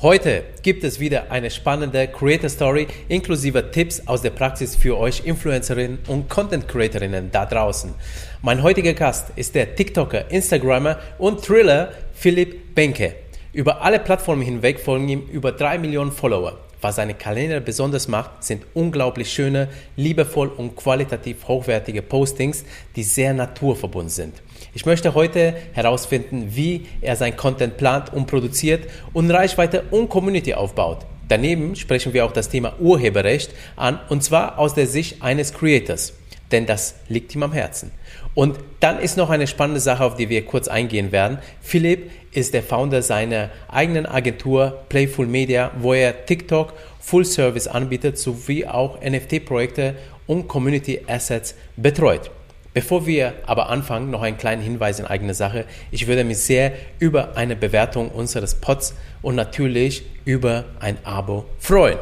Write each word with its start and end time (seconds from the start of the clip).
Heute 0.00 0.44
gibt 0.62 0.84
es 0.84 1.00
wieder 1.00 1.32
eine 1.32 1.50
spannende 1.50 2.06
Creator 2.06 2.48
Story 2.48 2.86
inklusive 3.08 3.72
Tipps 3.72 4.00
aus 4.06 4.22
der 4.22 4.30
Praxis 4.30 4.76
für 4.76 4.96
euch 4.96 5.22
Influencerinnen 5.24 5.98
und 6.06 6.30
Content 6.30 6.68
Creatorinnen 6.68 7.32
da 7.32 7.44
draußen. 7.44 7.92
Mein 8.40 8.62
heutiger 8.62 8.94
Gast 8.94 9.32
ist 9.34 9.56
der 9.56 9.74
TikToker, 9.74 10.30
Instagrammer 10.30 11.00
und 11.18 11.44
Thriller 11.44 11.90
Philipp 12.14 12.76
Benke. 12.76 13.16
Über 13.52 13.82
alle 13.82 13.98
Plattformen 13.98 14.42
hinweg 14.42 14.78
folgen 14.78 15.08
ihm 15.08 15.28
über 15.32 15.50
drei 15.50 15.78
Millionen 15.78 16.12
Follower. 16.12 16.56
Was 16.80 16.94
seine 16.94 17.14
Kalender 17.14 17.58
besonders 17.58 18.06
macht, 18.06 18.44
sind 18.44 18.66
unglaublich 18.74 19.32
schöne, 19.32 19.66
liebevoll 19.96 20.46
und 20.46 20.76
qualitativ 20.76 21.48
hochwertige 21.48 22.02
Postings, 22.02 22.64
die 22.94 23.02
sehr 23.02 23.34
naturverbunden 23.34 24.10
sind. 24.10 24.34
Ich 24.74 24.86
möchte 24.86 25.14
heute 25.14 25.54
herausfinden, 25.72 26.48
wie 26.54 26.86
er 27.00 27.16
sein 27.16 27.36
Content 27.36 27.76
plant 27.76 28.12
und 28.12 28.26
produziert 28.26 28.88
und 29.12 29.30
Reichweite 29.30 29.84
und 29.90 30.08
Community 30.08 30.54
aufbaut. 30.54 31.06
Daneben 31.28 31.76
sprechen 31.76 32.12
wir 32.12 32.24
auch 32.24 32.32
das 32.32 32.48
Thema 32.48 32.74
Urheberrecht 32.80 33.54
an 33.76 34.00
und 34.08 34.22
zwar 34.22 34.58
aus 34.58 34.74
der 34.74 34.86
Sicht 34.86 35.22
eines 35.22 35.52
Creators, 35.52 36.14
denn 36.52 36.66
das 36.66 36.94
liegt 37.08 37.34
ihm 37.34 37.42
am 37.42 37.52
Herzen. 37.52 37.92
Und 38.34 38.58
dann 38.80 38.98
ist 38.98 39.16
noch 39.16 39.30
eine 39.30 39.46
spannende 39.46 39.80
Sache, 39.80 40.04
auf 40.04 40.14
die 40.14 40.28
wir 40.28 40.44
kurz 40.44 40.68
eingehen 40.68 41.12
werden. 41.12 41.38
Philipp 41.60 42.10
ist 42.32 42.54
der 42.54 42.62
Founder 42.62 43.02
seiner 43.02 43.50
eigenen 43.68 44.06
Agentur 44.06 44.84
Playful 44.88 45.26
Media, 45.26 45.70
wo 45.80 45.92
er 45.92 46.24
TikTok 46.24 46.72
Full 47.00 47.24
Service 47.24 47.66
anbietet 47.66 48.18
sowie 48.18 48.66
auch 48.66 49.00
NFT-Projekte 49.00 49.96
und 50.26 50.46
Community 50.46 51.00
Assets 51.08 51.54
betreut. 51.76 52.30
Bevor 52.78 53.06
wir 53.06 53.34
aber 53.44 53.70
anfangen, 53.70 54.12
noch 54.12 54.22
einen 54.22 54.38
kleinen 54.38 54.62
Hinweis 54.62 55.00
in 55.00 55.04
eigener 55.04 55.34
Sache. 55.34 55.64
Ich 55.90 56.06
würde 56.06 56.22
mich 56.22 56.38
sehr 56.38 56.70
über 57.00 57.36
eine 57.36 57.56
Bewertung 57.56 58.08
unseres 58.08 58.54
Pods 58.54 58.94
und 59.20 59.34
natürlich 59.34 60.04
über 60.24 60.64
ein 60.78 60.96
Abo 61.02 61.44
freuen. 61.58 61.98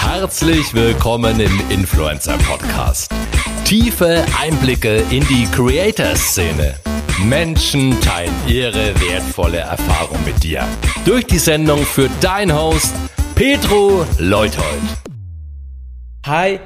Herzlich 0.00 0.74
willkommen 0.74 1.38
im 1.38 1.60
Influencer 1.70 2.36
Podcast. 2.38 3.08
Tiefe 3.64 4.24
Einblicke 4.40 5.04
in 5.10 5.24
die 5.28 5.46
Creator-Szene. 5.52 6.74
Menschen 7.22 8.00
teilen 8.00 8.34
ihre 8.48 9.00
wertvolle 9.00 9.58
Erfahrung 9.58 10.18
mit 10.24 10.42
dir. 10.42 10.66
Durch 11.04 11.24
die 11.24 11.38
Sendung 11.38 11.84
für 11.84 12.10
dein 12.20 12.52
Host 12.52 12.92
Petro 13.36 14.04
Leuthold. 14.18 14.82
Hi, 16.26 16.58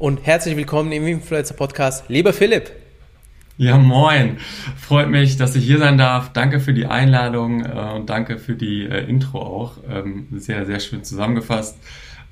und 0.00 0.24
herzlich 0.24 0.56
willkommen 0.56 0.90
im 0.92 1.06
Influencer 1.06 1.54
Podcast. 1.54 2.08
Lieber 2.08 2.32
Philipp. 2.32 2.70
Ja, 3.58 3.76
moin. 3.76 4.38
Freut 4.78 5.10
mich, 5.10 5.36
dass 5.36 5.54
ich 5.54 5.64
hier 5.66 5.76
sein 5.76 5.98
darf. 5.98 6.32
Danke 6.32 6.58
für 6.58 6.72
die 6.72 6.86
Einladung 6.86 7.62
äh, 7.66 7.92
und 7.94 8.08
danke 8.08 8.38
für 8.38 8.54
die 8.54 8.86
äh, 8.86 9.04
Intro 9.04 9.42
auch. 9.42 9.76
Ähm, 9.86 10.26
sehr, 10.32 10.64
sehr 10.64 10.80
schön 10.80 11.04
zusammengefasst. 11.04 11.76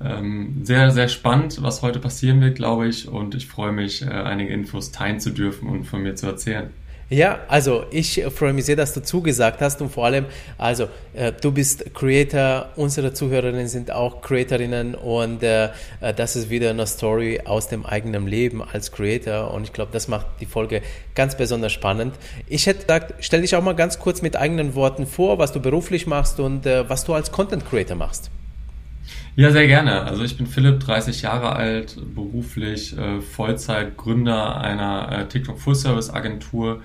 Ähm, 0.03 0.61
sehr, 0.63 0.89
sehr 0.89 1.09
spannend, 1.09 1.61
was 1.61 1.83
heute 1.83 1.99
passieren 1.99 2.41
wird, 2.41 2.55
glaube 2.55 2.87
ich. 2.87 3.07
Und 3.07 3.35
ich 3.35 3.45
freue 3.45 3.71
mich, 3.71 4.01
äh, 4.01 4.09
einige 4.09 4.51
Infos 4.51 4.91
teilen 4.91 5.19
zu 5.19 5.29
dürfen 5.29 5.69
und 5.69 5.83
von 5.83 6.01
mir 6.01 6.15
zu 6.15 6.25
erzählen. 6.25 6.71
Ja, 7.11 7.39
also 7.47 7.85
ich 7.89 8.23
freue 8.35 8.53
mich 8.53 8.65
sehr, 8.65 8.75
dass 8.75 8.93
du 8.93 9.01
zugesagt 9.01 9.61
hast 9.61 9.81
und 9.81 9.89
vor 9.91 10.05
allem, 10.05 10.27
also 10.59 10.89
äh, 11.13 11.31
du 11.31 11.51
bist 11.51 11.95
Creator, 11.95 12.69
unsere 12.75 13.13
Zuhörerinnen 13.13 13.67
sind 13.67 13.89
auch 13.89 14.21
Creatorinnen 14.21 14.93
und 14.93 15.41
äh, 15.41 15.69
äh, 16.01 16.13
das 16.15 16.35
ist 16.35 16.51
wieder 16.51 16.69
eine 16.69 16.85
Story 16.85 17.41
aus 17.45 17.67
dem 17.67 17.83
eigenen 17.83 18.27
Leben 18.27 18.61
als 18.61 18.91
Creator 18.91 19.51
und 19.51 19.63
ich 19.63 19.73
glaube, 19.73 19.91
das 19.91 20.07
macht 20.07 20.27
die 20.39 20.45
Folge 20.45 20.83
ganz 21.15 21.35
besonders 21.35 21.71
spannend. 21.71 22.13
Ich 22.47 22.67
hätte 22.67 22.81
gesagt, 22.81 23.15
stell 23.21 23.41
dich 23.41 23.55
auch 23.55 23.63
mal 23.63 23.73
ganz 23.73 23.97
kurz 23.97 24.21
mit 24.21 24.35
eigenen 24.35 24.75
Worten 24.75 25.07
vor, 25.07 25.39
was 25.39 25.51
du 25.51 25.59
beruflich 25.59 26.05
machst 26.05 26.39
und 26.39 26.67
äh, 26.67 26.87
was 26.89 27.05
du 27.05 27.15
als 27.15 27.31
Content 27.31 27.67
Creator 27.67 27.97
machst. 27.97 28.29
Ja, 29.39 29.51
sehr 29.51 29.67
gerne. 29.67 30.01
Also 30.01 30.25
ich 30.25 30.35
bin 30.35 30.47
Philipp, 30.47 30.81
30 30.81 31.21
Jahre 31.21 31.55
alt, 31.55 31.95
beruflich 32.13 32.97
äh, 32.97 33.21
Vollzeit 33.21 33.95
Gründer 33.95 34.59
einer 34.59 35.09
äh, 35.13 35.27
TikTok 35.29 35.57
Full 35.57 35.75
Service 35.75 36.09
Agentur 36.09 36.81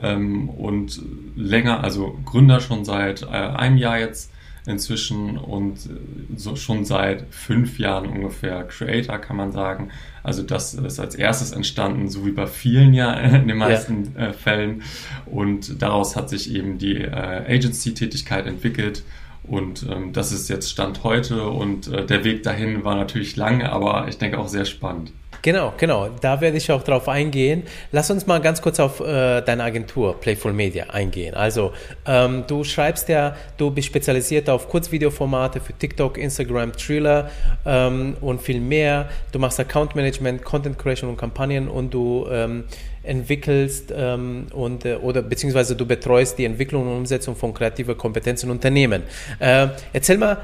ähm, 0.00 0.48
und 0.48 0.98
länger, 1.36 1.84
also 1.84 2.18
Gründer 2.24 2.60
schon 2.60 2.86
seit 2.86 3.24
äh, 3.24 3.26
einem 3.26 3.76
Jahr 3.76 3.98
jetzt 3.98 4.32
inzwischen 4.64 5.36
und 5.36 5.76
äh, 5.76 5.90
so 6.36 6.56
schon 6.56 6.86
seit 6.86 7.26
fünf 7.34 7.78
Jahren 7.78 8.08
ungefähr 8.08 8.64
Creator, 8.64 9.18
kann 9.18 9.36
man 9.36 9.52
sagen. 9.52 9.90
Also 10.22 10.42
das 10.42 10.72
ist 10.72 11.00
als 11.00 11.14
erstes 11.14 11.52
entstanden, 11.52 12.08
so 12.08 12.24
wie 12.24 12.32
bei 12.32 12.46
vielen 12.46 12.94
ja 12.94 13.12
in 13.12 13.46
den 13.46 13.58
meisten 13.58 14.14
ja. 14.16 14.28
äh, 14.28 14.32
Fällen. 14.32 14.84
Und 15.26 15.82
daraus 15.82 16.16
hat 16.16 16.30
sich 16.30 16.50
eben 16.54 16.78
die 16.78 16.96
äh, 16.96 17.44
Agency-Tätigkeit 17.46 18.46
entwickelt 18.46 19.02
und 19.42 19.86
ähm, 19.90 20.12
das 20.12 20.32
ist 20.32 20.48
jetzt 20.48 20.70
Stand 20.70 21.04
heute 21.04 21.48
und 21.48 21.88
äh, 21.88 22.04
der 22.04 22.24
Weg 22.24 22.42
dahin 22.42 22.84
war 22.84 22.94
natürlich 22.94 23.36
lang, 23.36 23.62
aber 23.62 24.08
ich 24.08 24.18
denke 24.18 24.38
auch 24.38 24.48
sehr 24.48 24.64
spannend. 24.64 25.12
Genau, 25.42 25.72
genau. 25.76 26.08
Da 26.20 26.40
werde 26.40 26.58
ich 26.58 26.70
auch 26.70 26.82
drauf 26.82 27.08
eingehen. 27.08 27.62
Lass 27.92 28.10
uns 28.10 28.26
mal 28.26 28.40
ganz 28.40 28.60
kurz 28.60 28.78
auf 28.78 29.00
äh, 29.00 29.40
deine 29.40 29.62
Agentur 29.64 30.20
Playful 30.20 30.52
Media 30.52 30.90
eingehen. 30.90 31.34
Also, 31.34 31.72
ähm, 32.06 32.44
du 32.46 32.62
schreibst 32.62 33.08
ja, 33.08 33.34
du 33.56 33.70
bist 33.70 33.88
spezialisiert 33.88 34.50
auf 34.50 34.68
Kurzvideoformate 34.68 35.60
für 35.60 35.72
TikTok, 35.72 36.18
Instagram, 36.18 36.72
Thriller 36.72 37.30
ähm, 37.64 38.16
und 38.20 38.42
viel 38.42 38.60
mehr. 38.60 39.08
Du 39.32 39.38
machst 39.38 39.58
Account 39.58 39.94
Management, 39.94 40.44
Content 40.44 40.78
Creation 40.78 41.08
und 41.08 41.16
Kampagnen 41.16 41.68
und 41.68 41.94
du 41.94 42.26
ähm, 42.30 42.64
entwickelst 43.02 43.92
ähm, 43.96 44.46
und 44.52 44.84
äh, 44.84 44.96
oder 44.96 45.22
beziehungsweise 45.22 45.74
du 45.74 45.86
betreust 45.86 46.38
die 46.38 46.44
Entwicklung 46.44 46.86
und 46.86 46.98
Umsetzung 46.98 47.34
von 47.34 47.54
kreativer 47.54 47.94
Kompetenz 47.94 48.42
in 48.42 48.50
Unternehmen. 48.50 49.04
Äh, 49.38 49.68
erzähl 49.92 50.18
mal, 50.18 50.36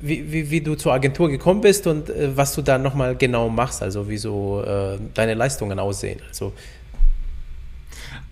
wie, 0.00 0.32
wie, 0.32 0.50
wie, 0.50 0.60
du 0.60 0.74
zur 0.74 0.92
Agentur 0.92 1.28
gekommen 1.28 1.60
bist 1.60 1.86
und 1.86 2.08
äh, 2.10 2.36
was 2.36 2.54
du 2.54 2.62
da 2.62 2.78
nochmal 2.78 3.16
genau 3.16 3.48
machst, 3.48 3.82
also 3.82 4.08
wie 4.08 4.16
so 4.16 4.62
äh, 4.64 4.98
deine 5.14 5.34
Leistungen 5.34 5.78
aussehen. 5.78 6.20
Also, 6.28 6.52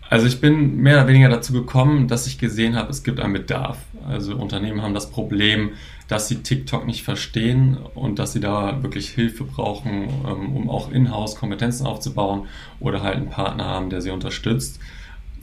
also 0.08 0.26
ich 0.26 0.40
bin 0.40 0.76
mehr 0.76 0.98
oder 0.98 1.08
weniger 1.08 1.28
dazu 1.28 1.52
gekommen, 1.52 2.06
dass 2.06 2.26
ich 2.26 2.38
gesehen 2.38 2.76
habe, 2.76 2.90
es 2.90 3.02
gibt 3.02 3.18
einen 3.18 3.32
Bedarf. 3.32 3.78
Also 4.06 4.36
Unternehmen 4.36 4.82
haben 4.82 4.94
das 4.94 5.10
Problem, 5.10 5.70
dass 6.06 6.28
sie 6.28 6.36
TikTok 6.36 6.86
nicht 6.86 7.02
verstehen 7.02 7.76
und 7.94 8.20
dass 8.20 8.32
sie 8.32 8.40
da 8.40 8.82
wirklich 8.84 9.08
Hilfe 9.08 9.42
brauchen, 9.42 10.08
ähm, 10.24 10.54
um 10.54 10.70
auch 10.70 10.92
in-house 10.92 11.34
Kompetenzen 11.34 11.86
aufzubauen 11.86 12.46
oder 12.78 13.02
halt 13.02 13.16
einen 13.16 13.30
Partner 13.30 13.64
haben, 13.64 13.90
der 13.90 14.00
sie 14.00 14.10
unterstützt. 14.10 14.78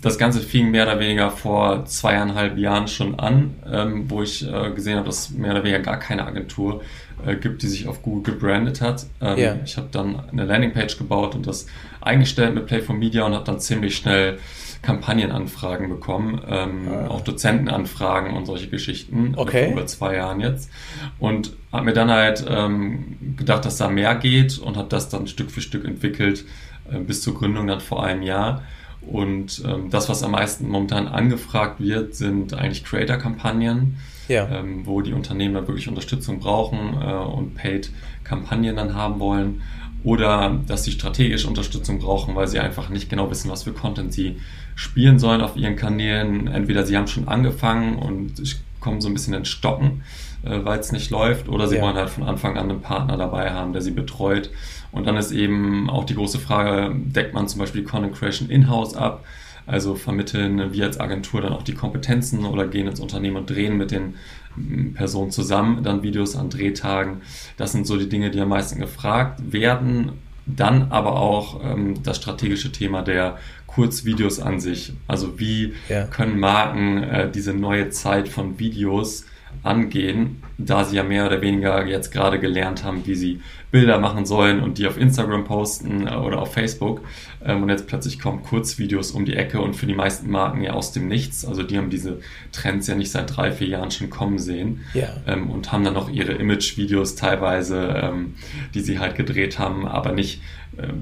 Das 0.04 0.18
Ganze 0.18 0.42
fing 0.42 0.70
mehr 0.70 0.84
oder 0.84 1.00
weniger 1.00 1.32
vor 1.32 1.86
zweieinhalb 1.86 2.58
Jahren 2.58 2.90
schon 2.90 3.18
an, 3.20 3.56
ähm, 3.72 4.10
wo 4.10 4.22
ich 4.22 4.46
äh, 4.46 4.72
gesehen 4.72 4.98
habe, 4.98 5.06
dass 5.06 5.30
es 5.30 5.30
mehr 5.30 5.52
oder 5.52 5.64
weniger 5.64 5.80
gar 5.80 5.98
keine 5.98 6.26
Agentur 6.26 6.82
äh, 7.26 7.38
gibt, 7.38 7.64
die 7.64 7.68
sich 7.68 7.88
auf 7.88 8.02
Google 8.02 8.34
gebrandet 8.34 8.82
hat. 8.82 9.06
Ähm, 9.22 9.38
yeah. 9.38 9.56
Ich 9.64 9.78
habe 9.78 9.88
dann 9.94 10.22
eine 10.30 10.44
Landingpage 10.44 10.98
gebaut 10.98 11.36
und 11.36 11.48
das 11.48 11.68
eingestellt 12.02 12.54
mit 12.54 12.66
Play 12.66 12.82
for 12.82 12.94
Media 12.94 13.26
und 13.26 13.34
habe 13.34 13.46
dann 13.46 13.62
ziemlich 13.62 13.96
schnell 13.96 14.40
Kampagnenanfragen 14.82 15.88
bekommen, 15.88 16.42
ähm, 16.50 16.90
ah. 16.92 17.08
auch 17.08 17.22
Dozentenanfragen 17.22 18.36
und 18.36 18.46
solche 18.46 18.68
Geschichten. 18.68 19.36
Okay. 19.38 19.72
Über 19.72 19.86
zwei 19.86 20.18
Jahren 20.18 20.42
jetzt. 20.42 20.70
Und 21.18 21.54
habe 21.72 21.86
mir 21.86 21.94
dann 21.94 22.12
halt 22.12 22.44
ähm, 22.46 23.36
gedacht, 23.38 23.64
dass 23.64 23.78
da 23.78 23.88
mehr 23.88 24.16
geht 24.16 24.58
und 24.60 24.76
habe 24.76 24.90
das 24.90 25.08
dann 25.08 25.28
Stück 25.28 25.50
für 25.50 25.62
Stück 25.62 25.86
entwickelt 25.86 26.44
äh, 26.92 27.00
bis 27.00 27.22
zur 27.22 27.36
Gründung 27.36 27.68
dann 27.68 27.80
vor 27.80 28.04
einem 28.04 28.22
Jahr. 28.22 28.64
Und 29.08 29.62
ähm, 29.66 29.90
das, 29.90 30.10
was 30.10 30.24
am 30.24 30.32
meisten 30.32 30.68
momentan 30.68 31.08
angefragt 31.08 31.80
wird, 31.80 32.16
sind 32.16 32.54
eigentlich 32.54 32.84
Creator-Kampagnen, 32.84 33.98
ja. 34.28 34.48
ähm, 34.50 34.86
wo 34.86 35.02
die 35.02 35.14
Unternehmen 35.14 35.56
wirklich 35.68 35.88
Unterstützung 35.88 36.40
brauchen 36.40 36.96
äh, 37.02 37.14
und 37.14 37.56
Paid-Kampagnen 37.56 38.76
dann 38.76 38.96
haben 38.96 39.20
wollen. 39.20 39.62
Oder 40.04 40.60
dass 40.68 40.84
sie 40.84 40.92
strategische 40.92 41.48
Unterstützung 41.48 42.00
brauchen, 42.00 42.36
weil 42.36 42.48
sie 42.48 42.60
einfach 42.60 42.90
nicht 42.90 43.10
genau 43.10 43.30
wissen, 43.32 43.50
was 43.50 43.64
für 43.64 43.72
Content 43.72 44.14
sie 44.14 44.38
spielen 44.76 45.18
sollen 45.18 45.42
auf 45.42 45.56
ihren 45.56 45.78
Kanälen. 45.78 46.48
Entweder 46.48 46.86
sie 46.86 46.98
haben 46.98 47.08
schon 47.08 47.28
angefangen 47.28 47.98
und 47.98 48.34
kommen 48.82 49.00
so 49.00 49.08
ein 49.08 49.14
bisschen 49.14 49.34
ins 49.34 49.48
Stocken, 49.48 50.04
äh, 50.44 50.60
weil 50.64 50.80
es 50.80 50.92
nicht 50.92 51.10
läuft, 51.10 51.50
oder 51.50 51.68
sie 51.68 51.78
ja. 51.78 51.82
wollen 51.82 51.96
halt 51.96 52.10
von 52.10 52.24
Anfang 52.24 52.58
an 52.58 52.70
einen 52.70 52.82
Partner 52.82 53.18
dabei 53.18 53.52
haben, 53.52 53.74
der 53.74 53.82
sie 53.82 53.92
betreut 53.92 54.50
und 54.94 55.08
dann 55.08 55.18
ist 55.18 55.32
eben 55.32 55.90
auch 55.90 56.06
die 56.06 56.16
große 56.16 56.40
Frage, 56.40 56.96
deckt 56.96 57.34
man 57.34 57.48
zum 57.48 57.60
Beispiel 57.60 57.82
die 57.82 57.88
Content 57.88 58.16
Creation 58.16 58.50
in-house 58.50 58.96
ab? 58.96 59.26
Also 59.66 59.96
vermitteln 59.96 60.72
wir 60.72 60.86
als 60.86 61.00
Agentur 61.00 61.42
dann 61.42 61.54
auch 61.54 61.64
die 61.64 61.74
Kompetenzen 61.74 62.46
oder 62.46 62.68
gehen 62.68 62.88
ins 62.88 63.00
Unternehmen 63.00 63.38
und 63.38 63.50
drehen 63.50 63.78
mit 63.78 63.92
den 63.92 64.16
mm, 64.56 64.94
Personen 64.94 65.32
zusammen 65.32 65.84
dann 65.84 66.04
Videos 66.04 66.36
an 66.36 66.50
Drehtagen. 66.50 67.22
Das 67.58 67.72
sind 67.72 67.88
so 67.88 67.98
die 67.98 68.10
Dinge, 68.10 68.30
die 68.30 68.40
am 68.40 68.50
meisten 68.50 68.80
gefragt 68.80 69.52
werden. 69.52 70.12
Dann 70.46 70.92
aber 70.92 71.20
auch 71.20 71.64
ähm, 71.64 72.04
das 72.04 72.18
strategische 72.18 72.72
Thema 72.72 73.02
der 73.02 73.38
Kurzvideos 73.66 74.40
an 74.42 74.60
sich. 74.60 74.94
Also 75.08 75.40
wie 75.40 75.74
ja. 75.88 76.04
können 76.04 76.40
Marken 76.40 77.02
äh, 77.02 77.32
diese 77.32 77.54
neue 77.54 77.90
Zeit 77.90 78.28
von 78.28 78.60
Videos 78.60 79.26
angehen, 79.62 80.42
da 80.58 80.84
sie 80.84 80.96
ja 80.96 81.04
mehr 81.04 81.26
oder 81.28 81.42
weniger 81.42 81.86
jetzt 81.86 82.12
gerade 82.12 82.40
gelernt 82.40 82.84
haben, 82.84 83.06
wie 83.06 83.16
sie 83.16 83.42
Bilder 83.72 83.98
machen 83.98 84.26
sollen 84.26 84.62
und 84.62 84.78
die 84.78 84.86
auf 84.86 85.00
Instagram 85.00 85.46
posten 85.46 86.08
äh, 86.08 86.16
oder 86.16 86.40
auf 86.40 86.54
Facebook. 86.54 87.02
Ähm, 87.44 87.64
und 87.64 87.70
jetzt 87.70 87.88
plötzlich 87.88 88.20
kommen 88.20 88.44
Kurzvideos 88.44 89.12
um 89.12 89.26
die 89.26 89.36
Ecke 89.36 89.62
und 89.62 89.76
für 89.76 89.88
die 89.88 89.96
meisten 89.96 90.30
Marken 90.30 90.62
ja 90.62 90.74
aus 90.74 90.92
dem 90.92 91.08
Nichts. 91.08 91.44
Also 91.44 91.64
die 91.64 91.78
haben 91.78 91.90
diese 91.90 92.20
Trends 92.52 92.88
ja 92.88 92.96
nicht 92.96 93.12
seit 93.12 93.36
drei, 93.36 93.52
vier 93.52 93.68
Jahren 93.68 93.90
schon 93.90 94.10
kommen 94.10 94.38
sehen 94.38 94.82
ja. 94.94 95.08
ähm, 95.26 95.50
und 95.50 95.72
haben 95.72 95.84
dann 95.84 95.96
noch 95.96 96.10
ihre 96.10 96.34
Image-Videos 96.34 97.16
teilweise, 97.16 98.00
ähm, 98.04 98.36
die 98.76 98.82
sie 98.82 99.00
halt 99.00 99.16
gedreht 99.16 99.58
haben, 99.58 99.88
aber 99.88 100.12
nicht 100.12 100.42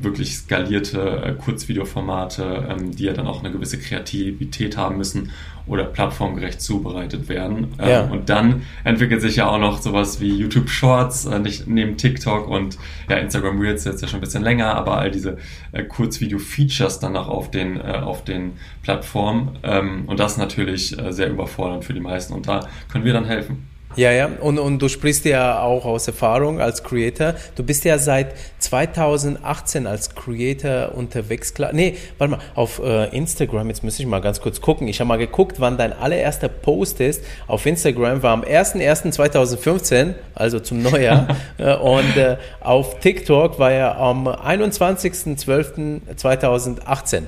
wirklich 0.02 0.36
skalierte 0.36 1.24
äh, 1.24 1.34
Kurzvideoformate, 1.34 2.68
ähm, 2.70 2.96
die 2.96 3.06
ja 3.06 3.14
dann 3.14 3.28
auch 3.28 3.44
eine 3.44 3.52
gewisse 3.52 3.80
Kreativität 3.80 4.78
haben 4.78 4.98
müssen 4.98 5.32
oder 5.68 5.86
plattformgerecht 5.86 6.62
zubereitet 6.62 7.30
werden. 7.30 7.74
Ähm, 7.80 7.90
ja. 7.90 8.02
Und 8.04 8.30
dann 8.30 8.64
entwickelt 8.84 9.22
sich 9.22 9.38
ja 9.38 9.48
auch 9.48 9.60
noch 9.60 9.82
sowas 9.82 10.20
wie 10.20 10.36
YouTube 10.36 10.70
Shorts, 10.70 11.26
äh, 11.26 11.40
nicht 11.40 11.68
neben 11.68 11.98
TikTok 11.98 12.48
und 12.48 12.78
ja, 13.10 13.18
Instagram 13.18 13.60
Reels 13.60 13.84
jetzt 13.86 14.02
ja 14.02 14.08
schon 14.08 14.20
ein 14.20 14.22
bisschen 14.22 14.44
länger, 14.44 14.76
aber 14.76 14.98
all 14.98 15.12
diese 15.12 15.38
äh, 15.72 15.84
Kurzvideo-Features 15.84 17.00
dann 17.00 17.16
auch 17.16 17.28
auf 17.28 17.52
den, 17.52 17.80
äh, 17.80 18.02
auf 18.04 18.24
den 18.24 18.54
Plattformen. 18.84 19.60
Ähm, 19.64 20.04
und 20.08 20.20
das 20.20 20.34
ist 20.34 20.38
natürlich 20.38 20.98
äh, 21.00 21.14
sehr 21.14 21.30
überfordernd 21.30 21.86
für 21.86 21.94
die 21.94 22.00
meisten 22.00 22.34
und 22.34 22.48
da 22.48 22.68
können 22.92 23.06
wir 23.06 23.14
dann 23.14 23.26
helfen. 23.26 23.71
Ja, 23.96 24.12
ja, 24.12 24.30
und, 24.40 24.58
und 24.58 24.80
du 24.80 24.88
sprichst 24.88 25.26
ja 25.26 25.62
auch 25.62 25.84
aus 25.86 26.08
Erfahrung 26.08 26.62
als 26.62 26.82
Creator. 26.84 27.36
Du 27.56 27.64
bist 27.64 27.84
ja 27.84 27.98
seit 27.98 28.36
2018 28.60 29.86
als 29.86 30.16
Creator 30.16 30.96
unterwegs. 30.96 31.54
Klar, 31.54 31.74
nee, 31.74 31.98
warte 32.18 32.32
mal, 32.32 32.40
auf 32.56 32.80
äh, 32.80 33.14
Instagram, 33.16 33.68
jetzt 33.68 33.84
muss 33.84 34.00
ich 34.00 34.06
mal 34.06 34.22
ganz 34.22 34.40
kurz 34.40 34.62
gucken. 34.62 34.88
Ich 34.88 35.02
habe 35.02 35.10
mal 35.10 35.18
geguckt, 35.18 35.60
wann 35.60 35.78
dein 35.78 35.92
allererster 35.92 36.48
Post 36.48 37.02
ist. 37.02 37.22
Auf 37.48 37.66
Instagram 37.66 38.24
war 38.24 38.32
am 38.32 38.44
01.01.2015, 38.44 40.14
also 40.36 40.60
zum 40.60 40.82
Neujahr. 40.82 41.28
Äh, 41.58 41.76
und 41.76 42.16
äh, 42.18 42.38
auf 42.62 43.00
TikTok 43.00 43.58
war 43.60 43.72
er 43.72 43.98
am 43.98 44.28
21.12.2018. 44.28 47.24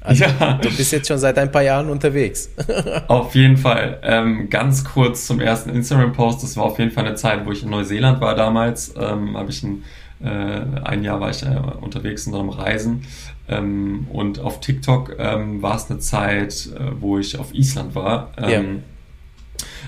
Also 0.00 0.24
ja. 0.24 0.58
du 0.62 0.68
bist 0.76 0.92
jetzt 0.92 1.08
schon 1.08 1.18
seit 1.18 1.38
ein 1.38 1.50
paar 1.50 1.62
Jahren 1.62 1.90
unterwegs. 1.90 2.50
auf 3.08 3.34
jeden 3.34 3.56
Fall. 3.56 3.98
Ähm, 4.02 4.48
ganz 4.48 4.84
kurz 4.84 5.26
zum 5.26 5.40
ersten 5.40 5.70
Instagram-Post. 5.70 6.42
Das 6.42 6.56
war 6.56 6.64
auf 6.64 6.78
jeden 6.78 6.90
Fall 6.90 7.06
eine 7.06 7.16
Zeit, 7.16 7.44
wo 7.44 7.52
ich 7.52 7.62
in 7.62 7.70
Neuseeland 7.70 8.20
war 8.20 8.34
damals. 8.34 8.94
Ähm, 8.96 9.36
habe 9.36 9.50
ich 9.50 9.62
ein, 9.62 9.84
äh, 10.22 10.60
ein 10.84 11.02
Jahr 11.02 11.20
war 11.20 11.30
ich 11.30 11.42
äh, 11.42 11.60
unterwegs 11.80 12.26
in 12.26 12.32
so 12.32 12.40
einem 12.40 12.50
Reisen. 12.50 13.02
Ähm, 13.48 14.06
und 14.12 14.38
auf 14.40 14.60
TikTok 14.60 15.16
ähm, 15.18 15.62
war 15.62 15.76
es 15.76 15.90
eine 15.90 15.98
Zeit, 15.98 16.68
äh, 16.74 16.92
wo 17.00 17.18
ich 17.18 17.38
auf 17.38 17.52
Island 17.54 17.94
war. 17.94 18.30
Ja. 18.38 18.48
Ähm, 18.48 18.82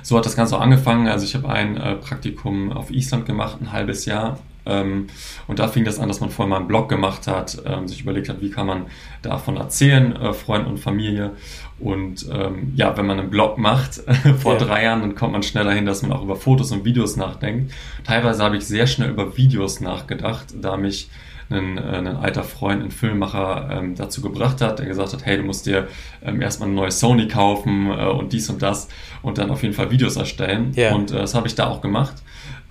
so 0.03 0.17
hat 0.17 0.27
das 0.27 0.35
Ganze 0.35 0.57
auch 0.57 0.61
angefangen. 0.61 1.07
Also 1.09 1.25
ich 1.25 1.35
habe 1.35 1.49
ein 1.49 1.77
äh, 1.77 1.95
Praktikum 1.97 2.73
auf 2.73 2.91
Island 2.91 3.27
gemacht, 3.27 3.59
ein 3.61 3.73
halbes 3.73 4.07
Jahr 4.07 4.39
ähm, 4.71 5.09
und 5.47 5.59
da 5.59 5.69
fing 5.69 5.85
das 5.85 5.99
an, 5.99 6.09
dass 6.09 6.21
man 6.21 6.31
vorher 6.31 6.49
mal 6.49 6.57
einen 6.57 6.69
Blog 6.69 6.89
gemacht 6.89 7.27
hat, 7.27 7.63
ähm, 7.67 7.89
sich 7.89 8.03
überlegt 8.03 8.29
hat, 8.29 8.41
wie 8.41 8.51
kann 8.51 8.67
man 8.67 8.87
davon 9.23 9.57
erzählen, 9.57 10.15
äh, 10.17 10.33
Freunden 10.33 10.69
und 10.69 10.79
Familie. 10.79 11.33
Und 11.79 12.27
ähm, 12.33 12.73
ja, 12.77 12.97
wenn 12.97 13.07
man 13.07 13.19
einen 13.19 13.31
Blog 13.31 13.59
macht 13.59 14.03
vor 14.39 14.55
ja. 14.55 14.59
drei 14.59 14.85
Jahren, 14.85 15.01
dann 15.01 15.15
kommt 15.15 15.33
man 15.33 15.43
schneller 15.43 15.73
hin, 15.73 15.87
dass 15.87 16.03
man 16.03 16.13
auch 16.13 16.23
über 16.23 16.37
Fotos 16.37 16.73
und 16.73 16.85
Videos 16.85 17.17
nachdenkt. 17.17 17.73
Teilweise 18.05 18.43
habe 18.45 18.57
ich 18.57 18.67
sehr 18.67 18.87
schnell 18.87 19.11
über 19.11 19.37
Videos 19.37 19.81
nachgedacht, 19.81 20.55
da 20.61 20.77
mich 20.77 21.11
ein, 21.51 21.79
äh, 21.79 21.81
ein 21.81 22.07
alter 22.07 22.45
Freund, 22.45 22.83
ein 22.83 22.91
Filmemacher 22.91 23.69
ähm, 23.73 23.95
dazu 23.97 24.21
gebracht 24.21 24.61
hat, 24.61 24.79
der 24.79 24.87
gesagt 24.87 25.13
hat, 25.13 25.27
hey, 25.27 25.37
du 25.37 25.43
musst 25.43 25.67
dir 25.67 25.89
ähm, 26.23 26.41
erstmal 26.41 26.69
eine 26.69 26.77
neue 26.77 26.91
Sony 26.91 27.29
kaufen 27.29 27.91
äh, 27.91 28.05
und 28.07 28.33
dies 28.33 28.49
und 28.51 28.63
das 28.63 28.89
und 29.23 29.39
dann 29.39 29.51
auf 29.51 29.63
jeden 29.63 29.75
Fall 29.75 29.91
Videos 29.91 30.17
erstellen. 30.17 30.73
Ja. 30.75 30.95
Und 30.95 31.11
äh, 31.11 31.17
das 31.17 31.35
habe 31.35 31.49
ich 31.49 31.55
da 31.55 31.67
auch 31.67 31.81
gemacht. 31.81 32.15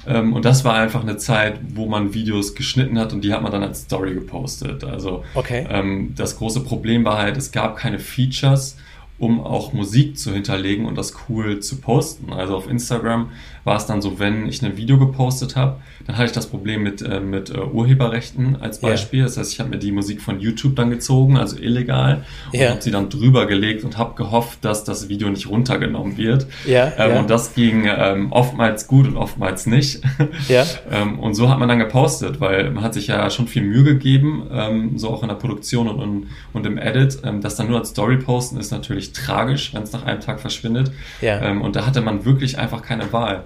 Ähm, 0.09 0.33
und 0.33 0.43
das 0.43 0.65
war 0.65 0.73
einfach 0.73 1.03
eine 1.03 1.17
Zeit, 1.17 1.59
wo 1.75 1.85
man 1.85 2.13
Videos 2.15 2.55
geschnitten 2.55 2.97
hat 2.97 3.13
und 3.13 3.23
die 3.23 3.31
hat 3.31 3.43
man 3.43 3.51
dann 3.51 3.63
als 3.63 3.81
Story 3.83 4.15
gepostet. 4.15 4.83
Also 4.83 5.23
okay. 5.35 5.67
ähm, 5.69 6.13
das 6.17 6.37
große 6.37 6.61
Problem 6.61 7.05
war 7.05 7.19
halt, 7.19 7.37
es 7.37 7.51
gab 7.51 7.77
keine 7.77 7.99
Features, 7.99 8.75
um 9.19 9.39
auch 9.39 9.71
Musik 9.71 10.17
zu 10.17 10.33
hinterlegen 10.33 10.85
und 10.85 10.97
das 10.97 11.13
cool 11.29 11.59
zu 11.59 11.77
posten. 11.79 12.33
Also 12.33 12.55
auf 12.55 12.67
Instagram 12.67 13.29
war 13.69 13.77
es 13.77 13.85
dann 13.85 14.01
so, 14.01 14.17
wenn 14.17 14.47
ich 14.47 14.63
ein 14.63 14.77
Video 14.77 14.97
gepostet 14.97 15.55
habe, 15.55 15.75
dann 16.07 16.17
hatte 16.17 16.25
ich 16.25 16.31
das 16.31 16.47
Problem 16.47 16.81
mit, 16.81 17.03
äh, 17.03 17.19
mit 17.19 17.51
äh, 17.51 17.59
Urheberrechten 17.59 18.55
als 18.59 18.79
Beispiel. 18.79 19.19
Yeah. 19.19 19.27
Das 19.27 19.37
heißt, 19.37 19.53
ich 19.53 19.59
habe 19.59 19.69
mir 19.69 19.77
die 19.77 19.91
Musik 19.91 20.23
von 20.23 20.39
YouTube 20.39 20.75
dann 20.75 20.89
gezogen, 20.89 21.37
also 21.37 21.55
illegal, 21.55 22.25
und 22.51 22.59
yeah. 22.59 22.71
habe 22.71 22.81
sie 22.81 22.89
dann 22.89 23.09
drüber 23.09 23.45
gelegt 23.45 23.83
und 23.83 23.99
habe 23.99 24.15
gehofft, 24.15 24.65
dass 24.65 24.85
das 24.85 25.07
Video 25.07 25.29
nicht 25.29 25.47
runtergenommen 25.47 26.17
wird. 26.17 26.47
Yeah, 26.67 26.93
ähm, 26.97 27.17
Und 27.17 27.29
das 27.29 27.53
ging 27.53 27.85
ähm, 27.85 28.31
oftmals 28.31 28.87
gut 28.87 29.07
und 29.07 29.17
oftmals 29.17 29.67
nicht. 29.67 30.01
Ja. 30.47 30.65
ähm, 30.91 31.19
und 31.19 31.35
so 31.35 31.47
hat 31.47 31.59
man 31.59 31.69
dann 31.69 31.77
gepostet, 31.77 32.41
weil 32.41 32.71
man 32.71 32.83
hat 32.83 32.95
sich 32.95 33.05
ja 33.05 33.29
schon 33.29 33.47
viel 33.47 33.61
Mühe 33.61 33.83
gegeben, 33.83 34.47
ähm, 34.51 34.97
so 34.97 35.11
auch 35.11 35.21
in 35.21 35.29
der 35.29 35.35
Produktion 35.35 35.87
und, 35.87 35.99
und, 35.99 36.27
und 36.53 36.65
im 36.65 36.79
Edit. 36.79 37.19
Ähm, 37.23 37.41
das 37.41 37.55
dann 37.55 37.67
nur 37.67 37.77
als 37.77 37.89
Story 37.89 38.17
posten 38.17 38.57
ist 38.57 38.71
natürlich 38.71 39.13
tragisch, 39.13 39.75
wenn 39.75 39.83
es 39.83 39.91
nach 39.91 40.07
einem 40.07 40.21
Tag 40.21 40.39
verschwindet. 40.39 40.91
Ja. 41.21 41.39
Ähm, 41.39 41.61
und 41.61 41.75
da 41.75 41.85
hatte 41.85 42.01
man 42.01 42.25
wirklich 42.25 42.57
einfach 42.57 42.81
keine 42.81 43.13
Wahl. 43.13 43.43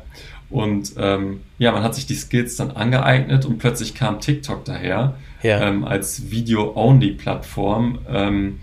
Und 0.54 0.94
ähm, 1.00 1.40
ja, 1.58 1.72
man 1.72 1.82
hat 1.82 1.96
sich 1.96 2.06
die 2.06 2.14
Skills 2.14 2.58
dann 2.58 2.70
angeeignet 2.70 3.44
und 3.44 3.58
plötzlich 3.58 3.96
kam 3.96 4.20
TikTok 4.20 4.64
daher 4.66 5.16
Ja. 5.42 5.60
ähm, 5.68 5.84
als 5.84 6.30
Video-Only-Plattform, 6.30 7.98
ähm, 8.08 8.60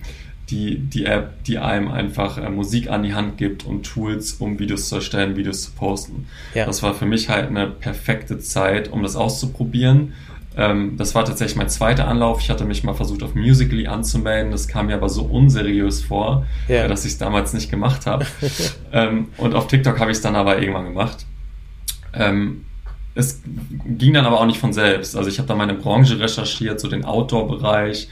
die, 0.51 0.79
die 0.79 1.05
App, 1.05 1.43
die 1.45 1.59
einem 1.59 1.91
einfach 1.91 2.39
äh, 2.39 2.49
Musik 2.49 2.91
an 2.91 3.03
die 3.03 3.15
Hand 3.15 3.39
gibt 3.39 3.65
und 3.67 3.85
Tools, 3.85 4.35
um 4.35 4.59
Videos 4.61 4.89
zu 4.89 4.97
erstellen, 4.97 5.37
Videos 5.37 5.63
zu 5.63 5.73
posten. 5.73 6.27
Ja. 6.55 6.65
Das 6.67 6.83
war 6.85 6.95
für 6.95 7.07
mich 7.07 7.29
halt 7.29 7.49
eine 7.49 7.67
perfekte 7.67 8.39
Zeit, 8.39 8.89
um 8.91 9.03
das 9.03 9.17
auszuprobieren. 9.17 10.13
Ähm, 10.57 10.97
das 10.97 11.15
war 11.17 11.25
tatsächlich 11.25 11.57
mein 11.57 11.69
zweiter 11.69 12.07
Anlauf. 12.07 12.41
Ich 12.41 12.51
hatte 12.51 12.65
mich 12.65 12.85
mal 12.85 12.95
versucht, 12.95 13.25
auf 13.25 13.35
Musically 13.35 13.89
anzumelden. 13.89 14.53
Das 14.53 14.69
kam 14.69 14.87
mir 14.87 14.95
aber 14.95 15.09
so 15.09 15.23
unseriös 15.23 16.03
vor, 16.03 16.47
Ja. 16.69 16.85
äh, 16.85 16.89
dass 16.89 17.05
ich 17.05 17.13
es 17.13 17.19
damals 17.19 17.53
nicht 17.53 17.69
gemacht 17.71 18.07
habe. 18.07 18.27
ähm, 18.93 19.29
und 19.39 19.55
auf 19.55 19.67
TikTok 19.69 19.99
habe 20.01 20.11
ich 20.13 20.19
es 20.19 20.23
dann 20.23 20.37
aber 20.37 20.61
irgendwann 20.61 20.85
gemacht. 20.87 21.27
Ähm, 22.13 22.65
es 23.21 23.43
ging 23.85 24.15
dann 24.15 24.25
aber 24.27 24.41
auch 24.41 24.47
nicht 24.47 24.59
von 24.59 24.73
selbst. 24.73 25.17
Also 25.17 25.29
ich 25.29 25.39
habe 25.39 25.47
da 25.47 25.55
meine 25.55 25.75
Branche 25.75 26.19
recherchiert, 26.19 26.81
so 26.81 26.89
den 26.89 27.05
Outdoor-Bereich, 27.05 28.09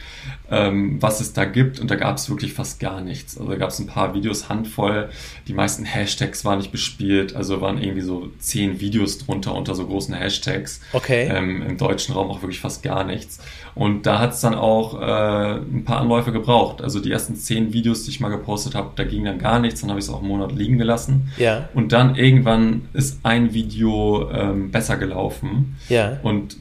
ähm, 0.51 1.01
was 1.01 1.21
es 1.21 1.33
da 1.33 1.45
gibt 1.45 1.79
und 1.79 1.91
da 1.91 1.97
gab 1.97 2.17
es 2.17 2.31
wirklich 2.31 2.55
fast 2.55 2.81
gar 2.81 3.01
nichts. 3.01 3.37
Also 3.37 3.51
da 3.51 3.57
gab 3.57 3.71
es 3.71 3.79
ein 3.79 3.87
paar 3.87 4.15
Videos, 4.15 4.49
handvoll. 4.49 5.11
Die 5.47 5.53
meisten 5.53 5.85
Hashtags 5.85 6.45
waren 6.45 6.59
nicht 6.59 6.73
bespielt, 6.73 7.35
also 7.35 7.61
waren 7.61 7.83
irgendwie 7.83 8.01
so 8.03 8.31
zehn 8.39 8.81
Videos 8.81 9.19
drunter 9.19 9.55
unter 9.55 9.75
so 9.75 9.87
großen 9.87 10.15
Hashtags. 10.15 10.81
Okay. 10.93 11.29
Ähm, 11.31 11.63
Im 11.63 11.77
deutschen 11.77 12.15
Raum 12.15 12.31
auch 12.31 12.43
wirklich 12.43 12.61
fast 12.61 12.83
gar 12.83 13.05
nichts. 13.05 13.41
Und 13.75 14.07
da 14.07 14.19
hat 14.19 14.33
es 14.33 14.41
dann 14.41 14.55
auch 14.55 15.01
äh, 15.01 15.61
ein 15.61 15.85
paar 15.85 16.01
Anläufe 16.01 16.33
gebraucht. 16.33 16.83
Also 16.83 16.99
die 16.99 17.13
ersten 17.13 17.37
zehn 17.37 17.73
Videos, 17.73 18.05
die 18.05 18.11
ich 18.11 18.21
mal 18.21 18.29
gepostet 18.29 18.75
habe, 18.75 18.91
da 18.97 19.05
ging 19.05 19.25
dann 19.25 19.39
gar 19.39 19.61
nichts. 19.61 19.83
Dann 19.83 19.91
habe 19.91 20.01
ich 20.01 20.07
es 20.07 20.11
auch 20.11 20.19
einen 20.19 20.29
Monat 20.29 20.53
liegen 20.53 20.79
gelassen. 20.79 21.31
Ja. 21.37 21.69
Und 21.75 21.93
dann 21.93 22.17
irgendwann 22.17 22.89
ist 22.93 23.21
ein 23.23 23.55
Video 23.55 24.31
ähm, 24.33 24.71
besser 24.71 24.97
gelaufen. 24.99 25.77
Ja. 25.89 26.19
Und 26.23 26.57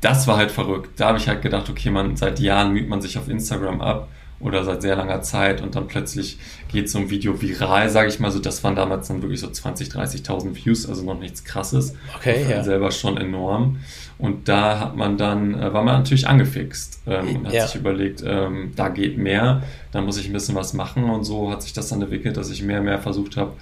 das 0.00 0.26
war 0.26 0.36
halt 0.36 0.50
verrückt. 0.50 0.90
Da 1.00 1.08
habe 1.08 1.18
ich 1.18 1.28
halt 1.28 1.42
gedacht, 1.42 1.68
okay, 1.70 1.90
man, 1.90 2.16
seit 2.16 2.38
Jahren 2.40 2.72
müht 2.72 2.88
man 2.88 3.00
sich 3.00 3.16
auf 3.18 3.28
Instagram 3.28 3.80
ab 3.80 4.08
oder 4.40 4.62
seit 4.64 4.82
sehr 4.82 4.96
langer 4.96 5.22
Zeit 5.22 5.62
und 5.62 5.74
dann 5.76 5.86
plötzlich 5.86 6.38
geht 6.70 6.90
so 6.90 6.98
ein 6.98 7.08
Video 7.08 7.40
viral, 7.40 7.88
sage 7.88 8.08
ich 8.08 8.20
mal 8.20 8.30
so. 8.30 8.38
Das 8.38 8.62
waren 8.64 8.76
damals 8.76 9.08
dann 9.08 9.22
wirklich 9.22 9.40
so 9.40 9.48
20, 9.48 9.88
30.000 9.88 10.54
Views, 10.56 10.86
also 10.86 11.02
noch 11.04 11.18
nichts 11.18 11.44
krasses. 11.44 11.94
Okay, 12.18 12.44
ja. 12.50 12.62
selber 12.62 12.90
schon 12.90 13.16
enorm. 13.16 13.78
Und 14.18 14.48
da 14.48 14.78
hat 14.80 14.96
man 14.96 15.16
dann, 15.16 15.54
äh, 15.54 15.72
war 15.72 15.82
man 15.82 15.98
natürlich 15.98 16.28
angefixt 16.28 17.00
ähm, 17.06 17.36
und 17.36 17.46
hat 17.46 17.54
Ja. 17.54 17.66
sich 17.66 17.76
überlegt, 17.76 18.22
ähm, 18.26 18.72
da 18.76 18.88
geht 18.90 19.16
mehr, 19.16 19.62
da 19.92 20.02
muss 20.02 20.18
ich 20.18 20.26
ein 20.26 20.32
bisschen 20.32 20.54
was 20.54 20.74
machen 20.74 21.04
und 21.04 21.24
so 21.24 21.50
hat 21.50 21.62
sich 21.62 21.72
das 21.72 21.88
dann 21.88 22.02
entwickelt, 22.02 22.36
dass 22.36 22.50
ich 22.50 22.62
mehr 22.62 22.78
und 22.80 22.84
mehr 22.84 22.98
versucht 22.98 23.36
habe, 23.36 23.52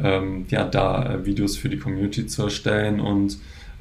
ähm, 0.00 0.46
ja, 0.48 0.64
da 0.64 1.14
äh, 1.14 1.26
Videos 1.26 1.56
für 1.56 1.68
die 1.68 1.78
Community 1.78 2.26
zu 2.26 2.44
erstellen 2.44 3.00
und 3.00 3.38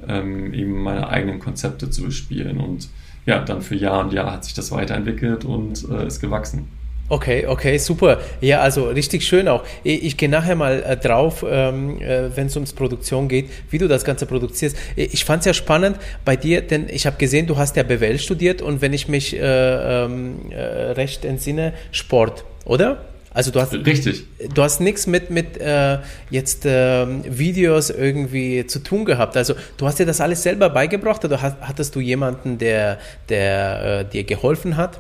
ähm, 0.08 0.54
eben 0.54 0.82
meine 0.82 1.10
eigenen 1.10 1.40
Konzepte 1.40 1.90
zu 1.90 2.04
bespielen. 2.04 2.60
Und 2.60 2.90
ja, 3.26 3.40
dann 3.40 3.62
für 3.62 3.76
Jahr 3.76 4.00
und 4.02 4.14
Jahr 4.14 4.32
hat 4.32 4.46
sich 4.46 4.54
das 4.54 4.72
weiterentwickelt 4.72 5.46
und 5.46 5.88
äh, 5.90 6.08
ist 6.08 6.20
gewachsen. 6.20 6.68
Okay, 7.12 7.46
okay, 7.46 7.78
super. 7.78 8.20
Ja, 8.40 8.62
also 8.62 8.86
richtig 8.86 9.26
schön 9.26 9.50
auch. 9.50 9.66
Ich, 9.84 10.02
ich 10.02 10.18
gehe 10.18 10.30
nachher 10.30 10.56
mal 10.56 10.82
äh, 10.82 10.96
drauf, 10.96 11.46
ähm, 11.46 12.02
äh, 12.02 12.36
wenn 12.38 12.48
es 12.48 12.56
ums 12.56 12.72
Produktion 12.72 13.28
geht, 13.28 13.50
wie 13.70 13.78
du 13.78 13.90
das 13.90 14.06
Ganze 14.06 14.26
produzierst. 14.26 14.78
Ich, 14.96 15.26
fand 15.26 15.42
es 15.42 15.46
ja 15.46 15.54
spannend 15.54 15.98
bei 16.24 16.38
dir, 16.38 16.62
denn 16.62 16.88
ich 16.90 17.06
habe 17.06 17.18
gesehen, 17.18 17.48
du 17.48 17.58
hast 17.58 17.76
ja 17.76 17.84
BWL 17.84 18.18
studiert 18.18 18.62
und 18.62 18.82
wenn 18.82 18.94
ich 18.94 19.10
mich 19.10 19.36
äh, 19.36 19.40
ähm, 19.42 20.52
äh, 20.52 20.62
recht 20.92 21.26
entsinne, 21.26 21.74
Sport, 21.92 22.46
oder? 22.64 23.04
Also 23.34 23.52
du 23.52 23.62
hast 23.62 23.74
Richtig. 23.74 24.26
du 24.54 24.62
hast 24.62 24.82
nichts 24.82 25.08
mit 25.08 25.30
mit 25.30 25.58
äh, 25.58 26.00
jetzt 26.30 26.64
ähm, 26.66 27.24
Videos 27.26 27.90
irgendwie 27.90 28.66
zu 28.68 28.80
tun 28.80 29.06
gehabt. 29.06 29.38
Also 29.38 29.56
du 29.78 29.88
hast 29.88 30.00
dir 30.00 30.06
das 30.06 30.20
alles 30.20 30.44
selber 30.44 30.70
beigebracht 30.70 31.24
oder 31.24 31.42
hattest 31.42 31.96
du 31.96 32.02
jemanden, 32.02 32.58
der 32.58 33.00
der 33.30 34.02
äh, 34.02 34.06
dir 34.06 34.26
geholfen 34.26 34.76
hat? 34.76 35.00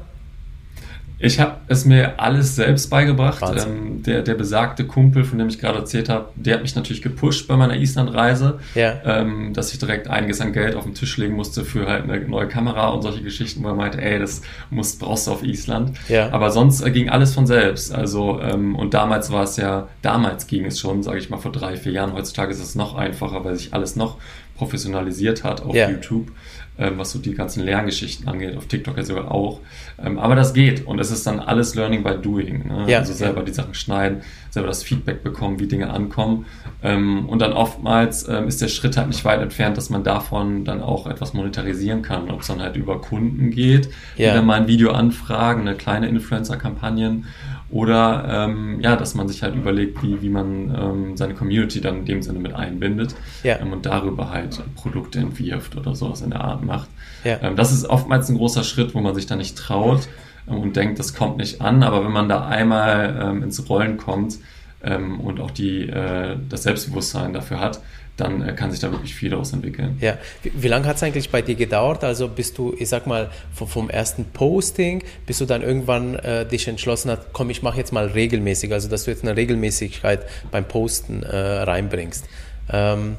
Ich 1.21 1.39
habe 1.39 1.57
es 1.67 1.85
mir 1.85 2.19
alles 2.19 2.55
selbst 2.55 2.89
beigebracht. 2.89 3.43
Ähm, 3.43 4.01
der, 4.03 4.23
der 4.23 4.33
besagte 4.33 4.85
Kumpel, 4.85 5.23
von 5.23 5.37
dem 5.37 5.47
ich 5.47 5.59
gerade 5.59 5.77
erzählt 5.77 6.09
habe, 6.09 6.29
der 6.35 6.55
hat 6.55 6.61
mich 6.63 6.75
natürlich 6.75 7.01
gepusht 7.01 7.47
bei 7.47 7.55
meiner 7.55 7.75
Island-Reise, 7.75 8.59
ja. 8.73 8.99
ähm, 9.05 9.53
dass 9.53 9.71
ich 9.71 9.79
direkt 9.79 10.07
einiges 10.07 10.41
an 10.41 10.51
Geld 10.51 10.75
auf 10.75 10.83
den 10.83 10.95
Tisch 10.95 11.17
legen 11.17 11.35
musste 11.35 11.63
für 11.63 11.87
halt 11.87 12.03
eine 12.03 12.19
neue 12.21 12.47
Kamera 12.47 12.89
und 12.89 13.03
solche 13.03 13.21
Geschichten, 13.21 13.63
wo 13.63 13.67
er 13.67 13.75
meinte, 13.75 14.01
ey, 14.01 14.17
das 14.19 14.41
musst, 14.71 14.99
brauchst 14.99 15.27
du 15.27 15.31
auf 15.31 15.43
Island. 15.43 15.97
Ja. 16.07 16.31
Aber 16.31 16.49
sonst 16.49 16.81
äh, 16.81 16.89
ging 16.89 17.09
alles 17.09 17.33
von 17.33 17.45
selbst. 17.45 17.93
Also, 17.93 18.41
ähm, 18.41 18.75
und 18.75 18.93
damals 18.93 19.31
war 19.31 19.43
es 19.43 19.57
ja, 19.57 19.87
damals 20.01 20.47
ging 20.47 20.65
es 20.65 20.79
schon, 20.79 21.03
sage 21.03 21.19
ich 21.19 21.29
mal, 21.29 21.37
vor 21.37 21.51
drei, 21.51 21.77
vier 21.77 21.91
Jahren. 21.91 22.13
Heutzutage 22.13 22.51
ist 22.51 22.61
es 22.61 22.73
noch 22.73 22.95
einfacher, 22.95 23.45
weil 23.45 23.55
sich 23.55 23.73
alles 23.73 23.95
noch 23.95 24.17
professionalisiert 24.57 25.43
hat 25.43 25.61
auf 25.61 25.75
ja. 25.75 25.89
YouTube 25.89 26.31
ähm, 26.77 26.97
was 26.97 27.11
so 27.11 27.19
die 27.19 27.33
ganzen 27.33 27.63
Lerngeschichten 27.63 28.27
angeht, 28.27 28.57
auf 28.57 28.65
TikTok 28.65 28.97
ja 28.97 29.03
sogar 29.03 29.31
auch. 29.31 29.59
Ähm, 30.03 30.17
aber 30.17 30.35
das 30.35 30.53
geht 30.53 30.85
und 30.87 30.99
es 30.99 31.11
ist 31.11 31.27
dann 31.27 31.39
alles 31.39 31.75
Learning 31.75 32.03
by 32.03 32.15
Doing. 32.21 32.67
Ne? 32.67 32.85
Ja, 32.87 32.99
also 32.99 33.13
selber 33.13 33.39
ja. 33.39 33.45
die 33.45 33.53
Sachen 33.53 33.73
schneiden, 33.73 34.21
selber 34.49 34.67
das 34.67 34.81
Feedback 34.81 35.23
bekommen, 35.23 35.59
wie 35.59 35.67
Dinge 35.67 35.89
ankommen. 35.89 36.45
Ähm, 36.81 37.27
und 37.27 37.39
dann 37.39 37.53
oftmals 37.53 38.27
ähm, 38.27 38.47
ist 38.47 38.61
der 38.61 38.69
Schritt 38.69 38.97
halt 38.97 39.09
nicht 39.09 39.23
weit 39.25 39.41
entfernt, 39.41 39.77
dass 39.77 39.89
man 39.89 40.03
davon 40.03 40.65
dann 40.65 40.81
auch 40.81 41.07
etwas 41.07 41.33
monetarisieren 41.33 42.01
kann. 42.01 42.31
Ob 42.31 42.41
es 42.41 42.47
dann 42.47 42.61
halt 42.61 42.75
über 42.75 42.99
Kunden 43.01 43.51
geht, 43.51 43.89
ja. 44.15 44.29
die 44.29 44.37
dann 44.37 44.45
mal 44.45 44.61
ein 44.61 44.67
Video 44.67 44.91
anfragen, 44.91 45.61
eine 45.61 45.75
kleine 45.75 46.07
Influencer-Kampagnen 46.07 47.25
oder 47.71 48.25
ähm, 48.49 48.81
ja, 48.81 48.95
dass 48.97 49.15
man 49.15 49.27
sich 49.27 49.43
halt 49.43 49.55
überlegt, 49.55 50.03
wie, 50.03 50.21
wie 50.21 50.29
man 50.29 50.75
ähm, 50.75 51.17
seine 51.17 51.33
Community 51.33 51.79
dann 51.79 51.99
in 51.99 52.05
dem 52.05 52.21
Sinne 52.21 52.39
mit 52.39 52.53
einbindet 52.53 53.15
ja. 53.43 53.59
ähm, 53.59 53.71
und 53.71 53.85
darüber 53.85 54.29
halt 54.29 54.61
Produkte 54.75 55.19
entwirft 55.19 55.77
oder 55.77 55.95
sowas 55.95 56.21
in 56.21 56.31
der 56.31 56.41
Art 56.41 56.63
macht. 56.63 56.89
Ja. 57.23 57.39
Ähm, 57.41 57.55
das 57.55 57.71
ist 57.71 57.85
oftmals 57.85 58.29
ein 58.29 58.37
großer 58.37 58.63
Schritt, 58.63 58.93
wo 58.93 58.99
man 58.99 59.15
sich 59.15 59.25
da 59.25 59.37
nicht 59.37 59.57
traut 59.57 60.09
ähm, 60.49 60.59
und 60.59 60.75
denkt, 60.75 60.99
das 60.99 61.13
kommt 61.13 61.37
nicht 61.37 61.61
an. 61.61 61.81
Aber 61.83 62.03
wenn 62.03 62.11
man 62.11 62.27
da 62.27 62.45
einmal 62.45 63.17
ähm, 63.21 63.43
ins 63.43 63.67
Rollen 63.69 63.97
kommt 63.97 64.37
und 64.83 65.39
auch 65.39 65.51
die, 65.51 65.87
äh, 65.87 66.37
das 66.49 66.63
Selbstbewusstsein 66.63 67.33
dafür 67.33 67.59
hat, 67.59 67.81
dann 68.17 68.47
äh, 68.47 68.53
kann 68.53 68.71
sich 68.71 68.79
da 68.79 68.91
wirklich 68.91 69.15
viel 69.15 69.29
daraus 69.29 69.53
entwickeln. 69.53 69.97
Ja, 69.99 70.17
wie, 70.43 70.51
wie 70.55 70.67
lange 70.67 70.85
hat 70.85 70.97
es 70.97 71.03
eigentlich 71.03 71.29
bei 71.29 71.41
dir 71.41 71.55
gedauert? 71.55 72.03
Also 72.03 72.27
bist 72.27 72.57
du, 72.57 72.75
ich 72.77 72.89
sag 72.89 73.07
mal, 73.07 73.29
vom, 73.53 73.67
vom 73.67 73.89
ersten 73.89 74.25
Posting, 74.25 75.03
bis 75.25 75.39
du 75.39 75.45
dann 75.45 75.61
irgendwann 75.61 76.15
äh, 76.15 76.45
dich 76.45 76.67
entschlossen 76.67 77.11
hast, 77.11 77.33
komm, 77.33 77.49
ich 77.49 77.63
mache 77.63 77.77
jetzt 77.77 77.91
mal 77.93 78.07
regelmäßig, 78.07 78.71
also 78.73 78.89
dass 78.89 79.05
du 79.05 79.11
jetzt 79.11 79.23
eine 79.23 79.35
Regelmäßigkeit 79.35 80.25
beim 80.51 80.65
Posten 80.65 81.23
äh, 81.23 81.35
reinbringst. 81.35 82.25
Ähm, 82.71 83.15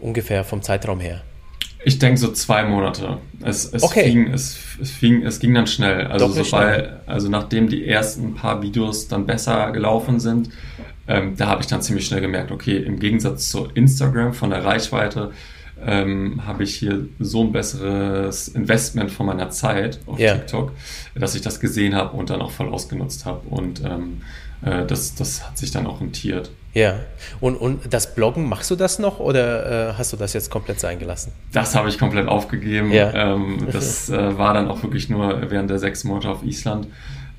ungefähr 0.00 0.44
vom 0.44 0.62
Zeitraum 0.62 1.00
her. 1.00 1.22
Ich 1.84 2.00
denke 2.00 2.18
so 2.18 2.32
zwei 2.32 2.64
Monate. 2.64 3.18
Es, 3.44 3.72
es, 3.72 3.82
okay. 3.84 4.10
fing, 4.10 4.32
es, 4.32 4.58
es, 4.82 4.90
fing, 4.90 5.22
es 5.22 5.38
ging 5.38 5.54
dann 5.54 5.68
schnell. 5.68 6.08
Also, 6.08 6.26
sobald, 6.28 6.90
also 7.06 7.28
nachdem 7.28 7.68
die 7.68 7.86
ersten 7.86 8.34
paar 8.34 8.60
Videos 8.60 9.06
dann 9.06 9.24
besser 9.24 9.70
gelaufen 9.70 10.18
sind, 10.18 10.50
ähm, 11.08 11.36
da 11.36 11.46
habe 11.46 11.60
ich 11.62 11.66
dann 11.66 11.82
ziemlich 11.82 12.06
schnell 12.06 12.20
gemerkt, 12.20 12.50
okay, 12.50 12.76
im 12.76 12.98
Gegensatz 12.98 13.50
zu 13.50 13.68
Instagram 13.74 14.32
von 14.32 14.50
der 14.50 14.64
Reichweite 14.64 15.32
ähm, 15.84 16.46
habe 16.46 16.64
ich 16.64 16.74
hier 16.74 17.06
so 17.18 17.42
ein 17.42 17.52
besseres 17.52 18.48
Investment 18.48 19.10
von 19.10 19.26
meiner 19.26 19.50
Zeit 19.50 20.00
auf 20.06 20.18
yeah. 20.18 20.34
TikTok, 20.34 20.72
dass 21.14 21.34
ich 21.34 21.42
das 21.42 21.60
gesehen 21.60 21.94
habe 21.94 22.16
und 22.16 22.30
dann 22.30 22.40
auch 22.40 22.50
voll 22.50 22.68
ausgenutzt 22.68 23.26
habe. 23.26 23.46
Und 23.48 23.84
ähm, 23.84 24.22
äh, 24.62 24.86
das, 24.86 25.14
das 25.14 25.46
hat 25.46 25.58
sich 25.58 25.70
dann 25.70 25.86
auch 25.86 26.00
rentiert. 26.00 26.50
Ja, 26.72 27.00
und, 27.40 27.56
und 27.56 27.92
das 27.92 28.14
Bloggen, 28.14 28.48
machst 28.48 28.70
du 28.70 28.76
das 28.76 28.98
noch 28.98 29.18
oder 29.18 29.90
äh, 29.90 29.94
hast 29.94 30.12
du 30.12 30.16
das 30.16 30.34
jetzt 30.34 30.50
komplett 30.50 30.78
sein 30.78 30.98
gelassen? 30.98 31.32
Das 31.52 31.74
habe 31.74 31.88
ich 31.88 31.98
komplett 31.98 32.28
aufgegeben. 32.28 32.92
Ja. 32.92 33.12
Ähm, 33.14 33.68
das 33.72 34.10
äh, 34.10 34.36
war 34.36 34.52
dann 34.52 34.68
auch 34.68 34.82
wirklich 34.82 35.08
nur 35.08 35.50
während 35.50 35.70
der 35.70 35.78
sechs 35.78 36.04
Monate 36.04 36.28
auf 36.28 36.42
Island. 36.42 36.88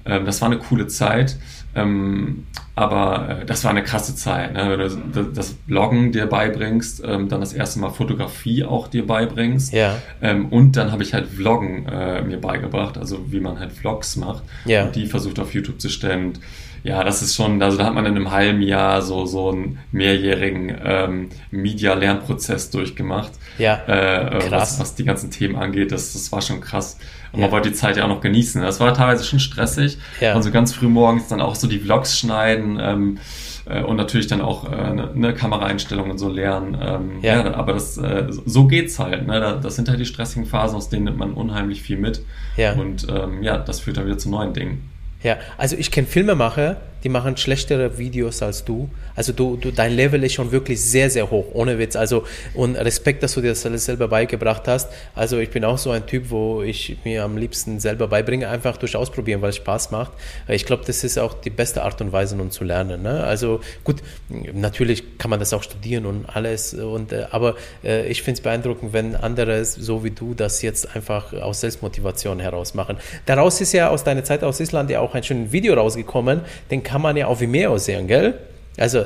Ähm, 0.08 0.26
das 0.26 0.42
war 0.42 0.48
eine 0.48 0.58
coole 0.58 0.88
Zeit. 0.88 1.38
Ähm, 1.76 2.46
aber 2.76 3.42
äh, 3.42 3.46
das 3.46 3.64
war 3.64 3.72
eine 3.72 3.84
krasse 3.84 4.16
Zeit. 4.16 4.54
Ne? 4.54 4.90
Du 5.14 5.24
das 5.24 5.54
Bloggen 5.54 6.12
dir 6.12 6.26
beibringst, 6.26 7.04
ähm, 7.06 7.30
dann 7.30 7.40
das 7.40 7.54
erste 7.54 7.80
Mal 7.80 7.90
Fotografie 7.90 8.64
auch 8.64 8.88
dir 8.88 9.06
beibringst. 9.06 9.74
Ja. 9.74 9.96
Ähm, 10.22 10.48
und 10.48 10.76
dann 10.76 10.92
habe 10.92 11.04
ich 11.04 11.14
halt 11.14 11.28
Vloggen 11.28 11.88
äh, 11.88 12.22
mir 12.22 12.40
beigebracht, 12.40 12.98
also 12.98 13.32
wie 13.32 13.40
man 13.40 13.60
halt 13.60 13.72
Vlogs 13.72 14.16
macht. 14.16 14.44
Ja. 14.66 14.86
Und 14.86 14.96
die 14.96 15.06
versucht 15.06 15.40
auf 15.40 15.54
YouTube 15.54 15.80
zu 15.80 15.90
stellen. 15.90 16.28
Und 16.28 16.40
ja, 16.84 17.04
das 17.04 17.22
ist 17.22 17.36
schon, 17.36 17.62
also 17.62 17.78
da 17.78 17.86
hat 17.86 17.94
man 17.94 18.06
in 18.06 18.16
einem 18.16 18.32
halben 18.32 18.62
Jahr 18.62 19.02
so, 19.02 19.26
so 19.26 19.50
einen 19.50 19.80
mehrjährigen 19.92 20.76
ähm, 20.84 21.30
Media-Lernprozess 21.52 22.70
durchgemacht. 22.70 23.32
Ja. 23.58 23.82
Äh, 23.88 24.40
krass. 24.40 24.52
Was, 24.52 24.80
was 24.80 24.96
die 24.96 25.04
ganzen 25.04 25.32
Themen 25.32 25.56
angeht, 25.56 25.92
das, 25.92 26.14
das 26.14 26.32
war 26.32 26.42
schon 26.42 26.62
krass. 26.62 26.98
Und 27.32 27.40
ja. 27.40 27.46
man 27.46 27.52
wollte 27.52 27.70
die 27.70 27.76
Zeit 27.76 27.98
ja 27.98 28.06
auch 28.06 28.10
noch 28.10 28.22
genießen. 28.22 28.62
Das 28.62 28.80
war 28.80 28.94
teilweise 28.94 29.24
schon 29.24 29.40
stressig. 29.40 29.98
Ja. 30.22 30.36
Und 30.36 30.44
so 30.44 30.52
ganz 30.52 30.74
früh 30.74 30.88
morgens 30.88 31.28
dann 31.28 31.42
auch 31.42 31.56
so 31.56 31.68
die 31.68 31.80
Vlogs 31.80 32.18
schneiden. 32.18 32.80
Ähm, 32.82 33.20
äh, 33.66 33.84
und 33.84 33.98
natürlich 33.98 34.28
dann 34.28 34.42
auch 34.42 34.72
äh, 34.72 34.76
eine, 34.76 35.12
eine 35.12 35.34
Kameraeinstellung 35.34 36.10
und 36.10 36.18
so 36.18 36.30
lernen. 36.30 36.78
Ähm, 36.82 37.12
ja. 37.22 37.44
ja. 37.44 37.54
aber 37.54 37.74
das, 37.74 37.98
äh, 37.98 38.28
so 38.30 38.68
geht's 38.68 39.00
halt. 39.00 39.28
Ne? 39.28 39.60
Das 39.62 39.76
sind 39.76 39.90
halt 39.90 40.00
die 40.00 40.06
stressigen 40.06 40.46
Phasen, 40.46 40.78
aus 40.78 40.90
denen 40.90 41.06
nimmt 41.06 41.18
man 41.18 41.34
unheimlich 41.34 41.82
viel 41.82 41.98
mit. 41.98 42.24
Ja. 42.56 42.74
Und 42.74 43.08
ähm, 43.10 43.44
ja, 43.44 43.58
das 43.58 43.82
führt 43.82 43.98
dann 43.98 44.06
wieder 44.06 44.18
zu 44.18 44.30
neuen 44.30 44.54
Dingen. 44.54 44.90
Ja, 45.28 45.40
also 45.58 45.76
ich 45.76 45.92
kenne 45.92 46.08
Filmemacher, 46.08 46.78
die 47.04 47.10
machen 47.10 47.38
schlechtere 47.38 47.98
Videos 47.98 48.42
als 48.42 48.66
du. 48.66 48.90
Also 49.16 49.34
du, 49.34 49.58
du, 49.58 49.72
dein 49.72 49.94
Level 49.94 50.24
ist 50.24 50.34
schon 50.34 50.52
wirklich 50.52 50.82
sehr, 50.82 51.10
sehr 51.10 51.30
hoch, 51.32 51.46
ohne 51.54 51.80
Witz. 51.80 51.96
Also 51.96 52.24
und 52.54 52.76
Respekt, 52.76 53.24
dass 53.24 53.34
du 53.34 53.42
dir 53.42 53.50
das 53.50 53.66
alles 53.66 53.86
selber 53.86 54.08
beigebracht 54.08 54.68
hast. 54.68 54.90
Also 55.16 55.38
ich 55.38 55.50
bin 55.50 55.64
auch 55.64 55.78
so 55.78 55.92
ein 55.92 56.06
Typ, 56.06 56.30
wo 56.30 56.62
ich 56.62 56.98
mir 57.04 57.24
am 57.24 57.38
liebsten 57.38 57.80
selber 57.80 58.08
beibringe, 58.08 58.50
einfach 58.50 58.78
durch 58.78 58.96
Ausprobieren, 58.96 59.42
weil 59.42 59.50
es 59.50 59.58
Spaß 59.58 59.92
macht. 59.92 60.14
Ich 60.48 60.66
glaube, 60.66 60.84
das 60.86 61.04
ist 61.04 61.18
auch 61.20 61.34
die 61.34 61.50
beste 61.50 61.84
Art 61.84 62.02
und 62.02 62.12
Weise, 62.12 62.36
um 62.36 62.52
zu 62.52 62.64
lernen. 62.64 63.02
Ne? 63.02 63.24
Also 63.24 63.62
gut, 63.84 63.98
natürlich 64.30 65.18
kann 65.18 65.30
man 65.30 65.40
das 65.40 65.54
auch 65.54 65.64
studieren 65.64 66.06
und 66.06 66.26
alles. 66.28 66.74
Und 66.74 67.12
äh, 67.12 67.28
aber 67.32 67.56
äh, 67.84 68.08
ich 68.08 68.24
finde 68.24 68.40
es 68.40 68.42
beeindruckend, 68.42 68.94
wenn 68.94 69.16
andere 69.16 69.64
so 69.66 70.04
wie 70.04 70.12
du 70.12 70.34
das 70.34 70.62
jetzt 70.62 70.96
einfach 70.96 71.34
aus 71.34 71.62
Selbstmotivation 71.62 72.40
heraus 72.40 72.74
machen. 72.74 72.98
Daraus 73.26 73.62
ist 73.62 73.74
ja 73.74 73.90
aus 73.90 74.04
deiner 74.04 74.24
Zeit 74.24 74.44
aus 74.44 74.60
Island 74.60 74.90
ja 74.90 75.00
auch 75.00 75.14
ein 75.14 75.24
schönes 75.24 75.52
Video 75.52 75.74
rausgekommen. 75.74 76.42
Den 76.72 76.84
kann 76.88 77.02
man 77.02 77.18
ja 77.18 77.28
auf 77.28 77.42
Vimeo 77.42 77.78
sehen, 77.78 78.08
gell? 78.08 78.36
Also 78.78 79.04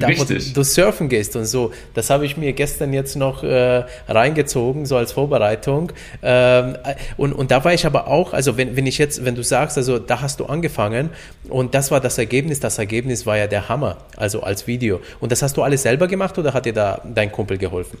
da, 0.00 0.08
Richtig. 0.08 0.50
wo 0.50 0.54
du 0.54 0.64
surfen 0.64 1.08
gehst 1.08 1.36
und 1.36 1.44
so. 1.44 1.72
Das 1.94 2.10
habe 2.10 2.26
ich 2.26 2.36
mir 2.36 2.52
gestern 2.52 2.92
jetzt 2.92 3.14
noch 3.14 3.44
äh, 3.44 3.84
reingezogen, 4.08 4.86
so 4.86 4.96
als 4.96 5.12
Vorbereitung. 5.12 5.92
Ähm, 6.20 6.76
und, 7.16 7.32
und 7.32 7.52
da 7.52 7.64
war 7.64 7.72
ich 7.72 7.86
aber 7.86 8.08
auch, 8.08 8.32
also 8.32 8.56
wenn, 8.56 8.74
wenn 8.74 8.86
ich 8.86 8.98
jetzt, 8.98 9.24
wenn 9.24 9.36
du 9.36 9.44
sagst, 9.44 9.78
also 9.78 10.00
da 10.00 10.20
hast 10.20 10.40
du 10.40 10.46
angefangen 10.46 11.10
und 11.48 11.76
das 11.76 11.92
war 11.92 12.00
das 12.00 12.18
Ergebnis, 12.18 12.58
das 12.58 12.78
Ergebnis 12.78 13.24
war 13.24 13.38
ja 13.38 13.46
der 13.46 13.68
Hammer, 13.68 13.98
also 14.16 14.42
als 14.42 14.66
Video. 14.66 15.00
Und 15.20 15.30
das 15.30 15.42
hast 15.42 15.56
du 15.56 15.62
alles 15.62 15.82
selber 15.82 16.08
gemacht 16.08 16.36
oder 16.38 16.52
hat 16.52 16.66
dir 16.66 16.72
da 16.72 17.00
dein 17.04 17.30
Kumpel 17.30 17.56
geholfen? 17.58 17.98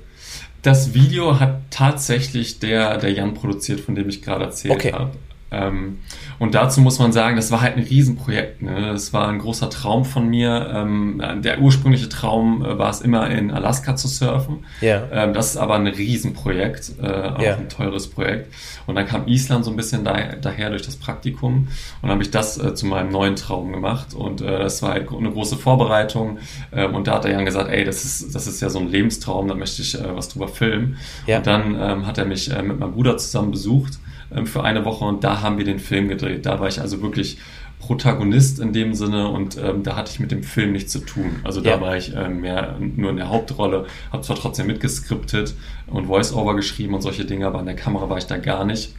Das 0.62 0.94
Video 0.94 1.38
hat 1.38 1.58
tatsächlich 1.70 2.58
der, 2.58 2.98
der 2.98 3.12
Jan 3.12 3.34
produziert, 3.34 3.78
von 3.78 3.94
dem 3.94 4.08
ich 4.08 4.20
gerade 4.20 4.46
erzählt 4.46 4.74
okay. 4.74 4.92
habe. 4.92 5.12
Ähm, 5.54 5.98
und 6.38 6.54
dazu 6.54 6.80
muss 6.80 6.98
man 6.98 7.12
sagen, 7.12 7.36
das 7.36 7.50
war 7.50 7.60
halt 7.60 7.76
ein 7.76 7.82
Riesenprojekt. 7.82 8.62
Ne? 8.62 8.92
Das 8.92 9.12
war 9.12 9.28
ein 9.28 9.38
großer 9.38 9.70
Traum 9.70 10.04
von 10.04 10.28
mir. 10.28 10.70
Ähm, 10.74 11.22
der 11.42 11.60
ursprüngliche 11.60 12.08
Traum 12.08 12.64
äh, 12.64 12.78
war 12.78 12.90
es 12.90 13.00
immer 13.00 13.30
in 13.30 13.50
Alaska 13.50 13.96
zu 13.96 14.08
surfen. 14.08 14.64
Ja. 14.80 15.02
Ähm, 15.12 15.34
das 15.34 15.50
ist 15.50 15.56
aber 15.56 15.76
ein 15.76 15.86
Riesenprojekt, 15.86 16.92
äh, 17.00 17.06
auch 17.06 17.40
ja. 17.40 17.56
ein 17.56 17.68
teures 17.68 18.08
Projekt. 18.08 18.52
Und 18.86 18.96
dann 18.96 19.06
kam 19.06 19.26
Island 19.26 19.64
so 19.64 19.70
ein 19.70 19.76
bisschen 19.76 20.04
da, 20.04 20.16
daher 20.40 20.70
durch 20.70 20.82
das 20.82 20.96
Praktikum 20.96 21.68
und 22.02 22.10
habe 22.10 22.22
ich 22.22 22.30
das 22.30 22.58
äh, 22.58 22.74
zu 22.74 22.86
meinem 22.86 23.10
neuen 23.10 23.36
Traum 23.36 23.72
gemacht. 23.72 24.14
Und 24.14 24.40
äh, 24.40 24.58
das 24.58 24.82
war 24.82 24.92
halt 24.92 25.10
eine 25.10 25.30
große 25.30 25.56
Vorbereitung. 25.56 26.38
Ähm, 26.72 26.94
und 26.94 27.06
da 27.06 27.14
hat 27.14 27.24
der 27.24 27.32
Jan 27.32 27.44
gesagt, 27.44 27.70
ey, 27.70 27.84
das 27.84 28.04
ist, 28.04 28.34
das 28.34 28.46
ist 28.46 28.60
ja 28.60 28.68
so 28.68 28.78
ein 28.78 28.88
Lebenstraum, 28.88 29.48
da 29.48 29.54
möchte 29.54 29.82
ich 29.82 29.94
äh, 29.94 30.14
was 30.14 30.28
drüber 30.28 30.48
filmen. 30.48 30.98
Ja. 31.26 31.38
Und 31.38 31.46
dann 31.46 31.76
ähm, 31.80 32.06
hat 32.06 32.18
er 32.18 32.24
mich 32.24 32.50
äh, 32.50 32.62
mit 32.62 32.78
meinem 32.78 32.92
Bruder 32.92 33.16
zusammen 33.16 33.50
besucht 33.50 33.98
ähm, 34.34 34.46
für 34.46 34.64
eine 34.64 34.84
Woche 34.84 35.04
und 35.04 35.24
da 35.24 35.40
haben 35.40 35.58
wir 35.58 35.64
den 35.64 35.78
Film 35.78 36.08
gedreht. 36.08 36.46
Da 36.46 36.60
war 36.60 36.68
ich 36.68 36.80
also 36.80 37.02
wirklich 37.02 37.38
Protagonist 37.78 38.60
in 38.60 38.72
dem 38.72 38.94
Sinne 38.94 39.28
und 39.28 39.58
ähm, 39.58 39.82
da 39.82 39.96
hatte 39.96 40.10
ich 40.10 40.20
mit 40.20 40.30
dem 40.30 40.42
Film 40.42 40.72
nichts 40.72 40.92
zu 40.92 41.00
tun. 41.00 41.36
Also 41.44 41.60
da 41.60 41.70
ja. 41.70 41.80
war 41.80 41.96
ich 41.96 42.14
äh, 42.14 42.28
mehr 42.28 42.76
nur 42.80 43.10
in 43.10 43.16
der 43.16 43.28
Hauptrolle, 43.28 43.86
habe 44.10 44.22
zwar 44.22 44.36
trotzdem 44.36 44.68
mitgeskriptet 44.68 45.54
und 45.86 46.06
Voice-Over 46.06 46.56
geschrieben 46.56 46.94
und 46.94 47.02
solche 47.02 47.24
Dinge, 47.24 47.46
aber 47.46 47.58
an 47.58 47.66
der 47.66 47.76
Kamera 47.76 48.08
war 48.08 48.16
ich 48.16 48.26
da 48.26 48.38
gar 48.38 48.64
nicht. 48.64 48.94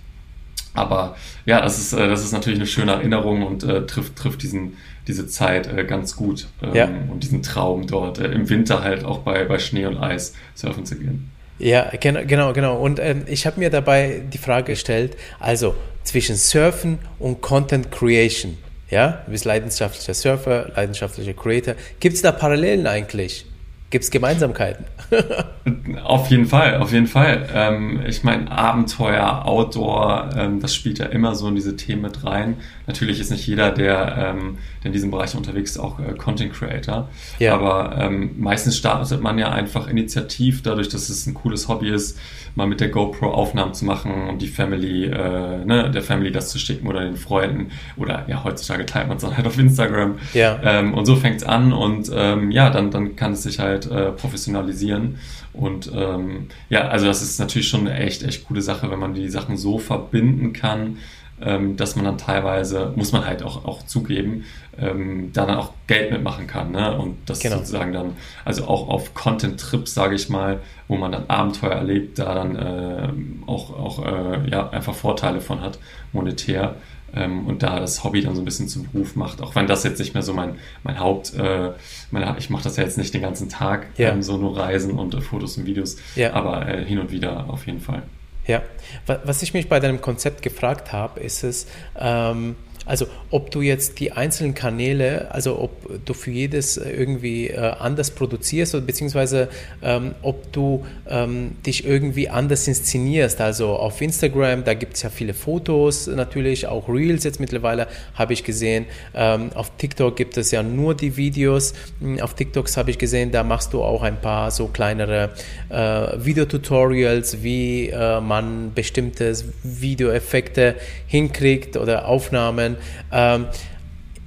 Aber 0.76 1.16
ja, 1.46 1.62
das 1.62 1.80
ist, 1.80 1.94
äh, 1.94 2.08
das 2.08 2.24
ist 2.24 2.34
natürlich 2.34 2.60
eine 2.60 2.68
schöne 2.68 2.92
Erinnerung 2.92 3.44
und 3.44 3.64
äh, 3.64 3.86
trifft, 3.86 4.18
trifft 4.18 4.44
diesen, 4.44 4.74
diese 5.08 5.26
Zeit 5.26 5.72
äh, 5.72 5.86
ganz 5.86 6.16
gut 6.16 6.48
ähm, 6.62 6.76
ja. 6.76 6.90
und 7.10 7.24
diesen 7.24 7.42
Traum 7.42 7.88
dort 7.88 8.20
äh, 8.20 8.32
im 8.32 8.50
Winter 8.50 8.84
halt 8.84 9.04
auch 9.04 9.20
bei, 9.20 9.46
bei 9.46 9.58
Schnee 9.58 9.86
und 9.86 9.98
Eis 9.98 10.34
surfen 10.54 10.86
zu 10.86 10.98
gehen. 10.98 11.32
Ja, 11.58 11.92
genau, 12.00 12.54
genau. 12.54 12.78
Und 12.78 13.00
ähm, 13.00 13.24
ich 13.28 13.46
habe 13.46 13.60
mir 13.60 13.70
dabei 13.70 14.22
die 14.32 14.38
Frage 14.38 14.74
gestellt, 14.74 15.16
also 15.40 15.76
zwischen 16.04 16.36
Surfen 16.36 17.00
und 17.20 17.42
Content 17.42 17.92
Creation. 17.92 18.58
Ja, 18.90 19.24
du 19.26 19.32
bist 19.32 19.46
leidenschaftlicher 19.46 20.14
Surfer, 20.14 20.72
leidenschaftlicher 20.76 21.34
Creator. 21.34 21.76
Gibt 22.00 22.16
es 22.16 22.22
da 22.22 22.32
Parallelen 22.32 22.86
eigentlich? 22.86 23.46
Gibt 23.90 24.04
es 24.04 24.12
Gemeinsamkeiten? 24.12 24.86
auf 26.04 26.30
jeden 26.30 26.48
Fall, 26.48 26.78
auf 26.78 26.92
jeden 26.92 27.08
Fall. 27.08 27.48
Ähm, 27.54 28.02
ich 28.06 28.24
meine, 28.24 28.52
Abenteuer, 28.52 29.46
Outdoor, 29.46 30.32
ähm, 30.36 30.60
das 30.60 30.76
spielt 30.76 31.00
ja 31.00 31.06
immer 31.06 31.36
so 31.36 31.48
in 31.48 31.56
diese 31.56 31.76
Themen 31.76 32.02
mit 32.02 32.24
rein. 32.26 32.58
Natürlich 32.88 33.20
ist 33.20 33.32
nicht 33.32 33.46
jeder, 33.48 33.72
der, 33.72 34.36
ähm, 34.36 34.58
der 34.84 34.88
in 34.88 34.94
diesem 34.94 35.12
Bereich 35.12 35.36
unterwegs 35.36 35.72
ist, 35.72 35.80
auch 35.80 36.00
äh, 36.00 36.14
Content 36.14 36.54
Creator. 36.54 37.10
Ja. 37.40 37.56
Aber 37.56 37.98
ähm, 38.00 38.32
meistens 38.38 38.78
startet 38.78 39.22
man 39.22 39.38
ja 39.38 39.52
einfach 39.52 39.88
initiativ, 39.88 40.62
dadurch, 40.62 40.90
dass 40.90 41.10
es 41.10 41.26
ein 41.28 41.34
cooles 41.34 41.68
Hobby 41.68 41.90
ist, 41.90 42.18
mal 42.56 42.68
mit 42.68 42.80
der 42.80 42.90
GoPro 42.90 43.32
Aufnahmen 43.32 43.74
zu 43.74 43.86
machen 43.86 44.30
und 44.30 44.42
die 44.42 44.48
Family, 44.48 45.06
äh, 45.06 45.66
ne, 45.66 45.92
der 45.92 46.02
Family 46.02 46.32
das 46.32 46.50
zu 46.50 46.60
schicken 46.60 46.88
oder 46.88 47.02
den 47.02 47.18
Freunden. 47.18 47.72
Oder 47.98 48.26
ja, 48.28 48.44
heutzutage 48.44 48.86
teilt 48.86 49.08
man 49.08 49.18
es 49.18 49.24
dann 49.24 49.36
halt 49.36 49.46
auf 49.46 49.58
Instagram. 49.58 50.20
Ja. 50.34 50.60
Ähm, 50.64 50.94
und 50.94 51.06
so 51.06 51.16
fängt 51.16 51.38
es 51.38 51.44
an 51.44 51.74
und 51.74 52.10
ähm, 52.14 52.52
ja, 52.52 52.70
dann, 52.70 52.92
dann 52.92 53.16
kann 53.16 53.34
es 53.34 53.44
sich 53.44 53.60
halt 53.60 53.90
äh, 53.92 54.12
professionalisieren. 54.12 55.18
Und 55.54 55.90
ähm, 55.94 56.48
ja, 56.70 56.88
also 56.88 57.06
das 57.06 57.22
ist 57.22 57.40
natürlich 57.40 57.68
schon 57.68 57.88
eine 57.88 57.98
echt, 57.98 58.24
echt 58.24 58.46
coole 58.48 58.62
Sache, 58.62 58.92
wenn 58.92 59.00
man 59.00 59.14
die 59.14 59.30
Sachen 59.30 59.58
so 59.58 59.80
verbinden 59.80 60.54
kann, 60.54 60.98
ähm, 61.42 61.76
dass 61.76 61.96
man 61.96 62.06
dann 62.06 62.18
teilweise, 62.18 62.94
muss 62.96 63.12
man 63.12 63.26
halt 63.26 63.44
auch, 63.44 63.66
auch 63.66 63.84
zugeben, 63.86 64.46
ähm, 64.80 65.32
da 65.34 65.46
dann 65.46 65.58
auch 65.58 65.72
Geld 65.88 66.12
mitmachen 66.12 66.48
kann. 66.48 66.72
Ne? 66.72 66.98
Und 66.98 67.18
das 67.26 67.40
Genau. 67.40 67.58
sozusagen 67.58 67.92
dann, 67.94 68.14
also 68.46 68.66
auch 68.68 68.88
auf 68.90 69.14
Content-Trips, 69.14 69.94
sage 69.94 70.16
ich 70.16 70.30
mal, 70.30 70.60
wo 70.88 70.96
man 70.98 71.12
dann 71.12 71.26
Abenteuer 71.30 71.72
erlebt, 71.74 72.20
da 72.20 72.34
dann 72.36 72.56
äh, 72.56 73.10
auch, 73.50 73.72
auch 73.78 74.06
äh, 74.06 74.50
ja, 74.50 74.70
einfach 74.70 74.94
Vorteile 74.96 75.42
von 75.42 75.62
hat, 75.62 75.78
monetär. 76.14 76.76
Ähm, 77.14 77.46
und 77.48 77.64
da 77.64 77.80
das 77.80 78.04
Hobby 78.04 78.22
dann 78.22 78.36
so 78.36 78.42
ein 78.42 78.46
bisschen 78.46 78.68
zum 78.68 78.88
Beruf 78.92 79.16
macht, 79.16 79.42
auch 79.42 79.56
wenn 79.56 79.68
das 79.68 79.84
jetzt 79.86 80.00
nicht 80.00 80.14
mehr 80.14 80.24
so 80.24 80.34
mein, 80.34 80.56
mein 80.84 81.00
Haupt, 81.00 81.34
äh, 81.36 81.72
meine, 82.12 82.36
ich 82.38 82.50
mache 82.50 82.64
das 82.66 82.76
ja 82.76 82.84
jetzt 82.84 82.98
nicht 82.98 83.14
den 83.14 83.22
ganzen 83.22 83.48
Tag, 83.48 83.88
Ja. 83.98 84.10
ähm, 84.10 84.22
so 84.22 84.36
nur 84.38 84.58
Reisen 84.58 84.92
und 84.92 85.14
äh, 85.16 85.22
Fotos 85.22 85.58
und 85.58 85.66
Videos, 85.66 85.96
Ja. 86.16 86.34
aber 86.34 86.68
äh, 86.68 86.84
hin 86.84 87.00
und 87.00 87.12
wieder 87.12 87.46
auf 87.50 87.68
jeden 87.68 87.80
Fall. 87.80 88.04
Ja, 88.48 88.62
Wa- 89.08 89.20
was 89.24 89.42
ich 89.42 89.54
mich 89.54 89.70
bei 89.70 89.80
deinem 89.80 90.02
Konzept 90.02 90.42
gefragt 90.42 90.92
habe, 90.92 91.20
ist 91.20 91.44
es, 91.44 91.68
ähm, 91.98 92.56
also 92.86 93.08
ob 93.32 93.52
du 93.52 93.62
jetzt 93.62 94.00
die 94.00 94.12
einzelnen 94.12 94.54
Kanäle, 94.54 95.32
also 95.32 95.60
ob 95.60 96.06
du 96.06 96.14
für 96.14 96.32
jedes 96.32 96.78
irgendwie 96.78 97.48
äh, 97.48 97.58
anders 97.58 98.12
produzierst 98.12 98.76
oder 98.76 98.86
beziehungsweise 98.86 99.50
ähm, 99.82 100.16
ob 100.22 100.52
du 100.52 100.86
ähm, 101.08 101.56
dich 101.66 101.86
irgendwie 101.86 102.30
anders 102.30 102.68
inszenierst. 102.68 103.42
Also 103.42 103.70
auf 103.70 104.02
Instagram, 104.02 104.64
da 104.64 104.74
gibt 104.74 104.96
es 104.96 105.04
ja 105.04 105.10
viele 105.10 105.34
Fotos 105.34 106.08
natürlich, 106.08 106.68
auch 106.68 106.88
Reels 106.90 107.24
jetzt 107.24 107.40
mittlerweile 107.40 107.88
habe 108.14 108.34
ich 108.34 108.44
gesehen. 108.44 108.86
Ähm, 109.14 109.52
auf 109.54 109.72
TikTok 109.78 110.16
gibt 110.16 110.38
es 110.38 110.52
ja 110.52 110.64
nur 110.64 110.96
die 110.96 111.18
Videos. 111.18 111.74
Hm, 112.00 112.20
Auf 112.22 112.34
TikToks 112.34 112.78
habe 112.78 112.92
ich 112.92 112.98
gesehen, 112.98 113.32
da 113.32 113.44
machst 113.44 113.74
du 113.74 113.84
auch 113.84 114.04
ein 114.04 114.20
paar 114.20 114.52
so 114.52 114.68
kleinere 114.68 115.32
äh, 115.70 115.76
Videotutorials, 116.24 117.44
wie 117.44 117.90
äh, 117.90 118.22
man 118.22 118.74
bestimmte 118.74 119.36
Videoeffekte 119.64 120.76
hinkriegt 121.08 121.78
oder 121.78 122.08
Aufnahmen. 122.08 122.75
Ähm, 123.12 123.46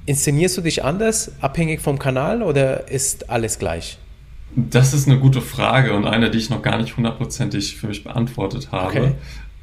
inszenierst 0.07 0.57
du 0.57 0.61
dich 0.63 0.85
anders, 0.85 1.33
abhängig 1.41 1.81
vom 1.81 1.99
Kanal 1.99 2.43
oder 2.43 2.89
ist 2.91 3.31
alles 3.31 3.59
gleich? 3.59 3.99
Das 4.57 4.95
ist 4.95 5.07
eine 5.07 5.19
gute 5.19 5.43
Frage 5.43 5.93
und 5.95 6.07
eine, 6.07 6.31
die 6.31 6.39
ich 6.39 6.49
noch 6.51 6.63
gar 6.63 6.79
nicht 6.79 6.97
hundertprozentig 6.97 7.77
für 7.77 7.89
mich 7.89 8.03
beantwortet 8.05 8.73
habe. 8.73 8.89
Okay. 8.89 9.13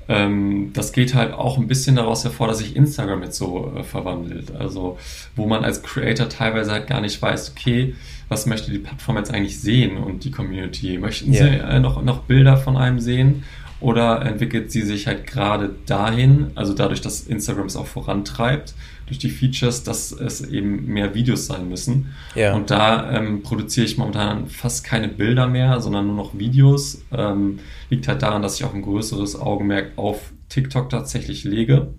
Ähm, 0.08 0.70
das 0.74 0.92
geht 0.92 1.15
halt 1.15 1.34
auch 1.34 1.58
ein 1.58 1.68
bisschen 1.68 1.96
daraus 1.96 2.24
hervor, 2.24 2.48
dass 2.48 2.60
sich 2.60 2.75
Instagram 2.75 3.24
jetzt 3.24 3.38
so 3.38 3.74
äh, 3.75 3.84
verwandelt. 3.84 4.56
Also, 4.56 5.00
wo 5.36 5.48
man 5.48 5.63
als 5.65 5.82
Creator 5.82 6.30
teilweise 6.30 6.72
halt 6.72 6.86
gar 6.86 7.01
nicht 7.01 7.20
weiß, 7.20 7.54
okay, 7.58 7.96
was 8.30 8.46
möchte 8.46 8.70
die 8.70 8.77
Plattform 8.77 9.18
jetzt 9.18 9.34
eigentlich 9.34 9.60
sehen 9.60 9.98
und 9.98 10.24
die 10.24 10.30
Community? 10.32 11.00
Möchten 11.00 11.34
Ja. 11.34 11.46
sie 11.46 11.50
äh, 11.58 11.80
noch, 11.80 12.04
noch 12.04 12.20
Bilder 12.20 12.56
von 12.58 12.77
einem 12.77 13.00
sehen? 13.00 13.44
Oder 13.82 14.22
entwickelt 14.25 14.72
sie 14.72 14.82
sich 14.82 15.08
halt 15.08 15.27
gerade 15.27 15.75
dahin, 15.86 16.51
also 16.55 16.74
dadurch, 16.74 17.01
dass 17.01 17.22
Instagram 17.22 17.65
es 17.65 17.75
auch 17.75 17.88
vorantreibt, 17.88 18.74
durch 19.05 19.20
die 19.20 19.29
Features, 19.29 19.84
dass 19.84 20.12
es 20.12 20.41
eben 20.41 20.86
mehr 20.86 21.13
Videos 21.13 21.46
sein 21.46 21.70
müssen. 21.70 22.13
Ja. 22.34 22.55
Und 22.55 22.72
da 22.72 23.12
ähm, 23.12 23.44
produziere 23.44 23.86
ich 23.86 23.98
momentan 23.98 24.48
fast 24.48 24.84
keine 24.84 25.08
Bilder 25.08 25.48
mehr, 25.48 25.79
sondern 25.82 26.08
nur 26.08 26.15
noch 26.15 26.38
Videos. 26.38 27.03
Ähm, 27.12 27.60
liegt 27.89 28.08
halt 28.08 28.24
daran, 28.24 28.41
dass 28.41 28.55
ich 28.55 28.63
auch 28.63 28.74
ein 28.74 28.82
größeres 28.82 29.39
Augenmerk 29.39 29.91
auf 29.98 30.32
TikTok 30.50 30.89
tatsächlich 30.89 31.44
lege. 31.44 31.89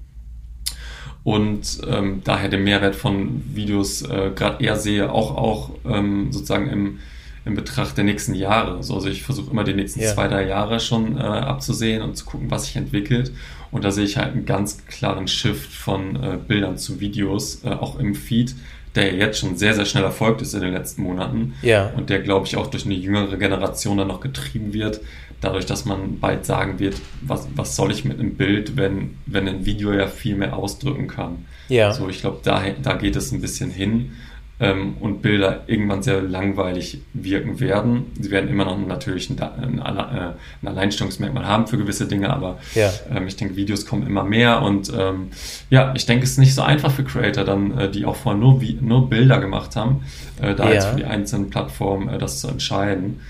Und 1.22 1.80
ähm, 1.88 2.22
daher 2.24 2.48
den 2.48 2.64
Mehrwert 2.64 2.94
von 2.94 3.42
Videos 3.52 4.02
äh, 4.02 4.30
gerade 4.34 4.64
eher 4.64 4.76
sehe, 4.76 5.10
auch, 5.10 5.36
auch 5.36 5.70
ähm, 5.84 6.32
sozusagen 6.32 6.68
im, 6.70 6.98
im 7.46 7.54
Betracht 7.54 7.96
der 7.96 8.04
nächsten 8.04 8.34
Jahre. 8.34 8.82
So, 8.82 8.94
also 8.94 9.08
ich 9.08 9.22
versuche 9.22 9.50
immer 9.52 9.64
die 9.64 9.72
nächsten 9.72 10.00
Ja. 10.00 10.12
zwei, 10.12 10.28
drei 10.28 10.46
Jahre 10.46 10.80
schon 10.80 11.16
äh, 11.16 11.20
abzusehen 11.20 12.02
und 12.02 12.16
zu 12.16 12.24
gucken, 12.26 12.50
was 12.50 12.66
sich 12.66 12.76
entwickelt. 12.76 13.32
Und 13.70 13.84
da 13.84 13.90
sehe 13.90 14.04
ich 14.04 14.16
halt 14.16 14.32
einen 14.32 14.46
ganz 14.46 14.84
klaren 14.86 15.28
Shift 15.28 15.72
von 15.72 16.16
äh, 16.16 16.38
Bildern 16.46 16.76
zu 16.76 17.00
Videos, 17.00 17.64
äh, 17.64 17.68
auch 17.70 17.98
im 17.98 18.14
Feed, 18.14 18.54
der 18.96 19.12
ja 19.12 19.26
jetzt 19.26 19.38
schon 19.38 19.56
sehr, 19.56 19.74
sehr 19.74 19.84
schnell 19.84 20.04
erfolgt 20.04 20.42
ist 20.42 20.54
in 20.54 20.60
den 20.60 20.72
letzten 20.72 21.02
Monaten. 21.02 21.54
Ja. 21.62 21.92
Und 21.96 22.10
der, 22.10 22.20
glaube 22.20 22.46
ich, 22.46 22.56
auch 22.56 22.66
durch 22.66 22.84
eine 22.84 22.94
jüngere 22.94 23.36
Generation 23.36 23.96
dann 23.98 24.08
noch 24.08 24.20
getrieben 24.20 24.72
wird, 24.72 25.00
dadurch, 25.40 25.66
dass 25.66 25.84
man 25.84 26.18
bald 26.18 26.46
sagen 26.46 26.78
wird, 26.78 26.96
was, 27.20 27.46
was 27.54 27.76
soll 27.76 27.92
ich 27.92 28.04
mit 28.04 28.18
einem 28.18 28.34
Bild, 28.36 28.76
wenn, 28.76 29.18
wenn 29.26 29.46
ein 29.46 29.66
Video 29.66 29.92
ja 29.92 30.08
viel 30.08 30.34
mehr 30.34 30.56
ausdrücken 30.56 31.06
kann. 31.08 31.44
Ja. 31.68 31.92
So, 31.92 32.08
ich 32.08 32.20
glaube, 32.20 32.40
da, 32.42 32.62
da 32.82 32.94
geht 32.94 33.14
es 33.16 33.30
ein 33.32 33.40
bisschen 33.40 33.70
hin. 33.70 34.12
Ähm, 34.58 34.94
und 35.00 35.20
Bilder 35.20 35.64
irgendwann 35.66 36.02
sehr 36.02 36.22
langweilig 36.22 37.02
wirken 37.12 37.60
werden. 37.60 38.06
Sie 38.18 38.30
werden 38.30 38.48
immer 38.48 38.64
noch 38.64 38.78
natürlich 38.78 39.28
ein, 39.28 39.38
ein, 39.38 39.80
Alle- 39.80 40.34
äh, 40.62 40.64
ein 40.64 40.68
Alleinstellungsmerkmal 40.68 41.44
haben 41.46 41.66
für 41.66 41.76
gewisse 41.76 42.08
Dinge, 42.08 42.30
aber 42.32 42.56
Ja. 42.74 42.90
ähm, 43.14 43.26
ich 43.26 43.36
denke, 43.36 43.54
Videos 43.56 43.84
kommen 43.84 44.06
immer 44.06 44.24
mehr 44.24 44.62
und 44.62 44.90
ähm, 44.98 45.28
ja, 45.68 45.92
ich 45.94 46.06
denke, 46.06 46.24
es 46.24 46.30
ist 46.30 46.38
nicht 46.38 46.54
so 46.54 46.62
einfach 46.62 46.90
für 46.90 47.04
Creator 47.04 47.44
dann, 47.44 47.76
äh, 47.76 47.90
die 47.90 48.06
auch 48.06 48.16
vorher 48.16 48.40
nur, 48.40 48.62
nur 48.80 49.10
Bilder 49.10 49.40
gemacht 49.40 49.76
haben, 49.76 50.04
äh, 50.40 50.54
da 50.54 50.68
Ja. 50.68 50.72
jetzt 50.72 50.86
für 50.86 50.96
die 50.96 51.04
einzelnen 51.04 51.50
Plattformen 51.50 52.08
äh, 52.08 52.16
das 52.16 52.40
zu 52.40 52.48
entscheiden. 52.48 53.20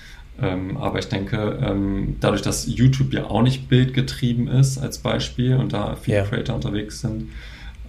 Ähm, 0.41 0.77
aber 0.77 0.99
ich 0.99 1.09
denke, 1.09 1.59
ähm, 1.61 2.15
dadurch, 2.21 2.41
dass 2.43 2.67
YouTube 2.67 3.11
ja 3.11 3.25
auch 3.25 3.41
nicht 3.41 3.67
bildgetrieben 3.67 4.47
ist 4.47 4.77
als 4.77 4.99
Beispiel 4.99 5.55
und 5.57 5.73
da 5.73 5.97
viele 6.01 6.19
Ja. 6.19 6.23
Creator 6.23 6.55
unterwegs 6.55 7.01
sind, 7.01 7.31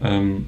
ähm, 0.02 0.46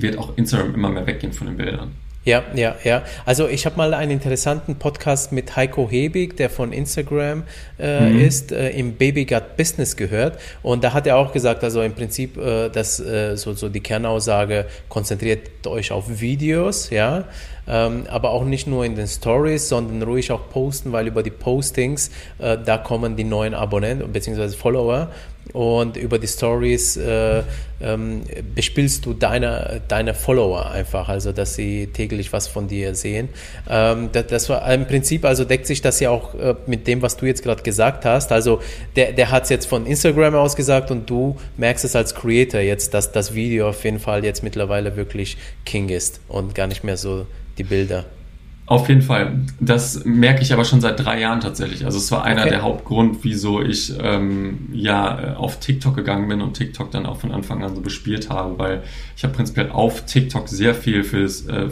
wird 0.00 0.18
auch 0.18 0.36
Instagram 0.36 0.74
immer 0.74 0.90
mehr 0.90 1.06
weggehen 1.06 1.32
von 1.32 1.48
den 1.48 1.56
Bildern. 1.56 1.92
Ja, 2.24 2.44
ja, 2.54 2.76
ja. 2.84 3.02
Also 3.26 3.48
ich 3.48 3.66
habe 3.66 3.76
mal 3.76 3.94
einen 3.94 4.12
interessanten 4.12 4.76
Podcast 4.76 5.32
mit 5.32 5.56
Heiko 5.56 5.88
Hebig, 5.90 6.36
der 6.36 6.50
von 6.50 6.72
Instagram 6.72 7.42
äh, 7.80 8.10
Mhm. 8.10 8.20
ist, 8.20 8.52
äh, 8.52 8.70
im 8.70 8.94
Baby 8.94 9.24
Gut 9.24 9.56
Business 9.56 9.96
gehört. 9.96 10.38
Und 10.62 10.84
da 10.84 10.92
hat 10.92 11.08
er 11.08 11.16
auch 11.16 11.32
gesagt, 11.32 11.64
also 11.64 11.82
im 11.82 11.94
Prinzip, 11.94 12.36
äh, 12.36 12.68
dass 12.68 13.00
äh, 13.00 13.36
so, 13.36 13.54
so 13.54 13.68
die 13.68 13.80
Kernaussage, 13.80 14.66
konzentriert 14.88 15.66
euch 15.66 15.90
auf 15.90 16.20
Videos, 16.20 16.90
ja. 16.90 17.24
Ähm, 17.66 18.06
aber 18.08 18.30
auch 18.30 18.44
nicht 18.44 18.66
nur 18.66 18.84
in 18.84 18.94
den 18.96 19.06
Stories, 19.06 19.68
sondern 19.68 20.02
ruhig 20.02 20.32
auch 20.32 20.48
posten, 20.50 20.90
weil 20.92 21.06
über 21.06 21.22
die 21.22 21.30
Postings, 21.30 22.10
äh, 22.38 22.56
da 22.64 22.76
kommen 22.78 23.16
die 23.16 23.24
neuen 23.24 23.54
Abonnenten 23.54 24.12
bzw. 24.12 24.48
Follower 24.50 25.10
und 25.52 25.96
über 25.96 26.18
die 26.18 26.26
Stories 26.26 26.96
äh, 26.96 27.42
ähm, 27.80 28.22
bespielst 28.54 29.04
du 29.04 29.12
deine, 29.12 29.82
deine 29.88 30.14
Follower 30.14 30.70
einfach, 30.70 31.08
also 31.08 31.32
dass 31.32 31.54
sie 31.54 31.88
täglich 31.88 32.32
was 32.32 32.48
von 32.48 32.68
dir 32.68 32.94
sehen. 32.94 33.28
Ähm, 33.68 34.10
das, 34.12 34.26
das 34.28 34.48
war 34.48 34.72
im 34.72 34.86
Prinzip, 34.86 35.24
also 35.24 35.44
deckt 35.44 35.66
sich 35.66 35.82
das 35.82 36.00
ja 36.00 36.10
auch 36.10 36.34
äh, 36.34 36.54
mit 36.66 36.86
dem, 36.86 37.02
was 37.02 37.16
du 37.16 37.26
jetzt 37.26 37.42
gerade 37.42 37.62
gesagt 37.62 38.04
hast. 38.04 38.32
Also 38.32 38.60
der, 38.96 39.12
der 39.12 39.30
hat 39.30 39.44
es 39.44 39.48
jetzt 39.50 39.66
von 39.66 39.86
Instagram 39.86 40.34
aus 40.34 40.56
gesagt 40.56 40.90
und 40.90 41.08
du 41.10 41.36
merkst 41.56 41.84
es 41.84 41.96
als 41.96 42.14
Creator 42.14 42.60
jetzt, 42.60 42.94
dass 42.94 43.12
das 43.12 43.34
Video 43.34 43.68
auf 43.68 43.84
jeden 43.84 43.98
Fall 43.98 44.24
jetzt 44.24 44.42
mittlerweile 44.42 44.96
wirklich 44.96 45.36
King 45.64 45.88
ist 45.88 46.20
und 46.28 46.54
gar 46.54 46.66
nicht 46.66 46.84
mehr 46.84 46.96
so 46.96 47.26
die 47.58 47.64
Bilder. 47.64 48.04
Auf 48.66 48.88
jeden 48.88 49.02
Fall. 49.02 49.40
Das 49.60 50.04
merke 50.04 50.40
ich 50.42 50.52
aber 50.52 50.64
schon 50.64 50.80
seit 50.80 51.04
drei 51.04 51.20
Jahren 51.20 51.40
tatsächlich. 51.40 51.84
Also 51.84 51.98
es 51.98 52.10
war 52.12 52.24
einer 52.24 52.42
Okay. 52.42 52.50
der 52.50 52.62
Hauptgrund, 52.62 53.18
wieso 53.22 53.60
ich 53.60 53.92
ähm, 54.00 54.68
ja 54.72 55.32
äh, 55.32 55.34
auf 55.34 55.58
TikTok 55.58 55.96
gegangen 55.96 56.28
bin 56.28 56.40
und 56.40 56.54
TikTok 56.54 56.90
dann 56.92 57.04
auch 57.04 57.18
von 57.18 57.32
Anfang 57.32 57.62
an 57.64 57.74
so 57.74 57.80
bespielt 57.82 58.30
habe, 58.30 58.58
weil 58.58 58.82
ich 59.16 59.24
habe 59.24 59.34
prinzipiell 59.34 59.70
auf 59.70 60.06
TikTok 60.06 60.48
sehr 60.48 60.74
viel 60.74 61.02
fürs, 61.02 61.42
äh, 61.48 61.64
äh, 61.64 61.70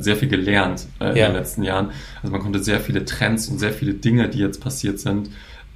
sehr 0.00 0.16
viel 0.16 0.28
gelernt 0.28 0.86
äh, 1.00 1.18
Ja. 1.18 1.26
in 1.26 1.32
den 1.32 1.40
letzten 1.40 1.62
Jahren. 1.62 1.90
Also 2.22 2.32
man 2.32 2.42
konnte 2.42 2.58
sehr 2.62 2.80
viele 2.80 3.04
Trends 3.04 3.48
und 3.48 3.58
sehr 3.58 3.72
viele 3.72 3.94
Dinge, 3.94 4.28
die 4.28 4.38
jetzt 4.40 4.60
passiert 4.60 4.98
sind, 4.98 5.30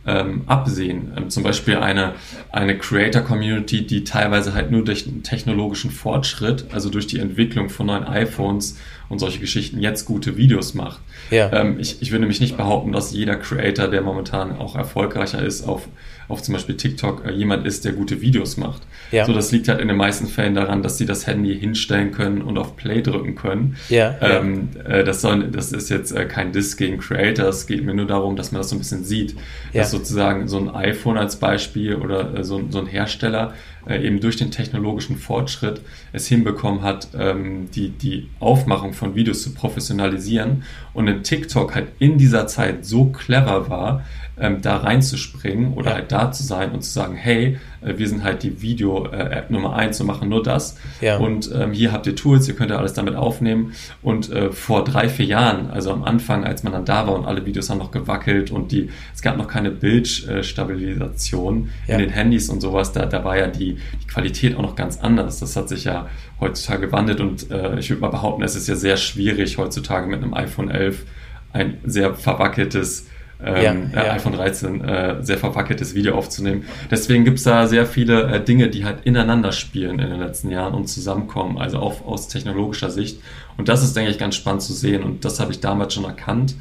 ähm, 0.08 0.42
absehen. 0.46 1.12
Ähm, 1.16 1.30
zum 1.30 1.42
Beispiel 1.42 1.76
eine, 1.76 2.14
eine 2.50 2.78
Creator-Community, 2.78 3.86
die 3.86 4.04
teilweise 4.04 4.54
halt 4.54 4.70
nur 4.70 4.84
durch 4.84 5.04
den 5.04 5.22
technologischen 5.22 5.90
Fortschritt, 5.90 6.66
also 6.72 6.88
durch 6.88 7.06
die 7.06 7.18
Entwicklung 7.18 7.68
von 7.68 7.86
neuen 7.86 8.04
iPhones 8.04 8.78
und 9.08 9.18
solche 9.18 9.38
Geschichten 9.38 9.78
jetzt 9.80 10.06
gute 10.06 10.36
Videos 10.36 10.74
macht. 10.74 11.00
Ja. 11.30 11.52
Ähm, 11.52 11.78
ich, 11.78 12.00
ich 12.00 12.10
würde 12.10 12.20
nämlich 12.20 12.40
nicht 12.40 12.56
behaupten, 12.56 12.92
dass 12.92 13.12
jeder 13.12 13.36
Creator, 13.36 13.88
der 13.88 14.00
momentan 14.00 14.56
auch 14.56 14.74
erfolgreicher 14.74 15.42
ist 15.42 15.62
auf, 15.62 15.88
auf 16.28 16.42
zum 16.42 16.52
Beispiel 16.54 16.76
TikTok, 16.76 17.24
äh, 17.26 17.32
jemand 17.32 17.66
ist, 17.66 17.84
der 17.84 17.92
gute 17.92 18.20
Videos 18.20 18.56
macht. 18.56 18.82
Ja. 19.10 19.24
So, 19.24 19.32
das 19.32 19.50
liegt 19.50 19.68
halt 19.68 19.80
in 19.80 19.88
den 19.88 19.96
meisten 19.96 20.26
Fällen 20.26 20.54
daran, 20.54 20.82
dass 20.82 20.98
sie 20.98 21.06
das 21.06 21.26
Handy 21.26 21.58
hinstellen 21.58 22.12
können 22.12 22.42
und 22.42 22.58
auf 22.58 22.76
Play 22.76 23.02
drücken 23.02 23.34
können. 23.34 23.76
Ja. 23.88 24.14
Ähm, 24.20 24.68
äh, 24.84 25.04
das, 25.04 25.22
soll, 25.22 25.48
das 25.48 25.72
ist 25.72 25.88
jetzt 25.88 26.12
äh, 26.12 26.26
kein 26.26 26.52
Diss 26.52 26.76
gegen 26.76 26.98
Creator, 26.98 27.48
es 27.48 27.66
geht 27.66 27.84
mir 27.84 27.94
nur 27.94 28.06
darum, 28.06 28.36
dass 28.36 28.52
man 28.52 28.60
das 28.60 28.70
so 28.70 28.76
ein 28.76 28.78
bisschen 28.78 29.04
sieht. 29.04 29.34
Ja. 29.72 29.82
dass 29.82 29.90
sozusagen 29.90 30.48
so 30.48 30.58
ein 30.58 30.74
iPhone 30.74 31.18
als 31.18 31.36
Beispiel 31.36 31.96
oder 31.96 32.38
äh, 32.38 32.44
so, 32.44 32.62
so 32.70 32.78
ein 32.78 32.86
Hersteller 32.86 33.54
äh, 33.88 34.06
eben 34.06 34.20
durch 34.20 34.36
den 34.36 34.50
technologischen 34.50 35.16
Fortschritt 35.16 35.80
es 36.12 36.26
hinbekommen 36.26 36.82
hat, 36.82 37.08
ähm, 37.18 37.70
die, 37.74 37.90
die 37.90 38.28
Aufmachung 38.38 38.92
von 38.92 39.14
Videos 39.14 39.42
zu 39.42 39.54
professionalisieren 39.54 40.64
und 40.94 41.08
in 41.08 41.22
TikTok 41.22 41.74
halt 41.74 41.88
in 41.98 42.18
dieser 42.18 42.46
Zeit 42.46 42.84
so 42.84 43.06
clever 43.06 43.70
war, 43.70 44.04
ähm, 44.40 44.62
da 44.62 44.78
reinzuspringen 44.78 45.74
oder 45.74 45.90
ja. 45.90 45.96
halt 45.96 46.12
da 46.12 46.32
zu 46.32 46.42
sein 46.42 46.72
und 46.72 46.82
zu 46.82 46.90
sagen, 46.90 47.14
hey, 47.14 47.58
äh, 47.80 47.98
wir 47.98 48.08
sind 48.08 48.24
halt 48.24 48.42
die 48.42 48.62
Video-App 48.62 49.50
Nummer 49.50 49.76
eins 49.76 50.00
und 50.00 50.06
machen 50.06 50.28
nur 50.28 50.42
das. 50.42 50.76
Ja. 51.00 51.18
Und 51.18 51.50
ähm, 51.54 51.72
hier 51.72 51.92
habt 51.92 52.06
ihr 52.06 52.16
Tools, 52.16 52.48
ihr 52.48 52.54
könnt 52.54 52.70
ja 52.70 52.78
alles 52.78 52.94
damit 52.94 53.14
aufnehmen. 53.14 53.72
Und 54.02 54.30
äh, 54.30 54.52
vor 54.52 54.84
drei, 54.84 55.08
vier 55.08 55.26
Jahren, 55.26 55.70
also 55.70 55.92
am 55.92 56.04
Anfang, 56.04 56.44
als 56.44 56.62
man 56.62 56.72
dann 56.72 56.84
da 56.84 57.06
war 57.06 57.14
und 57.14 57.26
alle 57.26 57.44
Videos 57.46 57.70
haben 57.70 57.78
noch 57.78 57.90
gewackelt 57.90 58.50
und 58.50 58.72
die, 58.72 58.90
es 59.14 59.22
gab 59.22 59.36
noch 59.36 59.48
keine 59.48 59.70
Bildstabilisation 59.70 61.70
ja. 61.86 61.94
in 61.94 62.00
den 62.00 62.10
Handys 62.10 62.48
und 62.48 62.60
sowas, 62.60 62.92
da, 62.92 63.06
da 63.06 63.24
war 63.24 63.36
ja 63.36 63.48
die, 63.48 63.78
die 64.02 64.06
Qualität 64.06 64.56
auch 64.56 64.62
noch 64.62 64.76
ganz 64.76 64.98
anders. 64.98 65.40
Das 65.40 65.56
hat 65.56 65.68
sich 65.68 65.84
ja 65.84 66.08
heutzutage 66.40 66.86
gewandelt 66.86 67.20
und 67.20 67.50
äh, 67.50 67.78
ich 67.78 67.90
würde 67.90 68.00
mal 68.00 68.08
behaupten, 68.08 68.42
es 68.42 68.56
ist 68.56 68.68
ja 68.68 68.74
sehr 68.74 68.96
schwierig 68.96 69.58
heutzutage 69.58 70.06
mit 70.06 70.22
einem 70.22 70.34
iPhone 70.34 70.70
11 70.70 71.04
ein 71.52 71.78
sehr 71.84 72.14
verwackeltes 72.14 73.08
ähm, 73.44 73.90
ja, 73.94 74.04
ja. 74.04 74.12
iPhone 74.14 74.32
13 74.32 74.84
äh, 74.84 75.16
sehr 75.22 75.38
verpacketes 75.38 75.94
Video 75.94 76.14
aufzunehmen. 76.16 76.64
Deswegen 76.90 77.24
gibt's 77.24 77.44
da 77.44 77.66
sehr 77.66 77.86
viele 77.86 78.24
äh, 78.24 78.44
Dinge, 78.44 78.68
die 78.68 78.84
halt 78.84 79.04
ineinander 79.04 79.52
spielen 79.52 79.98
in 80.00 80.10
den 80.10 80.20
letzten 80.20 80.50
Jahren 80.50 80.74
und 80.74 80.88
zusammenkommen, 80.88 81.58
also 81.58 81.78
auch 81.78 82.04
aus 82.04 82.28
technologischer 82.28 82.90
Sicht. 82.90 83.20
Und 83.56 83.68
das 83.68 83.82
ist, 83.82 83.96
denke 83.96 84.10
ich, 84.10 84.18
ganz 84.18 84.34
spannend 84.34 84.62
zu 84.62 84.72
sehen 84.72 85.02
und 85.02 85.24
das 85.24 85.40
habe 85.40 85.52
ich 85.52 85.60
damals 85.60 85.94
schon 85.94 86.04
erkannt. 86.04 86.56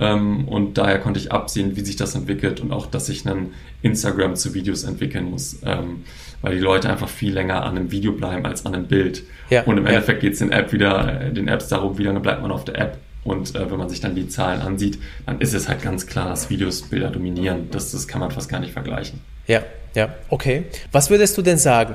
Ähm, 0.00 0.46
und 0.46 0.78
daher 0.78 0.98
konnte 1.00 1.18
ich 1.18 1.32
absehen, 1.32 1.76
wie 1.76 1.80
sich 1.80 1.96
das 1.96 2.14
entwickelt 2.14 2.60
und 2.60 2.72
auch, 2.72 2.86
dass 2.86 3.06
sich 3.06 3.26
ein 3.26 3.52
Instagram 3.82 4.36
zu 4.36 4.54
Videos 4.54 4.84
entwickeln 4.84 5.30
muss, 5.30 5.60
ähm, 5.64 6.04
weil 6.40 6.54
die 6.54 6.60
Leute 6.60 6.88
einfach 6.88 7.08
viel 7.08 7.32
länger 7.32 7.64
an 7.64 7.76
einem 7.76 7.90
Video 7.90 8.12
bleiben 8.12 8.46
als 8.46 8.64
an 8.64 8.74
einem 8.74 8.86
Bild. 8.86 9.24
Ja, 9.50 9.64
und 9.64 9.78
im 9.78 9.86
Endeffekt 9.86 10.20
geht 10.20 10.34
es 10.34 10.38
den 10.38 10.52
App 10.52 10.72
wieder, 10.72 11.22
äh, 11.22 11.32
den 11.32 11.48
Apps 11.48 11.68
darum, 11.68 11.98
wie 11.98 12.04
lange 12.04 12.20
bleibt 12.20 12.42
man 12.42 12.52
auf 12.52 12.64
der 12.64 12.78
App 12.78 12.98
und 13.28 13.54
äh, 13.54 13.70
wenn 13.70 13.78
man 13.78 13.88
sich 13.88 14.00
dann 14.00 14.14
die 14.14 14.28
Zahlen 14.28 14.60
ansieht, 14.60 14.98
dann 15.26 15.40
ist 15.40 15.54
es 15.54 15.68
halt 15.68 15.82
ganz 15.82 16.06
klar, 16.06 16.28
dass 16.28 16.50
Videos 16.50 16.82
Bilder 16.82 17.10
dominieren. 17.10 17.70
Das, 17.70 17.92
das 17.92 18.08
kann 18.08 18.20
man 18.20 18.30
fast 18.30 18.48
gar 18.48 18.60
nicht 18.60 18.72
vergleichen. 18.72 19.20
Ja, 19.46 19.62
ja, 19.94 20.14
okay. 20.28 20.64
Was 20.92 21.10
würdest 21.10 21.36
du 21.36 21.42
denn 21.42 21.58
sagen, 21.58 21.94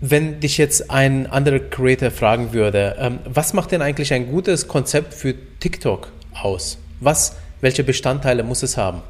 wenn 0.00 0.40
dich 0.40 0.58
jetzt 0.58 0.90
ein 0.90 1.26
anderer 1.26 1.60
Creator 1.60 2.10
fragen 2.10 2.52
würde, 2.52 2.96
ähm, 2.98 3.18
was 3.24 3.54
macht 3.54 3.72
denn 3.72 3.82
eigentlich 3.82 4.12
ein 4.12 4.30
gutes 4.30 4.68
Konzept 4.68 5.14
für 5.14 5.34
TikTok 5.60 6.08
aus? 6.34 6.78
Was, 7.00 7.36
welche 7.60 7.84
Bestandteile 7.84 8.42
muss 8.42 8.62
es 8.62 8.76
haben? 8.76 9.02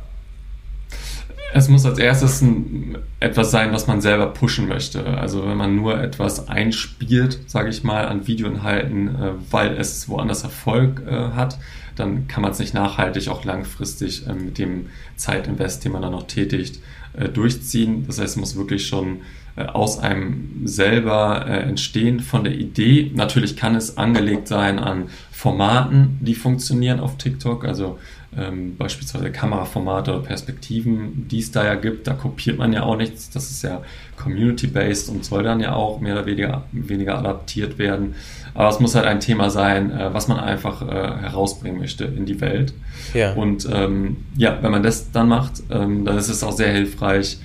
Es 1.56 1.68
muss 1.68 1.86
als 1.86 2.00
erstes 2.00 2.42
ein, 2.42 2.98
etwas 3.20 3.52
sein, 3.52 3.72
was 3.72 3.86
man 3.86 4.00
selber 4.00 4.26
pushen 4.26 4.66
möchte. 4.66 5.06
Also 5.06 5.46
wenn 5.46 5.56
man 5.56 5.76
nur 5.76 6.02
etwas 6.02 6.48
einspielt, 6.48 7.38
sage 7.46 7.68
ich 7.68 7.84
mal, 7.84 8.08
an 8.08 8.26
Videoinhalten, 8.26 9.08
äh, 9.08 9.30
weil 9.52 9.76
es 9.76 10.08
woanders 10.08 10.42
Erfolg 10.42 11.04
äh, 11.06 11.12
hat, 11.12 11.60
dann 11.94 12.26
kann 12.26 12.42
man 12.42 12.50
es 12.50 12.58
nicht 12.58 12.74
nachhaltig, 12.74 13.28
auch 13.28 13.44
langfristig 13.44 14.26
äh, 14.26 14.34
mit 14.34 14.58
dem 14.58 14.86
Zeitinvest, 15.14 15.84
den 15.84 15.92
man 15.92 16.02
dann 16.02 16.10
noch 16.10 16.26
tätigt, 16.26 16.80
äh, 17.12 17.28
durchziehen. 17.28 18.04
Das 18.08 18.18
heißt, 18.18 18.30
es 18.30 18.36
muss 18.36 18.56
wirklich 18.56 18.88
schon 18.88 19.18
äh, 19.54 19.66
aus 19.66 20.00
einem 20.00 20.62
selber 20.64 21.46
äh, 21.46 21.60
entstehen 21.60 22.18
von 22.18 22.42
der 22.42 22.54
Idee. 22.54 23.12
Natürlich 23.14 23.56
kann 23.56 23.76
es 23.76 23.96
angelegt 23.96 24.48
sein 24.48 24.80
an 24.80 25.04
Formaten, 25.30 26.18
die 26.20 26.34
funktionieren 26.34 26.98
auf 26.98 27.16
TikTok. 27.16 27.64
Also 27.64 28.00
ähm, 28.38 28.76
beispielsweise 28.76 29.30
Kameraformate 29.30 30.12
oder 30.12 30.22
Perspektiven, 30.22 31.28
die 31.28 31.40
es 31.40 31.52
da 31.52 31.64
ja 31.64 31.74
gibt. 31.74 32.06
Da 32.06 32.14
kopiert 32.14 32.58
man 32.58 32.72
ja 32.72 32.82
auch 32.82 32.96
nichts. 32.96 33.30
Das 33.30 33.50
ist 33.50 33.62
ja 33.62 33.82
community-based 34.16 35.08
und 35.08 35.24
soll 35.24 35.42
dann 35.42 35.60
ja 35.60 35.74
auch 35.74 36.00
mehr 36.00 36.14
oder 36.14 36.26
weniger, 36.26 36.64
weniger 36.72 37.18
adaptiert 37.18 37.78
werden. 37.78 38.14
Aber 38.54 38.68
es 38.68 38.80
muss 38.80 38.94
halt 38.94 39.06
ein 39.06 39.20
Thema 39.20 39.50
sein, 39.50 39.90
äh, 39.90 40.14
was 40.14 40.28
man 40.28 40.38
einfach 40.38 40.82
äh, 40.82 41.20
herausbringen 41.20 41.78
möchte 41.78 42.04
in 42.04 42.26
die 42.26 42.40
Welt. 42.40 42.72
Ja. 43.12 43.32
Und 43.34 43.68
ähm, 43.72 44.18
ja, 44.36 44.58
wenn 44.62 44.70
man 44.70 44.82
das 44.82 45.10
dann 45.10 45.28
macht, 45.28 45.62
ähm, 45.70 46.04
dann 46.04 46.16
ist 46.16 46.28
es 46.28 46.42
auch 46.42 46.52
sehr 46.52 46.72
hilfreich, 46.72 47.38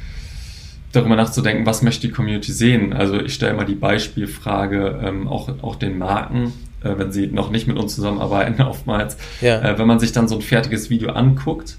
darüber 0.91 1.15
nachzudenken, 1.15 1.65
was 1.65 1.81
möchte 1.81 2.07
die 2.07 2.13
Community 2.13 2.51
sehen. 2.51 2.93
Also 2.93 3.19
ich 3.21 3.33
stelle 3.33 3.53
mal 3.53 3.65
die 3.65 3.75
Beispielfrage 3.75 4.99
ähm, 5.03 5.27
auch, 5.27 5.49
auch 5.61 5.75
den 5.75 5.97
Marken 5.97 6.53
äh, 6.83 6.97
wenn 6.97 7.11
sie 7.11 7.27
noch 7.27 7.49
nicht 7.49 7.67
mit 7.67 7.77
uns 7.77 7.95
zusammenarbeiten, 7.95 8.61
oftmals. 8.61 9.17
Ja. 9.41 9.61
Äh, 9.61 9.79
wenn 9.79 9.87
man 9.87 9.99
sich 9.99 10.11
dann 10.11 10.27
so 10.27 10.35
ein 10.35 10.41
fertiges 10.41 10.89
Video 10.89 11.11
anguckt, 11.11 11.77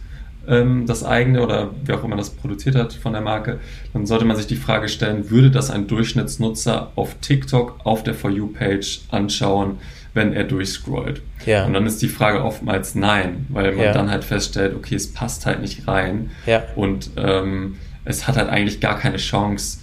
ähm, 0.48 0.86
das 0.86 1.04
eigene 1.04 1.42
oder 1.42 1.70
wer 1.84 1.98
auch 1.98 2.04
immer 2.04 2.16
das 2.16 2.30
produziert 2.30 2.74
hat 2.74 2.92
von 2.92 3.12
der 3.12 3.22
Marke, 3.22 3.60
dann 3.92 4.06
sollte 4.06 4.24
man 4.24 4.36
sich 4.36 4.46
die 4.46 4.56
Frage 4.56 4.88
stellen, 4.88 5.30
würde 5.30 5.50
das 5.50 5.70
ein 5.70 5.86
Durchschnittsnutzer 5.86 6.92
auf 6.96 7.16
TikTok 7.20 7.80
auf 7.84 8.02
der 8.02 8.14
For 8.14 8.30
You-Page 8.30 9.02
anschauen, 9.10 9.78
wenn 10.14 10.32
er 10.32 10.44
durchscrollt? 10.44 11.22
Ja. 11.46 11.66
Und 11.66 11.74
dann 11.74 11.86
ist 11.86 12.02
die 12.02 12.08
Frage 12.08 12.42
oftmals 12.42 12.94
nein, 12.94 13.46
weil 13.48 13.72
man 13.72 13.84
ja. 13.86 13.92
dann 13.92 14.10
halt 14.10 14.24
feststellt, 14.24 14.74
okay, 14.74 14.96
es 14.96 15.12
passt 15.12 15.46
halt 15.46 15.60
nicht 15.60 15.86
rein 15.86 16.30
und 16.74 17.10
ähm, 17.16 17.76
es 18.04 18.26
hat 18.26 18.36
halt 18.36 18.48
eigentlich 18.48 18.80
gar 18.80 18.98
keine 18.98 19.18
Chance, 19.18 19.78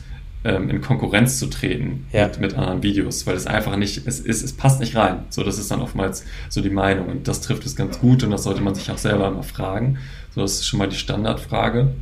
ähm, 0.48 0.70
in 0.70 0.82
Konkurrenz 0.82 1.38
zu 1.38 1.48
treten 1.48 2.06
ja. 2.12 2.28
mit, 2.28 2.40
mit 2.40 2.58
anderen 2.58 2.82
Videos, 2.82 3.28
weil 3.28 3.36
es 3.36 3.46
einfach 3.46 3.76
nicht, 3.76 4.08
es, 4.08 4.20
ist, 4.20 4.44
es 4.44 4.54
passt 4.54 4.80
nicht 4.80 4.96
rein. 4.96 5.26
So, 5.30 5.44
das 5.44 5.60
ist 5.60 5.70
dann 5.70 5.82
oftmals 5.82 6.26
so 6.50 6.62
die 6.62 6.70
Meinung 6.70 7.08
und 7.08 7.28
das 7.28 7.42
trifft 7.42 7.66
es 7.66 7.76
ganz 7.76 8.00
gut 8.00 8.24
und 8.24 8.32
das 8.32 8.44
sollte 8.44 8.62
man 8.62 8.74
sich 8.74 8.90
auch 8.90 8.98
selber 8.98 9.30
mal 9.30 9.44
fragen. 9.44 9.98
So, 10.34 10.42
das 10.42 10.54
ist 10.54 10.66
schon 10.66 10.80
mal 10.80 10.88
die 10.88 10.96
Standardfrage. 10.96 11.94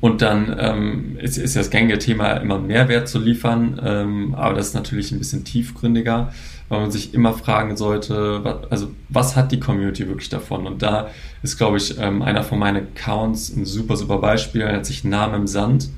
Und 0.00 0.22
dann 0.22 0.56
ähm, 0.58 1.16
ist, 1.20 1.38
ist 1.38 1.56
das 1.56 1.70
gängige 1.70 1.98
Thema 1.98 2.32
immer 2.34 2.58
Mehrwert 2.58 3.08
zu 3.08 3.18
liefern, 3.18 3.80
ähm, 3.84 4.34
aber 4.34 4.54
das 4.54 4.68
ist 4.68 4.74
natürlich 4.74 5.12
ein 5.12 5.18
bisschen 5.18 5.44
tiefgründiger, 5.44 6.32
weil 6.68 6.80
man 6.80 6.90
sich 6.90 7.14
immer 7.14 7.32
fragen 7.34 7.76
sollte, 7.76 8.44
was, 8.44 8.70
also 8.70 8.90
was 9.08 9.36
hat 9.36 9.52
die 9.52 9.60
Community 9.60 10.08
wirklich 10.08 10.28
davon? 10.28 10.66
Und 10.66 10.82
da 10.82 11.08
ist, 11.42 11.56
glaube 11.56 11.76
ich, 11.76 11.98
ähm, 11.98 12.22
einer 12.22 12.42
von 12.42 12.58
meinen 12.58 12.88
Accounts 12.88 13.54
ein 13.54 13.64
super, 13.64 13.96
super 13.96 14.18
Beispiel, 14.18 14.62
er 14.62 14.76
hat 14.76 14.86
sich 14.86 15.04
Name 15.04 15.36
im 15.36 15.46
Sand 15.46 15.88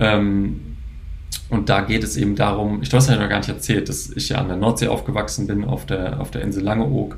ähm, 0.00 0.60
und 1.48 1.68
da 1.68 1.80
geht 1.80 2.04
es 2.04 2.16
eben 2.16 2.36
darum, 2.36 2.80
ich 2.82 2.90
glaube, 2.90 3.04
das 3.04 3.08
habe 3.08 3.16
ich 3.16 3.22
noch 3.22 3.28
gar 3.28 3.38
nicht 3.38 3.48
erzählt, 3.48 3.88
dass 3.88 4.10
ich 4.10 4.28
ja 4.30 4.38
an 4.38 4.48
der 4.48 4.56
Nordsee 4.56 4.88
aufgewachsen 4.88 5.46
bin, 5.46 5.64
auf 5.64 5.84
der, 5.84 6.20
auf 6.20 6.30
der 6.30 6.42
Insel 6.42 6.62
Langeoog. 6.62 7.16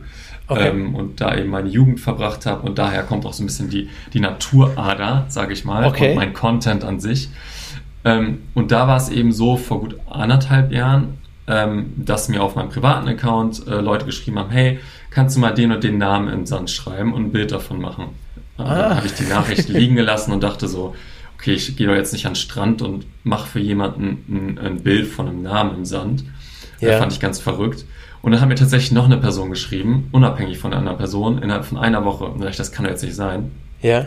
Okay. 0.49 0.68
Ähm, 0.68 0.95
und 0.95 1.21
da 1.21 1.37
eben 1.37 1.51
meine 1.51 1.68
Jugend 1.68 2.01
verbracht 2.01 2.47
habe 2.47 2.62
und 2.62 2.77
daher 2.79 3.05
kommt 3.05 3.25
auch 3.25 3.33
so 3.33 3.42
ein 3.42 3.47
bisschen 3.47 3.71
die, 3.71 3.88
die 4.12 4.21
Naturader, 4.21 5.27
sage 5.29 5.53
ich 5.53 5.64
mal, 5.64 5.85
okay. 5.85 6.11
und 6.11 6.16
mein 6.16 6.33
Content 6.33 6.85
an 6.85 6.99
sich. 6.99 7.31
Ähm, 8.05 8.42
und 8.55 8.73
da 8.73 8.88
war 8.88 8.97
es 8.97 9.09
eben 9.09 9.33
so 9.33 9.57
vor 9.57 9.81
gut 9.81 9.97
anderthalb 10.11 10.73
Jahren, 10.73 11.18
ähm, 11.47 11.92
dass 11.97 12.29
mir 12.29 12.42
auf 12.42 12.57
meinem 12.57 12.71
privaten 12.71 13.09
Account 13.09 13.66
äh, 13.66 13.81
Leute 13.81 14.05
geschrieben 14.05 14.38
haben, 14.38 14.51
hey, 14.51 14.81
kannst 15.11 15.37
du 15.37 15.40
mal 15.40 15.53
den 15.53 15.73
und 15.73 15.85
den 15.85 15.99
Namen 15.99 16.29
im 16.29 16.47
Sand 16.47 16.71
schreiben 16.71 17.12
und 17.12 17.27
ein 17.27 17.33
Bild 17.33 17.53
davon 17.53 17.81
machen? 17.81 18.07
Ah. 18.59 18.64
Dann 18.64 18.97
habe 18.97 19.07
ich 19.07 19.14
die 19.14 19.27
Nachricht 19.27 19.68
liegen 19.68 19.95
gelassen 19.95 20.33
und 20.33 20.42
dachte 20.42 20.68
so, 20.68 20.95
okay, 21.42 21.55
ich 21.55 21.76
gehe 21.76 21.88
doch 21.88 21.94
jetzt 21.94 22.12
nicht 22.12 22.24
an 22.26 22.33
den 22.33 22.37
Strand 22.37 22.83
und 22.83 23.05
mache 23.24 23.48
für 23.48 23.59
jemanden 23.59 24.24
ein, 24.28 24.59
ein, 24.64 24.83
Bild 24.83 25.09
von 25.09 25.26
einem 25.26 25.42
Namen 25.42 25.78
im 25.78 25.85
Sand. 25.85 26.24
Ja. 26.78 26.90
Das 26.90 26.98
fand 27.00 27.12
ich 27.12 27.18
ganz 27.18 27.40
verrückt. 27.40 27.85
Und 28.22 28.31
dann 28.31 28.40
hat 28.40 28.48
mir 28.48 28.55
tatsächlich 28.55 28.92
noch 28.92 29.07
eine 29.07 29.16
Person 29.16 29.50
geschrieben, 29.50 30.09
unabhängig 30.12 30.59
von 30.59 30.72
einer 30.72 30.94
Person, 30.94 31.42
innerhalb 31.42 31.64
von 31.64 31.78
einer 31.78 32.05
Woche. 32.05 32.26
Und 32.26 32.38
dachte 32.38 32.52
ich, 32.52 32.57
das 32.57 32.70
kann 32.70 32.85
doch 32.85 32.92
jetzt 32.92 33.02
nicht 33.02 33.16
sein. 33.16 33.50
Ja. 33.81 34.07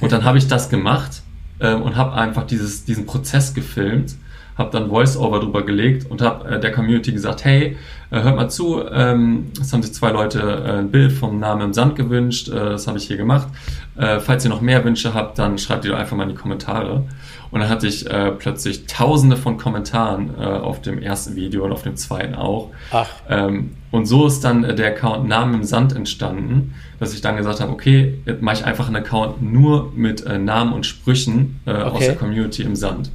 Und 0.00 0.12
dann 0.12 0.22
habe 0.22 0.38
ich 0.38 0.46
das 0.46 0.68
gemacht 0.68 1.22
ähm, 1.58 1.82
und 1.82 1.96
habe 1.96 2.12
einfach 2.12 2.46
dieses, 2.46 2.84
diesen 2.84 3.06
Prozess 3.06 3.54
gefilmt 3.54 4.14
habe 4.58 4.70
dann 4.72 4.90
Voice-Over 4.90 5.40
drüber 5.40 5.64
gelegt 5.64 6.10
und 6.10 6.20
habe 6.20 6.56
äh, 6.56 6.60
der 6.60 6.72
Community 6.72 7.12
gesagt, 7.12 7.44
hey, 7.44 7.64
äh, 7.66 7.76
hört 8.10 8.36
mal 8.36 8.48
zu, 8.48 8.82
ähm, 8.90 9.52
es 9.60 9.72
haben 9.72 9.82
sich 9.82 9.92
zwei 9.92 10.10
Leute 10.10 10.40
äh, 10.40 10.78
ein 10.78 10.90
Bild 10.90 11.12
vom 11.12 11.38
Namen 11.38 11.62
im 11.62 11.74
Sand 11.74 11.96
gewünscht, 11.96 12.48
äh, 12.48 12.52
das 12.52 12.86
habe 12.86 12.98
ich 12.98 13.06
hier 13.06 13.16
gemacht. 13.16 13.48
Äh, 13.96 14.20
falls 14.20 14.44
ihr 14.44 14.50
noch 14.50 14.60
mehr 14.60 14.84
Wünsche 14.84 15.12
habt, 15.14 15.38
dann 15.38 15.58
schreibt 15.58 15.84
die 15.84 15.88
doch 15.88 15.98
einfach 15.98 16.16
mal 16.16 16.22
in 16.22 16.30
die 16.30 16.34
Kommentare. 16.34 17.04
Und 17.50 17.60
dann 17.60 17.68
hatte 17.68 17.86
ich 17.86 18.08
äh, 18.10 18.30
plötzlich 18.32 18.86
tausende 18.86 19.36
von 19.36 19.56
Kommentaren 19.56 20.30
äh, 20.38 20.44
auf 20.44 20.82
dem 20.82 21.00
ersten 21.00 21.34
Video 21.34 21.64
und 21.64 21.72
auf 21.72 21.82
dem 21.82 21.96
zweiten 21.96 22.34
auch. 22.34 22.70
Ach. 22.92 23.08
Ähm, 23.28 23.72
und 23.90 24.06
so 24.06 24.26
ist 24.26 24.40
dann 24.44 24.64
äh, 24.64 24.74
der 24.74 24.88
Account 24.88 25.28
Namen 25.28 25.54
im 25.54 25.64
Sand 25.64 25.96
entstanden, 25.96 26.74
dass 27.00 27.14
ich 27.14 27.20
dann 27.20 27.36
gesagt 27.36 27.60
habe, 27.60 27.72
okay, 27.72 28.18
jetzt 28.26 28.42
mache 28.42 28.56
ich 28.56 28.64
einfach 28.64 28.86
einen 28.86 28.96
Account 28.96 29.40
nur 29.42 29.92
mit 29.94 30.26
äh, 30.26 30.38
Namen 30.38 30.72
und 30.72 30.84
Sprüchen 30.84 31.60
äh, 31.64 31.70
okay. 31.70 31.82
aus 31.82 31.98
der 32.00 32.16
Community 32.16 32.62
im 32.62 32.76
Sand. 32.76 33.10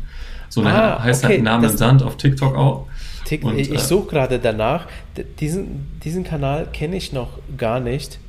So 0.50 0.64
ah, 0.64 1.02
heißt 1.02 1.24
halt 1.24 1.34
okay. 1.34 1.40
halt 1.40 1.44
Name 1.44 1.68
im 1.68 1.78
Sand 1.78 2.04
auf 2.04 2.18
TikTok 2.18 2.56
auch. 2.56 2.88
Tick, 3.26 3.44
und, 3.44 3.58
ich 3.58 3.72
äh, 3.72 3.78
suche 3.78 4.10
gerade 4.10 4.40
danach. 4.40 4.88
Diesen, 5.40 6.00
diesen 6.04 6.24
Kanal 6.24 6.68
kenne 6.72 6.96
ich 6.96 7.14
noch 7.14 7.40
gar 7.58 7.80
nicht. 7.80 8.20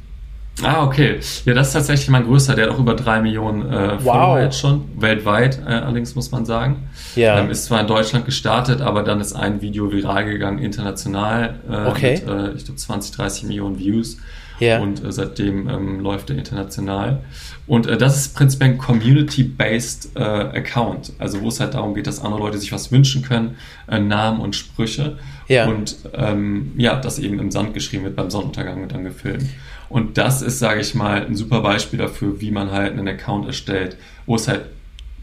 Ah, 0.63 0.85
okay. 0.85 1.19
Ja, 1.45 1.55
das 1.55 1.69
ist 1.69 1.73
tatsächlich 1.73 2.09
mein 2.09 2.25
größter. 2.25 2.55
Der 2.55 2.67
hat 2.67 2.75
auch 2.75 2.79
über 2.79 2.95
drei 2.95 3.21
Millionen 3.21 3.71
äh, 3.71 3.99
Follower 3.99 4.41
jetzt 4.41 4.61
schon. 4.61 4.85
Weltweit 4.97 5.61
äh, 5.67 5.71
allerdings, 5.71 6.15
muss 6.15 6.31
man 6.31 6.45
sagen. 6.45 6.89
Ja. 7.17 7.41
Ähm, 7.41 7.51
ist 7.51 7.65
zwar 7.65 7.81
in 7.81 7.89
Deutschland 7.89 8.25
gestartet, 8.25 8.81
aber 8.81 9.03
dann 9.03 9.21
ist 9.21 9.33
ein 9.33 9.63
Video 9.63 9.91
viral 9.91 10.25
gegangen, 10.27 10.59
international. 10.59 11.57
Äh, 11.69 11.89
okay. 11.89 12.21
Mit, 12.25 12.29
äh, 12.29 12.53
ich 12.53 12.65
glaube, 12.67 12.79
20, 12.79 13.17
30 13.17 13.45
Millionen 13.45 13.79
Views. 13.79 14.19
Ja. 14.61 14.81
Und 14.81 15.05
äh, 15.05 15.13
seitdem 15.13 15.69
ähm, 15.69 16.01
läuft 16.01 16.31
er 16.31 16.37
international. 16.37 17.25
Und 17.67 17.87
äh, 17.87 17.97
das 17.97 18.17
ist 18.17 18.37
prinzipiell 18.37 18.71
ein 18.71 18.79
Community-based 18.79 20.11
äh, 20.15 20.21
Account, 20.21 21.13
also 21.19 21.41
wo 21.41 21.49
es 21.49 21.61
halt 21.61 21.75
darum 21.75 21.95
geht, 21.95 22.07
dass 22.07 22.21
andere 22.21 22.41
Leute 22.41 22.59
sich 22.59 22.73
was 22.73 22.93
wünschen 22.93 23.23
können, 23.23 23.57
äh, 23.89 23.99
Namen 23.99 24.41
und 24.41 24.55
Sprüche. 24.55 25.19
Ja. 25.49 25.67
Und 25.67 25.97
ähm, 26.15 26.73
ja, 26.77 26.97
das 26.97 27.19
eben 27.19 27.39
im 27.39 27.51
Sand 27.51 27.75
geschrieben 27.75 28.05
wird, 28.05 28.17
beim 28.17 28.31
Sonnenuntergang 28.31 28.83
und 28.83 28.93
dann 28.93 29.05
gefilmt. 29.05 29.47
Und 29.89 30.19
das 30.19 30.43
ist, 30.43 30.59
sage 30.59 30.81
ich 30.81 30.95
mal, 30.95 31.25
ein 31.25 31.37
super 31.37 31.61
Beispiel 31.61 31.99
dafür, 31.99 32.41
wie 32.41 32.51
man 32.51 32.71
halt 32.71 32.93
einen 32.93 33.09
Account 33.09 33.47
erstellt, 33.47 33.97
wo 34.27 34.37
es 34.37 34.49
halt 34.49 34.63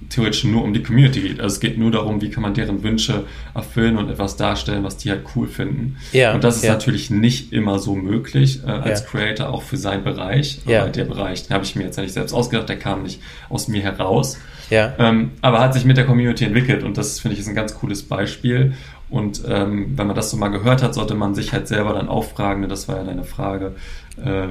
theoretisch 0.10 0.44
nur 0.44 0.64
um 0.64 0.74
die 0.74 0.84
Community 0.84 1.22
geht. 1.22 1.40
Also 1.40 1.56
es 1.56 1.60
geht 1.60 1.78
nur 1.78 1.92
darum, 1.92 2.22
wie 2.22 2.30
kann 2.30 2.42
man 2.44 2.54
deren 2.54 2.84
Wünsche 2.84 3.26
erfüllen 3.54 3.98
und 3.98 4.10
etwas 4.10 4.36
darstellen, 4.36 4.84
was 4.84 4.98
die 4.98 5.10
halt 5.10 5.22
cool 5.36 5.48
finden. 5.48 5.98
Ja, 6.12 6.34
und 6.34 6.44
das 6.44 6.58
ist 6.58 6.64
ja. 6.64 6.74
natürlich 6.74 7.10
nicht 7.10 7.54
immer 7.54 7.80
so 7.80 7.96
möglich 7.96 8.62
äh, 8.66 8.70
als 8.70 9.02
ja. 9.02 9.06
Creator, 9.08 9.50
auch 9.50 9.64
für 9.64 9.78
seinen 9.78 10.04
Bereich. 10.04 10.60
Ja. 10.66 10.88
Der 10.88 11.06
Bereich, 11.06 11.48
den 11.48 11.54
habe 11.54 11.64
ich 11.64 11.76
mir 11.76 11.84
jetzt 11.84 11.98
nicht 11.98 12.14
selbst 12.14 12.34
ausgedacht, 12.34 12.70
der 12.70 12.78
kam 12.78 13.04
nicht 13.04 13.22
aus 13.50 13.68
mir 13.68 13.82
heraus. 13.82 14.38
Ja. 14.70 14.94
Ähm, 15.00 15.32
aber 15.42 15.60
hat 15.60 15.74
sich 15.74 15.84
mit 15.84 15.98
der 15.98 16.06
Community 16.06 16.46
entwickelt 16.46 16.84
und 16.84 16.98
das 16.98 17.20
finde 17.20 17.34
ich 17.34 17.42
ist 17.42 17.48
ein 17.48 17.56
ganz 17.56 17.76
cooles 17.76 18.04
Beispiel. 18.04 18.74
Und 19.12 19.43
ähm, 19.47 19.91
wenn 19.97 20.08
man 20.08 20.15
das 20.15 20.32
so 20.32 20.38
mal 20.38 20.47
gehört 20.47 20.82
hat, 20.82 20.93
sollte 20.93 21.15
man 21.15 21.36
sich 21.36 21.52
halt 21.52 21.67
selber 21.67 21.93
dann 21.93 22.08
auch 22.08 22.24
fragen, 22.24 22.62
ne, 22.62 22.67
das 22.67 22.88
war 22.88 22.95
ja 22.97 23.04
deine 23.04 23.26
Frage, 23.26 23.76
äh, 24.24 24.47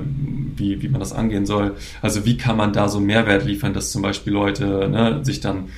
wie, 0.54 0.82
wie 0.82 0.88
man 0.88 1.00
das 1.00 1.12
angehen 1.12 1.46
soll. 1.46 1.76
Also 2.02 2.26
wie 2.26 2.36
kann 2.36 2.58
man 2.58 2.72
da 2.72 2.88
so 2.88 3.00
Mehrwert 3.00 3.44
liefern, 3.44 3.72
dass 3.72 3.90
zum 3.90 4.02
Beispiel 4.02 4.34
Leute 4.34 4.88
ne, 4.90 5.20
sich 5.24 5.40
dann 5.40 5.70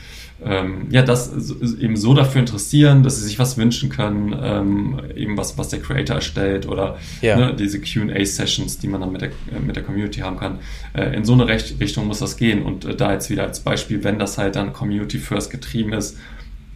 ähm, 0.45 0.87
ja, 0.91 1.03
das 1.03 1.33
eben 1.79 1.97
so 1.97 2.15
dafür 2.15 2.41
interessieren, 2.41 3.03
dass 3.03 3.17
sie 3.17 3.25
sich 3.25 3.39
was 3.39 3.57
wünschen 3.57 3.91
können, 3.91 4.37
ähm, 4.43 5.01
eben 5.15 5.37
was, 5.37 5.57
was 5.57 5.69
der 5.69 5.81
Creator 5.81 6.17
erstellt 6.17 6.67
oder 6.67 6.99
ja. 7.21 7.37
ne, 7.37 7.55
diese 7.55 7.81
QA-Sessions, 7.81 8.79
die 8.79 8.89
man 8.89 9.01
dann 9.01 9.13
mit 9.13 9.21
der, 9.21 9.31
mit 9.65 9.77
der 9.77 9.85
Community 9.85 10.21
haben 10.21 10.39
kann. 10.39 10.59
Äh, 10.95 11.15
in 11.15 11.25
so 11.25 11.33
eine 11.35 11.47
Recht 11.47 11.79
Richtung 11.79 12.09
muss 12.09 12.19
das 12.19 12.37
gehen. 12.37 12.63
Und 12.63 12.85
äh, 12.85 12.97
da 12.97 13.13
jetzt 13.13 13.31
wieder 13.31 13.45
als 13.45 13.61
Beispiel, 13.61 14.03
wenn 14.03 14.19
das 14.19 14.39
halt 14.39 14.57
dann 14.57 14.73
Community 14.73 15.19
First 15.19 15.51
getrieben 15.51 15.93
ist, 15.93 16.19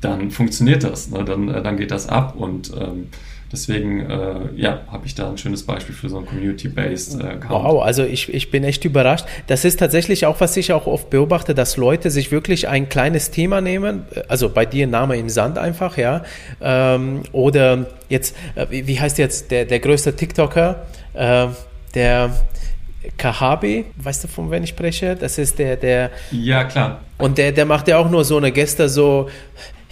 dann 0.00 0.30
funktioniert 0.30 0.84
das, 0.84 1.10
ne? 1.10 1.24
dann, 1.24 1.48
äh, 1.48 1.62
dann 1.62 1.76
geht 1.76 1.90
das 1.90 2.08
ab 2.08 2.34
und 2.36 2.72
ähm, 2.78 3.08
deswegen 3.50 4.00
äh, 4.10 4.40
ja, 4.56 4.80
habe 4.88 5.06
ich 5.06 5.14
da 5.14 5.30
ein 5.30 5.38
schönes 5.38 5.62
Beispiel 5.62 5.94
für 5.94 6.08
so 6.08 6.18
ein 6.18 6.26
Community-Based 6.26 7.20
äh, 7.20 7.24
Account. 7.24 7.50
Wow, 7.50 7.82
also 7.82 8.04
ich, 8.04 8.32
ich 8.32 8.50
bin 8.50 8.64
echt 8.64 8.84
überrascht. 8.84 9.24
Das 9.46 9.64
ist 9.64 9.78
tatsächlich 9.78 10.26
auch, 10.26 10.40
was 10.40 10.56
ich 10.56 10.72
auch 10.72 10.86
oft 10.86 11.10
beobachte, 11.10 11.54
dass 11.54 11.76
Leute 11.76 12.10
sich 12.10 12.30
wirklich 12.30 12.68
ein 12.68 12.88
kleines 12.88 13.30
Thema 13.30 13.60
nehmen, 13.60 14.04
also 14.28 14.50
bei 14.50 14.66
dir 14.66 14.86
Name 14.86 15.16
im 15.16 15.28
Sand 15.28 15.58
einfach, 15.58 15.96
ja, 15.96 16.24
ähm, 16.60 17.22
oder 17.32 17.86
jetzt, 18.08 18.36
äh, 18.54 18.66
wie, 18.70 18.86
wie 18.86 19.00
heißt 19.00 19.18
jetzt 19.18 19.50
der, 19.50 19.64
der 19.64 19.80
größte 19.80 20.14
TikToker, 20.14 20.86
äh, 21.14 21.46
der 21.94 22.30
Kahabi, 23.16 23.84
weißt 23.96 24.24
du, 24.24 24.28
von 24.28 24.50
wem 24.50 24.64
ich 24.64 24.70
spreche? 24.70 25.14
Das 25.14 25.38
ist 25.38 25.58
der, 25.58 25.76
der. 25.76 26.10
Ja, 26.32 26.64
klar. 26.64 27.00
Und 27.18 27.38
der, 27.38 27.52
der 27.52 27.64
macht 27.64 27.88
ja 27.88 27.98
auch 27.98 28.10
nur 28.10 28.24
so 28.24 28.36
eine 28.36 28.52
Geste, 28.52 28.88
so, 28.88 29.28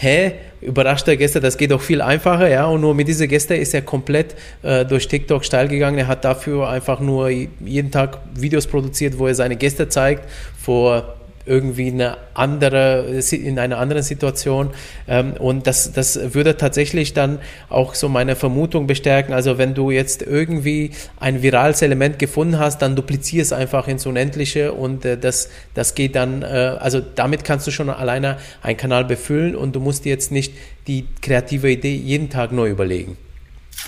hä, 0.04 0.32
überraschte 0.60 1.16
Gäste, 1.16 1.40
das 1.40 1.56
geht 1.56 1.70
doch 1.70 1.80
viel 1.80 2.00
einfacher, 2.00 2.48
ja, 2.48 2.66
und 2.66 2.80
nur 2.80 2.94
mit 2.94 3.08
dieser 3.08 3.26
Gäste 3.26 3.54
ist 3.54 3.74
er 3.74 3.82
komplett 3.82 4.34
äh, 4.62 4.84
durch 4.84 5.08
TikTok 5.08 5.44
steil 5.44 5.68
gegangen. 5.68 5.98
Er 5.98 6.06
hat 6.06 6.24
dafür 6.24 6.68
einfach 6.68 7.00
nur 7.00 7.28
jeden 7.30 7.90
Tag 7.90 8.18
Videos 8.34 8.66
produziert, 8.66 9.18
wo 9.18 9.26
er 9.26 9.34
seine 9.34 9.56
Gäste 9.56 9.88
zeigt, 9.88 10.28
vor 10.60 11.16
irgendwie 11.46 11.88
eine 11.88 12.16
andere, 12.34 13.20
in 13.30 13.58
einer 13.58 13.78
anderen 13.78 14.02
Situation. 14.02 14.70
Ähm, 15.06 15.34
und 15.38 15.66
das, 15.66 15.92
das 15.92 16.34
würde 16.34 16.56
tatsächlich 16.56 17.14
dann 17.14 17.38
auch 17.68 17.94
so 17.94 18.08
meine 18.08 18.36
Vermutung 18.36 18.86
bestärken. 18.86 19.32
Also 19.34 19.58
wenn 19.58 19.74
du 19.74 19.90
jetzt 19.90 20.22
irgendwie 20.22 20.92
ein 21.18 21.42
virales 21.42 21.82
Element 21.82 22.18
gefunden 22.18 22.58
hast, 22.58 22.82
dann 22.82 22.96
duplizier 22.96 23.42
es 23.42 23.52
einfach 23.52 23.88
ins 23.88 24.06
Unendliche 24.06 24.72
und 24.72 25.04
äh, 25.04 25.18
das, 25.18 25.50
das 25.74 25.94
geht 25.94 26.16
dann, 26.16 26.42
äh, 26.42 26.46
also 26.46 27.00
damit 27.00 27.44
kannst 27.44 27.66
du 27.66 27.70
schon 27.70 27.90
alleine 27.90 28.38
einen 28.62 28.76
Kanal 28.76 29.04
befüllen 29.04 29.54
und 29.54 29.74
du 29.76 29.80
musst 29.80 30.04
dir 30.04 30.10
jetzt 30.10 30.32
nicht 30.32 30.54
die 30.86 31.06
kreative 31.22 31.70
Idee 31.70 31.94
jeden 31.94 32.30
Tag 32.30 32.52
neu 32.52 32.68
überlegen. 32.68 33.16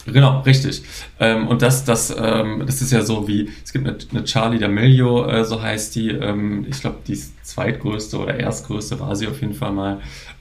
Genau, 0.07 0.41
richtig. 0.41 0.83
Ähm, 1.19 1.49
und 1.49 1.63
das, 1.63 1.85
das, 1.85 2.15
ähm, 2.17 2.63
das 2.65 2.81
ist 2.81 2.93
ja 2.93 3.03
so 3.03 3.27
wie, 3.27 3.51
es 3.65 3.73
gibt 3.73 3.87
eine, 3.87 3.99
eine 4.13 4.25
Charlie 4.25 4.59
D'Amelio, 4.59 5.27
äh, 5.27 5.45
so 5.45 5.61
heißt 5.61 5.95
die, 5.97 6.11
ähm, 6.11 6.67
ich 6.69 6.81
glaube, 6.81 6.99
die 7.07 7.13
ist 7.13 7.45
zweitgrößte 7.45 8.19
oder 8.19 8.39
erstgrößte 8.39 9.01
war 9.01 9.17
sie 9.17 9.27
auf 9.27 9.41
jeden 9.41 9.55
Fall 9.55 9.73
mal. 9.73 10.01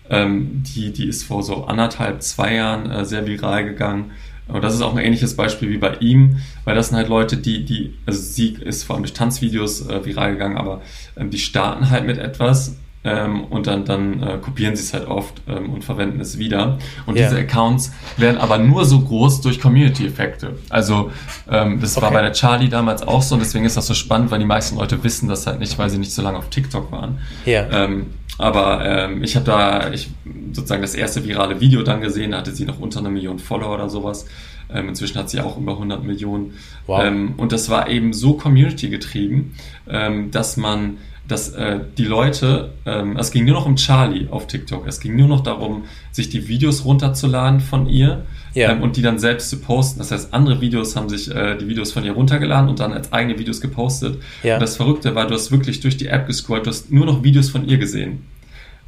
Ähm, 0.09 0.63
die, 0.63 0.93
die 0.93 1.07
ist 1.07 1.23
vor 1.23 1.41
so 1.41 1.65
anderthalb, 1.65 2.21
zwei 2.21 2.53
Jahren 2.55 2.91
äh, 2.91 3.05
sehr 3.05 3.25
viral 3.25 3.65
gegangen. 3.65 4.11
Und 4.47 4.63
das 4.63 4.75
ist 4.75 4.81
auch 4.81 4.95
ein 4.95 5.03
ähnliches 5.03 5.35
Beispiel 5.35 5.69
wie 5.69 5.77
bei 5.77 5.95
ihm, 5.95 6.37
weil 6.65 6.75
das 6.75 6.89
sind 6.89 6.97
halt 6.97 7.09
Leute, 7.09 7.37
die, 7.37 7.65
die, 7.65 7.95
also 8.05 8.21
sie 8.21 8.49
ist 8.49 8.83
vor 8.83 8.95
allem 8.95 9.03
durch 9.03 9.13
Tanzvideos 9.13 9.87
äh, 9.87 10.05
viral 10.05 10.33
gegangen, 10.33 10.57
aber 10.57 10.81
ähm, 11.17 11.31
die 11.31 11.39
starten 11.39 11.89
halt 11.89 12.05
mit 12.05 12.19
etwas 12.19 12.75
ähm, 13.05 13.45
und 13.45 13.67
dann, 13.67 13.85
dann 13.85 14.21
äh, 14.21 14.37
kopieren 14.41 14.75
sie 14.75 14.81
es 14.81 14.93
halt 14.93 15.07
oft 15.07 15.41
ähm, 15.47 15.69
und 15.69 15.85
verwenden 15.85 16.19
es 16.19 16.39
wieder. 16.39 16.79
Und 17.05 17.15
yeah. 17.15 17.29
diese 17.29 17.39
Accounts 17.39 17.93
werden 18.17 18.37
aber 18.37 18.57
nur 18.57 18.83
so 18.83 18.99
groß 18.99 19.41
durch 19.41 19.61
Community-Effekte. 19.61 20.57
Also 20.69 21.11
ähm, 21.49 21.79
das 21.79 21.95
okay. 21.95 22.05
war 22.05 22.11
bei 22.11 22.21
der 22.23 22.33
Charlie 22.33 22.67
damals 22.67 23.03
auch 23.03 23.21
so 23.21 23.35
und 23.35 23.41
deswegen 23.41 23.63
ist 23.63 23.77
das 23.77 23.85
so 23.85 23.93
spannend, 23.93 24.31
weil 24.31 24.39
die 24.39 24.45
meisten 24.45 24.77
Leute 24.77 25.03
wissen 25.03 25.29
das 25.29 25.45
halt 25.45 25.59
nicht, 25.59 25.77
weil 25.77 25.89
sie 25.91 25.99
nicht 25.99 26.13
so 26.13 26.23
lange 26.23 26.39
auf 26.39 26.49
TikTok 26.49 26.91
waren. 26.91 27.19
Ja. 27.45 27.69
Ähm, 27.69 28.07
aber 28.37 28.83
ähm, 28.83 29.23
ich 29.23 29.35
habe 29.35 29.45
da 29.45 29.91
ich 29.93 30.09
sozusagen 30.51 30.81
das 30.81 30.95
erste 30.95 31.23
virale 31.25 31.61
Video 31.61 31.83
dann 31.83 32.01
gesehen, 32.01 32.31
da 32.31 32.39
hatte 32.39 32.53
sie 32.53 32.65
noch 32.65 32.79
unter 32.79 32.99
einer 32.99 33.09
Million 33.09 33.37
Follower 33.37 33.75
oder 33.75 33.89
sowas. 33.89 34.25
Ähm, 34.73 34.89
inzwischen 34.89 35.19
hat 35.19 35.29
sie 35.29 35.39
auch 35.41 35.57
über 35.57 35.73
100 35.73 36.03
Millionen. 36.03 36.55
Wow. 36.87 37.03
Ähm, 37.03 37.35
und 37.37 37.51
das 37.51 37.69
war 37.69 37.87
eben 37.87 38.13
so 38.13 38.33
Community 38.33 38.89
getrieben, 38.89 39.55
ähm, 39.87 40.31
dass 40.31 40.57
man 40.57 40.97
dass 41.27 41.49
äh, 41.49 41.79
die 41.97 42.05
Leute, 42.05 42.73
ähm, 42.85 43.17
es 43.17 43.31
ging 43.31 43.45
nur 43.45 43.55
noch 43.55 43.65
um 43.65 43.75
Charlie 43.75 44.27
auf 44.29 44.47
TikTok. 44.47 44.85
Es 44.87 44.99
ging 44.99 45.15
nur 45.15 45.27
noch 45.27 45.41
darum, 45.41 45.85
sich 46.11 46.29
die 46.29 46.47
Videos 46.47 46.85
runterzuladen 46.85 47.59
von 47.59 47.87
ihr 47.87 48.25
ja. 48.53 48.71
ähm, 48.71 48.83
und 48.83 48.95
die 48.95 49.01
dann 49.01 49.17
selbst 49.17 49.49
zu 49.49 49.59
posten. 49.59 49.99
Das 49.99 50.11
heißt, 50.11 50.33
andere 50.33 50.61
Videos 50.61 50.95
haben 50.95 51.09
sich 51.09 51.33
äh, 51.33 51.57
die 51.57 51.67
Videos 51.67 51.91
von 51.91 52.05
ihr 52.05 52.13
runtergeladen 52.13 52.69
und 52.69 52.79
dann 52.79 52.93
als 52.93 53.11
eigene 53.11 53.39
Videos 53.39 53.59
gepostet. 53.59 54.21
Ja. 54.43 54.55
Und 54.55 54.61
das 54.61 54.77
Verrückte 54.77 55.15
war, 55.15 55.25
du 55.27 55.33
hast 55.33 55.51
wirklich 55.51 55.79
durch 55.79 55.97
die 55.97 56.07
App 56.07 56.27
gescrollt, 56.27 56.65
du 56.65 56.69
hast 56.69 56.91
nur 56.91 57.05
noch 57.05 57.23
Videos 57.23 57.49
von 57.49 57.67
ihr 57.67 57.77
gesehen. 57.77 58.23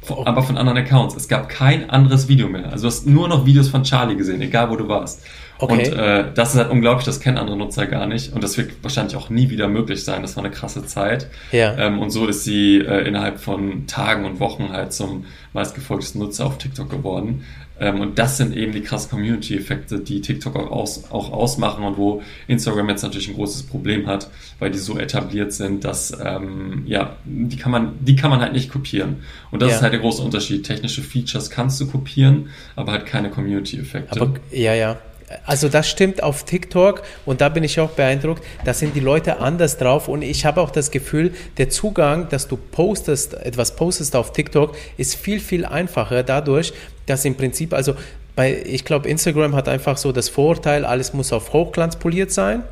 Oh. 0.08 0.22
Aber 0.24 0.42
von 0.42 0.56
anderen 0.56 0.78
Accounts. 0.78 1.16
Es 1.16 1.26
gab 1.26 1.48
kein 1.48 1.90
anderes 1.90 2.28
Video 2.28 2.48
mehr. 2.48 2.70
Also 2.70 2.82
du 2.82 2.86
hast 2.86 3.06
nur 3.06 3.28
noch 3.28 3.46
Videos 3.46 3.68
von 3.68 3.82
Charlie 3.82 4.16
gesehen, 4.16 4.40
egal 4.40 4.70
wo 4.70 4.76
du 4.76 4.86
warst. 4.88 5.22
Okay. 5.60 5.90
Und 5.90 5.98
äh, 5.98 6.24
das 6.34 6.54
ist 6.54 6.60
halt 6.60 6.70
unglaublich, 6.70 7.04
das 7.04 7.20
kennen 7.20 7.36
andere 7.36 7.56
Nutzer 7.56 7.86
gar 7.86 8.06
nicht. 8.06 8.32
Und 8.32 8.44
das 8.44 8.56
wird 8.56 8.72
wahrscheinlich 8.82 9.16
auch 9.16 9.28
nie 9.28 9.50
wieder 9.50 9.68
möglich 9.68 10.04
sein. 10.04 10.22
Das 10.22 10.36
war 10.36 10.44
eine 10.44 10.52
krasse 10.52 10.86
Zeit. 10.86 11.28
Ja. 11.50 11.76
Ähm, 11.76 11.98
und 11.98 12.10
so 12.10 12.26
ist 12.26 12.44
sie 12.44 12.78
äh, 12.78 13.06
innerhalb 13.06 13.40
von 13.40 13.86
Tagen 13.86 14.24
und 14.24 14.38
Wochen 14.38 14.70
halt 14.70 14.92
zum 14.92 15.26
meistgefolgtesten 15.52 16.20
Nutzer 16.20 16.46
auf 16.46 16.58
TikTok 16.58 16.88
geworden. 16.88 17.44
Ähm, 17.80 18.00
und 18.00 18.18
das 18.18 18.36
sind 18.36 18.56
eben 18.56 18.72
die 18.72 18.82
krassen 18.82 19.10
Community-Effekte, 19.10 20.00
die 20.00 20.20
TikTok 20.20 20.56
auch, 20.56 20.70
aus, 20.70 21.10
auch 21.10 21.32
ausmachen 21.32 21.84
und 21.84 21.96
wo 21.96 22.22
Instagram 22.48 22.88
jetzt 22.88 23.02
natürlich 23.02 23.28
ein 23.28 23.34
großes 23.34 23.64
Problem 23.64 24.06
hat, 24.06 24.30
weil 24.58 24.70
die 24.70 24.78
so 24.78 24.98
etabliert 24.98 25.52
sind, 25.52 25.84
dass 25.84 26.16
ähm, 26.24 26.82
ja, 26.86 27.16
die 27.24 27.56
kann 27.56 27.70
man, 27.70 27.92
die 28.00 28.16
kann 28.16 28.30
man 28.30 28.40
halt 28.40 28.52
nicht 28.52 28.70
kopieren. 28.70 29.22
Und 29.50 29.62
das 29.62 29.70
ja. 29.70 29.76
ist 29.76 29.82
halt 29.82 29.92
der 29.92 30.00
große 30.00 30.22
Unterschied. 30.22 30.66
Technische 30.66 31.02
Features 31.02 31.50
kannst 31.50 31.80
du 31.80 31.86
kopieren, 31.86 32.50
aber 32.74 32.92
halt 32.92 33.06
keine 33.06 33.30
Community-Effekte. 33.30 34.20
Aber 34.20 34.34
ja, 34.50 34.74
ja. 34.74 34.98
Also 35.44 35.68
das 35.68 35.88
stimmt 35.88 36.22
auf 36.22 36.44
TikTok 36.44 37.02
und 37.26 37.40
da 37.40 37.48
bin 37.48 37.64
ich 37.64 37.78
auch 37.80 37.90
beeindruckt, 37.90 38.42
da 38.64 38.72
sind 38.72 38.96
die 38.96 39.00
Leute 39.00 39.40
anders 39.40 39.76
drauf 39.76 40.08
und 40.08 40.22
ich 40.22 40.44
habe 40.46 40.60
auch 40.60 40.70
das 40.70 40.90
Gefühl, 40.90 41.34
der 41.58 41.68
Zugang, 41.68 42.28
dass 42.28 42.48
du 42.48 42.56
postest, 42.56 43.34
etwas 43.34 43.76
postest 43.76 44.16
auf 44.16 44.32
TikTok, 44.32 44.76
ist 44.96 45.16
viel, 45.16 45.40
viel 45.40 45.64
einfacher 45.64 46.22
dadurch, 46.22 46.72
dass 47.06 47.24
im 47.24 47.36
Prinzip, 47.36 47.72
also 47.72 47.94
bei, 48.38 48.62
ich 48.64 48.84
glaube, 48.84 49.08
Instagram 49.08 49.56
hat 49.56 49.68
einfach 49.68 49.96
so 49.96 50.12
das 50.12 50.28
Vorurteil, 50.28 50.84
alles 50.84 51.12
muss 51.12 51.32
auf 51.32 51.52
Hochglanz 51.52 51.96
poliert 51.96 52.30
sein. 52.30 52.62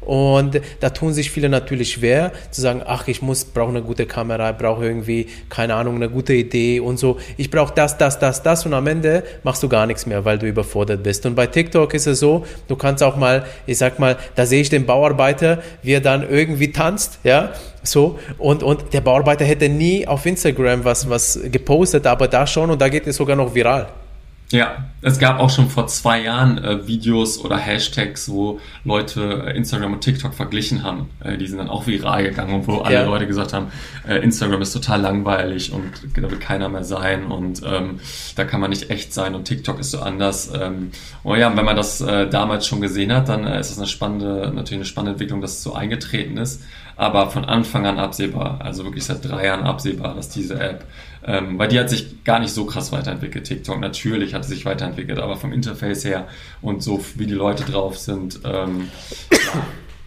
Und 0.00 0.60
da 0.78 0.90
tun 0.90 1.12
sich 1.12 1.32
viele 1.32 1.48
natürlich 1.48 1.94
schwer, 1.94 2.30
zu 2.52 2.60
sagen, 2.60 2.80
ach, 2.86 3.08
ich 3.08 3.22
muss, 3.22 3.44
brauche 3.44 3.70
eine 3.70 3.82
gute 3.82 4.06
Kamera, 4.06 4.52
brauche 4.52 4.84
irgendwie, 4.84 5.26
keine 5.48 5.74
Ahnung, 5.74 5.96
eine 5.96 6.08
gute 6.08 6.32
Idee 6.32 6.78
und 6.78 7.00
so. 7.00 7.18
Ich 7.36 7.50
brauche 7.50 7.74
das, 7.74 7.98
das, 7.98 8.20
das, 8.20 8.44
das 8.44 8.66
und 8.66 8.72
am 8.72 8.86
Ende 8.86 9.24
machst 9.42 9.64
du 9.64 9.68
gar 9.68 9.86
nichts 9.86 10.06
mehr, 10.06 10.24
weil 10.24 10.38
du 10.38 10.46
überfordert 10.46 11.02
bist. 11.02 11.26
Und 11.26 11.34
bei 11.34 11.48
TikTok 11.48 11.92
ist 11.92 12.06
es 12.06 12.20
so, 12.20 12.46
du 12.68 12.76
kannst 12.76 13.02
auch 13.02 13.16
mal, 13.16 13.46
ich 13.66 13.78
sag 13.78 13.98
mal, 13.98 14.16
da 14.36 14.46
sehe 14.46 14.60
ich 14.60 14.70
den 14.70 14.86
Bauarbeiter, 14.86 15.60
wie 15.82 15.94
er 15.94 16.00
dann 16.00 16.30
irgendwie 16.30 16.70
tanzt, 16.70 17.18
ja, 17.24 17.50
so. 17.82 18.20
Und, 18.38 18.62
und 18.62 18.92
der 18.92 19.00
Bauarbeiter 19.00 19.44
hätte 19.44 19.68
nie 19.68 20.06
auf 20.06 20.24
Instagram 20.24 20.84
was, 20.84 21.10
was 21.10 21.40
gepostet, 21.50 22.06
aber 22.06 22.28
da 22.28 22.46
schon 22.46 22.70
und 22.70 22.80
da 22.80 22.88
geht 22.88 23.08
es 23.08 23.16
sogar 23.16 23.34
noch 23.34 23.56
viral. 23.56 23.88
Ja, 24.50 24.84
es 25.02 25.18
gab 25.18 25.40
auch 25.40 25.50
schon 25.50 25.68
vor 25.68 25.88
zwei 25.88 26.22
Jahren 26.22 26.62
äh, 26.62 26.86
Videos 26.86 27.44
oder 27.44 27.56
Hashtags, 27.56 28.28
wo 28.28 28.60
Leute 28.84 29.44
äh, 29.44 29.56
Instagram 29.56 29.94
und 29.94 30.02
TikTok 30.02 30.34
verglichen 30.34 30.84
haben. 30.84 31.10
Äh, 31.24 31.36
die 31.36 31.48
sind 31.48 31.58
dann 31.58 31.68
auch 31.68 31.88
viral 31.88 32.22
gegangen 32.22 32.54
und 32.54 32.68
wo 32.68 32.78
alle 32.78 32.94
ja. 32.94 33.04
Leute 33.04 33.26
gesagt 33.26 33.52
haben, 33.52 33.72
äh, 34.06 34.18
Instagram 34.18 34.62
ist 34.62 34.72
total 34.72 35.00
langweilig 35.00 35.72
und 35.72 35.90
da 36.16 36.30
will 36.30 36.38
keiner 36.38 36.68
mehr 36.68 36.84
sein 36.84 37.26
und 37.26 37.62
ähm, 37.66 37.98
da 38.36 38.44
kann 38.44 38.60
man 38.60 38.70
nicht 38.70 38.88
echt 38.88 39.12
sein 39.12 39.34
und 39.34 39.46
TikTok 39.46 39.80
ist 39.80 39.90
so 39.90 39.98
anders. 39.98 40.52
Ähm, 40.54 40.92
und 41.24 41.32
oh 41.32 41.34
ja, 41.34 41.54
wenn 41.56 41.64
man 41.64 41.76
das 41.76 42.00
äh, 42.00 42.28
damals 42.28 42.68
schon 42.68 42.80
gesehen 42.80 43.12
hat, 43.12 43.28
dann 43.28 43.48
äh, 43.48 43.58
ist 43.58 43.70
das 43.70 43.78
eine 43.78 43.88
spannende, 43.88 44.52
natürlich 44.54 44.78
eine 44.78 44.84
spannende 44.84 45.12
Entwicklung, 45.12 45.40
dass 45.40 45.54
es 45.54 45.62
so 45.64 45.74
eingetreten 45.74 46.36
ist 46.36 46.62
aber 46.96 47.30
von 47.30 47.44
Anfang 47.44 47.86
an 47.86 47.98
absehbar, 47.98 48.58
also 48.62 48.84
wirklich 48.84 49.04
seit 49.04 49.24
drei 49.24 49.46
Jahren 49.46 49.64
absehbar, 49.64 50.14
dass 50.14 50.30
diese 50.30 50.58
App, 50.58 50.84
ähm, 51.26 51.58
weil 51.58 51.68
die 51.68 51.78
hat 51.78 51.90
sich 51.90 52.24
gar 52.24 52.38
nicht 52.38 52.52
so 52.52 52.64
krass 52.66 52.92
weiterentwickelt. 52.92 53.44
TikTok 53.44 53.80
natürlich 53.80 54.34
hat 54.34 54.44
sich 54.44 54.64
weiterentwickelt, 54.64 55.18
aber 55.18 55.36
vom 55.36 55.52
Interface 55.52 56.04
her 56.04 56.28
und 56.62 56.82
so 56.82 57.04
wie 57.16 57.26
die 57.26 57.34
Leute 57.34 57.64
drauf 57.64 57.98
sind, 57.98 58.40
ähm, 58.44 58.88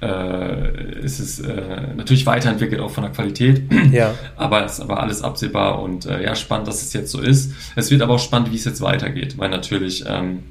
äh, 0.02 1.02
ist 1.02 1.20
es 1.20 1.40
äh, 1.40 1.94
natürlich 1.96 2.26
weiterentwickelt, 2.26 2.80
auch 2.80 2.92
von 2.92 3.04
der 3.04 3.12
Qualität. 3.12 3.64
Ja. 3.92 4.14
Aber 4.38 4.64
es 4.64 4.74
ist 4.74 4.80
aber 4.80 5.02
alles 5.02 5.22
absehbar 5.22 5.82
und 5.82 6.06
äh, 6.06 6.24
ja, 6.24 6.36
spannend, 6.36 6.68
dass 6.70 6.82
es 6.82 6.94
jetzt 6.94 7.12
so 7.12 7.20
ist. 7.20 7.52
Es 7.76 7.92
wird 7.92 8.02
aber 8.02 8.14
auch 8.14 8.20
spannend, 8.20 8.52
wie 8.52 8.56
es 8.56 8.64
jetzt 8.64 8.80
weitergeht, 8.80 9.38
weil 9.38 9.50
natürlich 9.50 10.06
ähm, 10.08 10.44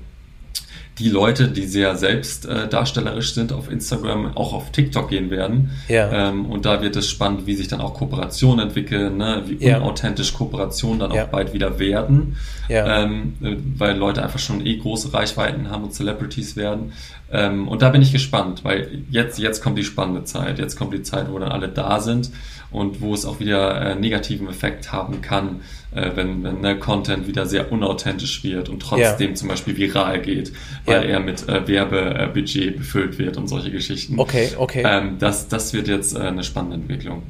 die 0.99 1.09
Leute, 1.09 1.49
die 1.49 1.67
sehr 1.67 1.97
selbstdarstellerisch 1.97 3.31
äh, 3.31 3.35
sind 3.35 3.53
auf 3.53 3.71
Instagram, 3.71 4.37
auch 4.37 4.53
auf 4.53 4.71
TikTok 4.73 5.09
gehen 5.11 5.31
werden. 5.31 5.71
Ja. 5.89 6.29
Ähm, 6.31 6.47
und 6.47 6.65
da 6.65 6.83
wird 6.83 6.97
es 6.97 7.09
spannend, 7.09 7.47
wie 7.47 7.55
sich 7.55 7.69
dann 7.69 7.81
auch 7.81 7.95
Kooperationen 7.95 8.69
entwickeln, 8.69 9.17
ne? 9.17 9.43
wie 9.47 9.65
ja. 9.65 9.79
unauthentisch 9.79 10.35
Kooperationen 10.35 11.01
dann 11.01 11.13
ja. 11.13 11.25
auch 11.25 11.29
bald 11.29 11.53
wieder 11.53 11.79
werden. 11.79 12.37
Ähm, 12.71 13.35
weil 13.77 13.97
Leute 13.97 14.23
einfach 14.23 14.39
schon 14.39 14.65
eh 14.67 14.77
große 14.77 15.15
Reichweiten 15.15 15.71
haben 15.71 15.85
und 15.85 15.95
Celebrities 15.95 16.57
werden. 16.57 16.93
Ähm, 17.31 17.69
und 17.69 17.83
da 17.83 17.91
bin 17.91 18.03
ich 18.03 18.13
gespannt, 18.13 18.65
weil 18.65 19.03
jetzt, 19.11 19.39
jetzt 19.39 19.63
kommt 19.63 19.79
die 19.79 19.85
spannende 19.85 20.25
Zeit. 20.25 20.59
Jetzt 20.59 20.77
kommt 20.77 20.95
die 20.95 21.03
Zeit, 21.03 21.31
wo 21.31 21.39
dann 21.39 21.53
alle 21.53 21.69
da 21.69 22.01
sind 22.01 22.31
und 22.71 23.01
wo 23.01 23.15
es 23.15 23.25
auch 23.25 23.41
wieder 23.41 23.81
äh, 23.81 23.95
negativen 23.95 24.49
Effekt 24.49 24.93
haben 24.93 25.21
kann, 25.21 25.61
äh, 25.95 26.11
wenn, 26.15 26.43
wenn 26.43 26.61
ne, 26.61 26.79
Content 26.79 27.27
wieder 27.27 27.47
sehr 27.47 27.73
unauthentisch 27.73 28.45
wird 28.45 28.69
und 28.69 28.81
trotzdem 28.81 29.31
ja. 29.31 29.35
zum 29.35 29.49
Beispiel 29.49 29.77
viral 29.77 30.21
geht, 30.21 30.53
weil 30.85 31.05
ja. 31.05 31.11
er 31.11 31.21
mit 31.21 31.49
äh, 31.49 31.67
Werbebudget 31.67 32.77
befüllt 32.79 33.19
wird 33.19 33.37
und 33.37 33.49
solche 33.49 33.71
Geschichten. 33.71 34.19
Okay, 34.19 34.51
okay. 34.57 34.83
Ähm, 34.87 35.17
das, 35.19 35.49
das 35.49 35.73
wird 35.73 35.89
jetzt 35.89 36.17
äh, 36.17 36.21
eine 36.21 36.45
spannende 36.45 36.77
Entwicklung. 36.77 37.23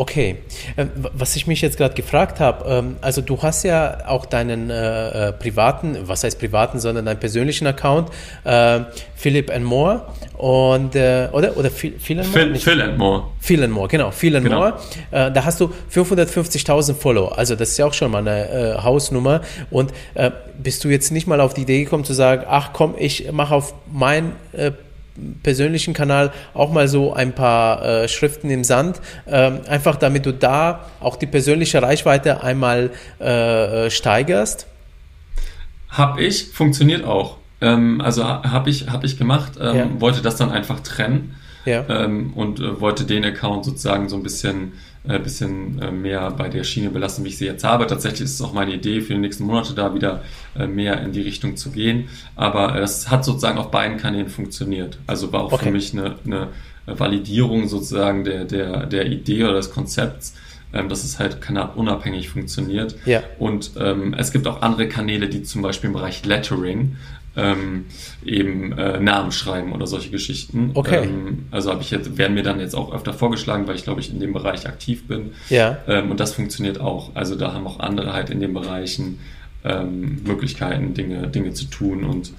Okay, 0.00 0.36
ähm, 0.78 0.88
was 0.94 1.36
ich 1.36 1.46
mich 1.46 1.60
jetzt 1.60 1.76
gerade 1.76 1.94
gefragt 1.94 2.40
habe, 2.40 2.64
ähm, 2.66 2.96
also 3.02 3.20
du 3.20 3.36
hast 3.42 3.64
ja 3.64 3.98
auch 4.06 4.24
deinen 4.24 4.70
äh, 4.70 5.28
äh, 5.28 5.32
privaten, 5.34 5.94
was 6.04 6.24
heißt 6.24 6.38
privaten, 6.38 6.80
sondern 6.80 7.04
deinen 7.04 7.20
persönlichen 7.20 7.66
Account, 7.66 8.08
äh, 8.44 8.80
Philip 9.14 9.50
and 9.50 9.66
More 9.66 10.06
und 10.38 10.96
äh, 10.96 11.28
oder 11.32 11.54
oder 11.58 11.70
Phil, 11.70 11.98
Phil 11.98 12.18
and 12.18 12.32
More, 12.32 12.46
Phil, 12.46 12.56
Phil 12.56 12.80
and 12.80 12.96
More, 12.96 13.24
Phil 13.40 13.62
and 13.62 13.74
More, 13.74 13.88
genau, 13.88 14.10
Phil 14.10 14.36
and 14.36 14.46
genau. 14.46 14.60
More. 14.60 14.78
Äh, 15.10 15.32
da 15.32 15.44
hast 15.44 15.60
du 15.60 15.70
550.000 15.94 16.94
Follower, 16.94 17.36
also 17.36 17.54
das 17.54 17.72
ist 17.72 17.76
ja 17.76 17.84
auch 17.84 17.92
schon 17.92 18.10
mal 18.10 18.26
eine 18.26 18.48
äh, 18.48 18.82
Hausnummer. 18.82 19.42
Und 19.70 19.92
bist 20.56 20.82
du 20.82 20.88
jetzt 20.88 21.12
nicht 21.12 21.26
mal 21.26 21.42
auf 21.42 21.52
die 21.52 21.62
Idee 21.62 21.84
gekommen 21.84 22.04
zu 22.04 22.14
sagen, 22.14 22.44
ach 22.48 22.70
komm, 22.72 22.94
ich 22.98 23.30
mache 23.32 23.54
auf 23.54 23.74
mein 23.92 24.32
persönlichen 25.42 25.94
Kanal 25.94 26.32
auch 26.54 26.72
mal 26.72 26.88
so 26.88 27.12
ein 27.12 27.32
paar 27.32 27.84
äh, 27.84 28.08
Schriften 28.08 28.50
im 28.50 28.64
Sand, 28.64 29.00
ähm, 29.26 29.60
einfach 29.68 29.96
damit 29.96 30.26
du 30.26 30.32
da 30.32 30.86
auch 31.00 31.16
die 31.16 31.26
persönliche 31.26 31.82
Reichweite 31.82 32.42
einmal 32.42 32.90
äh, 33.20 33.86
äh 33.86 33.90
steigerst? 33.90 34.66
Hab 35.88 36.18
ich, 36.18 36.52
funktioniert 36.52 37.04
auch. 37.04 37.38
Ähm, 37.60 38.00
also 38.00 38.24
habe 38.24 38.70
ich, 38.70 38.88
hab 38.88 39.04
ich 39.04 39.18
gemacht, 39.18 39.52
ähm, 39.60 39.76
ja. 39.76 39.86
wollte 40.00 40.22
das 40.22 40.36
dann 40.36 40.50
einfach 40.50 40.80
trennen 40.80 41.36
ja. 41.64 41.84
ähm, 41.88 42.32
und 42.34 42.60
äh, 42.60 42.80
wollte 42.80 43.04
den 43.04 43.24
Account 43.24 43.64
sozusagen 43.64 44.08
so 44.08 44.16
ein 44.16 44.22
bisschen 44.22 44.72
äh, 45.08 45.18
bisschen 45.18 45.80
äh, 45.80 45.90
mehr 45.90 46.30
bei 46.30 46.50
der 46.50 46.62
Schiene 46.62 46.90
belassen, 46.90 47.24
wie 47.24 47.30
ich 47.30 47.38
sie 47.38 47.46
jetzt 47.46 47.64
habe. 47.64 47.86
Tatsächlich 47.86 48.22
ist 48.22 48.34
es 48.34 48.42
auch 48.42 48.52
meine 48.52 48.74
Idee 48.74 49.00
für 49.00 49.14
die 49.14 49.18
nächsten 49.18 49.44
Monate 49.44 49.72
da 49.72 49.94
wieder 49.94 50.22
äh, 50.54 50.66
mehr 50.66 51.00
in 51.02 51.12
die 51.12 51.22
Richtung 51.22 51.56
zu 51.56 51.70
gehen. 51.70 52.10
Aber 52.36 52.76
es 52.76 53.10
hat 53.10 53.24
sozusagen 53.24 53.56
auf 53.56 53.70
beiden 53.70 53.96
Kanälen 53.96 54.28
funktioniert. 54.28 54.98
Also 55.06 55.32
war 55.32 55.44
auch 55.44 55.52
okay. 55.52 55.66
für 55.66 55.70
mich 55.70 55.94
eine, 55.94 56.16
eine 56.26 56.48
Validierung 56.84 57.66
sozusagen 57.66 58.24
der, 58.24 58.44
der, 58.44 58.84
der 58.84 59.06
Idee 59.06 59.44
oder 59.44 59.54
des 59.54 59.70
Konzepts, 59.70 60.34
ähm, 60.74 60.90
dass 60.90 61.02
es 61.02 61.18
halt 61.18 61.40
kanalunabhängig 61.40 62.28
funktioniert. 62.28 62.94
Ja. 63.06 63.22
Und 63.38 63.72
ähm, 63.80 64.14
es 64.18 64.32
gibt 64.32 64.46
auch 64.46 64.60
andere 64.60 64.86
Kanäle, 64.88 65.30
die 65.30 65.42
zum 65.44 65.62
Beispiel 65.62 65.88
im 65.88 65.94
Bereich 65.94 66.26
Lettering 66.26 66.96
ähm, 67.36 67.86
eben 68.24 68.72
äh, 68.76 68.98
Namen 68.98 69.32
schreiben 69.32 69.72
oder 69.72 69.86
solche 69.86 70.10
Geschichten. 70.10 70.70
Okay. 70.74 71.04
Ähm, 71.04 71.46
also 71.50 71.70
habe 71.70 71.82
ich 71.82 71.90
jetzt, 71.90 72.18
werden 72.18 72.34
mir 72.34 72.42
dann 72.42 72.60
jetzt 72.60 72.74
auch 72.74 72.92
öfter 72.92 73.12
vorgeschlagen, 73.12 73.66
weil 73.66 73.76
ich 73.76 73.84
glaube 73.84 74.00
ich 74.00 74.10
in 74.10 74.20
dem 74.20 74.32
Bereich 74.32 74.66
aktiv 74.66 75.06
bin. 75.06 75.32
Ja. 75.48 75.78
Ähm, 75.86 76.10
und 76.10 76.18
das 76.18 76.34
funktioniert 76.34 76.80
auch. 76.80 77.14
Also 77.14 77.36
da 77.36 77.52
haben 77.52 77.66
auch 77.66 77.78
andere 77.78 78.12
halt 78.12 78.30
in 78.30 78.40
den 78.40 78.52
Bereichen 78.52 79.20
ähm, 79.64 80.22
Möglichkeiten, 80.24 80.94
Dinge, 80.94 81.28
Dinge 81.28 81.52
zu 81.52 81.66
tun 81.66 82.04
und 82.04 82.32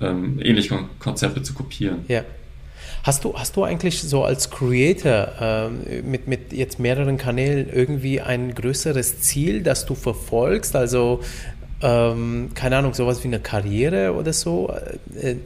ähm, 0.00 0.38
ähnliche 0.42 0.78
Konzepte 0.98 1.42
zu 1.42 1.54
kopieren. 1.54 2.04
Ja. 2.08 2.22
Hast 3.02 3.24
du, 3.24 3.34
hast 3.34 3.56
du 3.56 3.64
eigentlich 3.64 4.02
so 4.02 4.24
als 4.24 4.50
Creator 4.50 5.32
ähm, 5.40 6.10
mit, 6.10 6.26
mit 6.26 6.52
jetzt 6.52 6.78
mehreren 6.78 7.16
Kanälen 7.16 7.68
irgendwie 7.72 8.20
ein 8.20 8.54
größeres 8.54 9.20
Ziel, 9.20 9.62
das 9.62 9.86
du 9.86 9.94
verfolgst? 9.94 10.74
Also 10.74 11.20
ähm, 11.80 12.50
keine 12.54 12.76
Ahnung, 12.76 12.94
sowas 12.94 13.22
wie 13.22 13.28
eine 13.28 13.40
Karriere 13.40 14.14
oder 14.14 14.32
so? 14.32 14.72
Äh, 15.14 15.36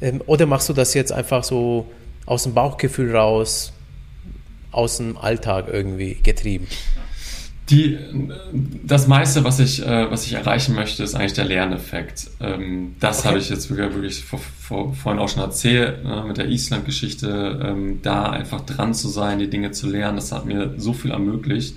äh, 0.00 0.18
oder 0.26 0.46
machst 0.46 0.68
du 0.68 0.72
das 0.72 0.94
jetzt 0.94 1.12
einfach 1.12 1.44
so 1.44 1.86
aus 2.26 2.44
dem 2.44 2.54
Bauchgefühl 2.54 3.14
raus, 3.14 3.72
aus 4.72 4.98
dem 4.98 5.16
Alltag 5.16 5.66
irgendwie 5.70 6.14
getrieben? 6.14 6.66
Die, 7.70 7.98
das 8.84 9.06
meiste, 9.06 9.44
was 9.44 9.60
ich, 9.60 9.86
äh, 9.86 10.10
was 10.10 10.26
ich 10.26 10.32
erreichen 10.32 10.74
möchte, 10.74 11.04
ist 11.04 11.14
eigentlich 11.14 11.34
der 11.34 11.44
Lerneffekt. 11.44 12.28
Ähm, 12.40 12.96
das 12.98 13.20
okay. 13.20 13.28
habe 13.28 13.38
ich 13.38 13.48
jetzt 13.48 13.70
wirklich, 13.70 13.94
wirklich 13.94 14.24
vor, 14.24 14.40
vor, 14.40 14.94
vorhin 14.94 15.20
auch 15.20 15.28
schon 15.28 15.42
erzählt, 15.42 16.02
ne, 16.02 16.24
mit 16.26 16.36
der 16.36 16.48
Island-Geschichte, 16.48 17.60
ähm, 17.64 18.00
da 18.02 18.24
einfach 18.24 18.62
dran 18.62 18.92
zu 18.92 19.08
sein, 19.08 19.38
die 19.38 19.48
Dinge 19.48 19.70
zu 19.70 19.88
lernen, 19.88 20.16
das 20.16 20.32
hat 20.32 20.46
mir 20.46 20.74
so 20.78 20.92
viel 20.92 21.12
ermöglicht. 21.12 21.76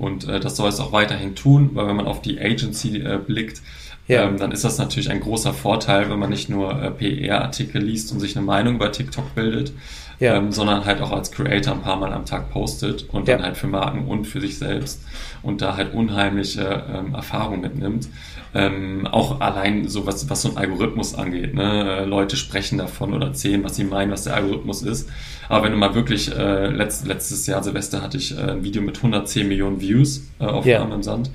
Und 0.00 0.26
äh, 0.26 0.40
das 0.40 0.56
soll 0.56 0.70
es 0.70 0.80
auch 0.80 0.92
weiterhin 0.92 1.36
tun, 1.36 1.70
weil 1.74 1.86
wenn 1.86 1.96
man 1.96 2.06
auf 2.06 2.22
die 2.22 2.40
Agency 2.40 2.96
äh, 2.96 3.18
blickt, 3.18 3.60
ja. 4.08 4.24
ähm, 4.24 4.38
dann 4.38 4.50
ist 4.50 4.64
das 4.64 4.78
natürlich 4.78 5.10
ein 5.10 5.20
großer 5.20 5.52
Vorteil, 5.52 6.08
wenn 6.08 6.18
man 6.18 6.30
nicht 6.30 6.48
nur 6.48 6.82
äh, 6.82 6.90
PR-Artikel 6.90 7.82
liest 7.82 8.10
und 8.10 8.18
sich 8.18 8.34
eine 8.34 8.46
Meinung 8.46 8.78
bei 8.78 8.88
TikTok 8.88 9.34
bildet, 9.34 9.74
ja. 10.18 10.36
ähm, 10.36 10.52
sondern 10.52 10.86
halt 10.86 11.02
auch 11.02 11.12
als 11.12 11.30
Creator 11.30 11.74
ein 11.74 11.82
paar 11.82 11.96
Mal 11.96 12.14
am 12.14 12.24
Tag 12.24 12.50
postet 12.50 13.10
und 13.10 13.28
ja. 13.28 13.36
dann 13.36 13.44
halt 13.44 13.58
für 13.58 13.66
Marken 13.66 14.06
und 14.06 14.24
für 14.24 14.40
sich 14.40 14.56
selbst 14.56 15.02
und 15.42 15.60
da 15.60 15.76
halt 15.76 15.92
unheimliche 15.92 16.82
ähm, 16.90 17.14
Erfahrungen 17.14 17.60
mitnimmt. 17.60 18.08
Ähm, 18.52 19.06
auch 19.06 19.40
allein 19.40 19.86
so 19.86 20.06
was, 20.06 20.28
was 20.28 20.42
so 20.42 20.50
ein 20.50 20.56
Algorithmus 20.56 21.14
angeht. 21.14 21.54
Ne? 21.54 22.04
Leute 22.04 22.36
sprechen 22.36 22.78
davon 22.78 23.14
oder 23.14 23.28
erzählen, 23.28 23.62
was 23.62 23.76
sie 23.76 23.84
meinen, 23.84 24.10
was 24.10 24.24
der 24.24 24.34
Algorithmus 24.34 24.82
ist. 24.82 25.08
Aber 25.48 25.64
wenn 25.64 25.72
du 25.72 25.78
mal 25.78 25.94
wirklich, 25.94 26.34
äh, 26.36 26.66
letzt, 26.66 27.06
letztes 27.06 27.46
Jahr 27.46 27.62
Silvester 27.62 28.02
hatte 28.02 28.16
ich 28.16 28.36
äh, 28.36 28.40
ein 28.40 28.64
Video 28.64 28.82
mit 28.82 28.96
110 28.96 29.46
Millionen 29.46 29.80
Views 29.80 30.22
äh, 30.40 30.44
auf 30.44 30.66
ja. 30.66 30.80
Arm 30.80 30.92
im 30.92 31.02
Sand. 31.02 31.30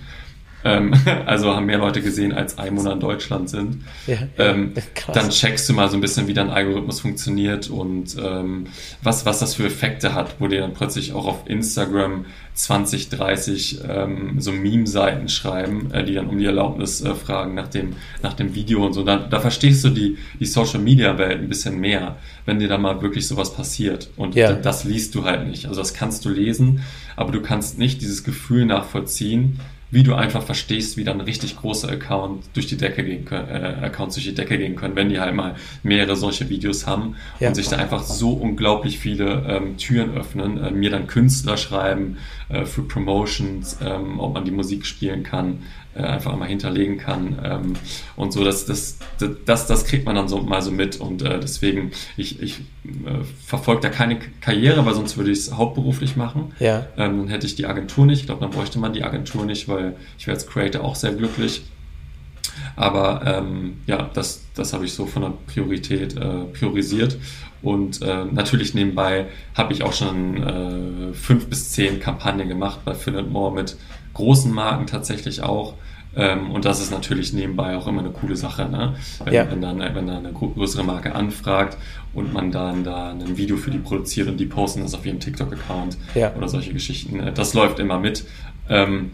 Ähm, 0.65 0.93
also 1.25 1.55
haben 1.55 1.67
mehr 1.67 1.77
Leute 1.77 2.01
gesehen, 2.01 2.33
als 2.33 2.57
Einwohner 2.57 2.93
in 2.93 2.99
Deutschland 2.99 3.49
sind. 3.49 3.83
Ja, 4.07 4.17
ähm, 4.37 4.73
dann 5.13 5.29
checkst 5.29 5.69
du 5.69 5.73
mal 5.73 5.89
so 5.89 5.95
ein 5.95 6.01
bisschen, 6.01 6.27
wie 6.27 6.33
dein 6.33 6.49
Algorithmus 6.49 6.99
funktioniert 6.99 7.69
und 7.69 8.17
ähm, 8.21 8.65
was, 9.01 9.25
was 9.25 9.39
das 9.39 9.55
für 9.55 9.65
Effekte 9.65 10.13
hat, 10.13 10.35
wo 10.39 10.47
dir 10.47 10.61
dann 10.61 10.73
plötzlich 10.73 11.13
auch 11.13 11.27
auf 11.27 11.47
Instagram 11.47 12.25
20, 12.55 13.09
30 13.09 13.79
ähm, 13.87 14.35
so 14.39 14.51
Meme-Seiten 14.51 15.29
schreiben, 15.29 15.91
äh, 15.91 16.03
die 16.03 16.15
dann 16.15 16.27
um 16.27 16.37
die 16.37 16.45
Erlaubnis 16.45 17.01
äh, 17.01 17.13
fragen 17.13 17.53
nach 17.53 17.67
dem, 17.67 17.95
nach 18.23 18.33
dem 18.33 18.55
Video 18.55 18.83
und 18.85 18.93
so. 18.93 19.03
Da, 19.03 19.17
da 19.17 19.39
verstehst 19.39 19.83
du 19.83 19.89
die, 19.89 20.17
die 20.39 20.45
Social-Media-Welt 20.45 21.41
ein 21.41 21.49
bisschen 21.49 21.79
mehr, 21.79 22.15
wenn 22.45 22.59
dir 22.59 22.69
da 22.69 22.77
mal 22.77 23.01
wirklich 23.01 23.27
sowas 23.27 23.53
passiert. 23.53 24.09
Und 24.15 24.35
ja. 24.35 24.53
das 24.53 24.85
liest 24.85 25.13
du 25.15 25.25
halt 25.25 25.47
nicht. 25.47 25.67
Also 25.67 25.81
das 25.81 25.93
kannst 25.93 26.23
du 26.25 26.29
lesen, 26.29 26.81
aber 27.17 27.31
du 27.31 27.41
kannst 27.41 27.77
nicht 27.77 28.01
dieses 28.01 28.23
Gefühl 28.23 28.65
nachvollziehen, 28.65 29.59
wie 29.95 30.03
du 30.03 30.13
einfach 30.13 30.43
verstehst, 30.43 30.97
wie 30.97 31.05
dann 31.05 31.21
richtig 31.21 31.55
große 31.55 31.87
Account 31.87 32.43
durch 32.53 32.67
die 32.67 32.75
Decke 32.75 33.01
gehen 33.01 33.23
können, 33.23 33.47
äh, 33.47 33.85
Accounts 33.85 34.15
durch 34.15 34.25
die 34.25 34.35
Decke 34.35 34.57
gehen 34.57 34.75
können, 34.75 34.97
wenn 34.97 35.07
die 35.07 35.21
halt 35.21 35.33
mal 35.33 35.55
mehrere 35.83 36.17
solche 36.17 36.49
Videos 36.49 36.85
haben 36.85 37.15
ja. 37.39 37.47
und 37.47 37.55
sich 37.55 37.69
da 37.69 37.77
einfach 37.77 38.03
so 38.03 38.33
unglaublich 38.33 38.99
viele 38.99 39.45
ähm, 39.47 39.77
Türen 39.77 40.13
öffnen, 40.13 40.61
äh, 40.61 40.71
mir 40.71 40.89
dann 40.89 41.07
Künstler 41.07 41.55
schreiben 41.55 42.17
äh, 42.49 42.65
für 42.65 42.81
Promotions, 42.81 43.77
ähm, 43.81 44.19
ob 44.19 44.33
man 44.33 44.43
die 44.43 44.51
Musik 44.51 44.85
spielen 44.85 45.23
kann, 45.23 45.59
äh, 45.95 46.01
einfach 46.01 46.33
einmal 46.33 46.47
hinterlegen 46.47 46.97
kann 46.97 47.39
ähm, 47.43 47.73
und 48.15 48.33
so, 48.33 48.43
das, 48.43 48.65
das, 48.65 48.97
das, 49.45 49.67
das 49.67 49.85
kriegt 49.85 50.05
man 50.05 50.15
dann 50.15 50.27
so 50.27 50.41
mal 50.41 50.61
so 50.61 50.71
mit 50.71 50.97
und 50.97 51.21
äh, 51.21 51.39
deswegen, 51.39 51.91
ich, 52.17 52.41
ich 52.41 52.59
äh, 52.83 53.23
verfolge 53.45 53.81
da 53.81 53.89
keine 53.89 54.19
Karriere, 54.41 54.85
weil 54.85 54.93
sonst 54.93 55.17
würde 55.17 55.31
ich 55.31 55.39
es 55.39 55.53
hauptberuflich 55.53 56.15
machen. 56.15 56.53
Ja. 56.59 56.85
Ähm, 56.97 57.19
dann 57.19 57.27
hätte 57.27 57.47
ich 57.47 57.55
die 57.55 57.65
Agentur 57.65 58.05
nicht, 58.05 58.21
ich 58.21 58.25
glaube, 58.25 58.41
dann 58.41 58.51
bräuchte 58.51 58.79
man 58.79 58.93
die 58.93 59.03
Agentur 59.03 59.45
nicht, 59.45 59.67
weil 59.67 59.95
ich 60.17 60.27
wäre 60.27 60.35
als 60.35 60.47
Creator 60.47 60.83
auch 60.83 60.95
sehr 60.95 61.13
glücklich. 61.13 61.63
Aber 62.75 63.21
ähm, 63.25 63.77
ja, 63.85 64.09
das, 64.13 64.43
das 64.53 64.73
habe 64.73 64.85
ich 64.85 64.93
so 64.93 65.05
von 65.05 65.21
der 65.23 65.33
Priorität 65.47 66.15
äh, 66.17 66.45
priorisiert. 66.53 67.17
Und 67.61 68.01
äh, 68.01 68.25
natürlich 68.25 68.73
nebenbei 68.73 69.27
habe 69.55 69.73
ich 69.73 69.83
auch 69.83 69.93
schon 69.93 70.43
äh, 70.43 71.13
fünf 71.13 71.47
bis 71.47 71.71
zehn 71.71 71.99
Kampagnen 71.99 72.47
gemacht 72.47 72.81
bei 72.85 72.93
Phil 72.93 73.21
More 73.23 73.53
mit 73.53 73.77
großen 74.15 74.51
Marken 74.51 74.87
tatsächlich 74.87 75.43
auch. 75.43 75.75
Ähm, 76.17 76.51
und 76.51 76.65
das 76.65 76.81
ist 76.81 76.91
natürlich 76.91 77.33
nebenbei 77.33 77.75
auch 77.75 77.87
immer 77.87 77.99
eine 77.99 78.09
coole 78.09 78.35
Sache, 78.35 78.67
ne? 78.69 78.95
wenn, 79.23 79.33
ja. 79.33 79.51
wenn, 79.51 79.61
dann, 79.61 79.79
wenn 79.79 80.07
da 80.07 80.17
eine 80.17 80.31
größere 80.31 80.83
Marke 80.83 81.13
anfragt 81.13 81.77
und 82.13 82.33
man 82.33 82.51
dann 82.51 82.83
da 82.83 83.11
ein 83.11 83.37
Video 83.37 83.57
für 83.57 83.69
die 83.69 83.79
produziert 83.79 84.29
und 84.29 84.37
die 84.39 84.45
posten 84.45 84.81
das 84.81 84.93
auf 84.93 85.05
ihrem 85.05 85.19
TikTok-Account 85.19 85.97
ja. 86.15 86.33
oder 86.35 86.47
solche 86.47 86.73
Geschichten. 86.73 87.19
Äh, 87.19 87.33
das 87.33 87.53
läuft 87.53 87.79
immer 87.79 87.99
mit. 87.99 88.25
Ähm, 88.69 89.11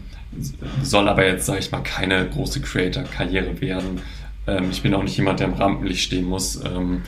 soll 0.82 1.08
aber 1.08 1.26
jetzt, 1.26 1.44
sage 1.44 1.58
ich 1.58 1.70
mal, 1.72 1.82
keine 1.82 2.26
große 2.26 2.60
Creator-Karriere 2.60 3.60
werden. 3.60 4.00
Ähm, 4.46 4.68
ich 4.70 4.82
bin 4.82 4.94
auch 4.94 5.02
nicht 5.02 5.16
jemand, 5.16 5.40
der 5.40 5.48
im 5.48 5.54
Rampenlicht 5.54 6.02
stehen 6.02 6.24
muss. 6.24 6.62
Ähm, 6.64 7.02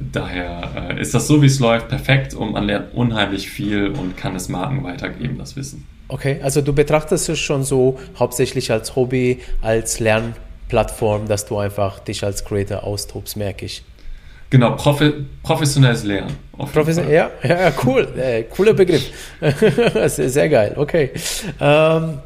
daher 0.00 0.90
äh, 0.90 1.00
ist 1.00 1.14
das 1.14 1.28
so, 1.28 1.40
wie 1.40 1.46
es 1.46 1.60
läuft, 1.60 1.88
perfekt 1.88 2.34
und 2.34 2.52
man 2.52 2.64
lernt 2.66 2.94
unheimlich 2.94 3.48
viel 3.48 3.88
und 3.88 4.16
kann 4.16 4.34
es 4.34 4.48
Marken 4.48 4.82
weitergeben, 4.82 5.38
das 5.38 5.56
Wissen. 5.56 5.86
Okay, 6.10 6.40
also 6.42 6.60
du 6.60 6.72
betrachtest 6.72 7.28
es 7.28 7.38
schon 7.38 7.62
so 7.62 7.98
hauptsächlich 8.18 8.72
als 8.72 8.96
Hobby, 8.96 9.40
als 9.62 10.00
Lernplattform, 10.00 11.28
dass 11.28 11.46
du 11.46 11.56
einfach 11.58 12.00
dich 12.00 12.24
als 12.24 12.44
Creator 12.44 12.82
austobst, 12.82 13.36
merke 13.36 13.66
ich. 13.66 13.84
Genau, 14.50 14.72
profi 14.74 15.12
professionelles 15.44 16.02
Lernen. 16.02 16.36
Professionell, 16.72 17.14
ja, 17.14 17.30
ja, 17.44 17.72
cool, 17.84 18.08
äh, 18.18 18.42
cooler 18.42 18.74
Begriff. 18.74 19.10
sehr, 20.06 20.28
sehr, 20.28 20.48
geil, 20.48 20.74
okay. 20.76 21.10
Ähm, 21.60 22.18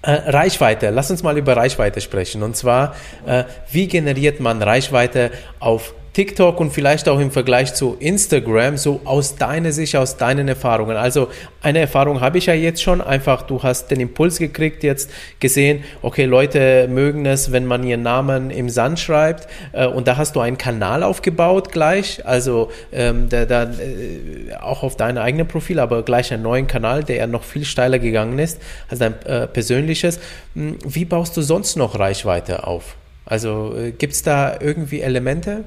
äh, 0.00 0.10
Reichweite, 0.10 0.88
lass 0.88 1.10
uns 1.10 1.22
mal 1.22 1.36
über 1.36 1.54
Reichweite 1.54 2.00
sprechen. 2.00 2.42
Und 2.42 2.56
zwar, 2.56 2.94
äh, 3.26 3.44
wie 3.70 3.88
generiert 3.88 4.40
man 4.40 4.62
Reichweite 4.62 5.30
auf 5.60 5.92
TikTok 6.12 6.60
und 6.60 6.72
vielleicht 6.72 7.08
auch 7.08 7.20
im 7.20 7.30
Vergleich 7.30 7.74
zu 7.74 7.96
Instagram, 7.98 8.76
so 8.76 9.00
aus 9.04 9.36
deiner 9.36 9.72
Sicht, 9.72 9.96
aus 9.96 10.16
deinen 10.16 10.48
Erfahrungen. 10.48 10.96
Also 10.96 11.28
eine 11.62 11.78
Erfahrung 11.80 12.20
habe 12.20 12.38
ich 12.38 12.46
ja 12.46 12.54
jetzt 12.54 12.82
schon, 12.82 13.00
einfach 13.00 13.42
du 13.42 13.62
hast 13.62 13.90
den 13.90 14.00
Impuls 14.00 14.38
gekriegt, 14.38 14.82
jetzt 14.82 15.10
gesehen, 15.40 15.84
okay, 16.02 16.24
Leute 16.24 16.88
mögen 16.88 17.26
es, 17.26 17.52
wenn 17.52 17.66
man 17.66 17.84
ihren 17.84 18.02
Namen 18.02 18.50
im 18.50 18.68
Sand 18.68 18.98
schreibt 18.98 19.48
äh, 19.72 19.86
und 19.86 20.08
da 20.08 20.16
hast 20.16 20.36
du 20.36 20.40
einen 20.40 20.58
Kanal 20.58 21.02
aufgebaut 21.02 21.70
gleich, 21.72 22.26
also 22.26 22.70
ähm, 22.92 23.28
der, 23.28 23.46
der, 23.46 23.62
äh, 23.62 24.54
auch 24.60 24.82
auf 24.82 24.96
deinem 24.96 25.18
eigenen 25.18 25.46
Profil, 25.46 25.78
aber 25.78 26.02
gleich 26.02 26.32
einen 26.32 26.42
neuen 26.42 26.66
Kanal, 26.66 27.04
der 27.04 27.26
noch 27.26 27.44
viel 27.44 27.64
steiler 27.64 27.98
gegangen 27.98 28.38
ist, 28.38 28.60
also 28.88 29.04
dein 29.04 29.22
äh, 29.26 29.46
persönliches. 29.46 30.20
Hm, 30.54 30.78
wie 30.84 31.04
baust 31.04 31.36
du 31.36 31.42
sonst 31.42 31.76
noch 31.76 31.98
Reichweite 31.98 32.66
auf? 32.66 32.96
Also 33.28 33.74
äh, 33.76 33.92
gibt 33.92 34.14
es 34.14 34.22
da 34.22 34.58
irgendwie 34.60 35.00
Elemente? 35.00 35.64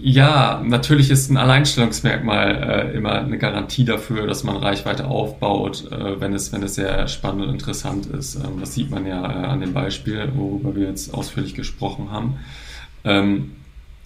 Ja, 0.00 0.62
natürlich 0.64 1.10
ist 1.10 1.30
ein 1.30 1.36
Alleinstellungsmerkmal 1.36 2.90
äh, 2.92 2.96
immer 2.96 3.12
eine 3.12 3.38
Garantie 3.38 3.84
dafür, 3.84 4.26
dass 4.26 4.44
man 4.44 4.56
Reichweite 4.56 5.06
aufbaut, 5.06 5.90
äh, 5.90 6.20
wenn, 6.20 6.32
es, 6.32 6.52
wenn 6.52 6.62
es 6.62 6.74
sehr 6.74 7.06
spannend 7.08 7.44
und 7.44 7.50
interessant 7.50 8.06
ist. 8.06 8.36
Ähm, 8.36 8.60
das 8.60 8.74
sieht 8.74 8.90
man 8.90 9.06
ja 9.06 9.22
äh, 9.22 9.46
an 9.46 9.60
dem 9.60 9.74
Beispiel, 9.74 10.32
worüber 10.34 10.74
wir 10.74 10.88
jetzt 10.88 11.12
ausführlich 11.12 11.54
gesprochen 11.54 12.10
haben. 12.10 12.38
Ähm, 13.04 13.52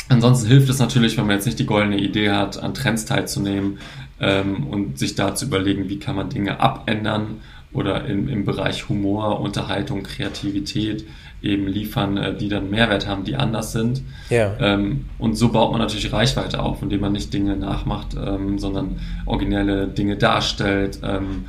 ansonsten 0.09 0.49
hilft 0.49 0.69
es 0.69 0.79
natürlich, 0.79 1.17
wenn 1.17 1.27
man 1.27 1.37
jetzt 1.37 1.47
nicht 1.47 1.59
die 1.59 1.67
goldene 1.67 1.99
Idee 1.99 2.31
hat, 2.31 2.63
an 2.63 2.75
Trends 2.75 3.05
teilzunehmen 3.05 3.79
ähm, 4.21 4.67
und 4.67 4.99
sich 4.99 5.15
da 5.15 5.35
zu 5.35 5.47
überlegen, 5.47 5.89
wie 5.89 5.99
kann 5.99 6.17
man 6.17 6.31
Dinge 6.31 6.61
abändern 6.61 7.41
oder 7.73 8.05
im, 8.07 8.29
im 8.29 8.45
Bereich 8.45 8.89
Humor, 8.89 9.41
Unterhaltung, 9.41 10.03
Kreativität 10.03 11.07
eben 11.43 11.67
liefern, 11.67 12.17
äh, 12.17 12.37
die 12.37 12.49
dann 12.49 12.71
Mehrwert 12.71 13.07
haben, 13.07 13.25
die 13.25 13.37
anders 13.37 13.73
sind. 13.73 14.03
Ja. 14.31 14.55
Ähm, 14.61 15.07
und 15.19 15.37
so 15.37 15.51
baut 15.51 15.73
man 15.73 15.81
natürlich 15.81 16.13
Reichweite 16.13 16.61
auf, 16.61 16.83
indem 16.83 17.01
man 17.01 17.13
nicht 17.13 17.33
Dinge 17.33 17.57
nachmacht, 17.57 18.15
ähm, 18.15 18.59
sondern 18.59 19.01
originelle 19.27 19.89
Dinge 19.89 20.17
darstellt. 20.17 21.01
Ähm, 21.03 21.47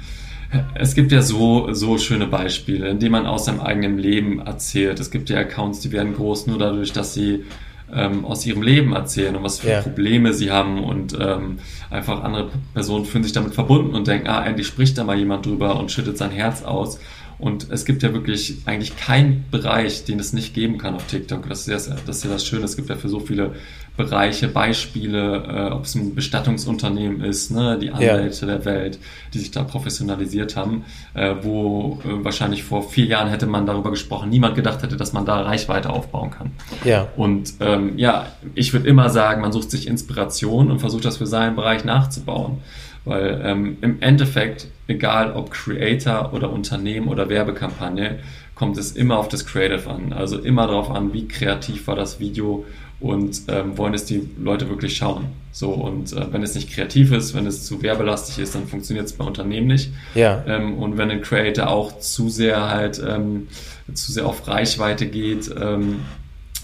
es 0.76 0.96
gibt 0.96 1.12
ja 1.12 1.22
so, 1.22 1.74
so 1.74 1.98
schöne 1.98 2.28
Beispiele, 2.28 2.88
indem 2.88 3.14
man 3.14 3.26
aus 3.26 3.46
seinem 3.46 3.62
eigenen 3.62 3.98
Leben 3.98 4.40
erzählt. 4.40 5.00
Es 5.00 5.12
gibt 5.12 5.30
ja 5.30 5.40
Accounts, 5.40 5.80
die 5.80 5.92
werden 5.92 6.14
groß 6.16 6.48
nur 6.48 6.58
dadurch, 6.58 6.92
dass 6.92 7.14
sie 7.14 7.46
ähm, 7.94 8.26
aus 8.26 8.46
ihrem 8.46 8.62
Leben 8.62 8.94
erzählen 8.94 9.36
und 9.36 9.44
was 9.44 9.60
für 9.60 9.70
ja. 9.70 9.82
Probleme 9.82 10.34
sie 10.34 10.52
haben 10.52 10.84
und 10.84 11.18
ähm, 11.20 11.60
einfach 11.90 12.24
andere 12.24 12.50
Personen 12.74 13.06
fühlen 13.06 13.24
sich 13.24 13.34
damit 13.34 13.54
verbunden 13.54 13.96
und 13.96 14.08
denken, 14.08 14.28
ah, 14.28 14.44
endlich 14.46 14.68
spricht 14.68 14.98
da 14.98 15.04
mal 15.04 15.18
jemand 15.18 15.46
drüber 15.46 15.80
und 15.80 15.92
schüttet 15.92 16.18
sein 16.18 16.32
Herz 16.32 16.64
aus. 16.64 17.00
Und 17.40 17.70
es 17.72 17.86
gibt 17.86 18.04
ja 18.04 18.14
wirklich 18.14 18.60
eigentlich 18.66 18.96
keinen 18.96 19.46
Bereich, 19.52 20.06
den 20.06 20.20
es 20.20 20.34
nicht 20.34 20.54
geben 20.54 20.78
kann 20.78 20.96
auf 20.96 21.08
TikTok. 21.08 21.48
Das 21.50 21.68
ist 21.68 21.88
ja 21.88 21.96
das, 22.06 22.18
ist 22.18 22.24
ja 22.24 22.30
das 22.30 22.46
Schöne. 22.46 22.66
Es 22.66 22.76
gibt 22.76 22.90
ja 22.90 22.96
für 22.96 23.10
so 23.10 23.20
viele 23.20 23.56
Bereiche, 23.96 24.48
Beispiele, 24.48 25.70
äh, 25.70 25.72
ob 25.72 25.86
es 25.86 25.94
ein 25.94 26.16
Bestattungsunternehmen 26.16 27.22
ist, 27.22 27.52
ne, 27.52 27.78
die 27.80 27.92
Anwälte 27.92 28.48
ja. 28.48 28.54
der 28.54 28.66
Welt, 28.66 28.98
die 29.34 29.38
sich 29.38 29.52
da 29.52 29.64
professionalisiert 29.64 30.56
haben, 30.56 30.86
äh, 31.14 31.36
wo 31.42 32.00
äh, 32.04 32.24
wahrscheinlich 32.24 32.64
vor 32.64 32.90
vier 32.90 33.06
Jahren 33.06 33.30
hätte 33.30 33.46
man 33.46 33.68
darüber 33.68 33.92
gesprochen, 33.92 34.30
niemand 34.30 34.56
gedacht 34.56 34.82
hätte, 34.82 34.98
dass 34.98 35.14
man 35.14 35.26
da 35.26 35.42
Reichweite 35.42 35.92
aufbauen 35.92 36.32
kann. 36.32 36.52
Ja. 36.84 37.08
Und 37.16 37.54
ähm, 37.60 37.98
ja, 37.98 38.26
ich 38.56 38.74
würde 38.74 38.88
immer 38.88 39.10
sagen, 39.10 39.42
man 39.42 39.52
sucht 39.52 39.70
sich 39.70 39.88
Inspiration 39.88 40.72
und 40.72 40.80
versucht 40.80 41.06
das 41.06 41.18
für 41.18 41.28
seinen 41.28 41.56
Bereich 41.56 41.86
nachzubauen. 41.86 42.62
Weil 43.06 43.42
ähm, 43.44 43.78
im 43.82 44.02
Endeffekt, 44.02 44.68
egal 44.88 45.34
ob 45.34 45.52
Creator 45.52 46.34
oder 46.34 46.52
Unternehmen 46.52 47.10
oder 47.10 47.28
Werbekampagne, 47.30 48.20
kommt 48.56 48.78
es 48.78 48.94
immer 48.94 49.18
auf 49.18 49.28
das 49.28 49.46
Creative 49.46 49.90
an. 49.90 50.14
Also 50.14 50.40
immer 50.40 50.68
darauf 50.68 50.90
an, 50.90 51.14
wie 51.14 51.28
kreativ 51.28 51.88
war 51.88 51.96
das 51.96 52.20
Video 52.20 52.66
und 53.04 53.42
ähm, 53.50 53.78
wollen 53.78 53.94
es 53.94 54.06
die 54.06 54.30
Leute 54.42 54.70
wirklich 54.70 54.96
schauen. 54.96 55.26
So 55.52 55.72
und 55.72 56.14
äh, 56.14 56.32
wenn 56.32 56.42
es 56.42 56.56
nicht 56.56 56.72
kreativ 56.72 57.12
ist, 57.12 57.34
wenn 57.34 57.46
es 57.46 57.66
zu 57.66 57.82
werbelastig 57.82 58.40
ist, 58.40 58.56
dann 58.56 58.66
funktioniert 58.66 59.08
es 59.08 59.14
bei 59.14 59.26
Unternehmen 59.26 59.68
nicht. 59.68 59.92
Ja. 60.16 60.42
Ähm, 60.48 60.78
und 60.78 60.98
wenn 60.98 61.12
ein 61.12 61.22
Creator 61.22 61.68
auch 61.68 62.00
zu 62.00 62.30
sehr 62.30 62.70
halt 62.70 63.04
ähm, 63.06 63.50
zu 63.94 64.14
sehr 64.14 64.26
auf 64.26 64.48
Reichweite 64.48 65.08
geht, 65.08 65.54
ähm, 65.60 66.00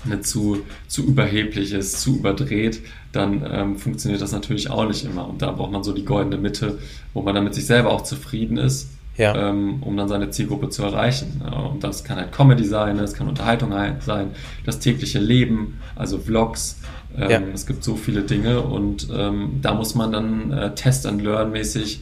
nicht 0.06 0.26
zu, 0.26 0.62
zu 0.88 1.06
überheblich 1.06 1.74
ist, 1.74 2.00
zu 2.00 2.20
überdreht, 2.20 2.80
dann 3.12 3.46
ähm, 3.52 3.76
funktioniert 3.76 4.22
das 4.22 4.32
natürlich 4.32 4.70
auch 4.70 4.88
nicht 4.88 5.04
immer. 5.04 5.28
Und 5.28 5.42
da 5.42 5.52
braucht 5.52 5.74
man 5.74 5.84
so 5.84 5.92
die 5.92 6.06
goldene 6.06 6.38
Mitte, 6.38 6.80
wo 7.14 7.22
man 7.22 7.36
dann 7.36 7.44
mit 7.44 7.54
sich 7.54 7.66
selber 7.66 7.92
auch 7.92 8.04
zufrieden 8.04 8.58
ist 8.58 8.88
ja. 9.20 9.50
ähm, 9.50 9.84
um 9.84 9.98
dann 9.98 10.08
seine 10.08 10.30
Zielgruppe 10.30 10.70
zu 10.70 10.82
erreichen. 10.84 11.42
Und 11.42 11.84
das 11.84 12.04
kann 12.04 12.18
halt 12.18 12.32
Comedy 12.32 12.64
sein, 12.64 12.98
es 13.00 13.14
kann 13.14 13.28
Unterhaltung 13.28 13.74
sein, 14.00 14.32
das 14.66 14.80
tägliche 14.80 15.20
Leben, 15.20 15.80
also 15.96 16.18
Vlogs. 16.18 16.80
Ähm, 17.18 17.30
ja. 17.30 17.42
Es 17.54 17.68
gibt 17.68 17.84
so 17.84 17.96
viele 17.96 18.22
Dinge 18.22 18.62
und 18.62 19.10
ähm, 19.14 19.60
da 19.62 19.74
muss 19.74 19.94
man 19.94 20.12
dann 20.12 20.52
äh, 20.52 20.74
Test 20.74 21.06
and 21.06 21.22
Learn 21.22 21.52
mäßig 21.52 22.00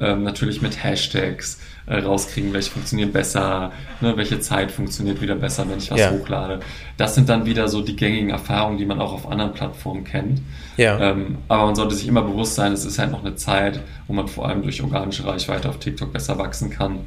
ähm, 0.00 0.22
natürlich 0.22 0.62
mit 0.62 0.84
Hashtags 0.84 1.58
äh, 1.88 1.98
rauskriegen, 1.98 2.52
welche 2.52 2.70
funktionieren 2.70 3.12
besser, 3.12 3.72
ne, 4.00 4.16
welche 4.16 4.40
Zeit 4.40 4.70
funktioniert 4.70 5.20
wieder 5.20 5.34
besser, 5.34 5.68
wenn 5.68 5.78
ich 5.78 5.90
was 5.90 6.00
ja. 6.00 6.10
hochlade. 6.10 6.60
Das 6.96 7.14
sind 7.14 7.28
dann 7.28 7.46
wieder 7.46 7.68
so 7.68 7.80
die 7.80 7.96
gängigen 7.96 8.30
Erfahrungen, 8.30 8.78
die 8.78 8.86
man 8.86 9.00
auch 9.00 9.12
auf 9.12 9.30
anderen 9.30 9.52
Plattformen 9.52 10.04
kennt. 10.04 10.42
Ja. 10.76 10.98
Ähm, 11.00 11.38
aber 11.48 11.66
man 11.66 11.74
sollte 11.74 11.94
sich 11.94 12.06
immer 12.06 12.22
bewusst 12.22 12.54
sein, 12.54 12.72
es 12.72 12.84
ist 12.84 12.98
halt 12.98 13.10
noch 13.10 13.24
eine 13.24 13.36
Zeit, 13.36 13.80
wo 14.06 14.12
man 14.12 14.28
vor 14.28 14.48
allem 14.48 14.62
durch 14.62 14.82
organische 14.82 15.26
Reichweite 15.26 15.68
auf 15.68 15.78
TikTok 15.78 16.12
besser 16.12 16.38
wachsen 16.38 16.70
kann. 16.70 17.00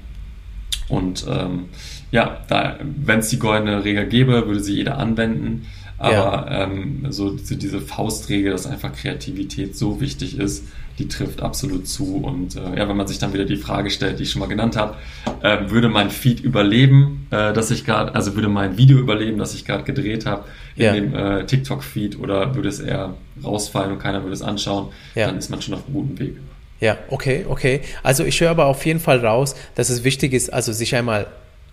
Und 0.87 1.25
ähm, 1.29 1.69
ja, 2.11 2.39
wenn 2.81 3.19
es 3.19 3.29
die 3.29 3.39
goldene 3.39 3.83
Regel 3.83 4.07
gäbe, 4.07 4.47
würde 4.47 4.59
sie 4.59 4.75
jeder 4.75 4.97
anwenden. 4.97 5.67
Aber 5.97 6.51
ja. 6.51 6.63
ähm, 6.63 7.05
so 7.09 7.29
diese, 7.29 7.55
diese 7.55 7.79
Faustregel, 7.79 8.51
dass 8.51 8.65
einfach 8.65 8.91
Kreativität 8.91 9.77
so 9.77 10.01
wichtig 10.01 10.39
ist, 10.39 10.65
die 10.99 11.07
trifft 11.07 11.41
absolut 11.41 11.87
zu. 11.87 12.17
Und 12.17 12.55
äh, 12.55 12.77
ja, 12.77 12.87
wenn 12.87 12.97
man 12.97 13.07
sich 13.07 13.19
dann 13.19 13.33
wieder 13.33 13.45
die 13.45 13.57
Frage 13.57 13.89
stellt, 13.89 14.19
die 14.19 14.23
ich 14.23 14.31
schon 14.31 14.39
mal 14.39 14.47
genannt 14.47 14.77
habe, 14.77 14.95
äh, 15.41 15.69
würde 15.69 15.89
mein 15.89 16.09
Feed 16.09 16.39
überleben, 16.39 17.27
äh, 17.31 17.53
dass 17.53 17.71
ich 17.71 17.85
gerade, 17.85 18.13
also 18.15 18.35
würde 18.35 18.49
mein 18.49 18.77
Video 18.77 18.97
überleben, 18.97 19.37
das 19.37 19.53
ich 19.53 19.65
gerade 19.65 19.83
gedreht 19.83 20.25
habe 20.25 20.45
in 20.75 20.83
ja. 20.83 20.93
dem 20.93 21.15
äh, 21.15 21.45
TikTok-Feed 21.45 22.19
oder 22.19 22.55
würde 22.55 22.69
es 22.69 22.79
eher 22.79 23.15
rausfallen 23.43 23.91
und 23.91 23.99
keiner 23.99 24.21
würde 24.23 24.33
es 24.33 24.41
anschauen, 24.41 24.89
ja. 25.15 25.27
dann 25.27 25.37
ist 25.37 25.49
man 25.49 25.61
schon 25.61 25.73
auf 25.73 25.85
einem 25.85 25.93
guten 25.93 26.19
Weg. 26.19 26.37
Ja, 26.79 26.97
okay, 27.09 27.45
okay. 27.47 27.81
Also 28.01 28.23
ich 28.23 28.41
höre 28.41 28.49
aber 28.49 28.65
auf 28.65 28.85
jeden 28.85 28.99
Fall 28.99 29.23
raus, 29.23 29.55
dass 29.75 29.89
es 29.89 30.03
wichtig 30.03 30.33
ist, 30.33 30.51
also 30.51 30.73
sich 30.73 30.95
einmal 30.95 31.27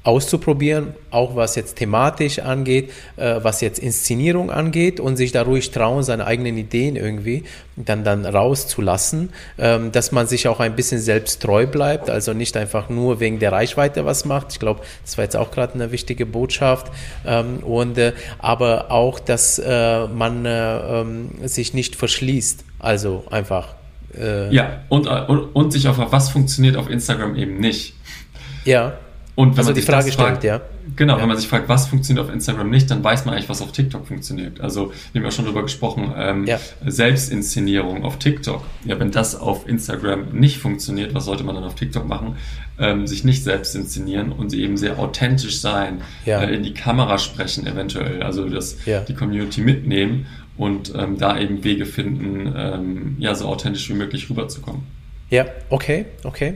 auszuprobieren, 0.09 0.95
auch 1.11 1.37
was 1.37 1.55
jetzt 1.55 1.77
thematisch 1.77 2.39
angeht, 2.39 2.91
äh, 3.19 3.41
was 3.43 3.61
jetzt 3.61 3.79
Inszenierung 3.79 4.51
angeht 4.51 5.01
und 5.01 5.19
sich 5.19 5.33
da 5.33 5.43
ruhig 5.43 5.71
trauen, 5.71 6.03
seine 6.03 6.27
eigenen 6.27 6.57
Ideen 6.57 6.97
irgendwie 6.97 7.45
dann, 7.77 8.05
dann 8.05 8.25
rauszulassen, 8.25 9.29
ähm, 9.59 9.93
dass 9.93 10.11
man 10.11 10.27
sich 10.27 10.49
auch 10.49 10.61
ein 10.61 10.75
bisschen 10.75 10.99
selbst 10.99 11.43
treu 11.43 11.67
bleibt, 11.67 12.09
also 12.09 12.33
nicht 12.33 12.57
einfach 12.57 12.89
nur 12.89 13.21
wegen 13.21 13.39
der 13.39 13.53
Reichweite 13.53 14.07
was 14.07 14.25
macht. 14.25 14.53
Ich 14.53 14.61
glaube, 14.61 14.81
das 15.05 15.19
war 15.19 15.25
jetzt 15.25 15.37
auch 15.37 15.51
gerade 15.51 15.75
eine 15.75 15.93
wichtige 15.93 16.25
Botschaft. 16.25 16.91
Ähm, 17.27 17.59
und, 17.59 17.99
äh, 17.99 18.15
aber 18.39 18.91
auch, 18.91 19.21
dass 19.21 19.59
äh, 19.59 20.07
man 20.09 20.47
äh, 20.47 21.01
ähm, 21.01 21.29
sich 21.45 21.75
nicht 21.75 21.97
verschließt, 21.97 22.65
also 22.79 23.25
einfach. 23.31 23.75
Äh, 24.19 24.55
ja, 24.55 24.81
und, 24.89 25.07
und, 25.07 25.55
und 25.55 25.71
sich 25.71 25.87
auf 25.87 25.99
was 25.99 26.31
funktioniert 26.31 26.79
auf 26.79 26.89
Instagram 26.89 27.37
eben 27.37 27.61
nicht. 27.61 27.95
Ja 28.65 28.95
Und 29.39 29.53
wenn 29.53 29.59
also 29.59 29.69
man 29.69 29.75
die 29.77 29.81
sich 29.83 29.89
Frage 29.89 30.11
stellt, 30.11 30.29
fragt, 30.31 30.43
ja. 30.43 30.61
Genau, 30.97 31.15
Ja. 31.15 31.21
wenn 31.23 31.29
man 31.29 31.37
sich 31.37 31.47
fragt, 31.47 31.69
was 31.69 31.87
funktioniert 31.87 32.27
auf 32.27 32.33
Instagram 32.35 32.71
nicht, 32.71 32.91
dann 32.91 33.05
weiß 33.05 33.25
man 33.25 33.35
eigentlich, 33.35 33.49
was 33.49 33.63
auf 33.63 33.71
TikTok 33.71 34.05
funktioniert. 34.09 34.61
Also, 34.61 34.91
wir 35.13 35.21
haben 35.21 35.27
ja 35.27 35.31
schon 35.31 35.45
drüber 35.45 35.63
gesprochen, 35.63 36.13
ähm, 36.17 36.45
Ja. 36.45 36.59
Selbstinszenierung 36.85 38.05
auf 38.05 38.19
TikTok. 38.19 38.65
Ja, 38.85 38.99
wenn 38.99 39.13
das 39.13 39.37
auf 39.37 39.69
Instagram 39.69 40.31
nicht 40.33 40.59
funktioniert, 40.59 41.15
was 41.15 41.25
sollte 41.27 41.45
man 41.45 41.55
dann 41.55 41.63
auf 41.63 41.77
TikTok 41.77 42.09
machen? 42.09 42.35
Ähm, 42.81 43.07
sich 43.07 43.23
nicht 43.23 43.45
selbst 43.45 43.77
inszenieren 43.77 44.33
und 44.33 44.53
eben 44.55 44.77
sehr 44.77 44.99
authentisch 44.99 45.61
sein, 45.61 46.01
Ja. 46.27 46.43
äh, 46.43 46.55
in 46.55 46.65
die 46.65 46.75
Kamera 46.75 47.19
sprechen 47.19 47.65
eventuell, 47.67 48.25
also 48.25 48.49
das, 48.49 48.77
Ja. 48.87 49.01
die 49.01 49.15
Community 49.15 49.61
mitnehmen 49.61 50.27
und 50.57 50.93
ähm, 50.97 51.17
da 51.17 51.39
eben 51.39 51.63
Wege 51.63 51.87
finden, 51.87 52.53
ähm, 52.57 53.17
ja, 53.21 53.35
so 53.37 53.47
authentisch 53.47 53.89
wie 53.89 53.95
möglich 53.95 54.29
rüberzukommen. 54.29 54.83
Ja, 55.31 55.45
okay, 55.69 56.07
okay. 56.25 56.55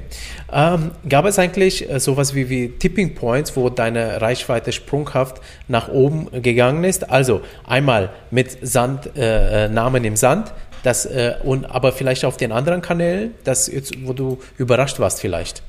Ähm, 0.51 0.93
gab 1.07 1.27
es 1.27 1.39
eigentlich 1.39 1.91
äh, 1.91 2.01
sowas 2.01 2.35
wie, 2.35 2.49
wie 2.49 2.69
Tipping 2.71 3.15
Points, 3.15 3.55
wo 3.55 3.69
deine 3.69 4.23
Reichweite 4.23 4.73
sprunghaft 4.73 5.43
nach 5.69 5.89
oben 5.89 6.29
gegangen 6.43 6.83
ist? 6.85 7.11
Also 7.11 7.43
einmal 7.67 8.11
mit 8.31 8.67
Sand, 8.67 9.15
äh, 9.15 9.67
äh, 9.67 9.69
Namen 9.69 10.05
im 10.05 10.17
Sand, 10.17 10.55
das, 10.85 11.05
äh, 11.05 11.35
und 11.45 11.67
aber 11.67 11.93
vielleicht 11.93 12.25
auf 12.25 12.39
den 12.39 12.51
anderen 12.51 12.81
Kanälen, 12.81 13.33
das 13.45 13.67
jetzt, 13.67 13.95
wo 14.07 14.15
du 14.15 14.39
überrascht 14.57 14.99
warst 14.99 15.21
vielleicht. 15.21 15.63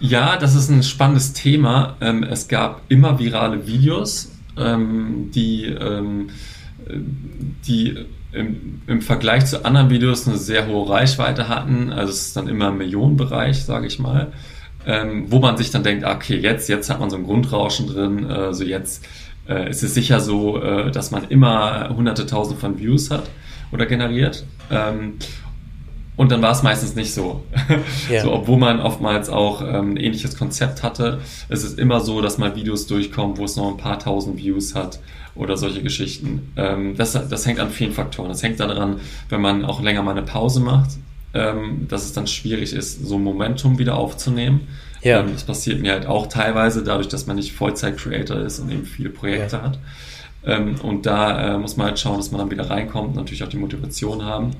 Ja, 0.00 0.36
das 0.36 0.56
ist 0.56 0.70
ein 0.70 0.82
spannendes 0.82 1.34
Thema. 1.34 1.96
Ähm, 2.00 2.24
es 2.24 2.48
gab 2.48 2.82
immer 2.88 3.20
virale 3.20 3.66
Videos, 3.66 4.32
ähm, 4.56 5.30
die, 5.32 5.66
ähm, 5.66 6.30
die 7.66 8.06
im, 8.32 8.82
im 8.86 9.00
Vergleich 9.00 9.46
zu 9.46 9.64
anderen 9.64 9.90
Videos 9.90 10.28
eine 10.28 10.36
sehr 10.36 10.66
hohe 10.66 10.88
Reichweite 10.88 11.48
hatten. 11.48 11.90
Also 11.92 12.12
es 12.12 12.26
ist 12.26 12.36
dann 12.36 12.48
immer 12.48 12.68
im 12.68 12.78
Millionenbereich, 12.78 13.64
sage 13.64 13.86
ich 13.86 13.98
mal. 13.98 14.32
Ähm, 14.86 15.26
wo 15.28 15.38
man 15.38 15.56
sich 15.56 15.70
dann 15.70 15.82
denkt, 15.82 16.04
ah, 16.04 16.14
okay, 16.14 16.36
jetzt, 16.36 16.68
jetzt 16.68 16.88
hat 16.88 17.00
man 17.00 17.10
so 17.10 17.16
ein 17.16 17.24
Grundrauschen 17.24 17.88
drin, 17.88 18.30
äh, 18.30 18.54
so 18.54 18.64
jetzt 18.64 19.04
äh, 19.48 19.68
ist 19.68 19.82
es 19.82 19.92
sicher 19.92 20.20
so, 20.20 20.62
äh, 20.62 20.90
dass 20.90 21.10
man 21.10 21.24
immer 21.28 21.90
hunderte 21.94 22.26
tausend 22.26 22.60
von 22.60 22.78
Views 22.78 23.10
hat 23.10 23.28
oder 23.72 23.86
generiert. 23.86 24.44
Ähm, 24.70 25.14
und 26.16 26.32
dann 26.32 26.42
war 26.42 26.52
es 26.52 26.62
meistens 26.62 26.94
nicht 26.94 27.12
so. 27.14 27.44
Ja. 28.10 28.22
so 28.22 28.32
obwohl 28.32 28.58
man 28.58 28.80
oftmals 28.80 29.28
auch 29.28 29.60
ähm, 29.60 29.92
ein 29.92 29.96
ähnliches 29.98 30.36
Konzept 30.36 30.82
hatte. 30.82 31.20
Es 31.48 31.62
ist 31.62 31.78
immer 31.78 32.00
so, 32.00 32.22
dass 32.22 32.38
mal 32.38 32.56
Videos 32.56 32.86
durchkommen, 32.86 33.36
wo 33.36 33.44
es 33.44 33.56
noch 33.56 33.68
ein 33.68 33.76
paar 33.76 33.98
tausend 33.98 34.38
Views 34.38 34.74
hat 34.74 34.98
oder 35.38 35.56
solche 35.56 35.82
Geschichten. 35.82 36.52
Ähm, 36.56 36.96
das, 36.96 37.12
das 37.12 37.46
hängt 37.46 37.60
an 37.60 37.70
vielen 37.70 37.92
Faktoren. 37.92 38.28
Das 38.28 38.42
hängt 38.42 38.60
daran, 38.60 39.00
wenn 39.30 39.40
man 39.40 39.64
auch 39.64 39.80
länger 39.82 40.02
mal 40.02 40.10
eine 40.12 40.22
Pause 40.22 40.60
macht, 40.60 40.90
ähm, 41.34 41.86
dass 41.88 42.04
es 42.04 42.12
dann 42.12 42.26
schwierig 42.26 42.72
ist, 42.72 43.06
so 43.06 43.18
Momentum 43.18 43.78
wieder 43.78 43.96
aufzunehmen. 43.96 44.68
Ja. 45.02 45.20
Ähm, 45.20 45.28
das 45.32 45.44
passiert 45.44 45.80
mir 45.80 45.92
halt 45.92 46.06
auch 46.06 46.26
teilweise 46.26 46.82
dadurch, 46.84 47.08
dass 47.08 47.26
man 47.26 47.36
nicht 47.36 47.52
Vollzeit-Creator 47.52 48.38
ist 48.40 48.58
und 48.58 48.70
eben 48.70 48.84
viele 48.84 49.10
Projekte 49.10 49.56
Ja. 49.56 49.62
hat. 49.62 49.78
Ähm, 50.44 50.76
und 50.82 51.06
da 51.06 51.54
äh, 51.54 51.58
muss 51.58 51.76
man 51.76 51.88
halt 51.88 51.98
schauen, 51.98 52.16
dass 52.16 52.30
man 52.30 52.40
dann 52.40 52.50
wieder 52.50 52.68
reinkommt 52.68 53.10
und 53.10 53.16
natürlich 53.16 53.42
auch 53.44 53.48
die 53.48 53.56
Motivation 53.58 54.24
haben. 54.24 54.50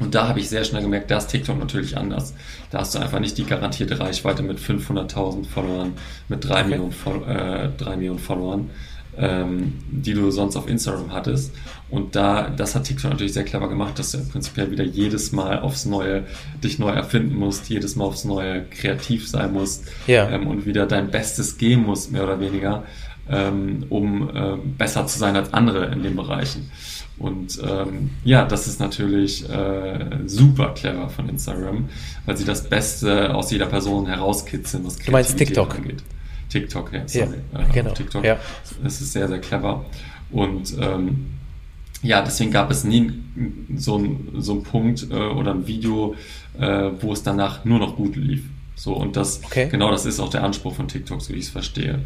Und 0.00 0.14
da 0.14 0.26
habe 0.28 0.40
ich 0.40 0.48
sehr 0.48 0.64
schnell 0.64 0.82
gemerkt, 0.82 1.10
da 1.10 1.18
ist 1.18 1.28
TikTok 1.28 1.58
natürlich 1.58 1.96
anders. 1.96 2.34
Da 2.70 2.80
hast 2.80 2.94
du 2.94 2.98
einfach 2.98 3.20
nicht 3.20 3.38
die 3.38 3.44
garantierte 3.44 4.00
Reichweite 4.00 4.42
mit 4.42 4.58
500.000 4.58 5.46
Followern, 5.46 5.92
mit 6.28 6.44
3, 6.44 6.60
Okay. 6.60 6.68
Millionen, 6.70 6.92
Fol- 6.92 7.26
äh, 7.28 7.68
3 7.78 7.96
Millionen 7.96 8.18
Followern, 8.18 8.70
ähm, 9.18 9.74
die 9.90 10.14
du 10.14 10.30
sonst 10.30 10.56
auf 10.56 10.68
Instagram 10.68 11.12
hattest. 11.12 11.52
Und 11.90 12.16
da, 12.16 12.48
das 12.50 12.74
hat 12.74 12.84
TikTok 12.84 13.10
natürlich 13.12 13.32
sehr 13.34 13.44
clever 13.44 13.68
gemacht, 13.68 13.98
dass 13.98 14.12
du 14.12 14.18
im 14.18 14.28
Prinzip 14.28 14.56
wieder 14.70 14.84
jedes 14.84 15.32
Mal 15.32 15.60
aufs 15.60 15.84
Neue 15.84 16.24
dich 16.62 16.78
neu 16.78 16.90
erfinden 16.90 17.36
musst, 17.36 17.68
jedes 17.68 17.94
Mal 17.96 18.04
aufs 18.04 18.24
Neue 18.24 18.64
kreativ 18.64 19.28
sein 19.28 19.52
musst 19.52 19.84
Ja. 20.06 20.28
ähm, 20.30 20.46
und 20.46 20.66
wieder 20.66 20.86
dein 20.86 21.10
Bestes 21.10 21.56
geben 21.58 21.82
musst, 21.84 22.10
mehr 22.10 22.24
oder 22.24 22.40
weniger, 22.40 22.84
ähm, 23.30 23.86
um 23.90 24.30
ähm, 24.34 24.74
besser 24.76 25.06
zu 25.06 25.18
sein 25.18 25.36
als 25.36 25.52
andere 25.52 25.86
in 25.92 26.02
den 26.02 26.16
Bereichen. 26.16 26.70
Und 27.16 27.60
ähm, 27.62 28.10
ja, 28.24 28.44
das 28.44 28.66
ist 28.66 28.80
natürlich 28.80 29.48
äh, 29.48 30.18
super 30.26 30.74
clever 30.74 31.08
von 31.08 31.28
Instagram, 31.28 31.88
weil 32.26 32.36
sie 32.36 32.44
das 32.44 32.68
Beste 32.68 33.32
aus 33.34 33.52
jeder 33.52 33.66
Person 33.66 34.06
herauskitzeln, 34.06 34.84
was 34.84 34.96
Du 34.96 35.12
meinst 35.12 35.36
Kreativität 35.36 35.46
TikTok? 35.56 35.74
angeht. 35.76 36.02
TikTok, 36.54 36.92
ja, 36.92 37.00
Ja, 37.00 37.06
sorry. 37.08 37.38
äh, 37.54 37.72
genau, 37.72 37.90
auf 37.90 37.96
TikTok. 37.98 38.24
ja. 38.24 38.36
Das 38.82 39.00
ist 39.00 39.12
sehr, 39.12 39.28
sehr 39.28 39.40
clever. 39.40 39.84
Und 40.30 40.74
ähm, 40.80 41.26
ja, 42.02 42.22
deswegen 42.22 42.50
gab 42.52 42.70
es 42.70 42.84
nie 42.84 43.12
so 43.76 43.98
ein, 43.98 44.28
so 44.38 44.52
einen 44.52 44.62
Punkt 44.62 45.06
äh, 45.10 45.14
oder 45.14 45.52
ein 45.52 45.66
Video, 45.66 46.14
äh, 46.58 46.90
wo 47.00 47.12
es 47.12 47.22
danach 47.22 47.64
nur 47.64 47.78
noch 47.78 47.96
gut 47.96 48.16
lief. 48.16 48.42
So, 48.76 48.92
und 48.94 49.16
das, 49.16 49.40
Okay. 49.44 49.68
genau 49.70 49.90
das 49.90 50.04
ist 50.04 50.18
auch 50.20 50.30
der 50.30 50.42
Anspruch 50.44 50.74
von 50.74 50.88
TikTok, 50.88 51.22
so 51.22 51.32
wie 51.32 51.38
ich 51.38 51.44
es 51.46 51.50
verstehe. 51.50 52.00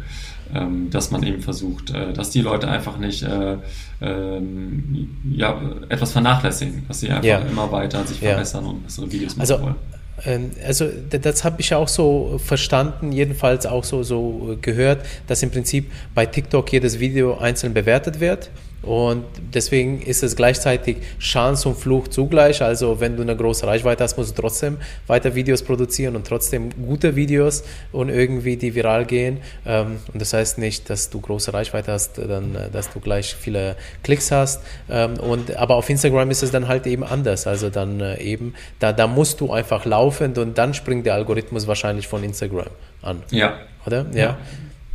Ähm, 0.53 0.89
dass 0.89 1.11
man 1.11 1.21
eben 1.23 1.41
versucht, 1.41 1.91
äh, 1.91 2.11
dass 2.13 2.29
die 2.31 2.41
Leute 2.41 2.67
einfach 2.69 2.97
nicht 2.97 3.21
äh, 3.23 3.57
ähm, 4.01 5.09
ja, 5.31 5.59
etwas 5.89 6.11
vernachlässigen, 6.11 6.83
dass 6.87 6.99
sie 7.01 7.09
einfach 7.09 7.23
Ja. 7.23 7.39
immer 7.39 7.71
weiter 7.71 8.05
sich 8.05 8.19
Ja. 8.21 8.29
verbessern 8.29 8.65
und 8.65 8.83
bessere 8.83 9.11
Videos 9.11 9.35
machen 9.35 9.41
Also, 9.41 9.61
wollen. 9.63 9.75
Ähm, 10.25 10.51
also 10.65 10.87
das 11.09 11.43
habe 11.43 11.61
ich 11.61 11.73
auch 11.73 11.87
so 11.87 12.39
verstanden, 12.43 13.11
jedenfalls 13.11 13.65
auch 13.65 13.83
so, 13.83 14.03
so 14.03 14.53
äh, 14.53 14.55
gehört, 14.55 15.05
dass 15.27 15.43
im 15.43 15.51
Prinzip 15.51 15.91
bei 16.15 16.25
TikTok 16.25 16.71
jedes 16.71 16.99
Video 16.99 17.37
einzeln 17.37 17.73
bewertet 17.73 18.19
wird. 18.19 18.49
Und 18.81 19.25
deswegen 19.53 20.01
ist 20.01 20.23
es 20.23 20.35
gleichzeitig 20.35 20.97
Chance 21.19 21.69
und 21.69 21.77
Fluch 21.77 22.07
zugleich. 22.07 22.61
Also 22.61 22.99
wenn 22.99 23.15
du 23.15 23.23
eine 23.23 23.35
große 23.35 23.67
Reichweite 23.67 24.03
hast, 24.03 24.17
musst 24.17 24.37
du 24.37 24.41
trotzdem 24.41 24.77
weiter 25.07 25.35
Videos 25.35 25.63
produzieren 25.63 26.15
und 26.15 26.25
trotzdem 26.25 26.69
gute 26.87 27.15
Videos 27.15 27.63
und 27.91 28.09
irgendwie 28.09 28.55
die 28.55 28.73
viral 28.73 29.05
gehen. 29.05 29.39
Ähm, 29.65 29.97
Und 30.13 30.21
das 30.21 30.33
heißt 30.33 30.57
nicht, 30.57 30.89
dass 30.89 31.09
du 31.09 31.19
große 31.19 31.53
Reichweite 31.53 31.91
hast, 31.91 32.17
dann, 32.17 32.55
äh, 32.55 32.69
dass 32.71 32.89
du 32.89 32.99
gleich 32.99 33.35
viele 33.35 33.75
Klicks 34.03 34.31
hast. 34.31 34.61
Ähm, 34.89 35.19
Und, 35.19 35.55
aber 35.55 35.75
auf 35.75 35.89
Instagram 35.89 36.31
ist 36.31 36.43
es 36.43 36.51
dann 36.51 36.67
halt 36.67 36.87
eben 36.87 37.03
anders. 37.03 37.47
Also 37.47 37.69
dann 37.69 37.99
äh, 37.99 38.21
eben, 38.21 38.53
da, 38.79 38.93
da 38.93 39.07
musst 39.07 39.41
du 39.41 39.51
einfach 39.51 39.85
laufend 39.85 40.37
und 40.37 40.57
dann 40.57 40.73
springt 40.73 41.05
der 41.05 41.15
Algorithmus 41.15 41.67
wahrscheinlich 41.67 42.07
von 42.07 42.23
Instagram 42.23 42.67
an. 43.01 43.23
Ja, 43.31 43.59
Oder? 43.85 44.05
Ja. 44.13 44.19
Ja, 44.19 44.37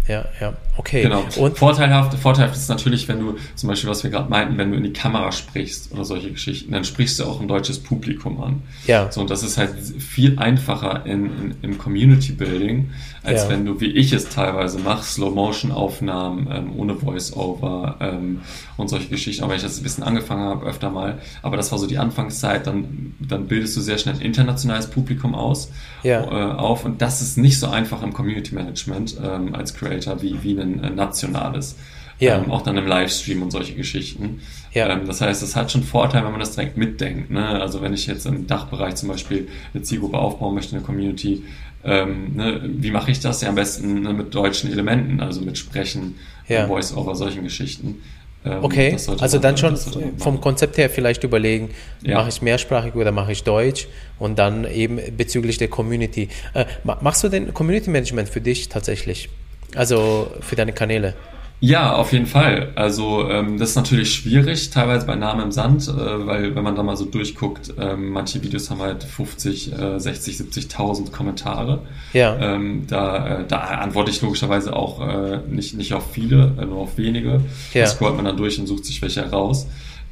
ja. 0.09 0.53
Okay. 0.77 1.03
Genau. 1.03 1.25
Und 1.39 1.57
vorteilhaft, 1.57 2.19
vorteilhaft 2.19 2.57
ist 2.57 2.69
natürlich, 2.69 3.07
wenn 3.09 3.21
du 3.21 3.37
zum 3.55 3.69
Beispiel, 3.69 3.89
was 3.89 4.03
wir 4.03 4.11
gerade 4.11 4.29
meinten, 4.29 4.59
wenn 4.59 4.71
du 4.73 4.77
in 4.77 4.83
die 4.83 4.93
Kamera 4.93 5.31
sprichst 5.33 5.93
oder 5.93 6.05
solche 6.05 6.31
Geschichten, 6.33 6.73
dann 6.73 6.85
sprichst 6.85 7.21
du 7.21 7.25
auch 7.25 7.41
ein 7.41 7.47
deutsches 7.49 7.79
Publikum 7.83 8.43
an. 8.43 8.63
Ja. 8.87 9.11
So, 9.11 9.21
und 9.21 9.31
das 9.31 9.43
ist 9.43 9.57
halt 9.57 9.75
viel 9.79 10.39
einfacher 10.39 11.07
in, 11.07 11.27
in, 11.27 11.55
im 11.63 11.79
Community 11.79 12.33
Building, 12.33 12.91
als 13.23 13.45
Ja. 13.45 13.51
wenn 13.51 13.65
du, 13.65 13.81
wie 13.81 13.87
ich 13.93 14.13
es 14.13 14.29
teilweise 14.29 14.79
mache, 14.81 15.05
Slow-Motion-Aufnahmen 15.05 16.49
ähm, 16.51 16.73
ohne 16.77 16.97
Voice-Over 16.97 17.97
ähm, 18.01 18.41
und 18.77 18.89
solche 18.89 19.09
Geschichten. 19.09 19.45
Auch 19.45 19.49
wenn 19.49 19.57
ich 19.57 19.63
das 19.63 19.79
ein 19.79 19.83
bisschen 19.85 20.05
angefangen 20.05 20.43
habe, 20.45 20.67
öfter 20.67 20.91
mal. 20.91 21.19
Aber 21.43 21.57
das 21.57 21.71
war 21.73 21.79
so 21.79 21.87
die 21.87 21.99
Anfangszeit, 21.99 22.67
dann, 22.67 23.15
dann 23.21 23.47
bildest 23.47 23.77
du 23.77 23.81
sehr 23.81 23.99
schnell 23.99 24.17
ein 24.17 24.21
internationales 24.21 24.89
Publikum 24.89 25.35
aus, 25.35 25.71
Ja. 26.03 26.23
äh, 26.25 26.53
auf. 26.57 26.85
Und 26.85 27.01
das 27.01 27.23
ist 27.23 27.39
nicht 27.39 27.59
so 27.59 27.69
einfach 27.69 28.03
im 28.03 28.13
Community 28.13 28.55
Management 28.55 29.17
ähm, 29.23 29.55
als 29.55 29.73
Creator 29.75 29.94
wie, 30.23 30.43
wie 30.43 30.61
ein 30.61 30.83
äh, 30.83 30.91
nationales. 30.91 31.77
Ja. 32.21 32.39
Ähm, 32.39 32.51
auch 32.53 32.63
dann 32.63 32.77
im 32.77 32.87
Livestream 32.87 33.43
und 33.43 33.51
solche 33.51 33.75
Geschichten. 33.75 34.41
Ja. 34.73 34.89
Ähm, 34.89 35.07
das 35.07 35.21
heißt, 35.21 35.43
es 35.43 35.57
hat 35.57 35.73
schon 35.73 35.83
Vorteil, 35.83 36.25
wenn 36.25 36.31
man 36.31 36.41
das 36.41 36.55
direkt 36.55 36.77
mitdenkt. 36.77 37.31
Ne? 37.31 37.45
Also 37.61 37.83
wenn 37.83 37.93
ich 37.93 38.07
jetzt 38.07 38.25
im 38.27 38.47
Dachbereich 38.47 38.95
zum 38.95 39.09
Beispiel 39.09 39.49
eine 39.73 39.83
Zielgruppe 39.83 40.19
aufbauen 40.19 40.55
möchte, 40.55 40.77
eine 40.77 40.85
Community, 40.85 41.43
ähm, 41.85 42.37
ne, 42.37 42.61
wie 42.65 42.91
mache 42.93 43.11
ich 43.11 43.21
das? 43.21 43.43
Ja, 43.43 43.49
am 43.49 43.57
besten 43.57 44.03
ne, 44.03 44.13
mit 44.15 44.35
deutschen 44.35 44.71
Elementen, 44.73 45.21
also 45.21 45.41
mit 45.43 45.59
Sprechen, 45.59 46.15
Ja. 46.49 46.67
Voice-Over, 46.69 47.15
solchen 47.17 47.43
Geschichten. 47.43 48.01
Ähm, 48.45 48.59
Okay, 48.63 48.93
also 48.93 49.37
man- 49.37 49.43
dann 49.43 49.57
schon 49.57 49.77
vom. 50.19 50.41
Konzept 50.41 50.79
her 50.79 50.89
vielleicht 50.89 51.25
überlegen, 51.25 51.71
Ja. 52.03 52.19
mache 52.19 52.29
ich 52.29 52.41
mehrsprachig 52.43 52.95
oder 52.95 53.11
mache 53.11 53.33
ich 53.33 53.43
Deutsch 53.43 53.89
und 54.19 54.39
dann 54.39 54.65
eben 54.71 54.99
bezüglich 55.17 55.59
der 55.59 55.69
Community. 55.69 56.29
Äh, 56.55 56.65
ma- 56.85 56.99
machst 57.03 57.25
du 57.25 57.29
denn 57.29 57.53
Community 57.53 57.91
Management 57.91 58.29
für 58.29 58.41
dich 58.41 58.69
tatsächlich? 58.69 59.29
Also 59.75 60.31
für 60.41 60.57
deine 60.57 60.73
Kanäle? 60.73 61.15
Ja, 61.61 61.95
auf 61.95 62.13
jeden 62.13 62.27
Fall. 62.27 62.73
Also 62.75 63.31
ähm, 63.31 63.57
das 63.57 63.71
ist 63.71 63.77
natürlich 63.77 64.13
schwierig, 64.13 64.69
teilweise 64.69 65.07
bei 65.07 65.15
Namen 65.15 65.45
im 65.45 65.53
Sand, 65.53 65.89
äh, 65.89 66.27
weil 66.27 66.55
wenn 66.55 66.63
man 66.63 66.75
da 66.75 66.83
mal 66.83 66.97
so 66.97 67.07
durchguckt, 67.07 67.73
ähm, 67.79 68.11
manche 68.11 68.43
Videos 68.43 68.71
haben 68.71 68.81
halt 68.81 69.03
50, 69.03 69.73
äh, 69.73 69.99
60, 69.99 70.37
70.000 70.37 71.11
Kommentare. 71.11 71.81
Ja. 72.13 72.37
Ähm, 72.39 72.87
da, 72.87 73.41
äh, 73.41 73.45
da 73.49 73.61
antworte 73.61 74.11
ich 74.11 74.21
logischerweise 74.21 74.77
auch 74.77 75.01
äh, 75.09 75.39
nicht, 75.49 75.75
nicht 75.75 75.95
auf 75.95 76.13
viele, 76.13 76.53
äh, 76.61 76.67
nur 76.67 76.81
auf 76.81 76.99
wenige. 76.99 77.41
Ja. 77.73 77.85
Da 77.85 77.87
scrollt 77.87 78.17
man 78.17 78.27
dann 78.27 78.37
durch 78.37 78.59
und 78.59 78.67
sucht 78.67 78.85
sich 78.85 79.01
welche 79.01 79.23
heraus. 79.23 79.67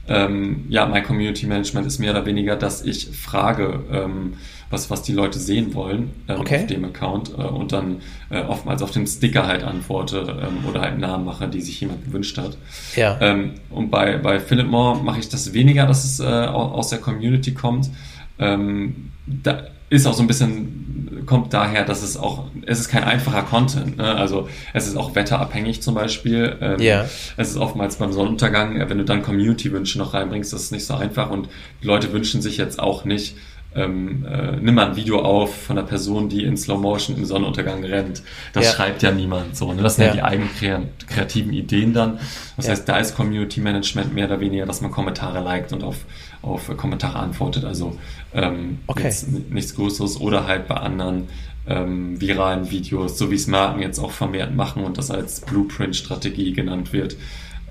Ähm, 0.08 0.64
ja, 0.68 0.86
mein 0.86 1.04
Community 1.04 1.46
Management 1.46 1.86
ist 1.86 1.98
mehr 1.98 2.12
oder 2.12 2.24
weniger, 2.24 2.56
dass 2.56 2.82
ich 2.82 3.08
frage, 3.08 3.80
ähm, 3.92 4.34
was, 4.73 4.91
was 4.91 5.03
die 5.03 5.12
Leute 5.12 5.39
sehen 5.39 5.75
wollen 5.75 6.11
ähm, 6.29 6.41
Okay. 6.41 6.61
auf 6.62 6.66
dem 6.66 6.85
Account 6.85 7.31
äh, 7.31 7.43
und 7.43 7.73
dann 7.73 8.01
äh, 8.31 8.41
oftmals 8.41 8.83
auf 8.83 8.91
den 8.91 9.07
Sticker 9.07 9.47
halt 9.47 9.62
antworte 9.62 10.18
ähm, 10.43 10.68
oder 10.68 10.81
halt 10.81 10.99
Namen 10.99 11.25
mache, 11.25 11.47
die 11.49 11.61
sich 11.61 11.81
jemand 11.81 12.05
gewünscht 12.05 12.37
hat. 12.39 12.57
Ja. 12.97 13.16
Ähm, 13.20 13.53
und 13.70 13.91
bei, 13.91 14.16
bei 14.18 14.41
Philip 14.41 14.66
Moore 14.66 15.03
mache 15.03 15.20
ich 15.20 15.29
das 15.29 15.53
weniger, 15.53 15.87
dass 15.87 16.05
es 16.05 16.18
äh, 16.20 16.25
au- 16.25 16.73
aus 16.73 16.89
der 16.89 16.99
Community 16.99 17.53
kommt. 17.55 17.91
Ähm, 18.39 19.11
da 19.27 19.64
ist 19.91 20.07
auch 20.07 20.14
so 20.14 20.23
ein 20.23 20.27
bisschen 20.27 21.23
kommt 21.27 21.53
daher, 21.53 21.85
dass 21.85 22.03
es 22.03 22.16
auch, 22.16 22.47
es 22.66 22.81
ist 22.81 22.89
kein 22.89 23.05
einfacher 23.05 23.43
Content. 23.43 23.99
Ne? 23.99 24.05
Also 24.05 24.49
es 24.73 24.87
ist 24.89 24.97
auch 24.97 25.14
wetterabhängig 25.14 25.83
zum 25.83 25.95
Beispiel. 25.95 26.57
Ähm, 26.61 26.81
ja. 26.81 27.05
Es 27.37 27.51
ist 27.51 27.59
oftmals 27.59 27.97
beim 27.97 28.11
Sonnenuntergang, 28.12 28.89
wenn 28.89 28.99
du 28.99 29.05
dann 29.05 29.23
Community-Wünsche 29.23 29.99
noch 29.99 30.14
reinbringst, 30.14 30.53
das 30.53 30.62
ist 30.64 30.73
nicht 30.73 30.87
so 30.87 30.95
einfach. 30.95 31.31
Und 31.31 31.49
die 31.83 31.87
Leute 31.87 32.12
wünschen 32.12 32.41
sich 32.43 32.57
jetzt 32.57 32.81
auch 32.81 33.05
nicht, 33.05 33.37
ähm, 33.75 34.27
äh, 34.27 34.57
nimm 34.61 34.75
mal 34.75 34.91
ein 34.91 34.97
Video 34.97 35.20
auf 35.20 35.64
von 35.64 35.79
einer 35.79 35.87
Person, 35.87 36.29
die 36.29 36.45
in 36.45 36.57
Slow 36.57 36.79
Motion 36.79 37.16
im 37.16 37.25
Sonnenuntergang 37.25 37.85
rennt. 37.85 38.23
Das 38.53 38.66
ja. 38.66 38.73
schreibt 38.73 39.03
ja 39.03 39.11
niemand 39.11 39.57
so. 39.57 39.73
Ne? 39.73 39.83
Das 39.83 39.97
sind 39.97 40.05
ja, 40.05 40.11
ja 40.11 40.14
die 40.14 40.23
eigenen 40.23 40.89
kreativen 41.07 41.53
Ideen 41.53 41.93
dann. 41.95 42.18
Das 42.57 42.66
ja. 42.66 42.73
heißt, 42.73 42.89
da 42.89 42.99
ist 42.99 43.16
Community 43.16 43.61
Management 43.61 44.14
mehr 44.14 44.27
oder 44.27 44.41
weniger, 44.41 44.66
dass 44.66 44.81
man 44.81 44.91
Kommentare 44.91 45.41
liked 45.41 45.73
und 45.73 45.83
auf, 45.85 46.05
auf 46.43 46.77
Kommentare 46.77 47.18
antwortet. 47.18 47.64
Also 47.64 47.99
ähm, 48.35 48.81
okay. 48.87 49.12
nichts 49.51 49.75
Größeres 49.75 50.20
oder 50.20 50.47
halt 50.47 50.68
bei 50.68 50.77
anderen 50.77 51.29
ähm, 51.66 52.20
viralen 52.20 52.70
Videos, 52.70 53.16
so 53.16 53.31
wie 53.31 53.37
es 53.37 53.47
Marken 53.47 53.81
jetzt 53.81 53.99
auch 53.99 54.11
vermehrt 54.11 54.55
machen 54.55 54.85
und 54.85 54.99
das 54.99 55.11
als 55.11 55.41
Blueprint-Strategie 55.41 56.53
genannt 56.53 56.93
wird 56.93 57.16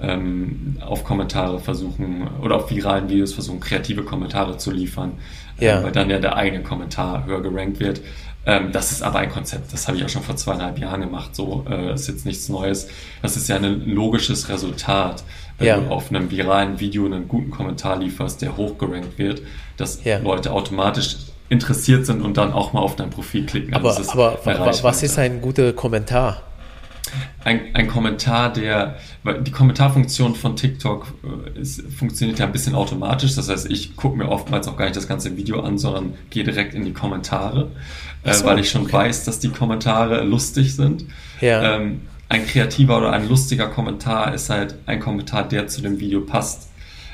ähm, 0.01 0.77
auf 0.81 1.03
Kommentare 1.03 1.59
versuchen 1.59 2.27
oder 2.41 2.55
auf 2.55 2.71
viralen 2.71 3.09
Videos 3.09 3.33
versuchen, 3.33 3.59
kreative 3.59 4.03
Kommentare 4.03 4.57
zu 4.57 4.71
liefern, 4.71 5.13
ja. 5.59 5.79
äh, 5.79 5.83
weil 5.83 5.91
dann 5.91 6.09
ja 6.09 6.19
der 6.19 6.35
eigene 6.35 6.63
Kommentar 6.63 7.25
höher 7.25 7.41
gerankt 7.41 7.79
wird. 7.79 8.01
Ähm, 8.45 8.71
das 8.71 8.91
ist 8.91 9.03
aber 9.03 9.19
ein 9.19 9.29
Konzept, 9.29 9.71
das 9.71 9.87
habe 9.87 9.97
ich 9.97 10.03
auch 10.03 10.09
schon 10.09 10.23
vor 10.23 10.35
zweieinhalb 10.35 10.79
Jahren 10.79 11.01
gemacht, 11.01 11.35
so 11.35 11.63
äh, 11.69 11.93
ist 11.93 12.07
jetzt 12.07 12.25
nichts 12.25 12.49
Neues. 12.49 12.87
Das 13.21 13.37
ist 13.37 13.47
ja 13.47 13.57
ein 13.57 13.85
logisches 13.85 14.49
Resultat, 14.49 15.23
wenn 15.59 15.67
ja. 15.67 15.77
du 15.77 15.91
auf 15.91 16.09
einem 16.09 16.31
viralen 16.31 16.79
Video 16.79 17.05
einen 17.05 17.27
guten 17.27 17.51
Kommentar 17.51 17.97
lieferst, 17.97 18.41
der 18.41 18.57
hochgerankt 18.57 19.19
wird, 19.19 19.43
dass 19.77 20.03
ja. 20.03 20.17
Leute 20.17 20.51
automatisch 20.51 21.17
interessiert 21.49 22.05
sind 22.05 22.21
und 22.21 22.37
dann 22.37 22.51
auch 22.53 22.73
mal 22.73 22.79
auf 22.79 22.95
dein 22.95 23.11
Profil 23.11 23.45
klicken. 23.45 23.73
Aber, 23.73 23.95
also 23.95 24.09
aber 24.11 24.39
was 24.81 25.03
ist 25.03 25.19
ein 25.19 25.41
guter 25.41 25.73
Kommentar? 25.73 26.41
Ein, 27.43 27.59
ein 27.73 27.87
Kommentar, 27.87 28.51
der, 28.53 28.97
weil 29.23 29.41
die 29.41 29.51
Kommentarfunktion 29.51 30.35
von 30.35 30.55
TikTok 30.55 31.07
äh, 31.55 31.59
ist, 31.59 31.81
funktioniert 31.91 32.39
ja 32.39 32.45
ein 32.45 32.51
bisschen 32.51 32.75
automatisch. 32.75 33.35
Das 33.35 33.49
heißt, 33.49 33.69
ich 33.69 33.95
gucke 33.95 34.17
mir 34.17 34.29
oftmals 34.29 34.67
auch 34.67 34.77
gar 34.77 34.85
nicht 34.85 34.95
das 34.95 35.07
ganze 35.07 35.37
Video 35.37 35.61
an, 35.61 35.77
sondern 35.77 36.13
gehe 36.29 36.43
direkt 36.43 36.73
in 36.73 36.85
die 36.85 36.93
Kommentare, 36.93 37.71
äh, 38.23 38.33
so, 38.33 38.45
weil 38.45 38.59
ich 38.59 38.69
schon 38.69 38.83
okay. 38.83 38.93
weiß, 38.93 39.25
dass 39.25 39.39
die 39.39 39.49
Kommentare 39.49 40.23
lustig 40.23 40.75
sind. 40.75 41.05
Ja. 41.39 41.77
Ähm, 41.77 42.01
ein 42.29 42.45
kreativer 42.45 42.97
oder 42.97 43.11
ein 43.11 43.27
lustiger 43.27 43.67
Kommentar 43.67 44.33
ist 44.33 44.49
halt 44.49 44.75
ein 44.85 45.01
Kommentar, 45.01 45.47
der 45.47 45.67
zu 45.67 45.81
dem 45.81 45.99
Video 45.99 46.21
passt. 46.21 46.71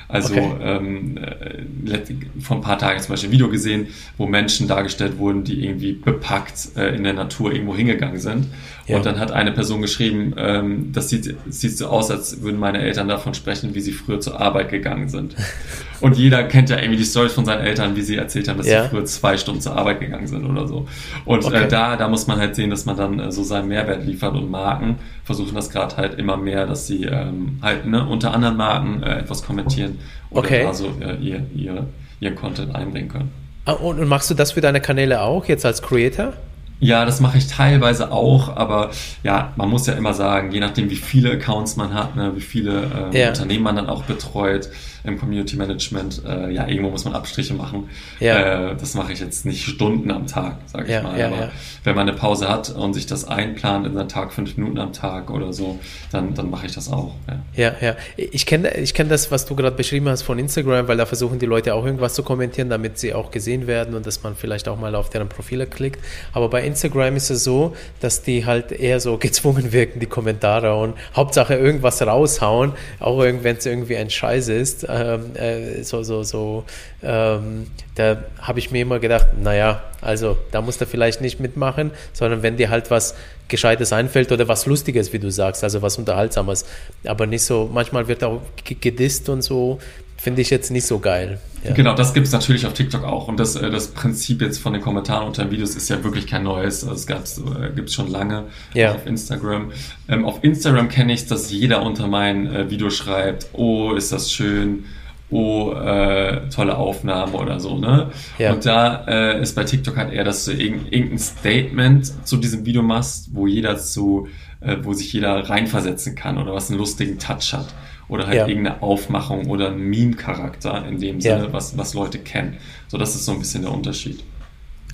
Also 0.09 0.35
okay. 0.35 0.55
ähm, 0.61 1.17
äh, 1.17 2.39
vor 2.39 2.57
ein 2.57 2.61
paar 2.61 2.77
Tagen 2.77 2.99
zum 3.01 3.09
Beispiel 3.09 3.29
ein 3.29 3.33
Video 3.33 3.49
gesehen, 3.49 3.87
wo 4.17 4.25
Menschen 4.25 4.67
dargestellt 4.67 5.17
wurden, 5.17 5.43
die 5.43 5.65
irgendwie 5.65 5.93
bepackt 5.93 6.77
äh, 6.77 6.95
in 6.95 7.03
der 7.03 7.13
Natur 7.13 7.51
irgendwo 7.51 7.75
hingegangen 7.75 8.19
sind. 8.19 8.47
Ja. 8.87 8.95
Und 8.95 9.05
dann 9.05 9.19
hat 9.19 9.31
eine 9.31 9.51
Person 9.51 9.81
geschrieben, 9.81 10.33
ähm, 10.37 10.93
das 10.93 11.09
sieht, 11.09 11.35
sieht 11.49 11.77
so 11.77 11.87
aus, 11.87 12.09
als 12.09 12.41
würden 12.41 12.57
meine 12.57 12.79
Eltern 12.79 13.09
davon 13.09 13.33
sprechen, 13.33 13.75
wie 13.75 13.81
sie 13.81 13.91
früher 13.91 14.21
zur 14.21 14.39
Arbeit 14.39 14.69
gegangen 14.69 15.09
sind. 15.09 15.35
Und 15.99 16.15
jeder 16.15 16.43
kennt 16.43 16.69
ja 16.69 16.77
irgendwie 16.77 16.97
die 16.97 17.05
Stories 17.05 17.33
von 17.33 17.43
seinen 17.43 17.65
Eltern, 17.65 17.97
wie 17.97 18.01
sie 18.01 18.15
erzählt 18.15 18.47
haben, 18.47 18.57
dass 18.57 18.67
ja. 18.67 18.83
sie 18.83 18.89
früher 18.89 19.03
zwei 19.03 19.35
Stunden 19.35 19.59
zur 19.59 19.75
Arbeit 19.75 19.99
gegangen 19.99 20.27
sind 20.27 20.45
oder 20.45 20.67
so. 20.67 20.87
Und 21.25 21.43
äh, 21.43 21.47
okay. 21.47 21.63
äh, 21.63 21.67
da, 21.67 21.97
da 21.97 22.07
muss 22.07 22.27
man 22.27 22.39
halt 22.39 22.55
sehen, 22.55 22.69
dass 22.69 22.85
man 22.85 22.95
dann 22.95 23.19
äh, 23.19 23.31
so 23.31 23.43
seinen 23.43 23.67
Mehrwert 23.67 24.05
liefert 24.05 24.35
und 24.35 24.49
Marken 24.49 24.99
versuchen 25.25 25.55
das 25.55 25.69
gerade 25.69 25.97
halt 25.97 26.17
immer 26.17 26.37
mehr, 26.37 26.65
dass 26.65 26.87
sie 26.87 27.03
ähm, 27.03 27.59
halt 27.61 27.85
ne, 27.87 28.07
unter 28.07 28.33
anderen 28.33 28.55
Marken 28.55 29.03
äh, 29.03 29.19
etwas 29.19 29.43
kommentieren 29.43 29.99
oder 30.29 30.39
okay. 30.39 30.65
also 30.65 30.93
äh, 31.01 31.15
ihr, 31.17 31.45
ihr, 31.53 31.87
ihr 32.21 32.35
Content 32.35 32.73
einbringen 32.73 33.09
können. 33.09 33.31
Ah, 33.65 33.73
und, 33.73 33.99
und 33.99 34.07
machst 34.07 34.29
du 34.29 34.33
das 34.33 34.53
für 34.53 34.61
deine 34.61 34.79
Kanäle 34.79 35.21
auch 35.21 35.45
jetzt 35.45 35.65
als 35.65 35.81
Creator? 35.81 36.33
Ja, 36.79 37.05
das 37.05 37.19
mache 37.19 37.39
ich 37.39 37.47
teilweise 37.47 38.11
auch, 38.11 38.55
aber 38.55 38.91
ja, 39.23 39.51
man 39.55 39.69
muss 39.69 39.87
ja 39.87 39.93
immer 39.93 40.13
sagen, 40.13 40.51
je 40.51 40.59
nachdem, 40.59 40.89
wie 40.89 40.95
viele 40.95 41.31
Accounts 41.31 41.75
man 41.75 41.93
hat, 41.93 42.15
ne, 42.15 42.33
wie 42.35 42.41
viele 42.41 42.83
ähm, 42.83 43.11
ja. 43.13 43.29
Unternehmen 43.29 43.63
man 43.63 43.75
dann 43.75 43.89
auch 43.89 44.03
betreut, 44.03 44.69
im 45.03 45.19
Community 45.19 45.55
Management, 45.55 46.21
äh, 46.25 46.51
ja, 46.51 46.67
irgendwo 46.67 46.89
muss 46.89 47.05
man 47.05 47.13
Abstriche 47.13 47.53
machen. 47.53 47.89
Ja. 48.19 48.71
Äh, 48.71 48.75
das 48.75 48.93
mache 48.93 49.13
ich 49.13 49.19
jetzt 49.19 49.45
nicht 49.45 49.65
Stunden 49.65 50.11
am 50.11 50.27
Tag, 50.27 50.57
sage 50.67 50.85
ich 50.85 50.91
ja, 50.91 51.01
mal. 51.01 51.19
Ja, 51.19 51.27
Aber 51.27 51.51
wenn 51.83 51.95
man 51.95 52.07
eine 52.07 52.17
Pause 52.17 52.49
hat 52.49 52.69
und 52.69 52.93
sich 52.93 53.05
das 53.05 53.25
einplant 53.25 53.85
in 53.85 53.93
seinen 53.93 54.09
Tag, 54.09 54.33
fünf 54.33 54.57
Minuten 54.57 54.79
am 54.79 54.93
Tag 54.93 55.29
oder 55.29 55.53
so, 55.53 55.79
dann, 56.11 56.33
dann 56.33 56.49
mache 56.49 56.65
ich 56.65 56.73
das 56.73 56.91
auch. 56.91 57.13
Ja, 57.55 57.73
ja. 57.81 57.95
Ich 58.17 58.45
kenne 58.45 58.75
ich 58.75 58.93
kenn 58.93 59.09
das, 59.09 59.31
was 59.31 59.45
du 59.45 59.55
gerade 59.55 59.75
beschrieben 59.75 60.09
hast 60.09 60.23
von 60.23 60.39
Instagram, 60.39 60.87
weil 60.87 60.97
da 60.97 61.05
versuchen 61.05 61.39
die 61.39 61.45
Leute 61.45 61.73
auch 61.73 61.85
irgendwas 61.85 62.13
zu 62.13 62.23
kommentieren, 62.23 62.69
damit 62.69 62.97
sie 62.97 63.13
auch 63.13 63.31
gesehen 63.31 63.67
werden 63.67 63.95
und 63.95 64.05
dass 64.05 64.23
man 64.23 64.35
vielleicht 64.35 64.67
auch 64.67 64.79
mal 64.79 64.95
auf 64.95 65.09
deren 65.09 65.29
Profile 65.29 65.67
klickt. 65.67 66.03
Aber 66.33 66.49
bei 66.49 66.63
Instagram 66.63 67.15
ist 67.15 67.29
es 67.29 67.43
so, 67.43 67.75
dass 67.99 68.23
die 68.23 68.45
halt 68.45 68.71
eher 68.71 68.99
so 68.99 69.17
gezwungen 69.27 69.71
wirken, 69.71 69.99
die 69.99 70.05
Kommentare 70.05 70.75
und 70.75 70.95
Hauptsache 71.15 71.55
irgendwas 71.55 72.01
raushauen, 72.01 72.73
auch 72.99 73.19
wenn 73.19 73.57
es 73.57 73.65
irgendwie 73.65 73.97
ein 73.97 74.09
Scheiß 74.09 74.49
ist 74.49 74.86
ähm, 74.87 75.35
äh, 75.35 75.83
so, 75.83 76.03
so, 76.03 76.23
so, 76.23 76.63
ähm, 77.03 77.67
da 77.95 78.17
habe 78.41 78.59
ich 78.59 78.71
mir 78.71 78.81
immer 78.81 78.99
gedacht, 78.99 79.27
naja, 79.41 79.83
also 80.01 80.37
da 80.51 80.61
musst 80.61 80.81
du 80.81 80.85
vielleicht 80.85 81.21
nicht 81.21 81.39
mitmachen, 81.39 81.91
sondern 82.13 82.43
wenn 82.43 82.57
dir 82.57 82.69
halt 82.69 82.91
was 82.91 83.15
Gescheites 83.47 83.93
einfällt 83.93 84.31
oder 84.31 84.47
was 84.47 84.65
Lustiges, 84.65 85.13
wie 85.13 85.19
du 85.19 85.31
sagst, 85.31 85.63
also 85.63 85.81
was 85.81 85.97
Unterhaltsames, 85.97 86.65
aber 87.05 87.25
nicht 87.25 87.43
so, 87.43 87.69
manchmal 87.71 88.07
wird 88.07 88.23
auch 88.23 88.41
gedisst 88.63 89.29
und 89.29 89.41
so, 89.41 89.79
finde 90.17 90.41
ich 90.41 90.49
jetzt 90.49 90.71
nicht 90.71 90.85
so 90.85 90.99
geil. 90.99 91.39
Ja. 91.63 91.73
Genau, 91.73 91.95
das 91.95 92.13
gibt 92.13 92.27
es 92.27 92.33
natürlich 92.33 92.65
auf 92.65 92.73
TikTok 92.73 93.03
auch. 93.03 93.27
Und 93.27 93.39
das, 93.39 93.55
äh, 93.55 93.69
das 93.69 93.89
Prinzip 93.89 94.41
jetzt 94.41 94.59
von 94.59 94.73
den 94.73 94.81
Kommentaren 94.81 95.27
unter 95.27 95.43
den 95.43 95.51
Videos 95.51 95.75
ist 95.75 95.89
ja 95.89 96.03
wirklich 96.03 96.27
kein 96.27 96.43
neues. 96.43 96.83
Also 96.87 97.13
es 97.13 97.37
äh, 97.39 97.69
gibt 97.75 97.89
es 97.89 97.95
schon 97.95 98.09
lange 98.09 98.45
ja. 98.73 98.93
auf 98.93 99.05
Instagram. 99.05 99.71
Ähm, 100.07 100.25
auf 100.25 100.43
Instagram 100.43 100.89
kenne 100.89 101.13
ich 101.13 101.21
es, 101.21 101.27
dass 101.27 101.51
jeder 101.51 101.83
unter 101.83 102.07
mein 102.07 102.47
äh, 102.47 102.69
Video 102.69 102.89
schreibt, 102.89 103.47
oh, 103.53 103.93
ist 103.93 104.11
das 104.11 104.31
schön, 104.31 104.85
oh, 105.29 105.73
äh, 105.73 106.47
tolle 106.49 106.77
Aufnahme 106.77 107.33
oder 107.33 107.59
so, 107.59 107.77
ne? 107.77 108.11
Ja. 108.37 108.53
Und 108.53 108.65
da 108.65 109.05
äh, 109.07 109.41
ist 109.41 109.55
bei 109.55 109.63
TikTok 109.63 109.97
halt 109.97 110.13
eher, 110.13 110.23
dass 110.23 110.45
du 110.45 110.51
irgendein 110.51 111.19
Statement 111.19 112.25
zu 112.25 112.37
diesem 112.37 112.65
Video 112.65 112.81
machst, 112.81 113.29
wo 113.33 113.45
jeder 113.45 113.77
zu, 113.77 114.27
äh, 114.61 114.77
wo 114.81 114.93
sich 114.93 115.11
jeder 115.11 115.49
reinversetzen 115.49 116.15
kann 116.15 116.37
oder 116.37 116.53
was 116.53 116.69
einen 116.69 116.79
lustigen 116.79 117.19
Touch 117.19 117.53
hat 117.53 117.67
oder 118.09 118.27
halt 118.27 118.37
ja. 118.37 118.47
irgendeine 118.47 118.81
Aufmachung 118.81 119.47
oder 119.47 119.69
ein 119.69 119.79
Meme-Charakter 119.79 120.85
in 120.87 120.99
dem 120.99 121.21
Sinne, 121.21 121.45
ja. 121.45 121.53
was, 121.53 121.77
was 121.77 121.93
Leute 121.93 122.19
kennen. 122.19 122.57
So, 122.87 122.97
das 122.97 123.15
ist 123.15 123.25
so 123.25 123.33
ein 123.33 123.39
bisschen 123.39 123.63
der 123.63 123.71
Unterschied. 123.71 124.23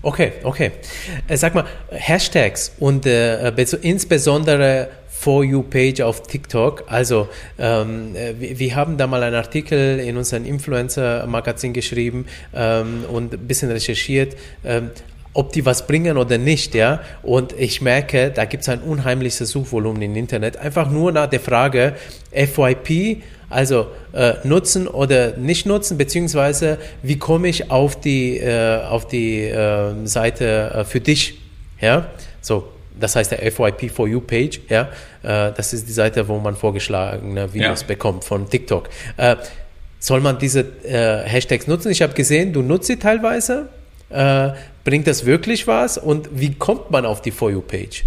Okay, 0.01 0.33
okay. 0.43 0.71
Äh, 1.27 1.37
sag 1.37 1.55
mal, 1.55 1.65
Hashtags 1.91 2.73
und 2.79 3.05
äh, 3.05 3.49
insbesondere 3.81 4.89
For 5.07 5.45
You 5.45 5.63
Page 5.63 6.01
auf 6.01 6.23
TikTok. 6.23 6.83
Also 6.87 7.29
ähm, 7.57 8.13
äh, 8.13 8.33
wir, 8.37 8.59
wir, 8.59 8.75
haben 8.75 8.97
da 8.97 9.07
mal 9.07 9.23
einen 9.23 9.35
Artikel 9.35 9.99
in 9.99 10.17
unserem 10.17 10.43
Influencer-Magazin 10.43 11.71
geschrieben 11.71 12.25
ähm, 12.53 13.05
und 13.09 13.33
ein 13.33 13.47
bisschen 13.47 13.71
recherchiert. 13.71 14.35
Ähm, 14.65 14.89
ob 15.33 15.51
die 15.51 15.65
was 15.65 15.87
bringen 15.87 16.17
oder 16.17 16.37
nicht, 16.37 16.75
ja. 16.75 17.01
Und 17.23 17.53
ich 17.57 17.81
merke, 17.81 18.31
da 18.31 18.45
gibt 18.45 18.63
es 18.63 18.69
ein 18.69 18.81
unheimliches 18.81 19.49
Suchvolumen 19.49 20.01
im 20.01 20.15
Internet. 20.15 20.57
Einfach 20.57 20.89
nur 20.91 21.11
nach 21.11 21.27
der 21.27 21.39
Frage 21.39 21.95
FYP, 22.31 23.23
also 23.49 23.87
äh, 24.13 24.33
nutzen 24.43 24.87
oder 24.87 25.37
nicht 25.37 25.65
nutzen, 25.65 25.97
beziehungsweise 25.97 26.77
wie 27.01 27.17
komme 27.17 27.47
ich 27.47 27.71
auf 27.71 27.99
die, 27.99 28.37
äh, 28.37 28.81
auf 28.83 29.07
die 29.07 29.41
äh, 29.41 30.05
Seite 30.05 30.71
äh, 30.73 30.83
für 30.83 30.99
dich, 30.99 31.39
ja. 31.81 32.07
So, 32.41 32.67
das 32.99 33.15
heißt 33.15 33.31
der 33.31 33.51
FYP 33.51 33.89
for 33.89 34.07
You 34.07 34.21
Page, 34.21 34.61
ja. 34.69 34.89
Äh, 35.23 35.51
das 35.55 35.73
ist 35.73 35.87
die 35.87 35.93
Seite, 35.93 36.27
wo 36.27 36.37
man 36.37 36.55
vorgeschlagene 36.55 37.53
Videos 37.53 37.81
ja. 37.81 37.87
bekommt 37.87 38.23
von 38.23 38.49
TikTok. 38.49 38.89
Äh, 39.17 39.37
soll 39.99 40.19
man 40.19 40.37
diese 40.37 40.65
Hashtags 40.83 41.65
nutzen? 41.65 41.89
Ich 41.89 42.01
habe 42.01 42.11
gesehen, 42.11 42.51
du 42.51 42.61
nutzt 42.61 42.87
sie 42.87 42.97
teilweise. 42.97 43.69
Bringt 44.83 45.07
das 45.07 45.25
wirklich 45.25 45.67
was 45.67 45.97
und 45.97 46.29
wie 46.33 46.53
kommt 46.53 46.91
man 46.91 47.05
auf 47.05 47.21
die 47.21 47.31
For 47.31 47.49
You-Page? 47.49 48.03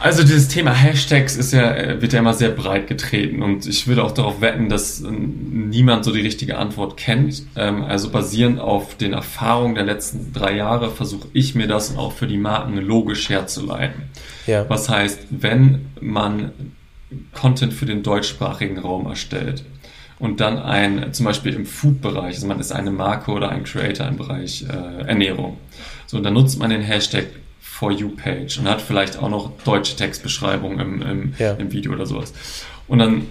Also 0.00 0.22
dieses 0.22 0.48
Thema 0.48 0.72
Hashtags 0.72 1.36
ist 1.36 1.52
ja, 1.52 1.74
äh, 1.74 2.02
wird 2.02 2.12
ja 2.12 2.18
immer 2.18 2.34
sehr 2.34 2.50
breit 2.50 2.86
getreten 2.86 3.42
und 3.42 3.66
ich 3.66 3.86
würde 3.86 4.04
auch 4.04 4.12
darauf 4.12 4.40
wetten, 4.40 4.68
dass 4.68 5.00
äh, 5.00 5.10
niemand 5.10 6.04
so 6.04 6.12
die 6.12 6.20
richtige 6.20 6.58
Antwort 6.58 6.96
kennt. 6.96 7.44
Ähm, 7.56 7.82
also 7.84 8.10
basierend 8.10 8.60
auf 8.60 8.96
den 8.96 9.12
Erfahrungen 9.12 9.74
der 9.74 9.84
letzten 9.84 10.32
drei 10.32 10.56
Jahre 10.56 10.90
versuche 10.90 11.28
ich 11.32 11.54
mir 11.54 11.66
das 11.66 11.96
auch 11.96 12.12
für 12.12 12.26
die 12.26 12.36
Marken 12.36 12.76
logisch 12.78 13.28
herzuleiten. 13.28 14.02
Ja. 14.46 14.68
Was 14.68 14.88
heißt, 14.88 15.20
wenn 15.30 15.86
man 16.00 16.50
Content 17.32 17.72
für 17.72 17.86
den 17.86 18.02
deutschsprachigen 18.02 18.78
Raum 18.78 19.06
erstellt, 19.06 19.64
und 20.18 20.40
dann 20.40 20.58
ein, 20.58 21.12
zum 21.12 21.26
Beispiel 21.26 21.54
im 21.54 21.66
Food-Bereich, 21.66 22.36
also 22.36 22.46
man 22.46 22.60
ist 22.60 22.72
eine 22.72 22.90
Marke 22.90 23.32
oder 23.32 23.50
ein 23.50 23.64
Creator 23.64 24.06
im 24.08 24.16
Bereich 24.16 24.64
äh, 24.68 25.06
Ernährung. 25.06 25.58
So, 26.06 26.16
und 26.16 26.22
dann 26.22 26.34
nutzt 26.34 26.58
man 26.58 26.70
den 26.70 26.82
Hashtag 26.82 27.26
For 27.60 27.92
You 27.92 28.10
Page 28.10 28.58
und 28.58 28.68
hat 28.68 28.80
vielleicht 28.80 29.18
auch 29.18 29.28
noch 29.28 29.50
deutsche 29.64 29.96
Textbeschreibung 29.96 30.80
im, 30.80 31.02
im, 31.02 31.34
ja. 31.38 31.52
im 31.52 31.72
Video 31.72 31.92
oder 31.92 32.06
sowas. 32.06 32.32
Und 32.88 33.00
dann 33.00 33.26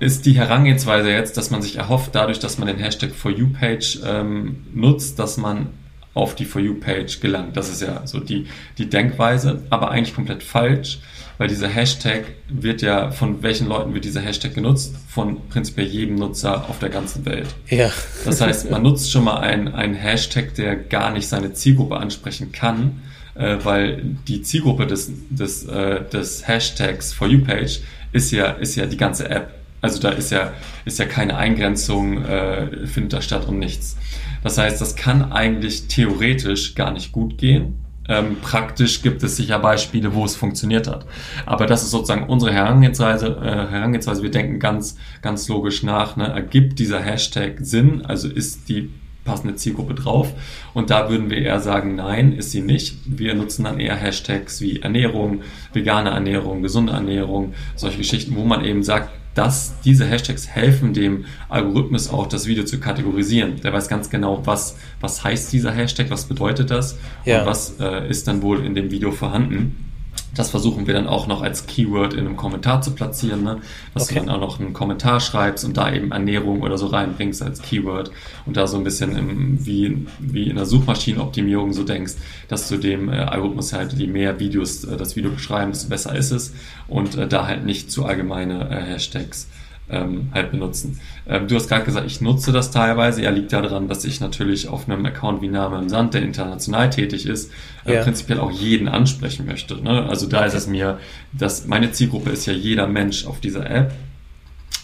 ist 0.00 0.26
die 0.26 0.32
Herangehensweise 0.32 1.10
jetzt, 1.10 1.36
dass 1.36 1.50
man 1.50 1.62
sich 1.62 1.76
erhofft, 1.76 2.14
dadurch, 2.14 2.38
dass 2.38 2.58
man 2.58 2.68
den 2.68 2.78
Hashtag 2.78 3.12
For 3.12 3.30
You 3.30 3.48
Page 3.48 4.00
ähm, 4.04 4.64
nutzt, 4.72 5.18
dass 5.18 5.36
man 5.36 5.68
auf 6.14 6.36
die 6.36 6.44
For 6.44 6.62
You-Page 6.62 7.20
gelangt. 7.20 7.56
Das 7.56 7.68
ist 7.68 7.82
ja 7.82 8.06
so 8.06 8.20
die, 8.20 8.46
die 8.78 8.88
Denkweise, 8.88 9.62
aber 9.68 9.90
eigentlich 9.90 10.14
komplett 10.14 10.42
falsch, 10.42 11.00
weil 11.38 11.48
dieser 11.48 11.68
Hashtag 11.68 12.24
wird 12.48 12.82
ja, 12.82 13.10
von 13.10 13.42
welchen 13.42 13.68
Leuten 13.68 13.94
wird 13.94 14.04
dieser 14.04 14.20
Hashtag 14.20 14.54
genutzt? 14.54 14.94
Von 15.08 15.48
prinzipiell 15.48 15.86
jedem 15.86 16.16
Nutzer 16.16 16.68
auf 16.68 16.78
der 16.78 16.90
ganzen 16.90 17.24
Welt. 17.24 17.48
Ja. 17.68 17.90
Das 18.24 18.40
heißt, 18.40 18.70
man 18.70 18.82
nutzt 18.82 19.10
schon 19.10 19.24
mal 19.24 19.38
einen, 19.38 19.68
einen 19.68 19.94
Hashtag, 19.94 20.54
der 20.54 20.76
gar 20.76 21.12
nicht 21.12 21.28
seine 21.28 21.52
Zielgruppe 21.52 21.96
ansprechen 21.96 22.52
kann, 22.52 23.02
äh, 23.34 23.56
weil 23.62 24.02
die 24.28 24.42
Zielgruppe 24.42 24.86
des, 24.86 25.10
des, 25.30 25.64
äh, 25.64 26.02
des 26.08 26.46
Hashtags 26.46 27.12
For 27.12 27.26
You 27.26 27.44
Page 27.44 27.80
ist 28.12 28.30
ja, 28.30 28.46
ist 28.50 28.76
ja 28.76 28.86
die 28.86 28.96
ganze 28.96 29.28
App. 29.28 29.50
Also 29.80 30.00
da 30.00 30.10
ist 30.10 30.30
ja, 30.30 30.52
ist 30.86 30.98
ja 30.98 31.04
keine 31.04 31.36
Eingrenzung, 31.36 32.24
äh, 32.24 32.86
findet 32.86 33.12
da 33.12 33.20
statt 33.20 33.46
und 33.46 33.58
nichts. 33.58 33.96
Das 34.42 34.56
heißt, 34.56 34.80
das 34.80 34.96
kann 34.96 35.32
eigentlich 35.32 35.88
theoretisch 35.88 36.74
gar 36.74 36.92
nicht 36.92 37.12
gut 37.12 37.36
gehen. 37.38 37.83
Ähm, 38.08 38.36
praktisch 38.42 39.02
gibt 39.02 39.22
es 39.22 39.36
sicher 39.36 39.58
Beispiele, 39.58 40.14
wo 40.14 40.24
es 40.24 40.36
funktioniert 40.36 40.86
hat. 40.88 41.06
Aber 41.46 41.66
das 41.66 41.82
ist 41.82 41.90
sozusagen 41.90 42.24
unsere 42.28 42.52
Herangehensweise. 42.52 43.38
Äh, 43.42 43.70
Herangehensweise. 43.72 44.22
Wir 44.22 44.30
denken 44.30 44.58
ganz, 44.58 44.96
ganz 45.22 45.48
logisch 45.48 45.82
nach. 45.82 46.16
Ne? 46.16 46.28
Ergibt 46.28 46.78
dieser 46.78 47.00
Hashtag 47.00 47.58
Sinn? 47.60 48.04
Also 48.04 48.28
ist 48.28 48.68
die 48.68 48.90
passende 49.24 49.54
Zielgruppe 49.56 49.94
drauf? 49.94 50.32
Und 50.74 50.90
da 50.90 51.08
würden 51.08 51.30
wir 51.30 51.38
eher 51.38 51.60
sagen, 51.60 51.96
nein, 51.96 52.32
ist 52.32 52.50
sie 52.50 52.60
nicht. 52.60 52.98
Wir 53.06 53.34
nutzen 53.34 53.64
dann 53.64 53.80
eher 53.80 53.96
Hashtags 53.96 54.60
wie 54.60 54.80
Ernährung, 54.80 55.42
vegane 55.72 56.10
Ernährung, 56.10 56.62
gesunde 56.62 56.92
Ernährung, 56.92 57.54
solche 57.74 57.98
Geschichten, 57.98 58.36
wo 58.36 58.44
man 58.44 58.64
eben 58.64 58.82
sagt, 58.82 59.10
dass 59.34 59.74
diese 59.84 60.06
Hashtags 60.06 60.48
helfen 60.48 60.94
dem 60.94 61.24
Algorithmus 61.48 62.08
auch, 62.08 62.26
das 62.26 62.46
Video 62.46 62.64
zu 62.64 62.78
kategorisieren. 62.78 63.60
Der 63.62 63.72
weiß 63.72 63.88
ganz 63.88 64.08
genau, 64.08 64.46
was, 64.46 64.76
was 65.00 65.24
heißt 65.24 65.52
dieser 65.52 65.72
Hashtag, 65.72 66.10
was 66.10 66.24
bedeutet 66.26 66.70
das 66.70 66.96
ja. 67.24 67.40
und 67.40 67.46
was 67.46 67.74
äh, 67.80 68.08
ist 68.08 68.28
dann 68.28 68.42
wohl 68.42 68.64
in 68.64 68.74
dem 68.74 68.90
Video 68.90 69.10
vorhanden. 69.10 69.93
Das 70.34 70.50
versuchen 70.50 70.86
wir 70.86 70.94
dann 70.94 71.06
auch 71.06 71.26
noch 71.26 71.42
als 71.42 71.66
Keyword 71.66 72.14
in 72.14 72.20
einem 72.20 72.36
Kommentar 72.36 72.82
zu 72.82 72.90
platzieren, 72.90 73.44
ne? 73.44 73.60
dass 73.92 74.04
okay. 74.04 74.14
du 74.14 74.26
dann 74.26 74.34
auch 74.34 74.40
noch 74.40 74.58
einen 74.58 74.72
Kommentar 74.72 75.20
schreibst 75.20 75.64
und 75.64 75.76
da 75.76 75.92
eben 75.92 76.10
Ernährung 76.10 76.62
oder 76.62 76.76
so 76.76 76.86
reinbringst 76.86 77.42
als 77.42 77.62
Keyword 77.62 78.10
und 78.44 78.56
da 78.56 78.66
so 78.66 78.76
ein 78.76 78.84
bisschen 78.84 79.16
im, 79.16 79.64
wie, 79.64 80.06
wie 80.18 80.50
in 80.50 80.56
der 80.56 80.66
Suchmaschinenoptimierung 80.66 81.72
so 81.72 81.84
denkst, 81.84 82.14
dass 82.48 82.68
du 82.68 82.76
dem 82.76 83.08
äh, 83.08 83.18
Algorithmus 83.18 83.72
halt, 83.72 83.92
je 83.92 84.08
mehr 84.08 84.40
Videos 84.40 84.84
äh, 84.84 84.96
das 84.96 85.14
Video 85.14 85.30
beschreiben, 85.30 85.70
desto 85.70 85.88
besser 85.88 86.14
ist 86.16 86.32
es 86.32 86.52
und 86.88 87.16
äh, 87.16 87.28
da 87.28 87.46
halt 87.46 87.64
nicht 87.64 87.90
zu 87.90 88.04
allgemeine 88.04 88.70
äh, 88.70 88.82
Hashtags 88.82 89.48
ähm, 89.88 90.28
halt 90.32 90.50
benutzen. 90.50 91.00
Ähm, 91.26 91.46
du 91.48 91.54
hast 91.56 91.68
gerade 91.68 91.84
gesagt, 91.84 92.06
ich 92.06 92.20
nutze 92.20 92.52
das 92.52 92.70
teilweise. 92.70 93.22
Ja, 93.22 93.30
liegt 93.30 93.52
daran, 93.52 93.88
dass 93.88 94.04
ich 94.04 94.20
natürlich 94.20 94.68
auf 94.68 94.88
einem 94.88 95.04
Account 95.04 95.42
wie 95.42 95.48
Name 95.48 95.78
im 95.78 95.88
Sand, 95.88 96.14
der 96.14 96.22
international 96.22 96.90
tätig 96.90 97.26
ist, 97.26 97.52
äh, 97.84 97.94
ja. 97.94 98.02
prinzipiell 98.02 98.40
auch 98.40 98.50
jeden 98.50 98.88
ansprechen 98.88 99.46
möchte. 99.46 99.76
Ne? 99.82 100.06
Also 100.08 100.26
da 100.26 100.38
okay. 100.38 100.48
ist 100.48 100.54
es 100.54 100.66
mir, 100.66 100.98
dass 101.32 101.66
meine 101.66 101.92
Zielgruppe 101.92 102.30
ist 102.30 102.46
ja 102.46 102.52
jeder 102.52 102.86
Mensch 102.86 103.26
auf 103.26 103.40
dieser 103.40 103.68
App 103.70 103.92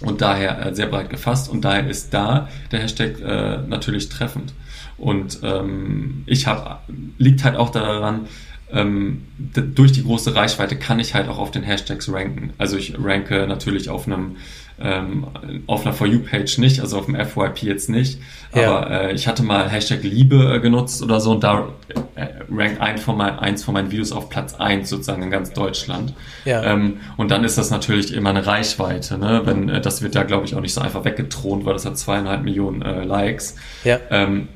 und 0.00 0.20
daher 0.20 0.66
äh, 0.66 0.74
sehr 0.74 0.86
breit 0.86 1.10
gefasst 1.10 1.50
und 1.50 1.64
daher 1.64 1.88
ist 1.88 2.12
da 2.12 2.48
der 2.72 2.80
Hashtag 2.80 3.20
äh, 3.20 3.58
natürlich 3.66 4.08
treffend. 4.08 4.54
Und 4.96 5.40
ähm, 5.42 6.24
ich 6.26 6.46
habe, 6.46 6.78
liegt 7.16 7.42
halt 7.44 7.56
auch 7.56 7.70
daran, 7.70 8.26
ähm, 8.72 9.22
durch 9.38 9.92
die 9.92 10.02
große 10.02 10.34
Reichweite 10.34 10.76
kann 10.76 11.00
ich 11.00 11.14
halt 11.14 11.28
auch 11.28 11.38
auf 11.38 11.50
den 11.50 11.62
Hashtags 11.62 12.12
ranken. 12.12 12.52
Also 12.58 12.76
ich 12.76 12.94
ranke 12.98 13.46
natürlich 13.46 13.88
auf 13.88 14.06
einem 14.06 14.36
ähm, 14.82 15.26
auf 15.66 15.84
einer 15.84 15.94
For 15.94 16.06
You-Page 16.06 16.58
nicht, 16.58 16.80
also 16.80 16.98
auf 16.98 17.06
dem 17.06 17.14
FYP 17.14 17.64
jetzt 17.64 17.90
nicht. 17.90 18.18
Ja. 18.54 18.78
Aber 18.78 18.90
äh, 18.90 19.12
ich 19.12 19.28
hatte 19.28 19.42
mal 19.42 19.68
Hashtag 19.68 20.02
Liebe 20.02 20.54
äh, 20.54 20.60
genutzt 20.60 21.02
oder 21.02 21.20
so 21.20 21.32
und 21.32 21.44
da 21.44 21.68
äh, 22.14 22.28
rankt 22.50 22.80
ein 22.80 22.98
von 22.98 23.16
mein, 23.16 23.38
eins 23.38 23.62
von 23.62 23.74
meinen 23.74 23.90
Videos 23.90 24.12
auf 24.12 24.30
Platz 24.30 24.54
eins 24.54 24.88
sozusagen 24.88 25.22
in 25.22 25.30
ganz 25.30 25.52
Deutschland. 25.52 26.14
Ja. 26.44 26.62
Ähm, 26.62 27.00
und 27.18 27.30
dann 27.30 27.44
ist 27.44 27.58
das 27.58 27.70
natürlich 27.70 28.14
immer 28.14 28.30
eine 28.30 28.46
Reichweite. 28.46 29.18
Ne? 29.18 29.42
Wenn, 29.44 29.68
äh, 29.68 29.80
das 29.80 30.00
wird 30.02 30.14
ja, 30.14 30.22
glaube 30.22 30.46
ich, 30.46 30.54
auch 30.54 30.60
nicht 30.60 30.74
so 30.74 30.80
einfach 30.80 31.04
weggetront, 31.04 31.66
weil 31.66 31.74
das 31.74 31.84
hat 31.84 31.98
zweieinhalb 31.98 32.42
Millionen 32.42 32.80
äh, 32.80 33.04
Likes. 33.04 33.56
Ja. 33.84 33.98
Ähm, 34.10 34.48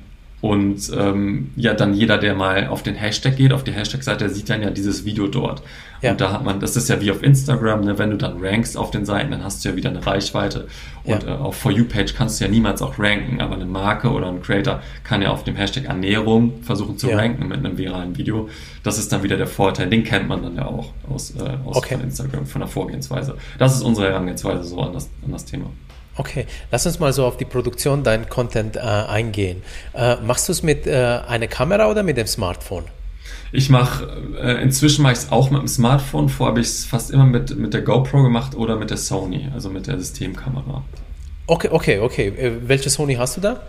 und 0.45 0.93
ähm, 0.95 1.53
ja, 1.57 1.73
dann 1.73 1.95
jeder, 1.95 2.19
der 2.19 2.35
mal 2.35 2.67
auf 2.67 2.83
den 2.83 2.97
Hashtag 2.97 3.39
geht, 3.39 3.51
auf 3.51 3.65
die 3.65 3.73
Hashtag-Seite, 3.73 4.29
sieht 4.29 4.51
dann 4.51 4.61
ja 4.61 4.69
dieses 4.69 5.07
Video 5.07 5.27
dort. 5.27 5.63
Ja. 6.03 6.11
Und 6.11 6.21
da 6.21 6.33
hat 6.33 6.45
man, 6.45 6.61
das 6.61 6.77
ist 6.77 6.91
ja 6.91 7.01
wie 7.01 7.11
auf 7.11 7.23
Instagram, 7.23 7.81
ne? 7.81 7.99
wenn 7.99 8.11
du 8.11 8.19
dann 8.19 8.45
rankst 8.45 8.77
auf 8.77 8.91
den 8.91 9.07
Seiten, 9.07 9.31
dann 9.31 9.43
hast 9.43 9.65
du 9.65 9.71
ja 9.71 9.77
wieder 9.77 9.89
eine 9.89 10.07
Reichweite. 10.07 10.67
Und 11.05 11.23
ja. 11.23 11.37
äh, 11.37 11.39
auf 11.39 11.57
For 11.57 11.73
You-Page 11.73 12.15
kannst 12.15 12.39
du 12.39 12.45
ja 12.45 12.51
niemals 12.51 12.83
auch 12.83 12.99
ranken, 12.99 13.41
aber 13.41 13.55
eine 13.55 13.65
Marke 13.65 14.11
oder 14.11 14.29
ein 14.29 14.43
Creator 14.43 14.83
kann 15.03 15.23
ja 15.23 15.31
auf 15.31 15.45
dem 15.45 15.57
Hashtag 15.57 15.85
Ernährung 15.85 16.63
versuchen 16.63 16.99
zu 16.99 17.09
ja. 17.09 17.17
ranken 17.17 17.49
mit 17.49 17.65
einem 17.65 17.79
viralen 17.79 18.19
Video. 18.19 18.51
Das 18.83 18.99
ist 18.99 19.11
dann 19.15 19.23
wieder 19.23 19.39
der 19.39 19.47
Vorteil. 19.47 19.89
Den 19.89 20.05
kennt 20.05 20.29
man 20.29 20.43
dann 20.43 20.57
ja 20.57 20.67
auch 20.67 20.93
aus, 21.09 21.35
äh, 21.37 21.57
aus 21.65 21.79
okay. 21.79 21.95
von 21.95 22.05
Instagram, 22.05 22.45
von 22.45 22.61
der 22.61 22.69
Vorgehensweise. 22.69 23.39
Das 23.57 23.75
ist 23.75 23.81
unsere 23.81 24.09
Herangehensweise 24.09 24.63
so 24.63 24.79
an 24.79 24.93
das, 24.93 25.09
an 25.25 25.33
das 25.33 25.47
Thema. 25.47 25.71
Okay, 26.17 26.47
lass 26.71 26.87
uns 26.87 27.01
mal 27.01 27.13
so 27.13 27.25
auf 27.25 27.37
die 27.37 27.45
Produktion 27.45 28.05
dein 28.05 28.29
Content 28.29 28.77
äh, 28.77 28.81
eingehen. 28.81 29.63
Äh, 29.95 30.17
machst 30.17 30.49
du 30.49 30.53
es 30.53 30.63
mit 30.63 30.87
äh, 30.87 31.21
einer 31.27 31.49
Kamera 31.49 31.91
oder 31.91 32.03
mit 32.03 32.17
dem 32.17 32.27
Smartphone? 32.27 32.85
Ich 33.51 33.69
mache, 33.69 34.07
äh, 34.41 34.63
inzwischen 34.63 35.03
mache 35.03 35.15
ich 35.15 35.19
es 35.21 35.33
auch 35.33 35.51
mit 35.51 35.61
dem 35.61 35.69
Smartphone. 35.69 36.29
Vorher 36.29 36.51
habe 36.53 36.61
ich 36.61 36.69
es 36.69 36.85
fast 36.85 37.11
immer 37.11 37.25
mit, 37.25 37.57
mit 37.57 37.75
der 37.75 37.83
GoPro 37.83 38.23
gemacht 38.23 38.55
oder 38.55 38.77
mit 38.77 38.91
der 38.91 38.97
Sony, 38.97 39.49
also 39.53 39.71
mit 39.71 39.87
der 39.87 39.99
Systemkamera. 39.99 40.83
Okay, 41.47 41.69
okay, 41.71 41.99
okay. 41.99 42.29
Äh, 42.29 42.53
welche 42.67 42.91
Sony 42.91 43.15
hast 43.15 43.37
du 43.37 43.41
da? 43.41 43.61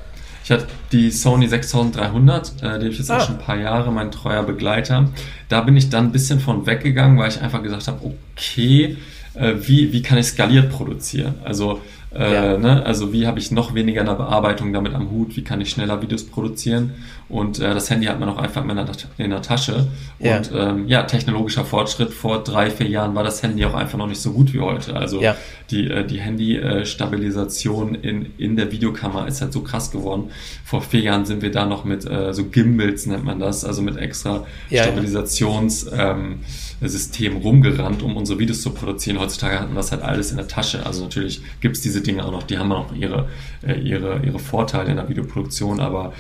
Ich 0.44 0.52
hatte 0.52 0.68
die 0.92 1.10
Sony 1.10 1.48
6300, 1.48 2.48
äh, 2.48 2.54
die 2.62 2.66
habe 2.68 2.88
ich 2.90 3.00
jetzt 3.00 3.10
ah. 3.10 3.18
auch 3.18 3.26
schon 3.26 3.36
ein 3.36 3.42
paar 3.42 3.58
Jahre, 3.58 3.92
mein 3.92 4.12
treuer 4.12 4.44
Begleiter. 4.44 5.10
Da 5.50 5.62
bin 5.62 5.76
ich 5.76 5.90
dann 5.90 6.06
ein 6.06 6.12
bisschen 6.12 6.40
von 6.40 6.68
weggegangen, 6.68 7.18
weil 7.18 7.30
ich 7.30 7.42
einfach 7.42 7.64
gesagt 7.64 7.88
habe, 7.88 8.14
okay, 8.36 8.98
äh, 9.34 9.54
wie, 9.60 9.92
wie 9.92 10.02
kann 10.02 10.18
ich 10.18 10.28
skaliert 10.28 10.72
produzieren? 10.72 11.36
Also 11.44 11.82
äh, 12.16 12.34
ja. 12.34 12.58
ne? 12.58 12.86
Also 12.86 13.12
wie 13.12 13.28
habe 13.28 13.40
ich 13.40 13.52
noch 13.52 13.74
weniger 13.74 14.02
in 14.02 14.08
der 14.08 14.16
Bearbeitung 14.16 14.72
damit 14.74 14.94
am 14.94 15.12
Hut? 15.12 15.36
Wie 15.36 15.44
kann 15.44 15.62
ich 15.62 15.70
schneller 15.70 16.02
Videos 16.02 16.24
produzieren? 16.24 16.94
Und 17.28 17.60
äh, 17.60 17.74
das 17.74 17.90
Handy 17.90 18.06
hat 18.06 18.20
man 18.20 18.30
auch 18.30 18.38
einfach 18.38 18.62
in 18.62 18.76
der, 18.76 18.88
in 19.18 19.32
der 19.32 19.42
Tasche. 19.42 19.88
Ja. 20.20 20.38
Und 20.38 20.52
ähm, 20.56 20.88
ja, 20.88 21.04
technologischer 21.04 21.66
Fortschritt. 21.66 22.14
Vor 22.14 22.44
drei, 22.44 22.70
vier 22.70 22.88
Jahren 22.88 23.16
war 23.16 23.24
das 23.24 23.44
Handy 23.44 23.66
auch 23.66 23.74
einfach 23.74 23.98
noch 23.98 24.08
nicht 24.08 24.22
so 24.22 24.32
gut 24.32 24.54
wie 24.54 24.60
heute. 24.60 24.96
Also 24.96 25.22
ja. 25.22 25.36
die, 25.72 25.90
äh, 25.90 26.06
die 26.06 26.20
Handy-Stabilisation 26.20 27.96
in, 27.96 28.34
in 28.38 28.56
der 28.56 28.72
Videokamera 28.72 29.26
ist 29.26 29.42
halt 29.42 29.54
so 29.54 29.62
krass 29.62 29.92
geworden. 29.92 30.32
Vor 30.64 30.82
vier 30.82 31.02
Jahren 31.02 31.26
sind 31.26 31.42
wir 31.42 31.52
da 31.52 31.66
noch 31.66 31.84
mit 31.84 32.10
äh, 32.10 32.34
so 32.34 32.46
Gimbals, 32.46 33.06
nennt 33.08 33.26
man 33.26 33.40
das, 33.40 33.66
also 33.66 33.82
mit 33.82 33.98
extra 33.98 34.46
Stabilisations... 34.72 35.92
Ähm, 35.92 36.40
System 36.82 37.38
rumgerannt, 37.38 38.04
um 38.04 38.18
unsere 38.18 38.40
Videos 38.40 38.62
zu 38.62 38.72
produzieren. 38.72 39.20
Heutzutage 39.20 39.60
hatten 39.60 39.72
wir 39.72 39.78
das 39.78 39.92
halt 39.92 40.02
alles 40.02 40.32
in 40.32 40.38
der 40.38 40.48
Tasche. 40.48 40.86
Also 40.86 41.04
natürlich 41.04 41.42
gibt 41.62 41.76
es 41.78 41.82
diese 41.82 42.02
Dinge 42.02 42.26
auch 42.26 42.32
noch, 42.32 42.44
die 42.44 42.58
haben 42.58 42.72
auch 42.72 42.94
ihre, 42.94 43.28
äh, 43.66 43.80
ihre, 43.80 44.22
ihre 44.26 44.40
Vorteile 44.40 44.90
in 44.90 44.98
der 44.98 45.10
Videoproduktion, 45.10 45.80
aber 45.80 46.14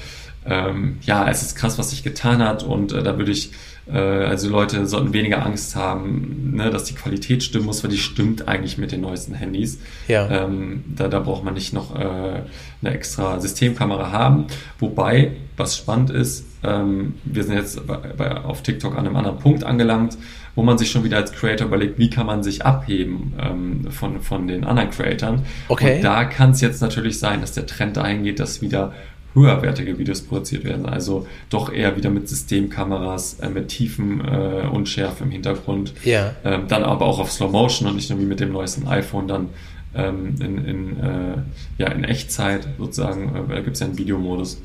ähm, 0.46 0.98
ja, 1.02 1.28
es 1.30 1.42
ist 1.42 1.56
krass, 1.56 1.78
was 1.78 1.90
sich 1.90 2.04
getan 2.04 2.44
hat 2.44 2.64
und 2.64 2.92
äh, 2.92 3.02
da 3.02 3.18
würde 3.18 3.32
ich, 3.32 3.52
äh, 3.88 3.98
also 3.98 4.48
Leute 4.48 4.86
sollten 4.86 5.12
weniger 5.12 5.44
Angst 5.44 5.76
haben, 5.76 6.52
ne, 6.56 6.70
dass 6.70 6.84
die 6.84 6.94
Qualität 6.94 7.44
stimmen 7.44 7.66
muss, 7.66 7.84
weil 7.84 7.90
die 7.90 7.98
stimmt 7.98 8.48
eigentlich 8.48 8.78
mit 8.78 8.92
den 8.92 9.02
neuesten 9.02 9.34
Handys. 9.34 9.80
Ja. 10.08 10.30
Ähm, 10.30 10.84
da, 10.96 11.08
da 11.08 11.20
braucht 11.20 11.44
man 11.44 11.56
nicht 11.56 11.74
noch 11.74 11.96
äh, 11.96 12.44
eine 12.82 12.94
extra 12.94 13.40
Systemkamera 13.40 14.12
haben. 14.12 14.46
Wobei, 14.78 15.32
was 15.58 15.78
spannend 15.78 16.12
ist, 16.12 16.46
ähm, 16.64 17.16
wir 17.24 17.44
sind 17.44 17.56
jetzt 17.56 17.86
bei, 17.88 17.98
bei, 17.98 18.38
auf 18.38 18.62
TikTok 18.62 18.94
an 18.94 19.08
einem 19.08 19.16
anderen 19.16 19.40
Punkt 19.40 19.64
angelangt, 19.64 20.16
wo 20.56 20.64
man 20.64 20.78
sich 20.78 20.90
schon 20.90 21.04
wieder 21.04 21.18
als 21.18 21.34
Creator 21.34 21.68
überlegt, 21.68 22.00
wie 22.00 22.10
kann 22.10 22.26
man 22.26 22.44
sich 22.44 22.66
abheben 22.66 23.34
ähm, 23.40 23.92
von, 23.92 24.22
von 24.22 24.48
den 24.48 24.64
anderen 24.64 24.90
Creatoren. 24.90 25.42
Okay. 25.68 25.98
Und 25.98 26.04
da 26.04 26.24
kann 26.26 26.52
es 26.52 26.62
jetzt 26.62 26.82
natürlich 26.82 27.20
sein, 27.20 27.42
dass 27.42 27.52
der 27.52 27.66
Trend 27.66 27.98
dahin 27.98 28.24
geht, 28.24 28.40
dass 28.40 28.62
wieder 28.62 28.94
höherwertige 29.34 29.98
Videos 30.00 30.22
produziert 30.22 30.64
werden. 30.64 30.86
Also 30.86 31.28
doch 31.50 31.72
eher 31.72 31.98
wieder 31.98 32.10
mit 32.10 32.30
Systemkameras, 32.30 33.40
äh, 33.42 33.50
mit 33.50 33.68
tiefen 33.68 34.22
äh, 34.22 34.68
Unschärfe 34.72 35.26
im 35.26 35.32
Hintergrund. 35.32 35.94
Ja. 36.04 36.34
Ähm, 36.44 36.68
dann 36.68 36.84
aber 36.84 37.06
auch 37.06 37.20
auf 37.20 37.32
Slow 37.32 37.52
Motion 37.52 37.88
und 37.88 37.96
nicht 37.96 38.10
nur 38.10 38.20
wie 38.20 38.26
mit 38.26 38.40
dem 38.40 38.54
neuesten 38.54 38.88
iPhone 38.88 39.28
dann 39.28 39.50
ähm, 39.94 40.36
in, 40.40 40.66
in, 40.66 41.00
äh, 41.00 41.38
ja, 41.78 41.88
in 41.90 42.04
Echtzeit 42.06 42.68
sozusagen. 42.78 43.36
Äh, 43.36 43.56
da 43.56 43.62
gibt 43.62 43.76
es 43.76 43.82
ja 43.82 43.88
einen 43.88 43.98
Videomodus. 43.98 44.62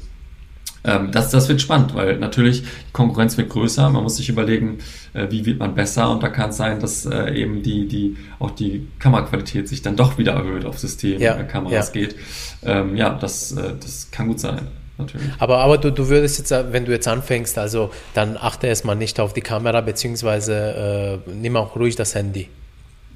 Ähm, 0.83 1.11
das, 1.13 1.31
das 1.31 1.49
wird 1.49 1.61
spannend, 1.61 1.95
weil 1.95 2.17
natürlich 2.17 2.63
die 2.63 2.93
Konkurrenz 2.93 3.37
wird 3.37 3.51
größer. 3.51 3.91
Man 3.91 4.03
muss 4.03 4.17
sich 4.17 4.29
überlegen, 4.29 4.79
äh, 5.13 5.27
wie 5.31 5.45
wird 5.45 5.59
man 5.59 5.75
besser 5.75 6.11
und 6.11 6.23
da 6.23 6.29
kann 6.29 6.51
es 6.51 6.57
sein, 6.57 6.81
dass 6.81 7.07
äh, 7.07 7.35
eben 7.35 7.63
die, 7.63 7.87
die, 7.87 8.17
auch 8.39 8.51
die 8.51 8.89
Kameraqualität 8.99 9.69
sich 9.69 9.83
dann 9.83 9.97
doch 9.97 10.17
wieder 10.19 10.33
erhöht 10.33 10.65
auf 10.65 10.79
Systemkameras 10.79 11.93
ja, 11.95 12.01
ja. 12.01 12.07
geht. 12.07 12.17
Ähm, 12.63 12.97
ja, 12.97 13.11
das, 13.11 13.53
äh, 13.53 13.75
das 13.79 14.09
kann 14.11 14.29
gut 14.29 14.41
sein. 14.41 14.69
Natürlich. 14.97 15.29
Aber, 15.39 15.59
aber 15.59 15.79
du, 15.79 15.91
du 15.91 16.09
würdest 16.09 16.39
jetzt, 16.39 16.73
wenn 16.73 16.85
du 16.85 16.93
jetzt 16.93 17.09
anfängst, 17.09 17.57
also 17.59 17.91
dann 18.13 18.37
achte 18.37 18.67
erstmal 18.67 18.97
nicht 18.97 19.19
auf 19.19 19.33
die 19.33 19.41
Kamera, 19.41 19.81
beziehungsweise 19.81 21.23
äh, 21.27 21.31
nimm 21.31 21.57
auch 21.57 21.75
ruhig 21.77 21.97
das 21.97 22.15
Handy. 22.15 22.49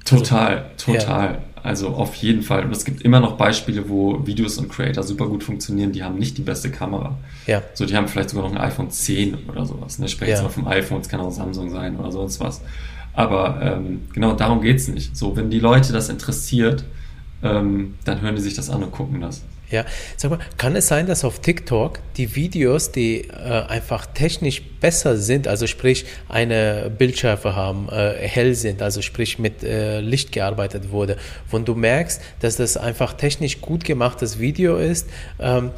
Total, 0.05 0.57
also, 0.57 0.91
total. 0.93 1.25
Ja. 1.33 1.39
Also 1.63 1.89
auf 1.89 2.13
jeden 2.15 2.43
Fall. 2.43 2.63
Und 2.63 2.71
es 2.71 2.85
gibt 2.85 3.01
immer 3.01 3.19
noch 3.19 3.37
Beispiele, 3.37 3.89
wo 3.89 4.25
Videos 4.25 4.59
und 4.59 4.69
Creator 4.69 5.03
super 5.03 5.27
gut 5.27 5.43
funktionieren, 5.43 5.91
die 5.91 6.03
haben 6.03 6.19
nicht 6.19 6.37
die 6.37 6.43
beste 6.43 6.69
Kamera. 6.69 7.17
Ja. 7.47 7.63
So, 7.73 7.87
die 7.87 7.95
haben 7.95 8.07
vielleicht 8.07 8.29
sogar 8.29 8.47
noch 8.47 8.55
ein 8.55 8.61
iPhone 8.61 8.91
10 8.91 9.49
oder 9.49 9.65
sowas. 9.65 9.97
Ne? 9.97 10.07
Sprechen 10.07 10.31
ja. 10.31 10.45
auf 10.45 10.53
dem 10.53 10.67
iPhone, 10.67 11.01
es 11.01 11.09
kann 11.09 11.19
auch 11.19 11.31
Samsung 11.31 11.71
sein 11.71 11.97
oder 11.97 12.11
sonst 12.11 12.39
was. 12.39 12.61
Aber 13.13 13.59
ähm, 13.63 14.01
genau 14.13 14.33
darum 14.33 14.61
geht's 14.61 14.87
nicht. 14.87 15.17
So, 15.17 15.35
wenn 15.35 15.49
die 15.49 15.59
Leute 15.59 15.91
das 15.91 16.09
interessiert, 16.09 16.83
ähm, 17.41 17.95
dann 18.03 18.21
hören 18.21 18.35
die 18.35 18.41
sich 18.41 18.53
das 18.53 18.69
an 18.69 18.83
und 18.83 18.91
gucken 18.91 19.21
das. 19.21 19.41
Ja, 19.71 19.85
sag 20.15 20.31
mal, 20.31 20.39
kann 20.57 20.75
es 20.75 20.87
sein, 20.87 21.07
dass 21.07 21.23
auf 21.23 21.39
TikTok 21.39 21.99
die 22.17 22.35
Videos, 22.35 22.91
die 22.91 23.21
äh, 23.21 23.63
einfach 23.67 24.05
technisch 24.05 24.61
besser 24.79 25.17
sind, 25.17 25.47
also 25.47 25.65
sprich 25.65 26.05
eine 26.29 26.91
Bildschärfe 26.95 27.55
haben, 27.55 27.89
äh, 27.89 28.13
hell 28.27 28.53
sind, 28.53 28.81
also 28.81 29.01
sprich 29.01 29.39
mit 29.39 29.63
äh, 29.63 30.01
Licht 30.01 30.31
gearbeitet 30.31 30.91
wurde, 30.91 31.17
wo 31.49 31.57
du 31.57 31.73
merkst, 31.73 32.21
dass 32.41 32.57
das 32.57 32.77
einfach 32.77 33.13
technisch 33.13 33.61
gut 33.61 33.83
gemachtes 33.83 34.39
Video 34.39 34.77
ist, 34.77 35.09
ähm, 35.39 35.71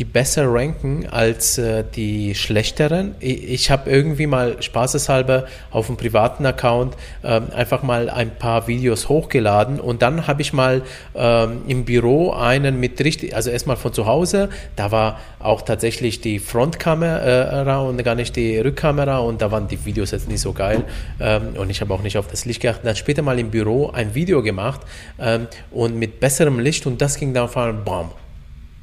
die 0.00 0.04
besser 0.06 0.50
ranken 0.50 1.06
als 1.10 1.58
äh, 1.58 1.84
die 1.84 2.34
schlechteren. 2.34 3.14
Ich, 3.20 3.50
ich 3.50 3.70
habe 3.70 3.90
irgendwie 3.90 4.26
mal 4.26 4.60
spaßeshalber 4.62 5.44
auf 5.70 5.88
einem 5.88 5.98
privaten 5.98 6.46
Account 6.46 6.96
ähm, 7.22 7.48
einfach 7.54 7.82
mal 7.82 8.08
ein 8.08 8.34
paar 8.34 8.66
Videos 8.66 9.10
hochgeladen 9.10 9.78
und 9.78 10.00
dann 10.00 10.26
habe 10.26 10.40
ich 10.40 10.54
mal 10.54 10.82
ähm, 11.14 11.62
im 11.68 11.84
Büro 11.84 12.32
einen 12.32 12.80
mit 12.80 12.98
richtig, 13.04 13.36
also 13.36 13.50
erstmal 13.50 13.76
von 13.76 13.92
zu 13.92 14.06
Hause, 14.06 14.48
da 14.74 14.90
war 14.90 15.20
auch 15.38 15.60
tatsächlich 15.60 16.22
die 16.22 16.38
Frontkamera 16.38 17.80
und 17.80 18.02
gar 18.02 18.14
nicht 18.14 18.34
die 18.36 18.58
Rückkamera 18.58 19.18
und 19.18 19.42
da 19.42 19.52
waren 19.52 19.68
die 19.68 19.84
Videos 19.84 20.12
jetzt 20.12 20.28
nicht 20.28 20.40
so 20.40 20.54
geil 20.54 20.84
ähm, 21.20 21.48
und 21.58 21.68
ich 21.68 21.82
habe 21.82 21.92
auch 21.92 22.02
nicht 22.02 22.16
auf 22.16 22.26
das 22.26 22.46
Licht 22.46 22.62
geachtet. 22.62 22.86
Dann 22.86 22.96
später 22.96 23.20
mal 23.20 23.38
im 23.38 23.50
Büro 23.50 23.90
ein 23.90 24.14
Video 24.14 24.42
gemacht 24.42 24.80
ähm, 25.18 25.46
und 25.70 25.98
mit 25.98 26.20
besserem 26.20 26.58
Licht 26.58 26.86
und 26.86 27.02
das 27.02 27.18
ging 27.18 27.34
dann 27.34 27.44
auf 27.44 27.56
einmal 27.58 27.82
BAM 27.82 28.10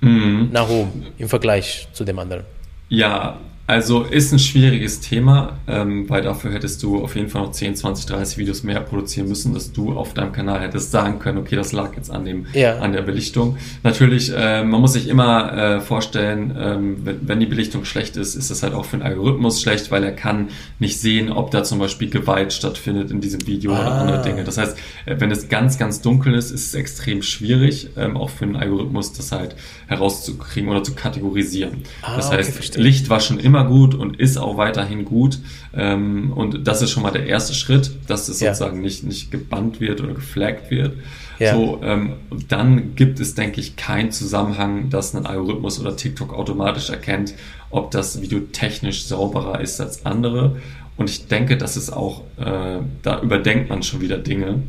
mhm. 0.02 0.50
nach 0.52 0.70
oben 0.70 1.08
im 1.18 1.30
Vergleich 1.30 1.88
zu 1.93 2.04
dem 2.04 2.20
anderen. 2.20 2.43
Ja, 2.89 3.38
also 3.68 4.03
ist 4.03 4.32
ein 4.32 4.39
schwieriges 4.39 5.01
Thema, 5.01 5.59
ähm, 5.68 6.09
weil 6.09 6.22
dafür 6.22 6.53
hättest 6.53 6.82
du 6.84 7.03
auf 7.03 7.18
jeden 7.18 7.28
Fall 7.28 7.41
noch 7.41 7.51
10, 7.51 7.76
20, 7.76 8.05
30 8.05 8.38
Videos 8.38 8.63
mehr 8.63 8.80
produzieren 8.80 9.28
müssen, 9.28 9.53
dass 9.53 9.74
du 9.74 9.91
auf 9.91 10.13
deinem 10.13 10.32
Kanal 10.32 10.61
hättest 10.61 10.91
sagen 10.91 11.20
können, 11.20 11.38
okay, 11.38 11.57
das 11.57 11.74
lag 11.74 11.93
jetzt 11.97 12.09
an 12.09 12.24
dem, 12.24 12.45
ja. 12.53 12.80
an 12.80 12.93
der 12.93 13.01
Belichtung. 13.01 13.57
Natürlich, 13.84 14.32
äh, 14.34 14.63
man 14.63 14.80
muss 14.80 14.93
sich 14.93 15.09
immer 15.09 15.51
äh, 15.51 15.82
vorstellen, 15.82 16.55
ähm, 16.57 16.97
wenn, 17.03 17.28
wenn 17.28 17.39
die 17.41 17.45
Belichtung 17.45 17.84
schlecht 17.84 18.15
ist, 18.15 18.36
ist 18.36 18.49
das 18.49 18.63
halt 18.63 18.74
auch 18.74 18.86
für 18.86 18.97
den 18.97 19.05
Algorithmus 19.05 19.61
schlecht, 19.61 19.91
weil 19.91 20.01
er 20.01 20.13
kann 20.13 20.47
nicht 20.80 21.01
sehen, 21.01 21.30
ob 21.30 21.51
da 21.51 21.65
zum 21.65 21.80
Beispiel 21.80 22.09
Gewalt 22.09 22.53
stattfindet 22.53 23.11
in 23.11 23.20
diesem 23.20 23.45
Video 23.47 23.74
ah. 23.74 23.82
oder 23.82 23.91
andere 23.91 24.22
Dinge. 24.22 24.45
Das 24.45 24.57
heißt, 24.57 24.78
äh, 25.05 25.15
wenn 25.20 25.30
es 25.30 25.49
ganz, 25.49 25.78
ganz 25.78 25.99
dunkel 25.99 26.36
ist, 26.36 26.51
ist 26.51 26.68
es 26.68 26.74
extrem 26.74 27.22
schwierig, 27.22 27.89
ähm, 27.97 28.15
auch 28.15 28.30
für 28.30 28.45
den 28.45 28.55
Algorithmus 28.55 29.11
das 29.11 29.34
halt 29.34 29.57
herauszukriegen 29.88 30.70
oder 30.70 30.84
zu 30.84 30.95
kategorisieren. 30.95 31.84
Ah, 32.01 32.15
das 32.15 32.32
heißt, 32.32 32.57
okay, 32.57 32.82
Licht 32.82 33.09
war 33.09 33.20
schon 33.20 33.39
immer 33.39 33.57
immer 33.58 33.68
gut 33.68 33.95
und 33.95 34.20
ist 34.20 34.38
auch 34.38 34.58
weiterhin 34.58 35.05
gut. 35.05 35.39
Ähm, 35.74 36.32
und 36.34 36.68
das 36.68 36.82
ist 36.82 36.91
schon 36.91 37.03
mal 37.03 37.12
der 37.12 37.26
erste 37.26 37.53
Schritt, 37.53 37.91
dass 38.08 38.30
es 38.30 38.39
ja. 38.39 38.53
sozusagen 38.53 38.82
nicht, 38.82 39.03
nicht 39.03 39.32
gebannt 39.32 39.80
wird 39.80 40.01
oder 40.01 40.14
geflaggt 40.14 40.70
wird. 40.70 40.93
Ja. 41.39 41.53
So, 41.53 41.80
ähm, 41.84 42.14
dann 42.47 42.95
gibt 42.95 43.20
es, 43.20 43.36
denke 43.36 43.60
ich, 43.60 43.76
keinen 43.76 44.12
Zusammenhang, 44.12 44.89
dass 44.89 45.16
ein 45.16 45.26
Algorithmus 45.26 45.80
oder 45.80 45.95
TikTok 45.95 46.34
automatisch 46.34 46.89
erkennt, 46.89 47.34
ob 47.70 47.91
das 47.91 48.22
Video 48.22 48.39
technisch 48.39 49.05
sauberer 49.05 49.62
ist 49.62 49.80
als 49.80 50.05
andere. 50.05 50.58
Und 50.95 51.10
ich 51.10 51.28
denke, 51.28 51.58
das 51.58 51.78
ist 51.78 51.91
auch, 51.91 52.22
äh, 52.38 52.80
da 53.03 53.22
überdenkt 53.22 53.70
man 53.70 53.84
schon 53.84 54.01
wieder 54.01 54.18
Dinge, 54.18 54.64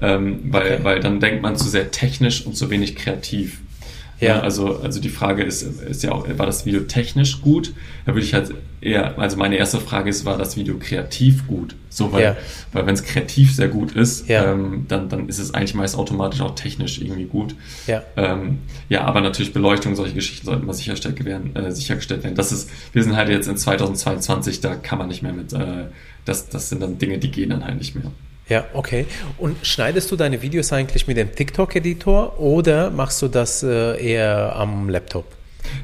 ähm, 0.00 0.40
weil, 0.50 0.74
okay. 0.74 0.84
weil 0.84 1.00
dann 1.00 1.20
denkt 1.20 1.42
man 1.42 1.56
zu 1.56 1.68
sehr 1.68 1.92
technisch 1.92 2.44
und 2.44 2.56
zu 2.56 2.68
wenig 2.70 2.96
kreativ. 2.96 3.60
Ja. 4.20 4.40
also, 4.40 4.80
also 4.80 5.00
die 5.00 5.08
Frage 5.08 5.44
ist, 5.44 5.62
ist 5.62 6.02
ja 6.02 6.12
auch, 6.12 6.26
war 6.36 6.46
das 6.46 6.66
Video 6.66 6.80
technisch 6.80 7.40
gut? 7.40 7.72
Da 8.04 8.14
würde 8.14 8.24
ich 8.24 8.34
halt 8.34 8.52
eher, 8.80 9.18
also 9.18 9.36
meine 9.36 9.56
erste 9.56 9.78
Frage 9.78 10.10
ist, 10.10 10.24
war 10.24 10.36
das 10.36 10.56
Video 10.56 10.76
kreativ 10.78 11.46
gut? 11.46 11.76
So, 11.88 12.12
weil, 12.12 12.22
ja. 12.22 12.36
weil 12.72 12.86
wenn 12.86 12.94
es 12.94 13.04
kreativ 13.04 13.54
sehr 13.54 13.68
gut 13.68 13.92
ist, 13.92 14.28
ja. 14.28 14.52
ähm, 14.52 14.86
dann, 14.88 15.08
dann 15.08 15.28
ist 15.28 15.38
es 15.38 15.54
eigentlich 15.54 15.74
meist 15.74 15.96
automatisch 15.96 16.40
auch 16.40 16.54
technisch 16.54 17.00
irgendwie 17.00 17.24
gut. 17.24 17.54
Ja, 17.86 18.02
ähm, 18.16 18.58
ja 18.88 19.02
aber 19.02 19.20
natürlich 19.20 19.52
Beleuchtung, 19.52 19.94
solche 19.94 20.14
Geschichten 20.14 20.46
sollten 20.46 20.66
mal 20.66 20.72
sichergestellt 20.72 21.24
werden. 21.24 21.54
Äh, 21.54 21.70
sichergestellt 21.72 22.24
werden. 22.24 22.34
Das 22.34 22.52
ist, 22.52 22.70
wir 22.92 23.02
sind 23.02 23.16
halt 23.16 23.28
jetzt 23.28 23.48
in 23.48 23.56
2022, 23.56 24.60
da 24.60 24.74
kann 24.74 24.98
man 24.98 25.08
nicht 25.08 25.22
mehr 25.22 25.32
mit, 25.32 25.52
äh, 25.52 25.86
das, 26.24 26.48
das 26.48 26.68
sind 26.68 26.82
dann 26.82 26.98
Dinge, 26.98 27.18
die 27.18 27.30
gehen 27.30 27.50
dann 27.50 27.64
halt 27.64 27.78
nicht 27.78 27.94
mehr. 27.94 28.10
Ja, 28.48 28.64
okay. 28.72 29.06
Und 29.36 29.66
schneidest 29.66 30.10
du 30.10 30.16
deine 30.16 30.40
Videos 30.40 30.72
eigentlich 30.72 31.06
mit 31.06 31.16
dem 31.16 31.34
TikTok-Editor 31.34 32.40
oder 32.40 32.90
machst 32.90 33.20
du 33.20 33.28
das 33.28 33.62
äh, 33.62 34.02
eher 34.02 34.56
am 34.56 34.88
Laptop? 34.88 35.26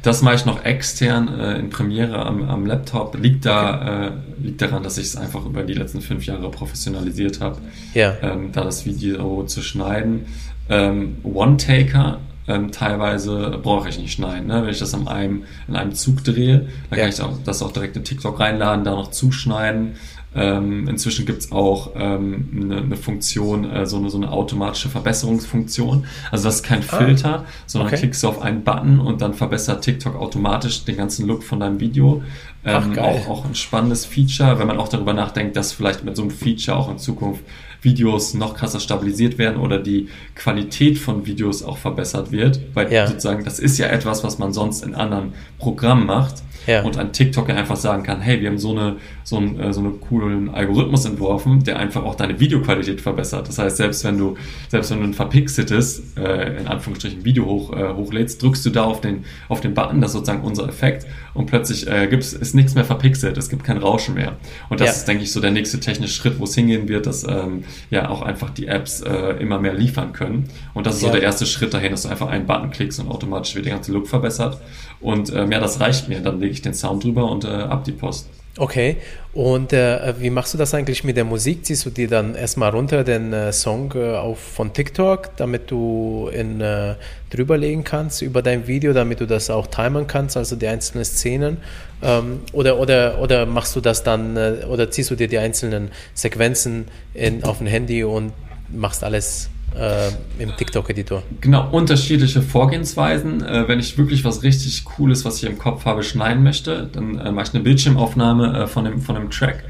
Das 0.03 0.23
mache 0.23 0.37
ich 0.37 0.47
noch 0.47 0.65
extern 0.65 1.39
äh, 1.39 1.59
in 1.59 1.69
Premiere 1.69 2.25
am, 2.25 2.49
am 2.49 2.65
Laptop. 2.65 3.17
Liegt 3.19 3.45
da 3.45 3.75
okay. 3.75 4.07
äh, 4.07 4.43
liegt 4.43 4.63
daran, 4.63 4.83
dass 4.83 4.97
ich 4.97 5.07
es 5.07 5.17
einfach 5.17 5.45
über 5.45 5.63
die 5.63 5.75
letzten 5.75 6.01
fünf 6.01 6.25
Jahre 6.25 6.51
professionalisiert 6.51 7.41
habe, 7.41 7.59
ja. 7.93 8.15
ähm, 8.23 8.51
da 8.53 8.65
das 8.65 8.87
Video 8.87 9.45
zu 9.45 9.63
schneiden. 9.63 10.27
Ähm, 10.71 11.17
One-Taker 11.23 12.21
ähm, 12.47 12.73
teilweise 12.73 13.59
brauche 13.63 13.89
ich 13.89 13.99
nicht 13.99 14.13
schneiden. 14.13 14.49
Ne? 14.49 14.63
Wenn 14.63 14.71
ich 14.71 14.79
das 14.79 14.95
an 14.95 15.09
einem, 15.09 15.45
in 15.67 15.77
einem 15.77 15.95
Zug 15.95 16.25
drehe, 16.25 16.69
dann 16.91 16.99
ja. 16.99 17.05
kann 17.05 17.09
ich 17.09 17.21
auch, 17.21 17.39
das 17.45 17.63
auch 17.63 17.73
direkt 17.73 17.97
in 17.97 18.05
TikTok 18.05 18.39
reinladen, 18.39 18.85
da 18.85 18.93
noch 18.93 19.11
zuschneiden. 19.11 19.97
Ähm, 20.37 20.89
inzwischen 20.89 21.27
gibt's 21.27 21.53
auch 21.53 21.93
ähm, 21.95 22.49
eine, 22.61 22.79
eine 22.79 22.97
Funktion, 22.97 23.71
äh, 23.71 23.87
so, 23.87 23.99
eine, 23.99 24.11
so 24.11 24.17
eine 24.17 24.33
automatische 24.33 24.89
Verbesserungsfunktion. 24.89 26.07
Also 26.31 26.45
das 26.45 26.57
ist 26.57 26.63
kein 26.65 26.83
ah, 26.89 26.97
Filter, 26.97 27.45
sondern 27.67 27.89
okay. 27.89 27.99
klickst 27.99 28.23
du 28.23 28.29
auf 28.29 28.43
einen 28.43 28.65
Button 28.65 28.99
und 28.99 29.21
dann 29.21 29.35
verbessert 29.35 29.85
TikTok 29.85 30.17
automatisch 30.17 30.85
den 30.85 30.97
ganzen 30.97 31.27
Look 31.27 31.45
von 31.45 31.61
deinem 31.61 31.79
Video. 31.79 32.23
Ähm, 32.65 32.95
Ach, 32.97 32.99
auch, 32.99 33.29
auch 33.29 33.45
ein 33.45 33.55
spannendes 33.55 34.07
Feature, 34.07 34.59
wenn 34.59 34.67
man 34.67 34.79
auch 34.79 34.89
darüber 34.89 35.13
nachdenkt, 35.13 35.57
dass 35.57 35.73
vielleicht 35.73 36.05
mit 36.05 36.17
so 36.17 36.23
einem 36.23 36.31
Feature 36.31 36.77
auch 36.77 36.91
in 36.91 36.99
Zukunft 36.99 37.43
Videos 37.83 38.35
noch 38.35 38.55
krasser 38.55 38.81
stabilisiert 38.81 39.39
werden 39.39 39.59
oder 39.59 39.79
die 39.79 40.09
Qualität 40.35 40.99
von 40.99 41.27
Videos 41.27 41.63
auch 41.63 41.77
verbessert 41.77 42.33
wird. 42.33 42.61
Weil 42.73 42.93
ja. 42.93 43.07
sozusagen 43.07 43.45
das 43.45 43.59
ist 43.59 43.79
ja 43.79 43.87
etwas, 43.87 44.25
was 44.25 44.39
man 44.39 44.53
sonst 44.53 44.83
in 44.83 44.95
anderen 44.95 45.35
Programmen 45.59 46.07
macht 46.07 46.43
ja. 46.67 46.83
und 46.83 46.99
ein 46.99 47.13
TikToker 47.13 47.55
einfach 47.55 47.77
sagen 47.77 48.03
kann, 48.03 48.21
hey, 48.21 48.41
wir 48.41 48.49
haben 48.49 48.59
so 48.59 48.71
eine 48.73 48.97
so, 49.25 49.39
ein, 49.39 49.59
äh, 49.59 49.73
so 49.73 49.81
einen 49.81 50.01
coolen 50.01 50.51
Algorithmus 50.51 51.05
entworfen, 51.07 51.65
der 51.65 51.79
einfach 51.79 52.05
auch 52.05 52.15
deine 52.15 52.39
Videoqualität 52.41 53.01
verbessert. 53.01 53.49
Das 53.49 53.59
heißt, 53.59 53.77
selbst 53.77 54.05
wenn 54.05 54.19
du 54.19 54.37
selbst 54.69 54.91
wenn 54.91 54.99
du 55.01 55.05
ein 55.05 55.15
verpixeltes 55.15 56.03
äh, 56.17 56.59
in 56.61 56.67
Anführungsstrichen 56.67 57.25
Video 57.25 57.47
hoch, 57.47 57.73
äh, 57.73 57.95
hochlädst, 57.95 58.43
drückst 58.43 58.65
du 58.67 58.71
da 58.71 58.85
auf 58.85 59.01
den 59.01 59.25
auf 59.49 59.61
den 59.61 59.75
Button, 59.75 60.01
das 60.01 60.11
ist 60.11 60.15
sozusagen 60.15 60.43
unser 60.43 60.69
Effekt 60.69 61.07
und 61.33 61.47
plötzlich 61.47 61.87
äh, 61.89 62.07
gibt's 62.07 62.33
ist 62.33 62.55
nichts 62.55 62.75
mehr 62.75 62.85
verpixelt, 62.85 63.37
es 63.37 63.49
gibt 63.49 63.65
kein 63.65 63.79
Rauschen 63.79 64.15
mehr. 64.15 64.37
Und 64.69 64.81
das 64.81 64.87
ja. 64.87 64.93
ist, 64.93 65.09
denke 65.09 65.25
ich, 65.25 65.33
so 65.33 65.41
der 65.41 65.51
nächste 65.51 65.81
technische 65.81 66.15
Schritt, 66.15 66.39
wo 66.39 66.45
es 66.45 66.55
hingehen 66.55 66.89
wird, 66.89 67.07
dass 67.07 67.25
ähm, 67.25 67.65
ja 67.91 68.09
auch 68.09 68.23
einfach 68.23 68.51
die 68.51 68.67
Apps 68.67 69.01
äh, 69.01 69.37
immer 69.41 69.59
mehr 69.59 69.75
liefern 69.75 70.13
können. 70.13 70.49
Und 70.75 70.87
das 70.87 70.97
ist 70.97 71.03
ja. 71.03 71.09
so 71.09 71.15
der 71.15 71.23
erste 71.23 71.47
Schritt 71.47 71.75
dahin, 71.75 71.91
dass 71.91 72.03
du 72.03 72.09
einfach 72.09 72.29
einen 72.29 72.47
Button 72.47 72.71
klickst 72.71 73.01
und 73.01 73.09
automatisch 73.09 73.55
wird 73.55 73.67
der 73.67 73.75
ganze 73.75 73.93
Look 73.93 74.07
verbessert. 74.07 74.61
Und 75.05 75.31
ähm, 75.35 75.53
ja, 75.53 75.61
das 75.61 75.81
reicht 75.81 76.09
mir. 76.09 76.21
Dann 76.21 76.41
lege 76.41 76.53
ich 76.53 76.63
den 76.63 76.73
Sound 76.73 77.05
drüber 77.05 77.31
und 77.31 77.45
äh, 77.45 77.49
ab 77.49 77.85
die 77.85 77.93
Post. 77.93 78.27
Okay, 78.57 78.97
und 79.33 79.73
äh, 79.73 80.15
wie 80.21 80.31
machst 80.31 80.55
du 80.55 80.59
das 80.59 80.73
eigentlich 80.75 81.03
mit 81.03 81.17
der 81.17 81.25
Musik? 81.25 81.67
Ziehst 81.67 81.85
du 81.85 81.91
dir 81.91 82.09
dann 82.09 82.37
erstmal 82.37 82.71
runter 82.71 83.03
den 83.03 83.33
äh, 83.33 83.53
Song 83.53 83.93
äh, 83.97 84.15
auf, 84.15 84.39
von 84.39 84.73
TikTok, 84.73 85.37
damit 85.37 85.73
du 85.73 86.31
in, 86.33 86.61
äh, 86.61 86.95
drüberlegen 87.31 87.83
kannst 87.83 88.23
über 88.23 88.43
dein 88.43 88.67
Video, 88.67 88.93
damit 88.93 89.21
du 89.21 89.27
das 89.27 89.51
auch 89.51 89.67
timen 89.67 90.07
kannst, 90.07 90.37
also 90.37 90.55
die 90.57 90.69
einzelnen 90.69 91.05
Szenen? 91.05 91.57
Ähm, 92.01 92.41
oder, 92.53 92.79
oder, 92.79 93.21
oder 93.21 93.45
machst 93.45 93.75
du 93.77 93.81
das 93.81 94.05
dann, 94.05 94.37
äh, 94.37 94.65
oder 94.71 94.89
ziehst 94.91 95.11
du 95.11 95.17
dir 95.17 95.29
die 95.29 95.39
einzelnen 95.39 95.91
Sequenzen 96.15 96.87
in, 97.13 97.43
auf 97.43 97.61
ein 97.61 97.67
Handy 97.67 98.05
und 98.05 98.33
machst 98.71 99.03
alles 99.05 99.51
äh, 99.77 100.11
im 100.39 100.57
TikTok-Editor? 100.57 101.23
Genau, 101.41 101.69
unterschiedliche 101.71 102.43
Vorgehensweisen. 102.43 103.45
Äh, 103.45 103.69
wenn 103.69 103.81
ich 103.81 103.97
wirklich 103.99 104.25
was 104.25 104.43
richtig 104.43 104.85
Cooles, 104.85 105.25
was 105.25 105.43
ich 105.43 105.49
im 105.49 105.59
Kopf 105.59 105.85
habe, 105.85 106.03
schneiden 106.03 106.43
möchte, 106.43 106.89
dann 106.93 107.19
äh, 107.19 107.33
mache 107.33 107.49
ich 107.49 107.55
eine 107.55 107.63
Bildschirmaufnahme 107.63 108.65
äh, 108.65 108.67
von, 108.67 108.85
dem, 108.85 109.01
von 109.01 109.15
dem 109.15 109.31
Track 109.31 109.65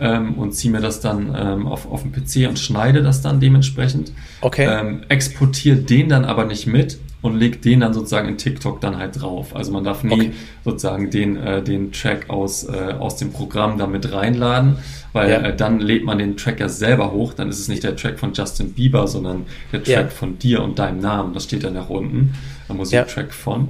ähm, 0.00 0.34
und 0.34 0.52
ziehe 0.52 0.72
mir 0.72 0.80
das 0.80 1.00
dann 1.00 1.34
ähm, 1.36 1.66
auf, 1.66 1.90
auf 1.90 2.02
dem 2.02 2.12
PC 2.12 2.48
und 2.48 2.58
schneide 2.58 3.02
das 3.02 3.22
dann 3.22 3.38
dementsprechend. 3.38 4.12
Okay. 4.40 4.66
Ähm, 4.68 5.02
exportiere 5.08 5.76
den 5.76 6.08
dann 6.08 6.24
aber 6.24 6.44
nicht 6.44 6.66
mit, 6.66 6.98
und 7.22 7.38
legt 7.38 7.64
den 7.64 7.80
dann 7.80 7.92
sozusagen 7.92 8.28
in 8.28 8.38
TikTok 8.38 8.80
dann 8.80 8.96
halt 8.96 9.20
drauf. 9.20 9.54
Also 9.54 9.72
man 9.72 9.84
darf 9.84 10.04
nie 10.04 10.12
okay. 10.12 10.32
sozusagen 10.64 11.10
den, 11.10 11.36
äh, 11.36 11.62
den 11.62 11.92
Track 11.92 12.30
aus, 12.30 12.64
äh, 12.64 12.94
aus 12.98 13.16
dem 13.16 13.32
Programm 13.32 13.76
damit 13.78 14.10
reinladen, 14.12 14.76
weil 15.12 15.30
ja. 15.30 15.40
äh, 15.40 15.56
dann 15.56 15.80
lädt 15.80 16.04
man 16.04 16.18
den 16.18 16.36
Track 16.36 16.60
ja 16.60 16.68
selber 16.68 17.12
hoch, 17.12 17.34
dann 17.34 17.50
ist 17.50 17.58
es 17.58 17.68
nicht 17.68 17.82
der 17.82 17.94
Track 17.96 18.18
von 18.18 18.32
Justin 18.32 18.72
Bieber, 18.72 19.06
sondern 19.06 19.44
der 19.72 19.82
Track 19.82 19.94
ja. 19.96 20.08
von 20.08 20.38
dir 20.38 20.62
und 20.62 20.78
deinem 20.78 21.00
Namen. 21.00 21.34
Das 21.34 21.44
steht 21.44 21.64
dann 21.64 21.74
nach 21.74 21.90
unten, 21.90 22.34
der 22.68 22.76
Musiktrack 22.76 23.26
ja. 23.26 23.32
von. 23.32 23.68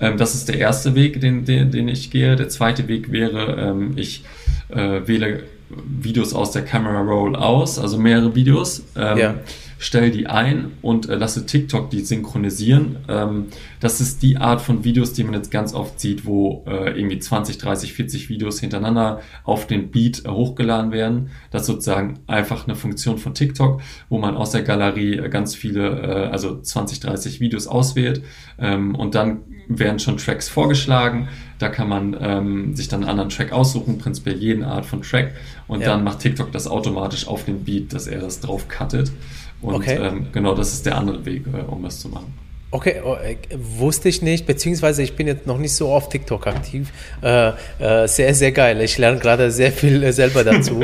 Ähm, 0.00 0.16
das 0.16 0.34
ist 0.34 0.48
der 0.48 0.58
erste 0.58 0.94
Weg, 0.94 1.20
den, 1.20 1.44
den, 1.44 1.72
den 1.72 1.88
ich 1.88 2.10
gehe. 2.10 2.36
Der 2.36 2.48
zweite 2.48 2.86
Weg 2.86 3.10
wäre, 3.10 3.56
ähm, 3.58 3.92
ich 3.96 4.24
äh, 4.68 5.00
wähle 5.06 5.42
Videos 5.86 6.34
aus 6.34 6.50
der 6.52 6.62
Camera 6.62 7.00
Roll 7.00 7.36
aus, 7.36 7.78
also 7.78 7.98
mehrere 7.98 8.34
Videos. 8.34 8.82
Ähm, 8.96 9.18
ja 9.18 9.34
stell 9.82 10.12
die 10.12 10.28
ein 10.28 10.72
und 10.80 11.08
äh, 11.08 11.16
lasse 11.16 11.44
TikTok 11.44 11.90
die 11.90 12.00
synchronisieren. 12.00 12.98
Ähm, 13.08 13.46
das 13.80 14.00
ist 14.00 14.22
die 14.22 14.36
Art 14.36 14.60
von 14.60 14.84
Videos, 14.84 15.12
die 15.12 15.24
man 15.24 15.34
jetzt 15.34 15.50
ganz 15.50 15.74
oft 15.74 15.98
sieht, 15.98 16.24
wo 16.24 16.64
äh, 16.68 16.96
irgendwie 16.96 17.18
20, 17.18 17.58
30, 17.58 17.92
40 17.92 18.28
Videos 18.28 18.60
hintereinander 18.60 19.20
auf 19.42 19.66
den 19.66 19.90
Beat 19.90 20.24
äh, 20.24 20.28
hochgeladen 20.28 20.92
werden. 20.92 21.30
Das 21.50 21.62
ist 21.62 21.66
sozusagen 21.66 22.20
einfach 22.28 22.68
eine 22.68 22.76
Funktion 22.76 23.18
von 23.18 23.34
TikTok, 23.34 23.80
wo 24.08 24.18
man 24.18 24.36
aus 24.36 24.52
der 24.52 24.62
Galerie 24.62 25.16
äh, 25.16 25.28
ganz 25.28 25.56
viele, 25.56 25.88
äh, 25.88 26.28
also 26.30 26.60
20, 26.60 27.00
30 27.00 27.40
Videos 27.40 27.66
auswählt 27.66 28.22
ähm, 28.60 28.94
und 28.94 29.16
dann 29.16 29.40
werden 29.66 29.98
schon 29.98 30.16
Tracks 30.16 30.48
vorgeschlagen. 30.48 31.28
Da 31.62 31.68
kann 31.68 31.88
man 31.88 32.16
ähm, 32.20 32.74
sich 32.74 32.88
dann 32.88 33.02
einen 33.02 33.10
anderen 33.10 33.30
Track 33.30 33.52
aussuchen, 33.52 33.96
prinzipiell 33.96 34.36
jeden 34.36 34.64
Art 34.64 34.84
von 34.84 35.02
Track. 35.02 35.32
Und 35.68 35.80
ja. 35.80 35.90
dann 35.90 36.02
macht 36.02 36.18
TikTok 36.18 36.50
das 36.50 36.66
automatisch 36.66 37.28
auf 37.28 37.44
den 37.44 37.62
Beat, 37.62 37.92
dass 37.92 38.08
er 38.08 38.20
das 38.20 38.40
drauf 38.40 38.66
cuttet. 38.66 39.12
Und 39.60 39.76
okay. 39.76 39.94
ähm, 39.94 40.26
genau 40.32 40.56
das 40.56 40.72
ist 40.72 40.86
der 40.86 40.98
andere 40.98 41.24
Weg, 41.24 41.44
äh, 41.46 41.60
um 41.70 41.84
das 41.84 42.00
zu 42.00 42.08
machen. 42.08 42.34
Okay, 42.74 43.02
oh, 43.04 43.16
äh, 43.16 43.36
wusste 43.54 44.08
ich 44.08 44.22
nicht, 44.22 44.46
beziehungsweise 44.46 45.02
ich 45.02 45.14
bin 45.14 45.26
jetzt 45.26 45.46
noch 45.46 45.58
nicht 45.58 45.74
so 45.74 45.92
auf 45.92 46.08
TikTok 46.08 46.46
aktiv. 46.46 46.88
Äh, 47.22 47.48
äh, 47.78 48.08
sehr, 48.08 48.32
sehr 48.32 48.50
geil. 48.50 48.80
Ich 48.80 48.96
lerne 48.96 49.18
gerade 49.18 49.50
sehr 49.50 49.72
viel 49.72 50.02
äh, 50.02 50.10
selber 50.10 50.42
dazu. 50.44 50.80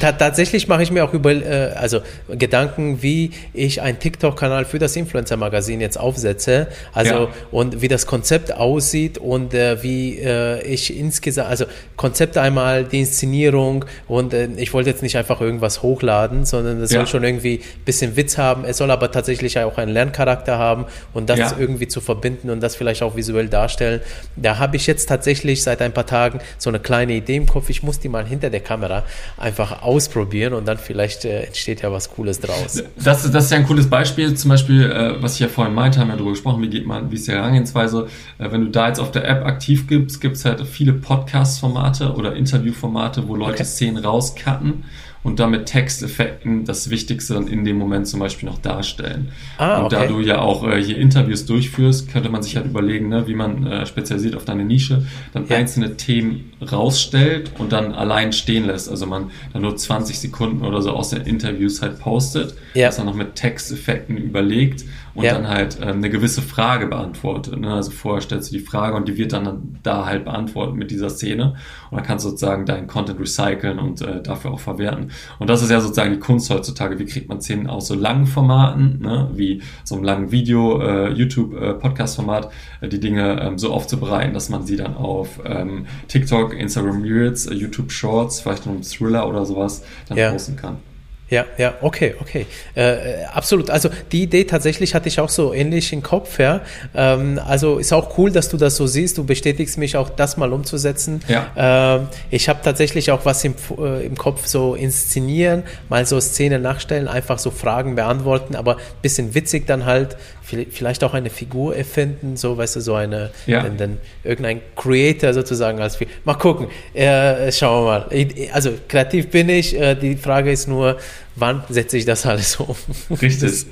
tatsächlich 0.00 0.68
mache 0.68 0.82
ich 0.84 0.90
mir 0.90 1.04
auch 1.04 1.12
über, 1.12 1.32
äh, 1.32 1.72
also 1.74 2.00
Gedanken, 2.30 3.02
wie 3.02 3.32
ich 3.52 3.82
einen 3.82 3.98
TikTok-Kanal 3.98 4.64
für 4.64 4.78
das 4.78 4.96
Influencer-Magazin 4.96 5.82
jetzt 5.82 6.00
aufsetze. 6.00 6.68
Also 6.94 7.14
ja. 7.14 7.28
und 7.50 7.82
wie 7.82 7.88
das 7.88 8.06
Konzept 8.06 8.50
aussieht 8.50 9.18
und 9.18 9.52
äh, 9.52 9.82
wie 9.82 10.18
ich 10.64 10.96
insgesamt, 10.96 11.50
also 11.50 11.66
Konzept 11.96 12.38
einmal, 12.38 12.84
die 12.84 13.00
Inszenierung 13.00 13.84
und 14.08 14.32
ich 14.32 14.72
wollte 14.72 14.88
jetzt 14.90 15.02
nicht 15.02 15.16
einfach 15.16 15.40
irgendwas 15.40 15.82
hochladen, 15.82 16.46
sondern 16.46 16.80
es 16.80 16.90
ja. 16.90 17.00
soll 17.00 17.06
schon 17.06 17.24
irgendwie 17.24 17.56
ein 17.58 17.84
bisschen 17.84 18.16
Witz 18.16 18.38
haben. 18.38 18.64
Es 18.64 18.78
soll 18.78 18.90
aber 18.90 19.10
tatsächlich 19.10 19.58
auch 19.58 19.76
einen 19.76 19.92
Lerncharakter 19.92 20.58
haben 20.58 20.86
und 21.12 21.28
das 21.28 21.38
ja. 21.38 21.54
irgendwie 21.58 21.88
zu 21.88 22.00
verbinden 22.00 22.50
und 22.50 22.60
das 22.60 22.76
vielleicht 22.76 23.02
auch 23.02 23.16
visuell 23.16 23.48
darstellen. 23.48 24.00
Da 24.36 24.58
habe 24.58 24.76
ich 24.76 24.86
jetzt 24.86 25.06
tatsächlich 25.06 25.62
seit 25.62 25.82
ein 25.82 25.92
paar 25.92 26.06
Tagen 26.06 26.40
so 26.58 26.70
eine 26.70 26.80
kleine 26.80 27.14
Idee 27.14 27.36
im 27.36 27.46
Kopf. 27.46 27.70
Ich 27.70 27.82
muss 27.82 27.98
die 27.98 28.08
mal 28.08 28.26
hinter 28.26 28.50
der 28.50 28.60
Kamera 28.60 29.04
einfach 29.36 29.82
ausprobieren 29.82 30.54
und 30.54 30.66
dann 30.66 30.78
vielleicht 30.78 31.24
äh, 31.24 31.42
entsteht 31.42 31.82
ja 31.82 31.92
was 31.92 32.10
Cooles 32.10 32.40
draus. 32.40 32.82
Das, 32.96 33.30
das 33.30 33.44
ist 33.44 33.50
ja 33.50 33.58
ein 33.58 33.66
cooles 33.66 33.88
Beispiel, 33.88 34.34
zum 34.34 34.50
Beispiel, 34.50 34.90
äh, 34.90 35.22
was 35.22 35.34
ich 35.34 35.40
ja 35.40 35.48
vorhin 35.48 35.74
meinte, 35.74 36.00
haben 36.00 36.08
wir 36.08 36.16
darüber 36.16 36.32
gesprochen, 36.32 36.62
wie 36.62 36.68
geht 36.68 36.86
man, 36.86 37.10
wie 37.10 37.16
ist 37.16 37.26
die 37.26 37.32
Herangehensweise. 37.32 38.08
Äh, 38.38 38.50
wenn 38.50 38.62
du 38.62 38.70
da 38.70 38.88
jetzt 38.88 39.00
auf 39.00 39.10
der 39.10 39.28
App 39.28 39.44
aktiv 39.44 39.86
gibst, 39.86 40.20
gibt 40.20 40.36
es 40.36 40.44
halt 40.44 40.66
viele 40.66 40.92
Podcast-Formate 40.92 42.14
oder 42.14 42.34
Interview-Formate, 42.36 43.28
wo 43.28 43.36
Leute 43.36 43.54
okay. 43.54 43.64
Szenen 43.64 44.04
rauscutten 44.04 44.84
und 45.24 45.38
damit 45.38 45.66
Texteffekten 45.66 46.64
das 46.64 46.90
Wichtigste 46.90 47.34
dann 47.34 47.46
in 47.46 47.64
dem 47.64 47.76
Moment 47.76 48.08
zum 48.08 48.20
Beispiel 48.20 48.48
noch 48.48 48.58
darstellen. 48.58 49.30
Ah, 49.56 49.78
und 49.78 49.86
okay. 49.86 49.96
da 49.96 50.06
du 50.06 50.20
ja 50.20 50.40
auch 50.40 50.66
äh, 50.66 50.82
hier 50.82 50.98
Interviews 50.98 51.46
durchführst, 51.46 52.10
könnte 52.10 52.28
man 52.28 52.42
sich 52.42 52.56
halt 52.56 52.66
überlegen, 52.66 53.08
ne, 53.08 53.26
wie 53.28 53.34
man 53.34 53.66
äh, 53.66 53.86
spezialisiert 53.86 54.34
auf 54.34 54.44
deine 54.44 54.64
Nische 54.64 55.06
dann 55.32 55.46
ja. 55.46 55.56
einzelne 55.56 55.96
Themen 55.96 56.52
rausstellt 56.60 57.52
und 57.58 57.72
dann 57.72 57.92
allein 57.92 58.32
stehen 58.32 58.66
lässt. 58.66 58.88
Also 58.88 59.06
man 59.06 59.30
dann 59.52 59.62
nur 59.62 59.76
20 59.76 60.18
Sekunden 60.18 60.64
oder 60.64 60.82
so 60.82 60.90
aus 60.90 61.10
den 61.10 61.22
Interviews 61.22 61.82
halt 61.82 62.00
postet, 62.00 62.54
ja. 62.74 62.86
das 62.86 62.96
dann 62.96 63.06
noch 63.06 63.14
mit 63.14 63.36
Texteffekten 63.36 64.16
überlegt 64.16 64.84
und 65.14 65.24
ja. 65.24 65.34
dann 65.34 65.48
halt 65.48 65.78
ähm, 65.80 65.98
eine 65.98 66.10
gewisse 66.10 66.42
Frage 66.42 66.86
beantwortet. 66.86 67.58
Ne? 67.58 67.72
Also 67.72 67.90
vorher 67.90 68.22
stellst 68.22 68.50
du 68.50 68.56
die 68.56 68.64
Frage 68.64 68.96
und 68.96 69.08
die 69.08 69.16
wird 69.16 69.32
dann 69.32 69.78
da 69.82 70.06
halt 70.06 70.24
beantwortet 70.24 70.74
mit 70.74 70.90
dieser 70.90 71.10
Szene. 71.10 71.54
Und 71.90 71.98
dann 71.98 72.06
kannst 72.06 72.24
du 72.24 72.30
sozusagen 72.30 72.64
deinen 72.64 72.86
Content 72.86 73.20
recyceln 73.20 73.78
und 73.78 74.00
äh, 74.00 74.22
dafür 74.22 74.52
auch 74.52 74.60
verwerten. 74.60 75.10
Und 75.38 75.50
das 75.50 75.62
ist 75.62 75.70
ja 75.70 75.80
sozusagen 75.80 76.12
die 76.12 76.18
Kunst 76.18 76.48
heutzutage. 76.50 76.98
Wie 76.98 77.04
kriegt 77.04 77.28
man 77.28 77.40
Szenen 77.40 77.66
aus 77.66 77.88
so 77.88 77.94
langen 77.94 78.26
Formaten, 78.26 79.00
ne? 79.00 79.30
wie 79.34 79.62
so 79.84 79.96
einem 79.96 80.04
langen 80.04 80.32
Video, 80.32 80.80
äh, 80.80 81.10
YouTube, 81.10 81.60
äh, 81.60 81.74
Podcast-Format, 81.74 82.50
äh, 82.80 82.88
die 82.88 83.00
Dinge 83.00 83.40
ähm, 83.40 83.58
so 83.58 83.72
aufzubereiten, 83.72 84.32
dass 84.32 84.48
man 84.48 84.64
sie 84.64 84.76
dann 84.76 84.96
auf 84.96 85.40
ähm, 85.44 85.86
TikTok, 86.08 86.54
Instagram 86.54 87.02
Reels, 87.02 87.46
äh, 87.46 87.54
YouTube 87.54 87.92
Shorts, 87.92 88.40
vielleicht 88.40 88.66
noch 88.66 88.72
einen 88.72 88.82
Thriller 88.82 89.28
oder 89.28 89.44
sowas 89.44 89.84
dann 90.08 90.16
ja. 90.16 90.30
posten 90.30 90.56
kann. 90.56 90.91
Ja, 91.32 91.46
ja, 91.56 91.72
okay, 91.80 92.14
okay. 92.20 92.44
Äh, 92.74 93.24
absolut. 93.32 93.70
Also 93.70 93.88
die 94.12 94.24
Idee 94.24 94.44
tatsächlich 94.44 94.94
hatte 94.94 95.08
ich 95.08 95.18
auch 95.18 95.30
so 95.30 95.54
ähnlich 95.54 95.90
im 95.94 96.02
Kopf, 96.02 96.38
ja. 96.38 96.60
Ähm, 96.94 97.40
also 97.42 97.78
ist 97.78 97.90
auch 97.94 98.18
cool, 98.18 98.30
dass 98.30 98.50
du 98.50 98.58
das 98.58 98.76
so 98.76 98.86
siehst. 98.86 99.16
Du 99.16 99.24
bestätigst 99.24 99.78
mich 99.78 99.96
auch, 99.96 100.10
das 100.10 100.36
mal 100.36 100.52
umzusetzen. 100.52 101.22
Ja. 101.28 101.46
Ähm, 101.56 102.08
ich 102.28 102.50
habe 102.50 102.60
tatsächlich 102.62 103.10
auch 103.12 103.24
was 103.24 103.42
im, 103.44 103.54
äh, 103.78 104.04
im 104.04 104.14
Kopf 104.18 104.44
so 104.44 104.74
inszenieren, 104.74 105.62
mal 105.88 106.04
so 106.04 106.20
Szene 106.20 106.58
nachstellen, 106.58 107.08
einfach 107.08 107.38
so 107.38 107.50
Fragen 107.50 107.94
beantworten, 107.94 108.54
aber 108.54 108.76
bisschen 109.00 109.34
witzig 109.34 109.66
dann 109.66 109.86
halt, 109.86 110.18
vielleicht 110.42 111.04
auch 111.04 111.14
eine 111.14 111.30
Figur 111.30 111.76
erfinden, 111.76 112.36
so 112.36 112.56
weißt 112.56 112.76
du, 112.76 112.80
so 112.80 112.94
eine, 112.94 113.30
ja. 113.46 113.62
denn, 113.62 113.76
denn 113.76 113.98
irgendein 114.24 114.60
Creator 114.76 115.32
sozusagen 115.32 115.80
als 115.80 115.98
Mal 116.24 116.34
gucken, 116.34 116.66
äh, 116.94 117.50
schauen 117.52 117.84
wir 117.84 118.08
mal. 118.08 118.52
Also 118.52 118.72
kreativ 118.88 119.28
bin 119.30 119.48
ich, 119.48 119.78
äh, 119.78 119.94
die 119.94 120.16
Frage 120.16 120.50
ist 120.50 120.66
nur, 120.66 120.98
wann 121.36 121.62
setze 121.68 121.96
ich 121.96 122.04
das 122.04 122.26
alles 122.26 122.56
um? 122.56 122.74
Richtig. 123.22 123.66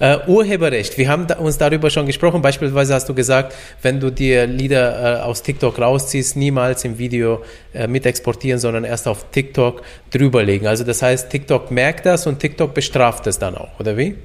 äh, 0.00 0.18
Urheberrecht, 0.26 0.98
wir 0.98 1.08
haben 1.08 1.26
da, 1.26 1.36
uns 1.36 1.58
darüber 1.58 1.90
schon 1.90 2.06
gesprochen, 2.06 2.42
beispielsweise 2.42 2.94
hast 2.94 3.08
du 3.08 3.14
gesagt, 3.14 3.54
wenn 3.82 4.00
du 4.00 4.10
dir 4.10 4.46
Lieder 4.46 5.20
äh, 5.20 5.22
aus 5.22 5.42
TikTok 5.42 5.78
rausziehst, 5.78 6.36
niemals 6.36 6.84
im 6.84 6.98
Video 6.98 7.42
äh, 7.72 7.86
mit 7.86 8.04
exportieren, 8.04 8.58
sondern 8.58 8.84
erst 8.84 9.06
auf 9.06 9.30
TikTok 9.30 9.82
drüberlegen. 10.10 10.66
Also 10.66 10.84
das 10.84 11.02
heißt, 11.02 11.30
TikTok 11.30 11.70
merkt 11.70 12.04
das 12.04 12.26
und 12.26 12.40
TikTok 12.40 12.74
bestraft 12.74 13.26
es 13.26 13.38
dann 13.38 13.54
auch, 13.54 13.78
oder 13.78 13.96
wie? 13.96 14.16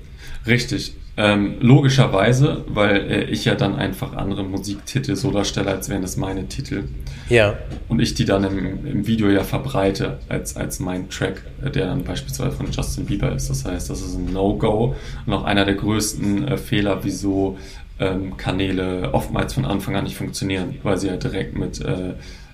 Richtig. 0.45 0.95
Ähm, 1.21 1.57
logischerweise, 1.59 2.63
weil 2.69 3.11
äh, 3.11 3.23
ich 3.25 3.43
ja 3.43 3.55
dann 3.55 3.75
einfach 3.75 4.13
andere 4.13 4.41
Musiktitel 4.43 5.17
so 5.17 5.31
darstelle, 5.31 5.69
als 5.69 5.89
wären 5.89 6.01
das 6.01 6.15
meine 6.15 6.47
Titel. 6.47 6.85
Ja. 7.27 7.57
Und 7.89 7.99
ich 7.99 8.13
die 8.13 8.23
dann 8.23 8.45
im, 8.45 8.85
im 8.85 9.05
Video 9.05 9.29
ja 9.29 9.43
verbreite 9.43 10.19
als, 10.29 10.55
als 10.55 10.79
mein 10.79 11.09
Track, 11.09 11.43
äh, 11.61 11.69
der 11.69 11.87
dann 11.87 12.05
beispielsweise 12.05 12.51
von 12.51 12.71
Justin 12.71 13.05
Bieber 13.05 13.33
ist. 13.33 13.49
Das 13.49 13.65
heißt, 13.65 13.89
das 13.89 13.99
ist 14.01 14.15
ein 14.15 14.31
No-Go 14.31 14.95
und 15.25 15.33
auch 15.33 15.43
einer 15.43 15.65
der 15.65 15.75
größten 15.75 16.47
äh, 16.47 16.57
Fehler, 16.57 17.03
wieso 17.03 17.57
ähm, 17.99 18.37
Kanäle 18.37 19.13
oftmals 19.13 19.53
von 19.53 19.65
Anfang 19.65 19.97
an 19.97 20.05
nicht 20.05 20.15
funktionieren, 20.15 20.75
weil 20.83 20.97
sie 20.97 21.09
halt 21.09 21.21
direkt 21.21 21.57
mit 21.57 21.81
äh, 21.81 22.13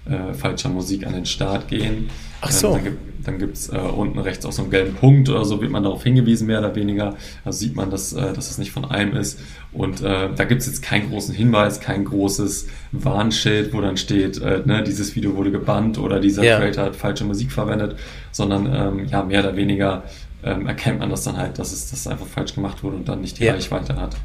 äh, 0.10 0.34
falscher 0.34 0.70
Musik 0.70 1.06
an 1.06 1.14
den 1.14 1.26
Start 1.26 1.68
gehen. 1.68 2.10
Ach 2.42 2.52
so. 2.52 2.76
Ähm, 2.78 2.98
dann 3.26 3.40
gibt 3.40 3.58
es 3.58 3.70
äh, 3.70 3.78
unten 3.78 4.20
rechts 4.20 4.46
auch 4.46 4.52
so 4.52 4.62
einen 4.62 4.72
gelben 4.72 4.96
Punkt 4.96 5.30
oder 5.30 5.46
so, 5.46 5.62
wird 5.62 5.72
man 5.72 5.84
darauf 5.84 6.04
hingewiesen, 6.04 6.48
mehr 6.48 6.60
oder 6.60 6.76
weniger. 6.76 7.16
Also 7.44 7.60
sieht 7.60 7.76
man, 7.76 7.90
dass, 7.90 8.14
äh, 8.14 8.34
dass 8.34 8.50
es 8.50 8.58
nicht 8.58 8.72
von 8.72 8.86
einem 8.86 9.16
ist. 9.16 9.40
Und 9.74 10.02
äh, 10.02 10.30
da 10.36 10.44
gibt 10.46 10.62
es 10.62 10.68
jetzt 10.68 10.82
keinen 10.82 11.10
großen 11.10 11.34
Hinweis, 11.34 11.80
kein 11.80 12.06
großes 12.06 12.68
Warnschild, 12.92 13.74
wo 13.74 13.82
dann 13.82 13.98
steht, 13.98 14.42
äh, 14.42 14.62
ne, 14.66 14.84
dieses 14.84 15.16
Video 15.16 15.36
wurde 15.36 15.52
gebannt 15.52 15.98
oder 15.98 16.20
dieser 16.20 16.44
ja. 16.44 16.60
Creator 16.60 16.86
hat 16.86 16.96
falsche 16.96 17.26
Musik 17.26 17.52
verwendet, 17.52 17.98
sondern 18.32 18.68
ähm, 18.74 19.06
ja, 19.08 19.24
mehr 19.24 19.42
oder 19.42 19.56
weniger 19.56 20.04
ähm, 20.44 20.68
erkennt 20.68 21.00
man 21.00 21.10
das 21.10 21.24
dann 21.24 21.38
halt, 21.38 21.58
dass 21.60 21.74
es 21.74 21.90
das 21.90 22.08
einfach 22.08 22.28
falsch 22.28 22.54
gemacht 22.54 22.84
wurde 22.84 22.98
und 22.98 23.10
dann 23.10 23.22
nicht 23.22 23.40
die 23.40 23.46
ja. 23.46 23.54
Reichweite 23.54 23.96
hat. 23.96 24.16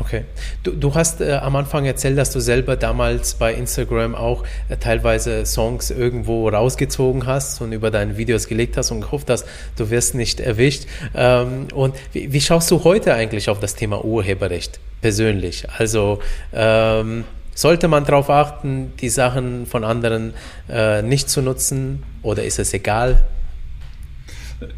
Okay. 0.00 0.24
Du, 0.62 0.72
du 0.72 0.94
hast 0.94 1.20
äh, 1.20 1.32
am 1.32 1.56
Anfang 1.56 1.84
erzählt, 1.84 2.16
dass 2.16 2.32
du 2.32 2.40
selber 2.40 2.76
damals 2.76 3.34
bei 3.34 3.52
Instagram 3.52 4.14
auch 4.14 4.44
äh, 4.68 4.76
teilweise 4.76 5.44
Songs 5.44 5.90
irgendwo 5.90 6.48
rausgezogen 6.48 7.26
hast 7.26 7.60
und 7.60 7.72
über 7.72 7.90
deine 7.90 8.16
Videos 8.16 8.46
gelegt 8.46 8.76
hast 8.76 8.92
und 8.92 9.00
gehofft 9.00 9.28
hast, 9.28 9.44
du 9.76 9.90
wirst 9.90 10.14
nicht 10.14 10.40
erwischt. 10.40 10.84
Ähm, 11.14 11.66
und 11.74 11.96
wie, 12.12 12.32
wie, 12.32 12.40
schaust 12.40 12.70
du 12.70 12.84
heute 12.84 13.14
eigentlich 13.14 13.50
auf 13.50 13.58
das 13.58 13.74
Thema 13.74 14.04
Urheberrecht 14.04 14.78
persönlich? 15.00 15.66
Also 15.76 16.20
ähm, 16.52 17.24
sollte 17.54 17.88
man 17.88 18.04
darauf 18.04 18.30
achten, 18.30 18.92
die 19.00 19.08
Sachen 19.08 19.66
von 19.66 19.82
anderen 19.82 20.34
äh, 20.70 21.02
nicht 21.02 21.28
zu 21.28 21.42
nutzen 21.42 22.04
oder 22.22 22.44
ist 22.44 22.60
es 22.60 22.72
egal? 22.72 23.24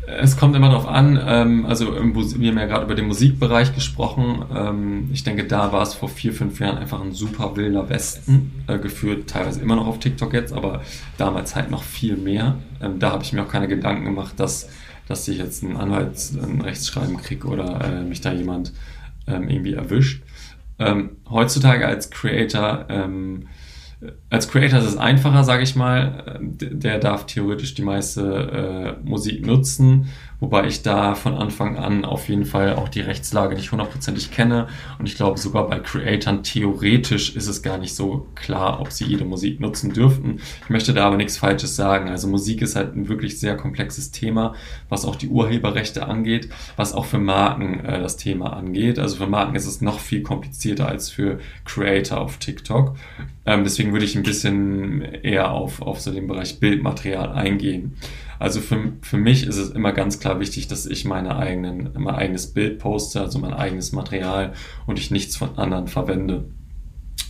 Es 0.06 0.36
kommt 0.36 0.54
immer 0.54 0.68
darauf 0.68 0.86
an, 0.86 1.18
ähm, 1.26 1.64
also 1.64 1.94
im, 1.94 2.14
wir 2.14 2.50
haben 2.50 2.58
ja 2.58 2.66
gerade 2.66 2.84
über 2.84 2.94
den 2.94 3.06
Musikbereich 3.06 3.74
gesprochen. 3.74 4.44
Ähm, 4.54 5.08
ich 5.12 5.24
denke, 5.24 5.44
da 5.46 5.72
war 5.72 5.82
es 5.82 5.94
vor 5.94 6.10
vier, 6.10 6.34
fünf 6.34 6.60
Jahren 6.60 6.76
einfach 6.76 7.00
ein 7.00 7.12
super 7.12 7.56
wilder 7.56 7.88
Westen, 7.88 8.62
äh, 8.66 8.78
geführt 8.78 9.30
teilweise 9.30 9.60
immer 9.60 9.76
noch 9.76 9.86
auf 9.86 9.98
TikTok 9.98 10.34
jetzt, 10.34 10.52
aber 10.52 10.82
damals 11.16 11.56
halt 11.56 11.70
noch 11.70 11.82
viel 11.82 12.16
mehr. 12.16 12.58
Ähm, 12.82 12.98
da 12.98 13.12
habe 13.12 13.22
ich 13.22 13.32
mir 13.32 13.42
auch 13.42 13.48
keine 13.48 13.68
Gedanken 13.68 14.04
gemacht, 14.04 14.34
dass, 14.38 14.68
dass 15.08 15.26
ich 15.28 15.38
jetzt 15.38 15.64
einen 15.64 15.78
Anwalt, 15.78 16.14
ein 16.42 16.60
Rechtsschreiben 16.60 17.16
kriege 17.16 17.48
oder 17.48 17.82
äh, 17.82 18.02
mich 18.02 18.20
da 18.20 18.32
jemand 18.32 18.74
ähm, 19.26 19.48
irgendwie 19.48 19.74
erwischt. 19.74 20.22
Ähm, 20.78 21.16
heutzutage 21.28 21.86
als 21.86 22.10
Creator 22.10 22.86
ähm, 22.90 23.46
als 24.30 24.48
Creator 24.48 24.78
ist 24.78 24.86
es 24.86 24.96
einfacher, 24.96 25.44
sage 25.44 25.62
ich 25.62 25.76
mal. 25.76 26.40
Der 26.40 26.98
darf 26.98 27.26
theoretisch 27.26 27.74
die 27.74 27.82
meiste 27.82 28.98
äh, 29.02 29.08
Musik 29.08 29.46
nutzen, 29.46 30.06
wobei 30.40 30.66
ich 30.66 30.82
da 30.82 31.14
von 31.14 31.34
Anfang 31.34 31.76
an 31.76 32.04
auf 32.04 32.28
jeden 32.28 32.44
Fall 32.44 32.74
auch 32.74 32.88
die 32.88 33.00
Rechtslage 33.00 33.54
nicht 33.54 33.70
hundertprozentig 33.70 34.30
kenne 34.30 34.68
und 34.98 35.06
ich 35.06 35.14
glaube 35.14 35.38
sogar 35.38 35.68
bei 35.68 35.78
Creatoren 35.78 36.42
theoretisch 36.42 37.36
ist 37.36 37.46
es 37.46 37.62
gar 37.62 37.78
nicht 37.78 37.94
so 37.94 38.26
klar, 38.34 38.80
ob 38.80 38.90
sie 38.92 39.04
jede 39.04 39.24
Musik 39.24 39.60
nutzen 39.60 39.92
dürften. 39.92 40.40
Ich 40.62 40.70
möchte 40.70 40.94
da 40.94 41.06
aber 41.06 41.16
nichts 41.16 41.36
Falsches 41.36 41.76
sagen. 41.76 42.08
Also 42.08 42.28
Musik 42.28 42.62
ist 42.62 42.76
halt 42.76 42.96
ein 42.96 43.08
wirklich 43.08 43.38
sehr 43.38 43.56
komplexes 43.56 44.10
Thema, 44.10 44.54
was 44.88 45.04
auch 45.04 45.16
die 45.16 45.28
Urheberrechte 45.28 46.06
angeht, 46.06 46.48
was 46.76 46.92
auch 46.92 47.04
für 47.04 47.18
Marken 47.18 47.84
äh, 47.84 48.00
das 48.00 48.16
Thema 48.16 48.54
angeht. 48.54 48.98
Also 48.98 49.16
für 49.16 49.26
Marken 49.26 49.54
ist 49.54 49.66
es 49.66 49.80
noch 49.80 50.00
viel 50.00 50.22
komplizierter 50.22 50.88
als 50.88 51.10
für 51.10 51.38
Creator 51.64 52.20
auf 52.20 52.38
TikTok. 52.38 52.96
Ähm, 53.46 53.64
deswegen 53.64 53.92
würde 53.92 54.04
ich 54.04 54.16
ein 54.16 54.22
bisschen 54.22 55.02
eher 55.02 55.50
auf, 55.50 55.82
auf 55.82 56.00
so 56.00 56.12
den 56.12 56.26
Bereich 56.26 56.60
Bildmaterial 56.60 57.32
eingehen. 57.32 57.96
Also 58.40 58.60
für, 58.60 58.94
für 59.02 59.18
mich 59.18 59.46
ist 59.46 59.58
es 59.58 59.68
immer 59.70 59.92
ganz 59.92 60.18
klar 60.18 60.40
wichtig, 60.40 60.66
dass 60.66 60.86
ich 60.86 61.04
meine 61.04 61.36
eigenen, 61.36 61.90
mein 61.98 62.14
eigenes 62.14 62.54
Bild 62.54 62.78
poste, 62.78 63.20
also 63.20 63.38
mein 63.38 63.52
eigenes 63.52 63.92
Material 63.92 64.54
und 64.86 64.98
ich 64.98 65.10
nichts 65.10 65.36
von 65.36 65.58
anderen 65.58 65.88
verwende. 65.88 66.48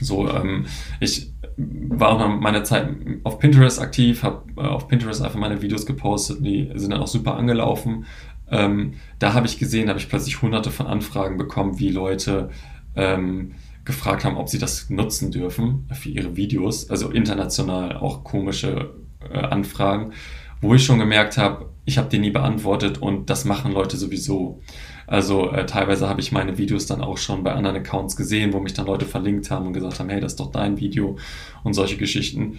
So, 0.01 0.31
ähm, 0.31 0.67
ich 1.01 1.33
war 1.57 2.11
auch 2.11 2.19
noch 2.21 2.41
meine 2.41 2.63
Zeit 2.63 2.89
auf 3.25 3.41
Pinterest 3.41 3.81
aktiv, 3.81 4.23
habe 4.23 4.45
äh, 4.57 4.61
auf 4.61 4.87
Pinterest 4.87 5.21
einfach 5.21 5.39
meine 5.39 5.61
Videos 5.61 5.85
gepostet, 5.85 6.47
die 6.47 6.71
sind 6.77 6.93
dann 6.93 7.01
auch 7.01 7.09
super 7.09 7.35
angelaufen. 7.35 8.07
Ähm, 8.49 8.93
da 9.19 9.35
habe 9.35 9.49
ich 9.49 9.59
gesehen, 9.59 9.89
habe 9.89 9.99
ich 9.99 10.09
plötzlich 10.09 10.41
hunderte 10.43 10.71
von 10.71 10.87
Anfragen 10.87 11.39
bekommen, 11.39 11.81
wie 11.81 11.91
Leute 11.91 12.51
ähm, 12.95 13.57
gefragt 13.85 14.25
haben, 14.25 14.37
ob 14.37 14.49
sie 14.49 14.59
das 14.59 14.91
nutzen 14.91 15.33
dürfen 15.33 15.89
für 15.93 16.09
ihre 16.09 16.37
Videos. 16.37 16.89
Also 16.89 17.11
international 17.11 17.97
auch 17.97 18.23
komische 18.23 18.95
äh, 19.29 19.39
Anfragen, 19.39 20.13
wo 20.61 20.75
ich 20.75 20.85
schon 20.85 20.99
gemerkt 20.99 21.39
habe, 21.39 21.71
ich 21.85 21.99
habe 21.99 22.09
die 22.09 22.19
nie 22.19 22.31
beantwortet 22.31 22.99
und 22.99 23.31
das 23.31 23.45
machen 23.45 23.73
Leute 23.73 23.97
sowieso. 23.97 24.61
Also 25.07 25.51
äh, 25.51 25.67
teilweise 25.67 26.09
habe 26.09 26.21
ich 26.21 26.31
meine 26.31 26.59
Videos 26.59 26.87
dann 26.87 27.01
auch 27.01 27.19
schon 27.19 27.43
bei 27.43 27.53
anderen 27.53 27.77
Accounts 27.77 28.17
gesehen, 28.17 28.53
wo 28.53 28.61
mich 28.61 28.75
dann 28.75 28.87
Leute 28.87 29.07
verlinkt 29.07 29.51
haben 29.51 29.67
und 29.67 29.73
gesagt 29.73 29.99
haben, 29.99 30.09
hey, 30.09 30.21
das 30.21 30.33
ist 30.33 30.41
doch 30.41 30.53
dein 30.53 30.79
Video 30.79 31.17
und 31.65 31.75
solche 31.75 31.97
Geschichten 31.97 32.59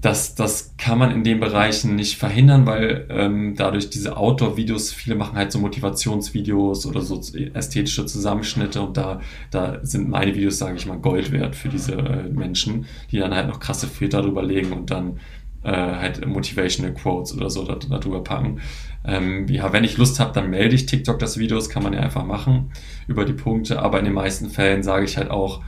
das, 0.00 0.34
das 0.34 0.74
kann 0.76 0.98
man 0.98 1.10
in 1.10 1.24
den 1.24 1.40
Bereichen 1.40 1.96
nicht 1.96 2.16
verhindern, 2.16 2.66
weil 2.66 3.06
ähm, 3.10 3.54
dadurch 3.56 3.90
diese 3.90 4.16
Outdoor-Videos, 4.16 4.92
viele 4.92 5.16
machen 5.16 5.36
halt 5.36 5.50
so 5.50 5.58
Motivationsvideos 5.58 6.86
oder 6.86 7.00
so 7.00 7.20
ästhetische 7.54 8.06
Zusammenschnitte 8.06 8.82
und 8.82 8.96
da, 8.96 9.20
da 9.50 9.80
sind 9.82 10.08
meine 10.08 10.34
Videos, 10.34 10.58
sage 10.58 10.76
ich 10.76 10.86
mal, 10.86 10.98
Gold 10.98 11.32
wert 11.32 11.56
für 11.56 11.68
diese 11.68 11.94
äh, 11.94 12.28
Menschen, 12.28 12.86
die 13.10 13.18
dann 13.18 13.34
halt 13.34 13.48
noch 13.48 13.58
krasse 13.58 13.86
Filter 13.86 14.22
drüber 14.22 14.42
legen 14.42 14.72
und 14.72 14.90
dann 14.90 15.18
äh, 15.62 15.70
halt 15.70 16.26
Motivational 16.26 16.94
Quotes 16.94 17.34
oder 17.36 17.50
so 17.50 17.64
darüber 17.64 18.22
packen. 18.22 18.60
Ähm, 19.04 19.46
ja, 19.48 19.72
wenn 19.72 19.84
ich 19.84 19.96
Lust 19.98 20.20
habe, 20.20 20.32
dann 20.32 20.50
melde 20.50 20.74
ich 20.74 20.86
TikTok 20.86 21.18
das 21.18 21.38
Video, 21.38 21.56
das 21.56 21.68
kann 21.68 21.82
man 21.82 21.92
ja 21.92 22.00
einfach 22.00 22.24
machen 22.24 22.72
über 23.06 23.24
die 23.24 23.32
Punkte, 23.32 23.80
aber 23.80 23.98
in 23.98 24.04
den 24.04 24.14
meisten 24.14 24.50
Fällen 24.50 24.82
sage 24.82 25.04
ich 25.04 25.16
halt 25.16 25.30
auch, 25.30 25.62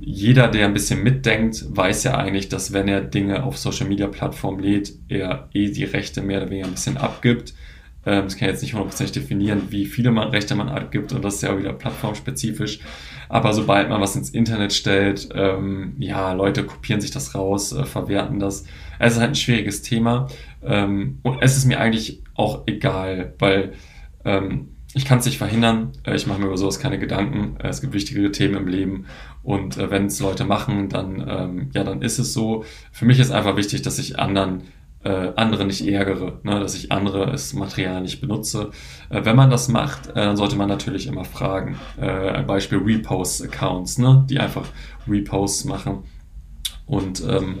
jeder, 0.00 0.48
der 0.48 0.66
ein 0.66 0.74
bisschen 0.74 1.02
mitdenkt, 1.02 1.64
weiß 1.68 2.04
ja 2.04 2.16
eigentlich, 2.16 2.48
dass 2.48 2.72
wenn 2.72 2.88
er 2.88 3.00
Dinge 3.00 3.44
auf 3.44 3.56
Social 3.56 3.86
Media 3.86 4.08
Plattformen 4.08 4.60
lädt, 4.60 4.92
er 5.08 5.48
eh 5.52 5.70
die 5.70 5.84
Rechte 5.84 6.22
mehr 6.22 6.38
oder 6.38 6.50
weniger 6.50 6.66
ein 6.66 6.72
bisschen 6.72 6.96
abgibt. 6.96 7.54
Ähm, 8.06 8.24
das 8.24 8.36
kann 8.36 8.48
ich 8.48 8.52
jetzt 8.52 8.62
nicht 8.62 8.72
hundertprozentig 8.72 9.12
definieren, 9.12 9.64
wie 9.70 9.84
viele 9.84 10.12
man, 10.12 10.28
Rechte 10.28 10.54
man 10.54 10.68
abgibt 10.68 11.12
und 11.12 11.24
das 11.24 11.36
ist 11.36 11.42
ja 11.42 11.52
auch 11.52 11.58
wieder 11.58 11.72
plattformspezifisch. 11.72 12.80
Aber 13.28 13.52
sobald 13.52 13.88
man 13.88 14.00
was 14.00 14.14
ins 14.14 14.30
Internet 14.30 14.72
stellt, 14.72 15.28
ähm, 15.34 15.94
ja, 15.98 16.32
Leute 16.32 16.64
kopieren 16.64 17.00
sich 17.00 17.10
das 17.10 17.34
raus, 17.34 17.72
äh, 17.72 17.84
verwerten 17.84 18.38
das. 18.38 18.64
Es 18.98 19.14
ist 19.14 19.20
halt 19.20 19.30
ein 19.30 19.34
schwieriges 19.34 19.82
Thema 19.82 20.28
ähm, 20.62 21.18
und 21.22 21.42
es 21.42 21.56
ist 21.56 21.66
mir 21.66 21.80
eigentlich 21.80 22.22
auch 22.34 22.62
egal, 22.66 23.34
weil 23.38 23.72
ähm, 24.24 24.68
ich 24.96 25.04
kann 25.04 25.18
es 25.18 25.26
nicht 25.26 25.36
verhindern. 25.36 25.92
Äh, 26.04 26.16
ich 26.16 26.26
mache 26.26 26.40
mir 26.40 26.46
über 26.46 26.56
sowas 26.56 26.78
keine 26.78 26.98
Gedanken. 26.98 27.56
Äh, 27.60 27.68
es 27.68 27.82
gibt 27.82 27.92
wichtigere 27.92 28.30
Themen 28.30 28.54
im 28.54 28.66
Leben. 28.66 29.06
Und 29.42 29.76
äh, 29.76 29.90
wenn 29.90 30.06
es 30.06 30.20
Leute 30.20 30.46
machen, 30.46 30.88
dann, 30.88 31.24
ähm, 31.28 31.70
ja, 31.74 31.84
dann 31.84 32.00
ist 32.00 32.18
es 32.18 32.32
so. 32.32 32.64
Für 32.92 33.04
mich 33.04 33.20
ist 33.20 33.30
einfach 33.30 33.56
wichtig, 33.56 33.82
dass 33.82 33.98
ich 33.98 34.18
anderen 34.18 34.62
äh, 35.06 35.32
andere 35.36 35.64
nicht 35.64 35.86
ärgere, 35.86 36.40
ne? 36.42 36.58
dass 36.60 36.74
ich 36.74 36.90
andere 36.90 37.26
das 37.26 37.52
Material 37.52 38.00
nicht 38.00 38.20
benutze. 38.20 38.70
Äh, 39.08 39.24
wenn 39.24 39.36
man 39.36 39.50
das 39.50 39.68
macht, 39.68 40.08
äh, 40.08 40.14
dann 40.14 40.36
sollte 40.36 40.56
man 40.56 40.68
natürlich 40.68 41.06
immer 41.06 41.24
fragen. 41.24 41.78
Äh, 42.00 42.42
Beispiel 42.42 42.78
Repost-Accounts, 42.78 43.98
ne? 43.98 44.26
die 44.28 44.38
einfach 44.38 44.66
Reposts 45.08 45.64
machen. 45.64 46.04
Und 46.86 47.22
ähm, 47.28 47.60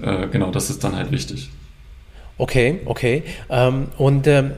äh, 0.00 0.28
genau, 0.28 0.50
das 0.50 0.68
ist 0.70 0.84
dann 0.84 0.96
halt 0.96 1.10
wichtig. 1.10 1.50
Okay, 2.38 2.80
okay. 2.84 3.22
Ähm, 3.48 3.88
und 3.96 4.26
ähm, 4.26 4.52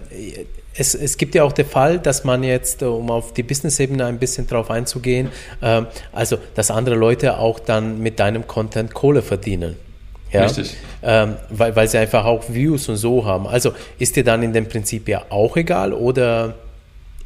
es, 0.77 0.95
es 0.95 1.17
gibt 1.17 1.35
ja 1.35 1.45
auch 1.45 1.53
den 1.53 1.67
Fall, 1.67 1.99
dass 1.99 2.25
man 2.25 2.43
jetzt, 2.43 2.83
äh, 2.83 2.87
um 2.87 3.11
auf 3.11 3.33
die 3.33 3.43
Business-Ebene 3.45 4.07
ein 4.07 4.19
bisschen 4.19 4.47
drauf 4.47 4.71
einzugehen, 4.71 5.29
äh, 5.61 5.83
also 6.13 6.39
dass 6.55 6.71
andere 6.71 6.97
Leute 6.97 7.39
auch 7.39 7.61
dann 7.61 8.01
mit 8.01 8.19
deinem 8.19 8.47
Content 8.49 8.93
Kohle 8.93 9.23
verdienen. 9.23 9.77
Ja? 10.35 10.45
Richtig. 10.45 10.77
Ähm, 11.03 11.37
weil, 11.51 11.75
weil 11.77 11.89
sie 11.89 11.99
einfach 11.99 12.25
auch 12.25 12.45
Views 12.49 12.89
und 12.89 12.97
so 12.97 13.25
haben. 13.25 13.47
Also 13.47 13.73
ist 13.99 14.17
dir 14.17 14.25
dann 14.25 14.43
in 14.43 14.53
dem 14.53 14.69
Prinzip 14.69 15.09
ja 15.09 15.23
auch 15.31 15.57
egal 15.57 15.93
oder 15.93 16.55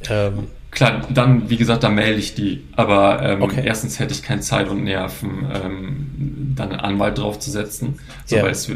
ähm, 0.09 0.49
Klar, 0.71 1.07
dann, 1.09 1.49
wie 1.49 1.57
gesagt, 1.57 1.83
da 1.83 1.89
melde 1.89 2.19
ich 2.19 2.35
die. 2.35 2.63
Aber 2.77 3.23
ähm, 3.23 3.43
okay. 3.43 3.63
erstens 3.65 3.99
hätte 3.99 4.13
ich 4.13 4.23
keine 4.23 4.43
Zeit 4.43 4.69
und 4.69 4.85
Nerven, 4.85 5.51
ähm, 5.55 6.53
dann 6.55 6.73
einen 6.73 6.81
Anwalt 6.81 7.17
draufzusetzen. 7.17 7.99
So, 8.27 8.37
yeah. 8.37 8.49
es, 8.49 8.71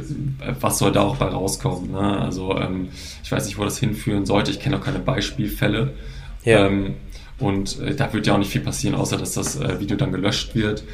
was 0.61 0.79
soll 0.79 0.93
da 0.93 1.03
auch 1.03 1.17
bei 1.17 1.27
rauskommen? 1.27 1.93
Ne? 1.93 2.21
Also 2.21 2.57
ähm, 2.59 2.89
ich 3.23 3.31
weiß 3.31 3.45
nicht, 3.45 3.59
wo 3.59 3.65
das 3.65 3.79
hinführen 3.79 4.25
sollte. 4.25 4.51
Ich 4.51 4.61
kenne 4.61 4.79
auch 4.79 4.81
keine 4.81 5.01
Beispielfälle. 5.01 5.93
Yeah. 6.47 6.67
Ähm, 6.67 6.95
und 7.39 7.79
äh, 7.81 7.95
da 7.95 8.13
wird 8.13 8.27
ja 8.27 8.35
auch 8.35 8.39
nicht 8.39 8.51
viel 8.51 8.63
passieren, 8.63 8.95
außer 8.95 9.19
dass 9.19 9.35
das 9.35 9.61
äh, 9.61 9.79
Video 9.79 9.97
dann 9.97 10.13
gelöscht 10.13 10.55
wird. 10.55 10.85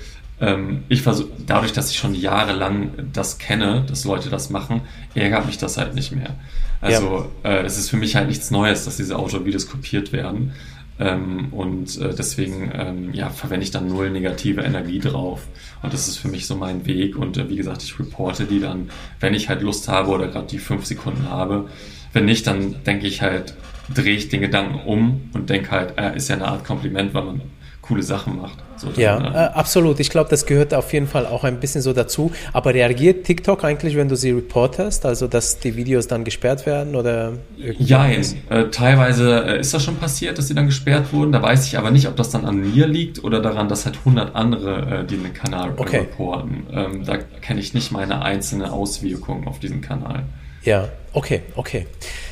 Ähm, 0.40 0.84
ich 0.88 1.02
versuche, 1.02 1.30
dadurch, 1.46 1.72
dass 1.72 1.90
ich 1.90 1.98
schon 1.98 2.14
jahrelang 2.14 2.90
das 3.12 3.38
kenne, 3.38 3.84
dass 3.88 4.04
Leute 4.04 4.30
das 4.30 4.50
machen, 4.50 4.82
ärgert 5.14 5.46
mich 5.46 5.58
das 5.58 5.78
halt 5.78 5.94
nicht 5.94 6.12
mehr. 6.12 6.36
Also 6.80 7.28
ja. 7.44 7.50
äh, 7.50 7.64
es 7.64 7.78
ist 7.78 7.90
für 7.90 7.96
mich 7.96 8.14
halt 8.16 8.28
nichts 8.28 8.50
Neues, 8.50 8.84
dass 8.84 8.96
diese 8.96 9.18
Outdoor-Videos 9.18 9.68
kopiert 9.68 10.12
werden. 10.12 10.52
Ähm, 11.00 11.52
und 11.52 11.96
äh, 12.00 12.14
deswegen 12.14 12.72
ähm, 12.74 13.14
ja, 13.14 13.30
verwende 13.30 13.64
ich 13.64 13.70
dann 13.70 13.88
null 13.88 14.10
negative 14.10 14.62
Energie 14.62 14.98
drauf. 14.98 15.46
Und 15.82 15.92
das 15.92 16.08
ist 16.08 16.18
für 16.18 16.28
mich 16.28 16.46
so 16.46 16.56
mein 16.56 16.86
Weg. 16.86 17.16
Und 17.16 17.36
äh, 17.36 17.48
wie 17.48 17.56
gesagt, 17.56 17.82
ich 17.82 17.98
reporte 17.98 18.46
die 18.46 18.60
dann, 18.60 18.90
wenn 19.20 19.34
ich 19.34 19.48
halt 19.48 19.62
Lust 19.62 19.88
habe 19.88 20.10
oder 20.10 20.28
gerade 20.28 20.46
die 20.46 20.58
fünf 20.58 20.86
Sekunden 20.86 21.28
habe. 21.28 21.68
Wenn 22.12 22.24
nicht, 22.24 22.46
dann 22.46 22.82
denke 22.84 23.06
ich 23.06 23.22
halt, 23.22 23.54
drehe 23.94 24.14
ich 24.14 24.28
den 24.28 24.40
Gedanken 24.40 24.80
um 24.86 25.30
und 25.34 25.50
denke 25.50 25.70
halt, 25.70 25.98
äh, 25.98 26.16
ist 26.16 26.28
ja 26.28 26.36
eine 26.36 26.48
Art 26.48 26.64
Kompliment, 26.64 27.14
weil 27.14 27.24
man 27.24 27.42
coole 27.80 28.02
Sachen 28.02 28.36
macht. 28.40 28.58
So 28.78 28.88
ja, 28.96 29.18
äh, 29.18 29.52
absolut. 29.52 30.00
Ich 30.00 30.10
glaube, 30.10 30.30
das 30.30 30.46
gehört 30.46 30.72
auf 30.74 30.92
jeden 30.92 31.06
Fall 31.06 31.26
auch 31.26 31.44
ein 31.44 31.60
bisschen 31.60 31.82
so 31.82 31.92
dazu. 31.92 32.32
Aber 32.52 32.74
reagiert 32.74 33.24
TikTok 33.24 33.64
eigentlich, 33.64 33.96
wenn 33.96 34.08
du 34.08 34.16
sie 34.16 34.30
reportest, 34.30 35.04
also 35.04 35.26
dass 35.26 35.58
die 35.58 35.76
Videos 35.76 36.08
dann 36.08 36.24
gesperrt 36.24 36.66
werden 36.66 36.96
oder? 36.96 37.34
Ja, 37.56 38.08
äh, 38.08 38.24
teilweise 38.70 39.44
äh, 39.46 39.60
ist 39.60 39.74
das 39.74 39.84
schon 39.84 39.96
passiert, 39.96 40.38
dass 40.38 40.48
sie 40.48 40.54
dann 40.54 40.66
gesperrt 40.66 41.12
wurden. 41.12 41.32
Da 41.32 41.42
weiß 41.42 41.66
ich 41.66 41.76
aber 41.76 41.90
nicht, 41.90 42.08
ob 42.08 42.16
das 42.16 42.30
dann 42.30 42.44
an 42.44 42.72
mir 42.72 42.86
liegt 42.86 43.22
oder 43.24 43.40
daran, 43.40 43.68
dass 43.68 43.84
halt 43.84 43.98
100 43.98 44.34
andere 44.34 45.00
äh, 45.00 45.04
die 45.04 45.16
den 45.16 45.34
Kanal 45.34 45.72
okay. 45.76 45.98
reporten. 45.98 46.66
Ähm, 46.72 47.04
da 47.04 47.18
kenne 47.18 47.60
ich 47.60 47.74
nicht 47.74 47.92
meine 47.92 48.22
einzelne 48.22 48.72
Auswirkung 48.72 49.46
auf 49.46 49.58
diesen 49.58 49.80
Kanal. 49.80 50.24
Ja, 50.64 50.88
okay, 51.12 51.42
okay. 51.56 51.86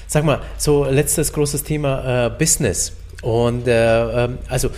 Sag 0.07 0.25
mal, 0.25 0.41
so 0.57 0.85
letztes 0.85 1.33
großes 1.33 1.63
Thema 1.65 2.27
äh, 2.27 2.31
Business. 2.31 2.93
Und 3.27 3.67
äh, 3.67 4.25
ähm, 4.25 4.39
also 4.49 4.71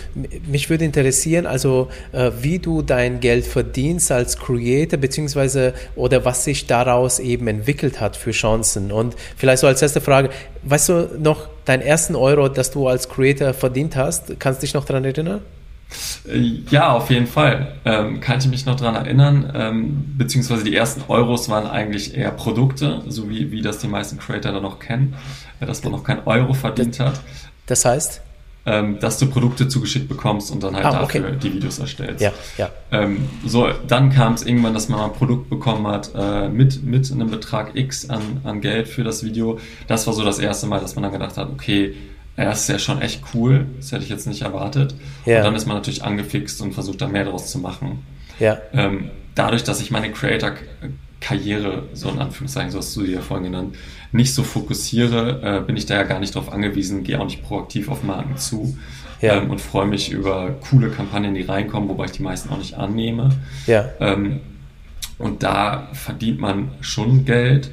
mich 0.47 0.71
würde 0.71 0.83
interessieren, 0.83 1.45
also 1.45 1.89
äh, 2.13 2.31
wie 2.41 2.57
du 2.57 2.81
dein 2.81 3.19
Geld 3.19 3.45
verdienst 3.45 4.11
als 4.11 4.39
Creator, 4.39 4.97
beziehungsweise 4.97 5.75
oder 5.95 6.25
was 6.25 6.45
sich 6.45 6.65
daraus 6.65 7.19
eben 7.19 7.47
entwickelt 7.47 8.01
hat 8.01 8.15
für 8.17 8.31
Chancen. 8.31 8.91
Und 8.91 9.15
vielleicht 9.37 9.59
so 9.59 9.67
als 9.67 9.83
erste 9.83 10.01
Frage, 10.01 10.31
weißt 10.63 10.89
du 10.89 11.09
noch 11.19 11.47
deinen 11.65 11.83
ersten 11.83 12.15
Euro, 12.15 12.49
das 12.49 12.71
du 12.71 12.87
als 12.87 13.07
Creator 13.07 13.53
verdient 13.53 13.95
hast? 13.95 14.39
Kannst 14.39 14.63
du 14.63 14.65
dich 14.65 14.73
noch 14.73 14.85
daran 14.85 15.05
erinnern? 15.05 15.41
Äh, 16.27 16.39
ja, 16.71 16.93
auf 16.93 17.11
jeden 17.11 17.27
Fall. 17.27 17.73
Ähm, 17.85 18.19
kann 18.19 18.39
ich 18.39 18.47
mich 18.47 18.65
noch 18.65 18.77
daran 18.77 18.95
erinnern. 18.95 19.51
Ähm, 19.53 20.15
beziehungsweise 20.17 20.63
die 20.63 20.75
ersten 20.75 21.03
Euros 21.07 21.49
waren 21.49 21.67
eigentlich 21.67 22.17
eher 22.17 22.31
Produkte, 22.31 23.03
so 23.09 23.29
wie, 23.29 23.51
wie 23.51 23.61
das 23.61 23.77
die 23.77 23.87
meisten 23.87 24.17
Creator 24.17 24.53
dann 24.53 24.63
noch 24.63 24.79
kennen, 24.79 25.13
dass 25.59 25.83
man 25.83 25.91
noch 25.91 26.03
kein 26.03 26.25
Euro 26.25 26.55
verdient 26.55 26.99
hat. 26.99 27.21
Das 27.67 27.85
heißt? 27.85 28.21
Ähm, 28.69 28.99
dass 28.99 29.17
du 29.17 29.25
Produkte 29.25 29.67
zugeschickt 29.67 30.07
bekommst 30.07 30.51
und 30.51 30.61
dann 30.61 30.75
halt 30.75 30.85
ah, 30.85 30.91
dafür 30.91 31.25
okay. 31.25 31.37
die 31.41 31.53
Videos 31.55 31.79
erstellst. 31.79 32.21
Ja, 32.21 32.31
ja. 32.57 32.69
Ähm, 32.91 33.27
so, 33.43 33.67
dann 33.87 34.11
kam 34.11 34.35
es 34.35 34.45
irgendwann, 34.45 34.75
dass 34.75 34.89
man 34.89 34.99
ein 34.99 35.13
Produkt 35.13 35.49
bekommen 35.49 35.87
hat 35.87 36.11
äh, 36.15 36.49
mit, 36.49 36.83
mit 36.83 37.11
einem 37.11 37.31
Betrag 37.31 37.75
X 37.75 38.11
an, 38.11 38.41
an 38.43 38.61
Geld 38.61 38.87
für 38.87 39.03
das 39.03 39.23
Video. 39.23 39.57
Das 39.87 40.05
war 40.05 40.13
so 40.13 40.23
das 40.23 40.37
erste 40.37 40.67
Mal, 40.67 40.79
dass 40.79 40.95
man 40.95 41.01
dann 41.01 41.13
gedacht 41.13 41.35
hat, 41.35 41.49
okay, 41.49 41.95
das 42.35 42.61
ist 42.61 42.69
ja 42.69 42.77
schon 42.77 43.01
echt 43.01 43.23
cool, 43.33 43.65
das 43.77 43.91
hätte 43.91 44.03
ich 44.03 44.09
jetzt 44.09 44.27
nicht 44.27 44.43
erwartet. 44.43 44.93
Ja. 45.25 45.37
Und 45.37 45.45
dann 45.45 45.55
ist 45.55 45.65
man 45.65 45.75
natürlich 45.75 46.03
angefixt 46.03 46.61
und 46.61 46.73
versucht 46.73 47.01
da 47.01 47.07
mehr 47.07 47.25
draus 47.25 47.49
zu 47.49 47.57
machen. 47.57 48.05
Ja. 48.39 48.59
Ähm, 48.71 49.09
dadurch, 49.33 49.63
dass 49.63 49.81
ich 49.81 49.89
meine 49.89 50.11
Creator 50.11 50.51
Karriere, 51.19 51.83
so 51.93 52.09
in 52.09 52.19
Anführungszeichen, 52.19 52.71
so 52.71 52.77
hast 52.77 52.95
du 52.95 53.03
die 53.03 53.11
ja 53.11 53.21
vorhin 53.21 53.45
genannt, 53.45 53.75
nicht 54.11 54.33
so 54.33 54.43
fokussiere, 54.43 55.41
äh, 55.43 55.65
bin 55.65 55.75
ich 55.77 55.85
da 55.85 55.95
ja 55.95 56.03
gar 56.03 56.19
nicht 56.19 56.35
drauf 56.35 56.51
angewiesen, 56.51 57.03
gehe 57.03 57.19
auch 57.19 57.25
nicht 57.25 57.43
proaktiv 57.43 57.89
auf 57.89 58.03
Marken 58.03 58.37
zu 58.37 58.77
ja. 59.21 59.37
ähm, 59.37 59.49
und 59.51 59.61
freue 59.61 59.87
mich 59.87 60.11
über 60.11 60.55
coole 60.69 60.89
Kampagnen, 60.89 61.35
die 61.35 61.41
reinkommen, 61.41 61.89
wobei 61.89 62.05
ich 62.05 62.11
die 62.11 62.23
meisten 62.23 62.49
auch 62.49 62.57
nicht 62.57 62.75
annehme. 62.75 63.29
Ja. 63.67 63.89
Ähm, 63.99 64.39
und 65.17 65.43
da 65.43 65.89
verdient 65.93 66.39
man 66.39 66.71
schon 66.81 67.25
Geld. 67.25 67.71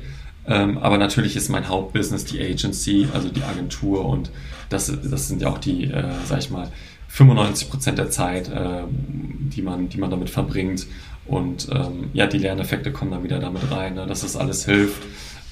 Ähm, 0.48 0.78
aber 0.78 0.98
natürlich 0.98 1.36
ist 1.36 1.48
mein 1.48 1.68
Hauptbusiness 1.68 2.24
die 2.24 2.40
Agency, 2.40 3.09
also 3.12 3.28
die 3.28 3.43
Agentur 3.43 4.05
und 4.05 4.31
das, 4.68 4.93
das 5.02 5.28
sind 5.28 5.43
ja 5.43 5.48
auch 5.48 5.59
die, 5.59 5.85
äh, 5.85 6.05
sag 6.24 6.39
ich 6.39 6.51
mal, 6.51 6.70
95 7.09 7.70
Prozent 7.70 7.98
der 7.98 8.10
Zeit, 8.10 8.48
äh, 8.48 8.82
die, 8.89 9.62
man, 9.62 9.89
die 9.89 9.98
man 9.98 10.10
damit 10.10 10.31
verbringt. 10.31 10.86
Und 11.27 11.69
ähm, 11.73 12.11
ja, 12.12 12.27
die 12.27 12.39
Lerneffekte 12.39 12.93
kommen 12.93 13.11
dann 13.11 13.24
wieder 13.24 13.39
damit 13.39 13.70
rein, 13.70 13.94
ne, 13.94 14.07
dass 14.07 14.20
das 14.20 14.36
alles 14.36 14.65
hilft. 14.65 15.03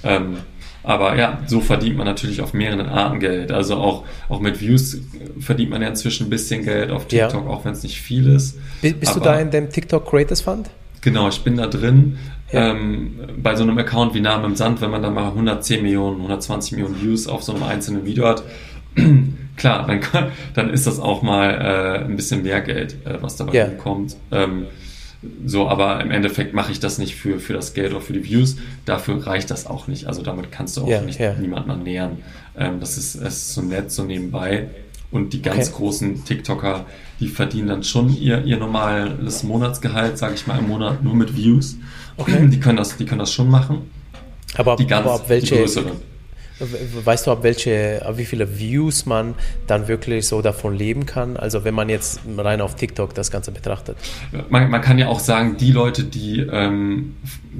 Ähm, 0.05 0.39
aber 0.85 1.17
ja, 1.17 1.41
so 1.47 1.61
verdient 1.61 1.97
man 1.97 2.07
natürlich 2.07 2.43
auf 2.43 2.53
mehreren 2.53 2.87
Arten 2.87 3.19
Geld. 3.19 3.51
Also 3.51 3.77
auch, 3.77 4.05
auch 4.29 4.41
mit 4.41 4.61
Views 4.61 4.99
verdient 5.41 5.71
man 5.71 5.81
ja 5.81 5.89
inzwischen 5.89 6.27
ein 6.27 6.31
bisschen 6.31 6.63
Geld 6.63 6.91
auf 6.91 7.09
TikTok, 7.09 7.47
ja. 7.47 7.51
auch 7.51 7.65
wenn 7.65 7.73
es 7.73 7.83
nicht 7.83 8.01
viel 8.01 8.29
ist. 8.29 8.59
Bist, 8.83 9.01
bist 9.01 9.17
du 9.17 9.21
da 9.21 9.39
in 9.41 9.51
dem 9.51 9.71
TikTok 9.71 10.07
Creators 10.07 10.43
Fund? 10.43 10.69
Genau, 11.01 11.29
ich 11.29 11.41
bin 11.43 11.57
da 11.57 11.67
drin. 11.67 12.19
Ja. 12.53 12.71
Ähm, 12.71 13.19
bei 13.39 13.57
so 13.57 13.63
einem 13.63 13.79
Account 13.79 14.15
wie 14.15 14.21
Name 14.21 14.47
im 14.47 14.57
Sand, 14.57 14.83
wenn 14.83 14.91
man 14.91 15.03
dann 15.03 15.15
mal 15.15 15.29
110 15.29 15.83
Millionen, 15.83 16.17
120 16.17 16.73
Millionen 16.73 17.01
Views 17.03 17.27
auf 17.27 17.43
so 17.43 17.55
einem 17.55 17.63
einzelnen 17.63 18.05
Video 18.05 18.29
hat, 18.29 18.43
klar, 19.57 19.87
dann, 19.87 20.01
kann, 20.01 20.33
dann 20.55 20.71
ist 20.71 20.87
das 20.87 21.01
auch 21.01 21.23
mal 21.23 21.51
äh, 21.51 22.05
ein 22.05 22.17
bisschen 22.17 22.43
mehr 22.43 22.61
Geld, 22.61 22.97
äh, 23.07 23.23
was 23.23 23.37
dabei 23.37 23.55
ja. 23.55 23.67
kommt. 23.69 24.17
Ähm, 24.31 24.67
so, 25.47 25.69
aber 25.69 26.01
im 26.01 26.11
Endeffekt 26.11 26.55
mache 26.55 26.73
ich 26.73 26.81
das 26.81 26.99
nicht 26.99 27.17
für, 27.17 27.39
für 27.39 27.53
das 27.53 27.75
Geld 27.75 27.93
oder 27.93 28.01
für 28.01 28.13
die 28.13 28.25
Views. 28.25 28.57
Dafür 28.85 29.27
reicht 29.27 29.51
das 29.51 29.67
auch 29.67 29.87
nicht. 29.87 30.07
Also 30.07 30.23
damit 30.23 30.51
kannst 30.51 30.77
du 30.77 30.83
auch 30.83 30.89
ja, 30.89 31.01
nicht 31.01 31.21
ja. 31.21 31.35
niemanden 31.35 31.71
annähern. 31.71 32.19
Ähm, 32.57 32.81
das, 32.81 32.97
ist, 32.97 33.17
das 33.17 33.35
ist 33.35 33.55
so 33.55 33.63
nett, 33.63 33.91
so 33.91 34.05
nebenbei. 34.05 34.69
Und 35.11 35.33
die 35.33 35.43
ganz 35.43 35.69
okay. 35.69 35.77
großen 35.77 36.25
TikToker, 36.25 36.87
die 37.21 37.29
verdienen 37.29 37.69
dann 37.69 37.85
schon 37.85 38.17
ihr, 38.17 38.45
ihr 38.45 38.57
normales 38.57 39.43
Monatsgehalt, 39.45 40.19
sage 40.19 40.35
ich 40.35 40.47
mal, 40.47 40.59
im 40.59 40.69
Monat 40.69 41.05
nur 41.05 41.15
mit 41.15 41.37
Views. 41.37 41.77
Okay. 42.17 42.49
Die 42.49 42.61
können 42.61 42.77
das, 42.77 42.97
die 42.97 43.07
können 43.07 43.21
das 43.21 43.33
schon 43.33 43.49
machen. 43.49 43.91
Aber, 44.57 44.77
die 44.77 44.87
ganz, 44.87 45.07
aber 45.07 45.17
ab 45.17 45.25
welche, 45.29 45.67
Weißt 46.61 47.27
du, 47.27 47.33
ab 47.33 47.43
welche, 47.43 48.03
ab 48.07 48.17
wie 48.17 48.25
viele 48.25 48.59
Views 48.59 49.07
man 49.07 49.35
dann 49.67 49.89
wirklich 49.89 50.29
so 50.29 50.41
davon 50.41 50.77
leben 50.77 51.05
kann? 51.05 51.37
Also 51.37 51.65
wenn 51.65 51.75
man 51.75 51.89
jetzt 51.89 52.21
rein 52.39 52.61
auf 52.61 52.77
TikTok 52.77 53.13
das 53.13 53.33
Ganze 53.33 53.51
betrachtet. 53.51 53.97
Man, 54.51 54.71
man 54.71 54.81
kann 54.81 54.99
ja 54.99 55.09
auch 55.09 55.19
sagen, 55.19 55.57
die 55.57 55.73
Leute, 55.73 56.05
die 56.05 56.41
ähm, 56.41 57.17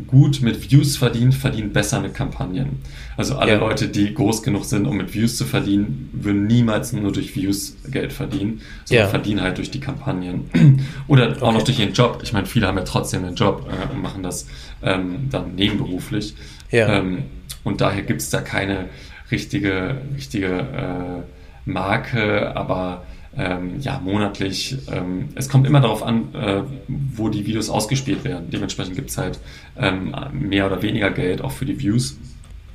gut 0.07 0.43
mit 0.43 0.71
Views 0.71 0.97
verdienen, 0.97 1.33
verdienen 1.33 1.73
besser 1.73 2.01
mit 2.01 2.15
Kampagnen. 2.15 2.83
Also 3.17 3.35
alle 3.35 3.53
ja. 3.53 3.59
Leute, 3.59 3.89
die 3.89 4.15
groß 4.15 4.45
genug 4.45 4.65
sind, 4.65 4.87
um 4.87 4.97
mit 4.97 5.13
Views 5.13 5.37
zu 5.37 5.45
verdienen, 5.45 6.11
würden 6.13 6.47
niemals 6.47 6.93
nur 6.93 7.13
durch 7.13 7.35
Views 7.35 7.77
Geld 7.91 8.13
verdienen, 8.13 8.61
sondern 8.85 9.07
ja. 9.07 9.11
verdienen 9.11 9.41
halt 9.41 9.59
durch 9.59 9.73
die 9.73 9.81
Kampagnen. 9.81 10.51
Oder 11.09 11.31
auch 11.39 11.49
okay. 11.49 11.53
noch 11.53 11.63
durch 11.65 11.81
ihren 11.81 11.95
Job. 11.95 12.21
Ich 12.23 12.33
meine, 12.33 12.47
viele 12.47 12.69
haben 12.69 12.79
ja 12.79 12.85
trotzdem 12.85 13.25
einen 13.25 13.35
Job 13.35 13.69
äh, 13.69 13.93
und 13.93 14.03
machen 14.03 14.23
das 14.23 14.47
ähm, 14.83 15.29
dann 15.31 15.57
nebenberuflich. 15.57 16.37
Ja. 16.71 16.99
Ähm, 16.99 17.25
und 17.65 17.81
daher 17.81 18.03
gibt 18.03 18.21
es 18.21 18.31
da 18.31 18.41
keine 18.41 18.89
richtige, 19.31 19.97
richtige 20.15 20.47
äh, 20.47 21.69
Marke, 21.71 22.55
aber 22.55 23.05
ähm, 23.37 23.81
ja, 23.81 24.01
monatlich. 24.03 24.77
Ähm, 24.93 25.31
es 25.35 25.49
kommt 25.49 25.67
immer 25.67 25.81
darauf 25.81 26.03
an, 26.03 26.35
äh, 26.35 26.63
wo 26.87 27.29
die 27.29 27.47
Videos 27.47 27.69
ausgespielt 27.69 28.23
werden. 28.23 28.51
Dementsprechend 28.51 28.95
gibt 28.95 29.11
es 29.11 29.19
halt 29.19 29.41
ähm, 29.77 30.15
mehr 30.33 30.67
oder 30.67 30.83
weniger 30.83 31.11
Geld 31.11 31.43
auch 31.43 31.51
für 31.51 31.65
die 31.65 31.81
Views. 31.81 32.17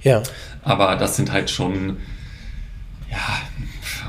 Ja. 0.02 0.22
Aber 0.64 0.96
das 0.96 1.16
sind 1.16 1.32
halt 1.32 1.50
schon 1.50 1.98
ja, 3.10 3.42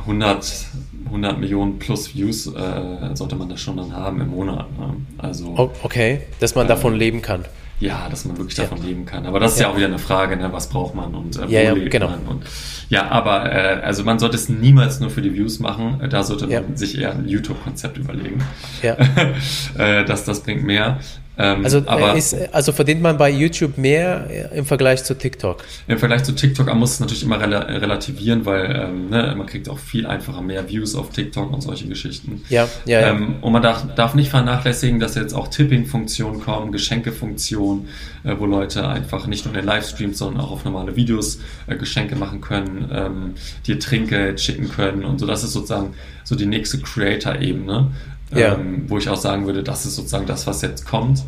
100, 0.00 0.66
100 1.06 1.38
Millionen 1.38 1.78
plus 1.78 2.14
Views 2.14 2.46
äh, 2.46 3.14
sollte 3.14 3.36
man 3.36 3.48
das 3.48 3.60
schon 3.60 3.76
dann 3.76 3.92
haben 3.92 4.20
im 4.20 4.30
Monat. 4.30 4.66
Ne? 4.78 4.96
Also, 5.18 5.72
okay, 5.82 6.22
dass 6.40 6.54
man 6.54 6.66
davon 6.66 6.96
leben 6.96 7.22
kann 7.22 7.44
ja, 7.80 8.08
dass 8.10 8.26
man 8.26 8.36
wirklich 8.36 8.56
davon 8.56 8.78
ja. 8.78 8.84
leben 8.84 9.06
kann. 9.06 9.26
Aber 9.26 9.40
das 9.40 9.54
ist 9.54 9.60
ja. 9.60 9.66
ja, 9.66 9.72
auch 9.72 9.76
wieder 9.76 9.86
eine 9.86 9.98
Frage, 9.98 10.36
ne? 10.36 10.52
was 10.52 10.68
braucht 10.68 10.94
man 10.94 11.14
und 11.14 11.36
äh, 11.36 11.48
wo 11.48 11.50
ja, 11.50 11.72
lebt 11.72 11.90
genau. 11.90 12.10
man. 12.10 12.20
Und, 12.26 12.44
ja, 12.90 13.08
aber 13.08 13.50
äh, 13.50 13.80
also 13.80 14.04
man 14.04 14.18
sollte 14.18 14.36
es 14.36 14.48
niemals 14.48 15.00
nur 15.00 15.10
für 15.10 15.22
die 15.22 15.34
Views 15.34 15.58
machen. 15.58 16.00
Da 16.10 16.22
sollte 16.22 16.46
man 16.46 16.76
sich 16.76 16.98
eher 16.98 17.12
ein 17.12 17.26
YouTube-Konzept 17.26 17.96
überlegen. 17.96 18.42
Ja. 18.82 18.96
äh, 19.78 20.04
das, 20.04 20.24
das 20.24 20.42
bringt 20.42 20.62
mehr. 20.62 21.00
Ähm, 21.40 21.64
also, 21.64 21.82
aber, 21.86 22.16
ist, 22.16 22.36
also 22.52 22.72
verdient 22.72 23.00
man 23.00 23.16
bei 23.16 23.30
YouTube 23.30 23.78
mehr 23.78 24.50
im 24.52 24.66
Vergleich 24.66 25.04
zu 25.04 25.14
TikTok? 25.16 25.64
Im 25.88 25.98
Vergleich 25.98 26.22
zu 26.24 26.32
TikTok, 26.32 26.66
man 26.66 26.78
muss 26.78 26.92
es 26.92 27.00
natürlich 27.00 27.22
immer 27.22 27.40
rel 27.40 27.54
relativieren, 27.54 28.44
weil 28.44 28.76
ähm, 28.76 29.08
ne, 29.08 29.34
man 29.36 29.46
kriegt 29.46 29.68
auch 29.68 29.78
viel 29.78 30.06
einfacher 30.06 30.42
mehr 30.42 30.68
Views 30.68 30.94
auf 30.94 31.10
TikTok 31.10 31.52
und 31.52 31.62
solche 31.62 31.88
Geschichten. 31.88 32.42
Ja, 32.50 32.68
ja, 32.84 33.00
ja. 33.00 33.08
Ähm, 33.08 33.36
und 33.40 33.52
man 33.52 33.62
darf, 33.62 33.86
darf 33.94 34.14
nicht 34.14 34.30
vernachlässigen, 34.30 35.00
dass 35.00 35.14
jetzt 35.14 35.34
auch 35.34 35.48
Tipping-Funktionen 35.48 36.40
kommen, 36.40 36.72
Geschenke-Funktionen, 36.72 37.88
äh, 38.24 38.34
wo 38.38 38.46
Leute 38.46 38.86
einfach 38.86 39.26
nicht 39.26 39.46
nur 39.46 39.54
in 39.54 39.60
den 39.60 39.66
Livestreams, 39.66 40.18
sondern 40.18 40.44
auch 40.44 40.50
auf 40.50 40.64
normale 40.64 40.94
Videos 40.96 41.40
äh, 41.66 41.76
Geschenke 41.76 42.16
machen 42.16 42.40
können, 42.40 42.90
ähm, 42.92 43.34
dir 43.66 43.78
Trinkgeld 43.78 44.40
schicken 44.40 44.68
können 44.68 45.04
und 45.04 45.18
so. 45.18 45.26
Das 45.26 45.42
ist 45.42 45.52
sozusagen 45.52 45.94
so 46.24 46.36
die 46.36 46.46
nächste 46.46 46.78
Creator-Ebene 46.78 47.90
ja. 48.32 48.54
ähm, 48.54 48.84
wo 48.88 48.98
ich 48.98 49.08
auch 49.08 49.16
sagen 49.16 49.46
würde, 49.46 49.62
das 49.62 49.86
ist 49.86 49.96
sozusagen 49.96 50.26
das, 50.26 50.46
was 50.46 50.62
jetzt 50.62 50.86
kommt, 50.86 51.24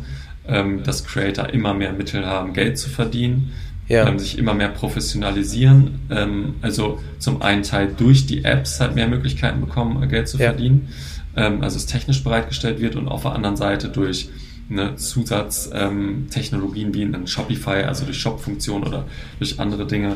ähm, 0.47 0.83
dass 0.83 1.05
Creator 1.05 1.49
immer 1.49 1.73
mehr 1.73 1.93
Mittel 1.93 2.25
haben, 2.25 2.53
Geld 2.53 2.77
zu 2.77 2.89
verdienen, 2.89 3.53
ja. 3.87 4.07
ähm, 4.07 4.19
sich 4.19 4.37
immer 4.37 4.53
mehr 4.53 4.69
professionalisieren, 4.69 5.99
ähm, 6.09 6.55
also 6.61 6.99
zum 7.19 7.41
einen 7.41 7.63
Teil 7.63 7.93
durch 7.95 8.25
die 8.25 8.43
Apps 8.43 8.79
halt 8.79 8.95
mehr 8.95 9.07
Möglichkeiten 9.07 9.61
bekommen, 9.61 10.01
äh, 10.03 10.07
Geld 10.07 10.27
zu 10.27 10.37
ja. 10.37 10.45
verdienen, 10.49 10.89
ähm, 11.35 11.61
also 11.61 11.77
es 11.77 11.85
technisch 11.85 12.23
bereitgestellt 12.23 12.79
wird 12.79 12.95
und 12.95 13.07
auf 13.07 13.23
der 13.23 13.33
anderen 13.33 13.55
Seite 13.57 13.89
durch 13.89 14.29
eine 14.69 14.95
Zusatztechnologien 14.95 16.87
ähm, 16.87 16.93
wie 16.93 17.01
in 17.01 17.27
Shopify, 17.27 17.83
also 17.83 18.05
durch 18.05 18.17
Shop-Funktionen 18.17 18.85
oder 18.85 19.05
durch 19.37 19.59
andere 19.59 19.85
Dinge, 19.85 20.15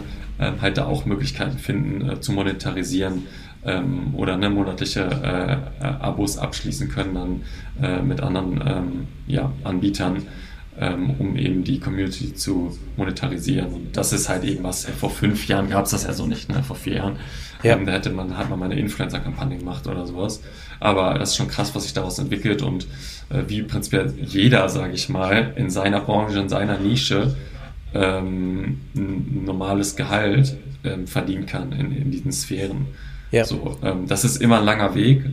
halt 0.61 0.77
da 0.77 0.85
auch 0.85 1.05
Möglichkeiten 1.05 1.57
finden 1.57 2.07
äh, 2.07 2.21
zu 2.21 2.31
monetarisieren 2.31 3.23
ähm, 3.67 4.15
oder 4.15 4.37
ne, 4.37 4.49
monatliche 4.49 5.01
äh, 5.01 5.83
äh, 5.83 5.87
Abos 5.99 6.37
abschließen 6.37 6.89
können 6.89 7.13
dann 7.13 7.41
äh, 7.81 8.01
mit 8.01 8.21
anderen 8.21 8.63
ähm, 8.65 9.07
ja, 9.27 9.51
Anbietern, 9.63 10.23
ähm, 10.79 11.11
um 11.19 11.35
eben 11.35 11.63
die 11.63 11.79
Community 11.79 12.33
zu 12.33 12.75
monetarisieren. 12.95 13.73
Und 13.73 13.97
das 13.97 14.13
ist 14.13 14.29
halt 14.29 14.45
eben 14.45 14.63
was, 14.63 14.85
vor 14.85 15.09
fünf 15.09 15.47
Jahren 15.47 15.69
gab 15.69 15.85
es 15.85 15.91
das 15.91 16.05
ja 16.05 16.13
so 16.13 16.25
nicht, 16.25 16.49
ne? 16.49 16.63
vor 16.63 16.77
vier 16.77 16.95
Jahren. 16.95 17.17
Ja. 17.61 17.75
Ähm, 17.75 17.85
da 17.85 17.93
hätte 17.93 18.09
man, 18.09 18.37
hat 18.37 18.49
man 18.49 18.57
mal 18.57 18.65
eine 18.65 18.79
Influencer-Kampagne 18.79 19.57
gemacht 19.57 19.85
oder 19.85 20.05
sowas. 20.05 20.41
Aber 20.79 21.15
das 21.17 21.31
ist 21.31 21.35
schon 21.35 21.47
krass, 21.47 21.75
was 21.75 21.83
sich 21.83 21.93
daraus 21.93 22.19
entwickelt 22.19 22.61
und 22.61 22.87
äh, 23.29 23.43
wie 23.47 23.63
prinzipiell 23.63 24.13
jeder, 24.21 24.69
sage 24.69 24.93
ich 24.93 25.09
mal, 25.09 25.53
in 25.57 25.69
seiner 25.69 25.99
Branche, 26.01 26.39
in 26.39 26.49
seiner 26.49 26.77
Nische 26.77 27.35
ähm, 27.93 28.79
ein 28.95 29.43
normales 29.43 29.95
Gehalt 29.95 30.55
ähm, 30.83 31.07
verdienen 31.07 31.45
kann 31.45 31.71
in, 31.71 31.91
in 31.91 32.11
diesen 32.11 32.31
Sphären. 32.31 32.87
Ja. 33.31 33.43
So, 33.43 33.77
ähm, 33.83 34.07
das 34.07 34.23
ist 34.23 34.41
immer 34.41 34.59
ein 34.59 34.65
langer 34.65 34.95
Weg, 34.95 35.23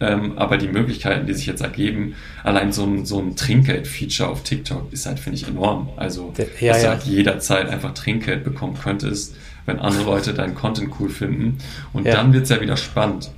ähm, 0.00 0.36
aber 0.36 0.56
die 0.58 0.68
Möglichkeiten, 0.68 1.26
die 1.26 1.34
sich 1.34 1.46
jetzt 1.46 1.60
ergeben, 1.60 2.14
allein 2.42 2.72
so 2.72 2.84
ein, 2.84 3.06
so 3.06 3.20
ein 3.20 3.36
Trinkgeld-Feature 3.36 4.28
auf 4.28 4.42
TikTok 4.42 4.92
ist 4.92 5.06
halt, 5.06 5.20
finde 5.20 5.38
ich, 5.38 5.46
enorm. 5.46 5.90
Also, 5.96 6.32
ja, 6.60 6.72
dass 6.72 6.82
ja. 6.82 6.88
du 6.90 6.96
halt 6.96 7.04
jederzeit 7.04 7.68
einfach 7.68 7.94
Trinkgeld 7.94 8.44
bekommen 8.44 8.76
könntest, 8.82 9.36
wenn 9.66 9.78
andere 9.78 10.04
Leute 10.04 10.34
deinen 10.34 10.54
Content 10.54 10.92
cool 11.00 11.08
finden. 11.08 11.58
Und 11.92 12.06
dann 12.06 12.32
wird 12.32 12.44
es 12.44 12.50
ja 12.50 12.60
wieder 12.60 12.76
spannend, 12.76 13.30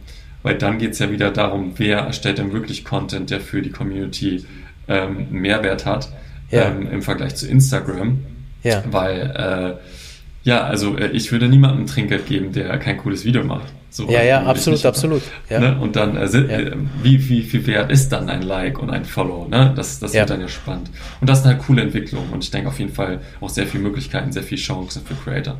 weil 0.42 0.56
dann 0.56 0.78
geht 0.78 0.92
es 0.92 0.98
ja 0.98 1.10
wieder 1.10 1.30
darum, 1.30 1.74
wer 1.76 1.98
erstellt 1.98 2.38
denn 2.38 2.52
wirklich 2.52 2.84
Content, 2.84 3.30
der 3.30 3.40
für 3.40 3.62
die 3.62 3.70
Community 3.70 4.44
ähm, 4.88 5.28
Mehrwert 5.30 5.84
hat 5.84 6.08
ähm, 6.50 6.88
im 6.90 7.02
Vergleich 7.02 7.36
zu 7.36 7.46
Instagram. 7.46 8.24
Weil, 8.90 9.76
äh, 9.76 10.48
ja, 10.48 10.64
also 10.64 10.96
äh, 10.96 11.08
ich 11.08 11.30
würde 11.32 11.48
niemandem 11.48 11.86
Trinkgeld 11.86 12.26
geben, 12.26 12.52
der 12.52 12.76
kein 12.78 12.96
cooles 12.96 13.24
Video 13.24 13.44
macht. 13.44 13.72
So 13.90 14.08
ja, 14.10 14.22
ja, 14.22 14.42
absolut, 14.42 14.84
absolut. 14.84 15.22
Ja. 15.48 15.60
Ne? 15.60 15.78
Und 15.80 15.96
dann, 15.96 16.16
äh, 16.16 16.28
sind, 16.28 16.50
ja. 16.50 16.58
äh, 16.58 16.72
wie, 17.02 17.28
wie 17.28 17.42
viel 17.42 17.66
wert 17.66 17.90
ist 17.90 18.10
dann 18.10 18.28
ein 18.28 18.42
Like 18.42 18.78
und 18.78 18.90
ein 18.90 19.04
Follow? 19.04 19.46
Ne? 19.48 19.72
Das, 19.74 19.98
das 20.00 20.12
ja. 20.12 20.20
wird 20.20 20.30
dann 20.30 20.40
ja 20.40 20.48
spannend. 20.48 20.90
Und 21.20 21.30
das 21.30 21.42
sind 21.42 21.52
halt 21.52 21.62
coole 21.62 21.82
Entwicklungen 21.82 22.30
und 22.30 22.44
ich 22.44 22.50
denke 22.50 22.68
auf 22.68 22.78
jeden 22.78 22.92
Fall 22.92 23.20
auch 23.40 23.48
sehr 23.48 23.66
viele 23.66 23.84
Möglichkeiten, 23.84 24.32
sehr 24.32 24.42
viele 24.42 24.60
Chancen 24.60 25.02
für 25.04 25.14
Creator. 25.14 25.58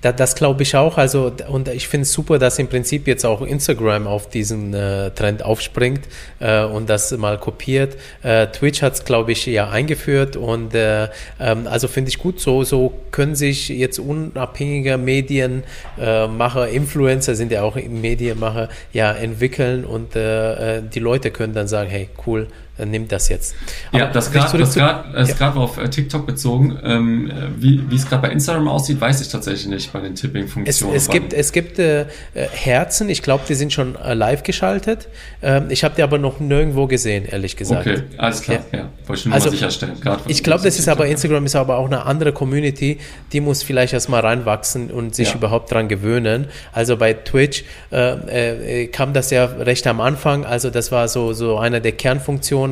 Da, 0.00 0.12
das 0.12 0.36
glaube 0.36 0.62
ich 0.62 0.76
auch. 0.76 0.96
Also, 0.96 1.32
und 1.48 1.68
ich 1.68 1.88
finde 1.88 2.02
es 2.02 2.12
super, 2.12 2.38
dass 2.38 2.58
im 2.60 2.68
Prinzip 2.68 3.08
jetzt 3.08 3.26
auch 3.26 3.42
Instagram 3.42 4.06
auf 4.06 4.28
diesen 4.28 4.72
äh, 4.72 5.10
Trend 5.10 5.44
aufspringt 5.44 6.02
äh, 6.38 6.62
und 6.62 6.88
das 6.88 7.10
mal 7.16 7.36
kopiert. 7.38 7.96
Äh, 8.22 8.46
Twitch 8.46 8.80
hat 8.82 8.94
es, 8.94 9.04
glaube 9.04 9.32
ich, 9.32 9.44
ja 9.46 9.70
eingeführt 9.70 10.36
und 10.36 10.74
äh, 10.74 11.08
ähm, 11.40 11.66
also 11.66 11.88
finde 11.88 12.10
ich 12.10 12.18
gut. 12.18 12.40
So, 12.40 12.62
so 12.62 12.92
können 13.10 13.34
sich 13.34 13.70
jetzt 13.70 13.98
unabhängige 13.98 14.98
Medienmacher, 14.98 16.68
Influencer 16.68 17.34
sind 17.34 17.50
ja 17.50 17.62
auch 17.62 17.67
auch 17.68 17.76
Medienmacher 17.76 18.68
ja 18.92 19.12
entwickeln 19.12 19.84
und 19.84 20.16
äh, 20.16 20.78
äh, 20.78 20.82
die 20.82 21.00
Leute 21.00 21.30
können 21.30 21.54
dann 21.54 21.68
sagen, 21.68 21.90
hey, 21.90 22.08
cool, 22.26 22.48
nimmt 22.86 23.12
das 23.12 23.28
jetzt. 23.28 23.54
Aber 23.90 23.98
ja, 23.98 24.06
das 24.10 24.30
gerade 24.30 24.58
ist 24.58 25.38
gerade 25.38 25.58
auf 25.58 25.78
äh, 25.78 25.88
TikTok 25.88 26.26
bezogen. 26.26 26.78
Ähm, 26.82 27.30
wie 27.56 27.88
wie 27.90 27.96
es 27.96 28.08
gerade 28.08 28.22
bei 28.22 28.32
Instagram 28.32 28.68
aussieht, 28.68 29.00
weiß 29.00 29.20
ich 29.20 29.28
tatsächlich 29.28 29.66
nicht 29.66 29.92
bei 29.92 30.00
den 30.00 30.14
Tipping-Funktionen. 30.14 30.94
Es, 30.94 31.02
es 31.02 31.10
gibt, 31.10 31.32
es 31.32 31.52
gibt 31.52 31.78
äh, 31.78 32.06
Herzen, 32.32 33.08
ich 33.08 33.22
glaube, 33.22 33.44
die 33.48 33.54
sind 33.54 33.72
schon 33.72 33.96
äh, 33.96 34.14
live 34.14 34.42
geschaltet. 34.42 35.08
Ähm, 35.42 35.66
ich 35.70 35.84
habe 35.84 35.94
die 35.96 36.02
aber 36.02 36.18
noch 36.18 36.40
nirgendwo 36.40 36.86
gesehen, 36.86 37.24
ehrlich 37.26 37.56
gesagt. 37.56 37.86
Okay, 37.86 38.02
alles 38.16 38.42
klar. 38.42 38.60
Ja, 38.72 38.78
ja. 38.78 38.88
wollte 39.06 39.20
ich 39.20 39.26
nur 39.26 39.34
also, 39.34 39.48
mal 39.48 39.52
sicherstellen. 39.52 39.94
ich 40.26 40.42
glaube, 40.42 40.64
das 40.64 40.78
ist 40.78 40.88
aber 40.88 41.06
Instagram 41.06 41.46
ist 41.46 41.56
aber 41.56 41.78
auch 41.78 41.86
eine 41.86 42.04
andere 42.06 42.32
Community, 42.32 42.98
die 43.32 43.40
muss 43.40 43.62
vielleicht 43.62 43.92
erstmal 43.92 44.20
reinwachsen 44.20 44.90
und 44.90 45.14
sich 45.14 45.28
ja. 45.28 45.34
überhaupt 45.34 45.72
dran 45.72 45.88
gewöhnen. 45.88 46.46
Also 46.72 46.96
bei 46.96 47.14
Twitch 47.14 47.64
äh, 47.90 48.82
äh, 48.82 48.86
kam 48.88 49.12
das 49.12 49.30
ja 49.30 49.44
recht 49.44 49.86
am 49.86 50.00
Anfang, 50.00 50.44
also 50.44 50.70
das 50.70 50.92
war 50.92 51.08
so, 51.08 51.32
so 51.32 51.58
eine 51.58 51.80
der 51.80 51.92
Kernfunktionen. 51.92 52.67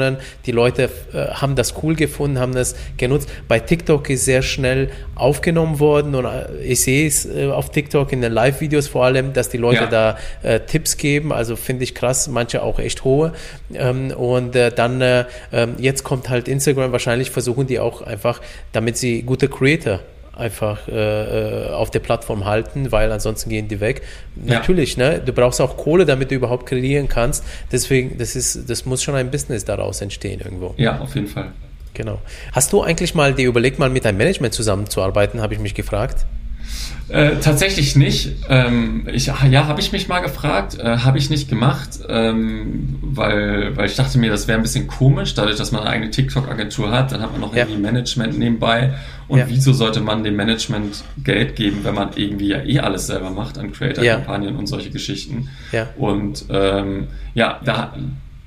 Die 0.47 0.53
Leute 0.53 0.91
äh, 1.13 1.27
haben 1.29 1.55
das 1.55 1.75
cool 1.83 1.95
gefunden, 1.95 2.39
haben 2.39 2.55
das 2.55 2.77
genutzt. 2.97 3.29
Bei 3.49 3.59
TikTok 3.59 4.09
ist 4.11 4.25
sehr 4.25 4.43
schnell 4.43 4.91
aufgenommen 5.15 5.81
worden 5.81 6.15
und 6.15 6.25
äh, 6.25 6.47
ich 6.63 6.83
sehe 6.83 7.07
es 7.07 7.27
äh, 7.27 7.47
auf 7.47 7.71
TikTok 7.71 8.13
in 8.13 8.21
den 8.21 8.33
Live-Videos 8.33 8.89
vor 8.89 9.05
allem, 9.05 9.33
dass 9.33 9.49
die 9.49 9.59
Leute 9.59 9.85
ja. 9.85 9.87
da 9.87 10.19
äh, 10.43 10.61
Tipps 10.61 10.97
geben, 10.97 11.33
also 11.33 11.57
finde 11.57 11.85
ich 11.85 11.95
krass, 11.95 12.29
manche 12.29 12.63
auch 12.63 12.79
echt 12.79 13.05
hohe. 13.05 13.33
Ähm, 13.75 14.11
und 14.11 14.55
dann 14.55 15.03
ähm, 15.53 15.75
jetzt 15.79 16.05
kommt 16.05 16.29
halt 16.29 16.49
Instagram, 16.49 16.93
wahrscheinlich 16.93 17.31
versuchen 17.31 17.67
die 17.67 17.79
auch 17.79 18.03
einfach, 18.03 18.41
damit 18.73 18.97
sie 18.97 19.23
gute 19.23 19.49
Creator 19.49 20.01
einfach 20.37 20.89
äh, 20.89 21.69
auf 21.71 21.91
der 21.91 22.01
Plattform 22.01 22.45
halten, 22.45 22.93
weil 22.93 23.11
ansonsten 23.11 23.51
gehen 23.51 23.69
die 23.69 23.81
weg. 23.81 24.03
Ja. 24.45 24.55
Natürlich, 24.55 24.97
ne? 24.97 25.21
Du 25.25 25.33
brauchst 25.33 25.61
auch 25.61 25.77
Kohle, 25.77 26.05
damit 26.07 26.31
du 26.31 26.35
überhaupt 26.35 26.67
kreieren 26.67 27.09
kannst. 27.09 27.45
Deswegen, 27.73 28.19
das 28.19 28.37
ist, 28.37 28.69
das 28.69 28.85
muss 28.85 29.03
schon 29.03 29.15
ein 29.15 29.31
Business 29.31 29.65
daraus 29.65 30.01
entstehen 30.01 30.41
irgendwo. 30.41 30.75
Ja, 30.77 30.99
auf 31.01 31.15
jeden 31.15 31.27
Fall. 31.27 31.53
Genau. 31.95 32.21
Hast 32.53 32.73
du 32.73 32.83
eigentlich 32.83 33.15
mal 33.15 33.33
dir 33.35 33.49
überlegt, 33.49 33.79
mal 33.79 33.89
mit 33.89 34.05
deinem 34.05 34.19
Management 34.19 34.53
zusammenzuarbeiten, 34.53 35.41
habe 35.41 35.55
ich 35.55 35.61
mich 35.61 35.75
gefragt? 35.75 36.27
Äh, 37.09 37.37
tatsächlich 37.41 37.95
nicht. 37.95 38.33
Ähm, 38.49 39.07
ich, 39.13 39.27
ja, 39.27 39.67
habe 39.67 39.81
ich 39.81 39.93
mich 39.93 40.09
mal 40.09 40.21
gefragt, 40.21 40.77
äh, 40.79 40.99
habe 40.99 41.19
ich 41.19 41.31
nicht 41.31 41.49
gemacht, 41.49 42.01
ähm, 42.09 42.99
weil, 43.01 43.77
weil 43.77 43.87
ich 43.87 43.95
dachte 43.95 44.19
mir, 44.19 44.31
das 44.31 44.49
wäre 44.49 44.59
ein 44.59 44.63
bisschen 44.63 44.89
komisch, 44.89 45.35
dadurch, 45.35 45.57
dass 45.57 45.71
man 45.71 45.83
eine 45.83 45.91
eigene 45.91 46.11
TikTok-Agentur 46.11 46.91
hat, 46.91 47.13
dann 47.13 47.21
hat 47.23 47.31
man 47.31 47.41
noch 47.41 47.55
ja. 47.55 47.63
irgendwie 47.63 47.81
Management 47.81 48.39
nebenbei. 48.39 48.95
Und 49.29 49.39
ja. 49.41 49.47
wieso 49.49 49.73
sollte 49.73 50.01
man 50.01 50.23
dem 50.23 50.37
Management 50.37 51.05
Geld 51.23 51.57
geben, 51.57 51.81
wenn 51.83 51.95
man 51.95 52.11
irgendwie 52.17 52.49
ja 52.49 52.63
eh 52.63 52.79
alles 52.79 53.07
selber 53.07 53.31
macht 53.31 53.59
an 53.59 53.73
Creator-Kampagnen 53.73 54.55
ja. 54.55 54.59
und 54.59 54.67
solche 54.67 54.91
Geschichten? 54.91 55.49
Ja. 55.73 55.89
Und 55.97 56.45
ähm, 56.51 57.09
ja, 57.35 57.61
da 57.65 57.95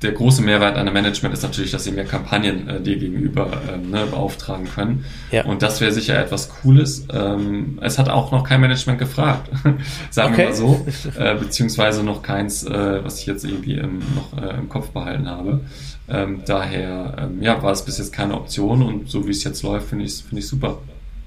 der 0.01 0.13
große 0.13 0.41
Mehrwert 0.41 0.77
einer 0.77 0.91
Management 0.91 1.33
ist 1.33 1.43
natürlich, 1.43 1.71
dass 1.71 1.83
sie 1.83 1.91
mehr 1.91 2.05
Kampagnen 2.05 2.69
äh, 2.69 2.81
dir 2.81 2.97
gegenüber 2.97 3.51
ähm, 3.71 3.91
ne, 3.91 4.05
beauftragen 4.05 4.65
können. 4.65 5.05
Ja. 5.31 5.43
Und 5.43 5.61
das 5.61 5.81
wäre 5.81 5.91
sicher 5.91 6.17
etwas 6.17 6.49
Cooles. 6.49 7.05
Ähm, 7.11 7.79
es 7.81 7.99
hat 7.99 8.07
auch 8.07 8.31
noch 8.31 8.43
kein 8.43 8.61
Management 8.61 8.99
gefragt, 8.99 9.49
sagen 10.09 10.33
okay. 10.33 10.43
wir 10.43 10.49
mal 10.49 10.55
so, 10.55 10.85
äh, 11.17 11.35
beziehungsweise 11.35 12.03
noch 12.03 12.23
keins, 12.23 12.63
äh, 12.63 13.03
was 13.03 13.19
ich 13.19 13.25
jetzt 13.25 13.43
irgendwie 13.43 13.73
im, 13.73 13.99
noch 14.15 14.41
äh, 14.41 14.57
im 14.57 14.69
Kopf 14.69 14.91
behalten 14.91 15.27
habe. 15.27 15.61
Ähm, 16.09 16.41
daher 16.45 17.15
ähm, 17.19 17.41
ja, 17.41 17.61
war 17.61 17.71
es 17.71 17.83
bis 17.83 17.97
jetzt 17.97 18.13
keine 18.13 18.35
Option 18.35 18.81
und 18.81 19.09
so 19.09 19.27
wie 19.27 19.31
es 19.31 19.43
jetzt 19.43 19.63
läuft, 19.63 19.89
finde 19.89 20.05
ich 20.05 20.11
es 20.11 20.21
find 20.21 20.39
ich 20.39 20.47
super. 20.47 20.79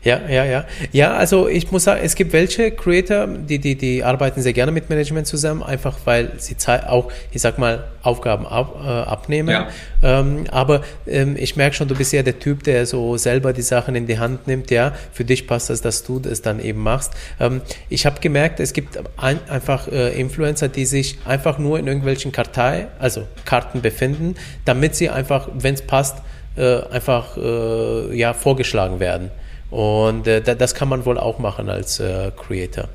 Ja, 0.05 0.21
ja, 0.29 0.45
ja. 0.45 0.65
Ja, 0.91 1.15
also 1.15 1.49
ich 1.49 1.71
muss 1.71 1.85
sagen, 1.85 2.01
es 2.03 2.17
gibt 2.17 2.33
welche 2.33 2.73
Creator, 2.73 3.29
die, 3.29 3.59
die, 3.59 3.77
die 3.77 4.03
arbeiten 4.03 4.43
sehr 4.43 4.53
gerne 4.53 4.73
mit 4.73 4.91
Management 4.91 5.29
zusammen, 5.29 5.63
einfach 5.63 5.97
weil 6.05 6.33
sie 6.39 6.57
auch, 6.89 7.11
ich 7.31 7.41
sag 7.41 7.59
mal, 7.59 7.85
Aufgaben 8.03 8.47
ab, 8.47 8.75
äh, 8.85 8.89
abnehmen. 8.89 9.51
Ja. 9.51 9.69
Ähm, 10.03 10.45
aber 10.51 10.83
ähm, 11.07 11.37
ich 11.39 11.55
merke 11.55 11.77
schon, 11.77 11.87
du 11.87 11.95
bist 11.95 12.13
ja 12.13 12.25
der 12.25 12.41
Typ, 12.41 12.65
der 12.65 12.85
so 12.87 13.17
selber 13.17 13.53
die 13.53 13.63
Sachen 13.63 13.95
in 13.95 14.07
die 14.07 14.19
Hand 14.19 14.49
nimmt. 14.49 14.73
Ja, 14.73 14.93
für 15.13 15.25
dich 15.25 15.47
passt 15.47 15.71
das, 15.71 15.83
dass 15.83 16.03
du 16.03 16.19
das 16.19 16.43
dann 16.43 16.59
eben 16.59 16.81
machst. 16.81 17.13
Ähm, 17.39 17.63
ich 17.89 18.05
habe 18.05 18.21
gemerkt, 18.21 18.59
es 18.59 18.73
gibt 18.73 18.99
ein, 19.17 19.39
einfach 19.49 19.87
äh, 19.87 20.19
Influencer, 20.19 20.67
die 20.67 20.85
sich 20.85 21.19
einfach 21.25 21.59
nur 21.59 21.79
in 21.79 21.87
irgendwelchen 21.87 22.33
Kartei, 22.33 22.89
also 22.99 23.29
Karten 23.45 23.83
befinden, 23.83 24.35
damit 24.65 24.97
sie 24.97 25.11
einfach, 25.11 25.49
wenn 25.55 25.75
es 25.75 25.83
passt, 25.83 26.19
äh, 26.57 26.83
einfach 26.91 27.37
äh, 27.37 28.17
ja 28.17 28.35
vorgeschlagen 28.35 28.99
werden. 28.99 29.31
Und 29.73 30.27
äh, 30.27 30.43
das 30.43 30.75
kann 30.75 30.89
man 30.89 31.07
wohl 31.07 31.19
auch 31.19 31.39
machen 31.39 31.71
als 31.71 31.99
äh, 31.99 32.31
Creator. 32.37 32.89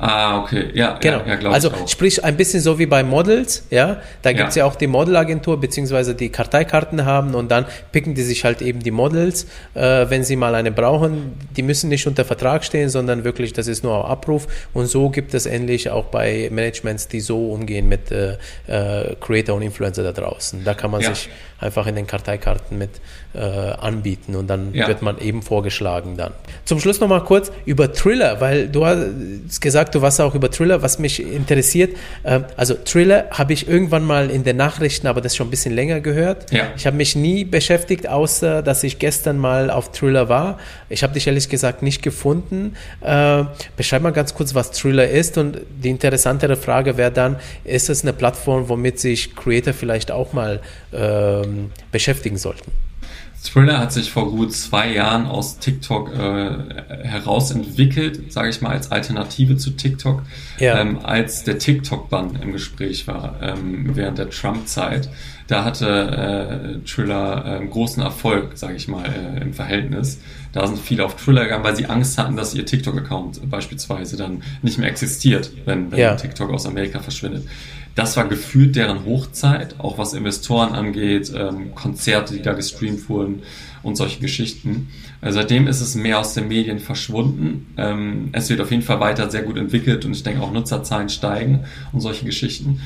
Ah, 0.00 0.38
okay. 0.38 0.70
Ja, 0.74 0.96
genau. 1.00 1.22
Ja, 1.26 1.40
ja, 1.40 1.50
also 1.50 1.72
sprich 1.88 2.22
ein 2.22 2.36
bisschen 2.36 2.60
so 2.60 2.78
wie 2.78 2.86
bei 2.86 3.02
Models, 3.02 3.64
ja. 3.70 4.00
Da 4.22 4.32
gibt 4.32 4.50
es 4.50 4.54
ja. 4.54 4.64
ja. 4.64 4.70
auch 4.70 4.76
die 4.76 4.86
Modelagentur, 4.86 5.58
beziehungsweise 5.60 6.14
die 6.14 6.28
Karteikarten 6.28 7.04
haben 7.04 7.34
und 7.34 7.50
dann 7.50 7.66
picken 7.90 8.14
die 8.14 8.22
sich 8.22 8.44
halt 8.44 8.62
eben 8.62 8.80
die 8.80 8.92
Models, 8.92 9.46
äh, 9.74 10.06
wenn 10.08 10.22
sie 10.22 10.36
mal 10.36 10.54
eine 10.54 10.70
brauchen. 10.70 11.32
Die 11.56 11.62
müssen 11.62 11.88
nicht 11.88 12.06
unter 12.06 12.24
Vertrag 12.24 12.64
stehen, 12.64 12.90
sondern 12.90 13.24
wirklich, 13.24 13.52
das 13.52 13.66
ist 13.66 13.82
nur 13.82 14.04
auf 14.04 14.08
Abruf. 14.08 14.46
Und 14.72 14.86
so 14.86 15.10
gibt 15.10 15.34
es 15.34 15.46
endlich 15.46 15.90
auch 15.90 16.04
bei 16.04 16.48
Managements, 16.52 17.08
die 17.08 17.20
so 17.20 17.50
umgehen 17.50 17.88
mit 17.88 18.12
äh, 18.12 18.36
äh, 18.68 19.16
Creator 19.20 19.56
und 19.56 19.62
Influencer 19.62 20.04
da 20.04 20.12
draußen. 20.12 20.64
Da 20.64 20.74
kann 20.74 20.92
man 20.92 21.02
sich 21.02 21.28
einfach 21.58 21.88
in 21.88 21.96
den 21.96 22.06
Karteikarten 22.06 22.78
mit 22.78 22.90
äh, 23.34 23.40
anbieten 23.40 24.34
und 24.34 24.48
dann 24.48 24.72
wird 24.72 25.02
man 25.02 25.18
eben 25.18 25.42
vorgeschlagen 25.42 26.16
dann. 26.16 26.32
Zum 26.64 26.80
Schluss 26.80 26.98
nochmal 26.98 27.22
kurz 27.24 27.52
über 27.66 27.92
Thriller, 27.92 28.40
weil 28.40 28.68
du 28.68 28.86
hast 28.86 29.60
gesagt, 29.60 29.94
du 29.94 30.02
warst 30.02 30.20
auch 30.20 30.34
über 30.34 30.50
Thriller, 30.50 30.82
was 30.82 30.98
mich 30.98 31.22
interessiert. 31.22 31.96
Ähm, 32.24 32.44
also 32.56 32.74
Thriller 32.74 33.26
habe 33.30 33.52
ich 33.52 33.68
irgendwann 33.68 34.04
mal 34.04 34.30
in 34.30 34.44
den 34.44 34.56
Nachrichten, 34.56 35.06
aber 35.06 35.20
das 35.20 35.36
schon 35.36 35.48
ein 35.48 35.50
bisschen 35.50 35.74
länger 35.74 36.00
gehört. 36.00 36.50
Ja. 36.50 36.68
Ich 36.76 36.86
habe 36.86 36.96
mich 36.96 37.16
nie 37.16 37.44
beschäftigt, 37.44 38.08
außer 38.08 38.62
dass 38.62 38.82
ich 38.82 38.98
gestern 38.98 39.36
mal 39.36 39.70
auf 39.70 39.92
Thriller 39.92 40.28
war. 40.28 40.58
Ich 40.88 41.02
habe 41.02 41.12
dich 41.12 41.26
ehrlich 41.26 41.48
gesagt 41.48 41.82
nicht 41.82 42.02
gefunden. 42.02 42.76
Äh, 43.02 43.44
beschreib 43.76 44.02
mal 44.02 44.12
ganz 44.12 44.34
kurz, 44.34 44.54
was 44.54 44.70
Thriller 44.70 45.06
ist 45.06 45.36
und 45.36 45.58
die 45.82 45.90
interessantere 45.90 46.56
Frage 46.56 46.96
wäre 46.96 47.12
dann, 47.12 47.36
ist 47.64 47.90
es 47.90 48.02
eine 48.02 48.14
Plattform, 48.14 48.68
womit 48.68 48.98
sich 48.98 49.36
Creator 49.36 49.74
vielleicht 49.74 50.10
auch 50.10 50.32
mal 50.32 50.60
ähm, 50.92 51.70
beschäftigen 51.92 52.38
sollten? 52.38 52.87
Thriller 53.42 53.78
hat 53.78 53.92
sich 53.92 54.10
vor 54.10 54.30
gut 54.30 54.52
zwei 54.52 54.92
Jahren 54.92 55.26
aus 55.26 55.58
TikTok 55.58 56.12
äh, 56.12 56.50
herausentwickelt, 57.04 58.32
sage 58.32 58.50
ich 58.50 58.60
mal, 58.60 58.70
als 58.70 58.90
Alternative 58.90 59.56
zu 59.56 59.70
TikTok, 59.70 60.22
ja. 60.58 60.80
ähm, 60.80 60.98
als 61.04 61.44
der 61.44 61.58
TikTok-Bann 61.58 62.40
im 62.42 62.52
Gespräch 62.52 63.06
war 63.06 63.36
ähm, 63.40 63.94
während 63.94 64.18
der 64.18 64.30
Trump-Zeit. 64.30 65.08
Da 65.46 65.64
hatte 65.64 66.80
äh, 66.82 66.86
Thriller 66.86 67.60
äh, 67.62 67.66
großen 67.66 68.02
Erfolg, 68.02 68.58
sage 68.58 68.74
ich 68.74 68.88
mal, 68.88 69.04
äh, 69.06 69.40
im 69.40 69.54
Verhältnis. 69.54 70.20
Da 70.52 70.66
sind 70.66 70.78
viele 70.78 71.04
auf 71.04 71.14
Thriller 71.14 71.44
gegangen, 71.44 71.64
weil 71.64 71.76
sie 71.76 71.86
Angst 71.86 72.18
hatten, 72.18 72.36
dass 72.36 72.54
ihr 72.54 72.66
TikTok-Account 72.66 73.48
beispielsweise 73.48 74.16
dann 74.16 74.42
nicht 74.62 74.78
mehr 74.78 74.88
existiert, 74.88 75.50
wenn, 75.64 75.90
wenn 75.90 75.98
ja. 75.98 76.16
TikTok 76.16 76.50
aus 76.50 76.66
Amerika 76.66 77.00
verschwindet 77.00 77.44
das 77.98 78.16
war 78.16 78.28
gefühlt 78.28 78.76
deren 78.76 79.04
Hochzeit, 79.04 79.80
auch 79.80 79.98
was 79.98 80.14
Investoren 80.14 80.72
angeht, 80.72 81.32
ähm, 81.36 81.74
Konzerte, 81.74 82.32
die 82.32 82.42
da 82.42 82.52
gestreamt 82.52 83.08
wurden 83.08 83.42
und 83.82 83.96
solche 83.96 84.20
Geschichten. 84.20 84.90
Äh, 85.20 85.32
seitdem 85.32 85.66
ist 85.66 85.80
es 85.80 85.96
mehr 85.96 86.20
aus 86.20 86.32
den 86.32 86.46
Medien 86.46 86.78
verschwunden. 86.78 87.74
Ähm, 87.76 88.28
es 88.30 88.50
wird 88.50 88.60
auf 88.60 88.70
jeden 88.70 88.84
Fall 88.84 89.00
weiter 89.00 89.28
sehr 89.32 89.42
gut 89.42 89.56
entwickelt 89.56 90.04
und 90.04 90.12
ich 90.12 90.22
denke 90.22 90.42
auch 90.42 90.52
Nutzerzahlen 90.52 91.08
steigen 91.08 91.64
und 91.92 92.00
solche 92.00 92.24
Geschichten. 92.24 92.80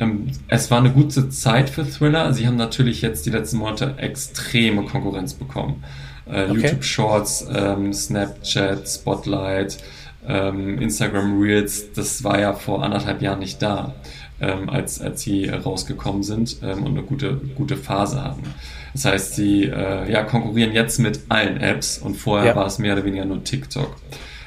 Ähm, 0.00 0.28
es 0.48 0.70
war 0.70 0.78
eine 0.78 0.92
gute 0.92 1.28
Zeit 1.28 1.68
für 1.68 1.86
Thriller. 1.86 2.32
Sie 2.32 2.46
haben 2.46 2.56
natürlich 2.56 3.02
jetzt 3.02 3.26
die 3.26 3.30
letzten 3.30 3.58
Monate 3.58 3.96
extreme 3.98 4.84
Konkurrenz 4.84 5.34
bekommen. 5.34 5.84
Äh, 6.24 6.44
okay. 6.44 6.54
YouTube 6.54 6.84
Shorts, 6.84 7.46
ähm, 7.54 7.92
Snapchat, 7.92 8.88
Spotlight, 8.88 9.76
ähm, 10.26 10.78
Instagram 10.80 11.38
Reels, 11.38 11.92
das 11.92 12.24
war 12.24 12.40
ja 12.40 12.54
vor 12.54 12.82
anderthalb 12.82 13.20
Jahren 13.20 13.40
nicht 13.40 13.60
da 13.60 13.94
ähm, 14.40 14.68
als, 14.68 15.00
als 15.00 15.22
sie 15.22 15.48
rausgekommen 15.48 16.22
sind 16.22 16.56
ähm, 16.62 16.84
und 16.84 16.92
eine 16.92 17.02
gute, 17.02 17.36
gute 17.54 17.76
Phase 17.76 18.22
hatten. 18.22 18.42
Das 18.92 19.04
heißt, 19.04 19.34
sie 19.34 19.64
äh, 19.64 20.10
ja, 20.10 20.22
konkurrieren 20.22 20.72
jetzt 20.72 20.98
mit 20.98 21.20
allen 21.28 21.56
Apps 21.58 21.98
und 21.98 22.16
vorher 22.16 22.50
ja. 22.50 22.56
war 22.56 22.66
es 22.66 22.78
mehr 22.78 22.94
oder 22.94 23.04
weniger 23.04 23.24
nur 23.24 23.42
TikTok. 23.42 23.96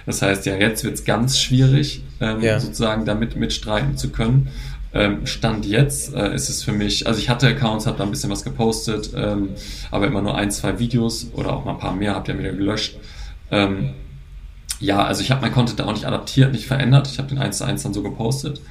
Das 0.06 0.22
heißt, 0.22 0.46
ja, 0.46 0.56
jetzt 0.56 0.84
wird 0.84 0.96
es 0.96 1.04
ganz 1.04 1.40
schwierig, 1.40 2.02
ähm, 2.22 2.42
ja. 2.42 2.60
sozusagen 2.60 3.06
damit 3.06 3.36
mitstreiten 3.36 3.98
zu 3.98 4.10
können. 4.10 4.50
Ähm, 4.94 5.26
Stand 5.26 5.66
jetzt 5.66 6.14
äh, 6.14 6.34
ist 6.34 6.50
es 6.50 6.64
für 6.64 6.72
mich, 6.72 7.08
also 7.08 7.20
ich 7.20 7.30
hatte 7.30 7.48
Accounts, 7.48 7.86
habe 7.86 7.98
da 7.98 8.06
ein 8.06 8.10
bisschen 8.10 8.30
was 8.30 8.46
gepostet, 8.46 9.12
ähm, 9.16 9.50
aber 9.92 10.08
immer 10.08 10.22
nur 10.22 10.36
ein, 10.36 10.50
zwei 10.50 10.80
Videos 10.80 11.28
oder 11.34 11.52
auch 11.52 11.66
mal 11.66 11.74
ein 11.74 11.78
paar 11.78 11.94
mehr, 11.94 12.16
habt 12.16 12.30
ihr 12.30 12.40
wieder 12.40 12.54
gelöscht. 12.54 12.98
Ähm, 13.52 13.90
ja, 14.80 15.04
also 15.04 15.22
ich 15.22 15.32
habe 15.32 15.42
mein 15.42 15.52
Content 15.52 15.80
da 15.80 15.86
auch 15.86 15.94
nicht 15.94 16.06
adaptiert, 16.06 16.52
nicht 16.54 16.68
verändert. 16.68 17.08
Ich 17.08 17.18
habe 17.18 17.28
den 17.28 17.38
1 17.38 17.58
zu 17.58 17.66
1 17.66 17.84
dann 17.84 17.94
so 17.94 18.02
gepostet. 18.02 18.62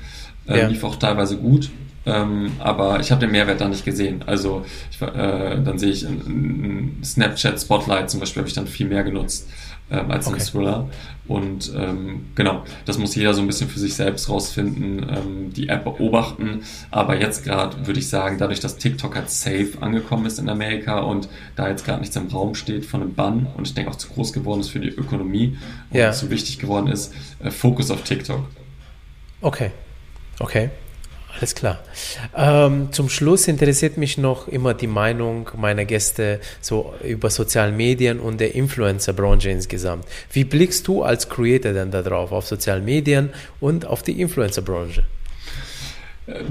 Ähm, 0.49 0.57
ja. 0.57 0.67
Lief 0.69 0.85
auch 0.85 0.97
teilweise 0.97 1.37
gut. 1.37 1.71
Ähm, 2.09 2.53
aber 2.61 3.01
ich 3.01 3.11
habe 3.11 3.21
den 3.21 3.33
Mehrwert 3.33 3.61
da 3.61 3.69
nicht 3.69 3.85
gesehen. 3.85 4.23
Also 4.27 4.65
ich, 4.93 5.03
äh, 5.03 5.61
dann 5.61 5.79
sehe 5.79 5.91
ich 5.91 6.05
in, 6.05 6.21
in 6.21 7.05
Snapchat 7.05 7.61
Spotlight 7.61 8.11
zum 8.11 8.21
Beispiel 8.21 8.43
habe 8.43 8.49
ich 8.49 8.55
dann 8.55 8.69
viel 8.69 8.87
mehr 8.87 9.03
genutzt. 9.03 9.49
ähm, 9.91 10.11
als 10.11 10.27
okay. 10.27 10.37
ein 10.37 10.45
Thriller. 10.45 10.89
Und 11.29 11.73
ähm, 11.77 12.27
genau, 12.35 12.65
das 12.85 12.99
muss 12.99 13.15
jeder 13.15 13.35
so 13.35 13.41
ein 13.41 13.47
bisschen 13.47 13.69
für 13.69 13.79
sich 13.79 13.95
selbst 13.95 14.29
rausfinden, 14.29 15.07
ähm, 15.09 15.53
die 15.53 15.69
App 15.69 15.85
beobachten. 15.85 16.63
Aber 16.91 17.21
jetzt 17.21 17.45
gerade 17.45 17.87
würde 17.87 17.99
ich 17.99 18.09
sagen, 18.09 18.39
dadurch, 18.39 18.61
dass 18.61 18.79
TikTok 18.79 19.15
halt 19.15 19.31
safe 19.31 19.71
angekommen 19.81 20.27
ist 20.27 20.39
in 20.39 20.49
Amerika 20.49 21.01
und 21.01 21.29
da 21.57 21.69
jetzt 21.69 21.85
gerade 21.85 22.01
nichts 22.01 22.17
im 22.17 22.29
Raum 22.29 22.55
steht 22.55 22.87
von 22.87 23.03
einem 23.03 23.15
Bann 23.15 23.47
und 23.57 23.67
ich 23.67 23.75
denke 23.75 23.91
auch 23.91 23.97
zu 23.97 24.09
groß 24.09 24.33
geworden 24.33 24.61
ist 24.61 24.71
für 24.71 24.81
die 24.81 24.89
Ökonomie 24.89 25.57
und 25.91 25.99
ja. 25.99 26.13
zu 26.13 26.31
wichtig 26.31 26.59
geworden 26.59 26.89
ist, 26.89 27.13
äh, 27.41 27.51
Fokus 27.51 27.91
auf 27.91 28.03
TikTok. 28.03 28.45
Okay, 29.41 29.71
okay. 30.41 30.71
Alles 31.37 31.55
klar. 31.55 31.81
Ähm, 32.35 32.93
zum 32.93 33.11
Schluss 33.11 33.47
interessiert 33.47 33.99
mich 33.99 34.17
noch 34.17 34.49
immer 34.49 34.73
die 34.73 34.87
Meinung 34.87 35.51
meiner 35.55 35.85
Gäste 35.85 36.41
so 36.63 36.95
über 37.05 37.29
sozialen 37.29 37.77
Medien 37.77 38.21
und 38.21 38.41
der 38.41 38.55
Influencer-Branche 38.55 39.51
insgesamt. 39.51 40.07
Wie 40.33 40.45
blickst 40.45 40.89
du 40.89 41.03
als 41.03 41.29
Creator 41.29 41.73
denn 41.73 41.91
darauf, 41.91 42.33
auf 42.33 42.47
sozialen 42.47 42.87
Medien 42.87 43.31
und 43.61 43.85
auf 43.85 44.03
die 44.03 44.19
Influencer-Branche? 44.19 45.05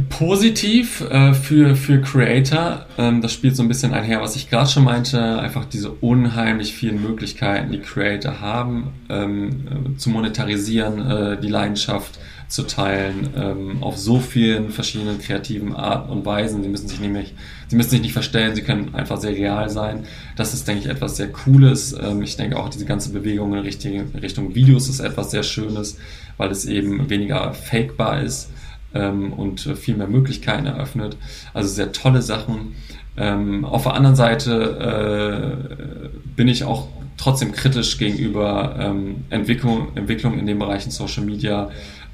Positiv 0.07 1.01
äh, 1.01 1.33
für, 1.33 1.75
für 1.75 1.99
Creator, 1.99 2.85
ähm, 2.97 3.21
das 3.21 3.33
spielt 3.33 3.57
so 3.57 3.63
ein 3.63 3.67
bisschen 3.67 3.93
einher, 3.93 4.21
was 4.21 4.37
ich 4.37 4.49
gerade 4.49 4.69
schon 4.69 4.85
meinte, 4.85 5.37
einfach 5.39 5.65
diese 5.65 5.89
unheimlich 5.91 6.73
vielen 6.73 7.01
Möglichkeiten, 7.01 7.73
die 7.73 7.79
Creator 7.79 8.39
haben, 8.39 8.93
ähm, 9.09 9.95
zu 9.97 10.11
monetarisieren, 10.11 11.11
äh, 11.11 11.41
die 11.41 11.49
Leidenschaft 11.49 12.19
zu 12.47 12.63
teilen, 12.63 13.29
ähm, 13.35 13.83
auf 13.83 13.97
so 13.97 14.19
vielen 14.19 14.69
verschiedenen 14.69 15.19
kreativen 15.19 15.75
Arten 15.75 16.11
und 16.11 16.25
Weisen. 16.25 16.61
Sie 16.61 16.69
müssen 16.69 16.87
sich 16.87 16.99
nämlich, 16.99 17.33
sie 17.67 17.75
müssen 17.75 17.89
sich 17.89 18.01
nicht 18.01 18.13
verstellen, 18.13 18.55
sie 18.55 18.61
können 18.61 18.93
einfach 18.93 19.17
sehr 19.17 19.31
real 19.31 19.69
sein. 19.69 20.05
Das 20.35 20.53
ist, 20.53 20.67
denke 20.67 20.83
ich, 20.83 20.89
etwas 20.89 21.17
sehr 21.17 21.31
Cooles. 21.31 21.95
Ähm, 21.99 22.21
ich 22.21 22.37
denke 22.37 22.57
auch 22.57 22.69
diese 22.69 22.85
ganze 22.85 23.11
Bewegung 23.11 23.53
in 23.53 23.59
Richtung, 23.59 24.11
Richtung 24.21 24.55
Videos 24.55 24.89
ist 24.89 24.99
etwas 24.99 25.31
sehr 25.31 25.43
Schönes, 25.43 25.97
weil 26.37 26.51
es 26.51 26.65
eben 26.65 27.09
weniger 27.09 27.53
fakebar 27.53 28.21
ist 28.21 28.49
ähm, 28.93 29.33
und 29.33 29.61
viel 29.61 29.95
mehr 29.95 30.07
Möglichkeiten 30.07 30.65
eröffnet. 30.65 31.17
Also 31.53 31.69
sehr 31.69 31.91
tolle 31.91 32.21
Sachen. 32.21 32.75
Ähm, 33.17 33.65
auf 33.65 33.83
der 33.83 33.93
anderen 33.93 34.15
Seite 34.15 35.57
äh, 35.63 36.09
bin 36.35 36.47
ich 36.47 36.63
auch 36.63 36.89
trotzdem 37.17 37.51
kritisch 37.53 37.97
gegenüber 37.97 38.75
ähm, 38.79 39.25
Entwicklung, 39.29 39.95
Entwicklung 39.95 40.37
in 40.37 40.45
den 40.45 40.59
Bereichen 40.59 40.91
Social 40.91 41.23
Media, 41.23 41.69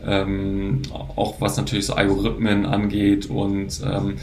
ähm, 0.06 0.82
auch 0.92 1.40
was 1.40 1.58
natürlich 1.58 1.86
so 1.86 1.94
Algorithmen 1.94 2.66
angeht 2.66 3.30
und 3.30 3.82
ähm, 3.86 4.16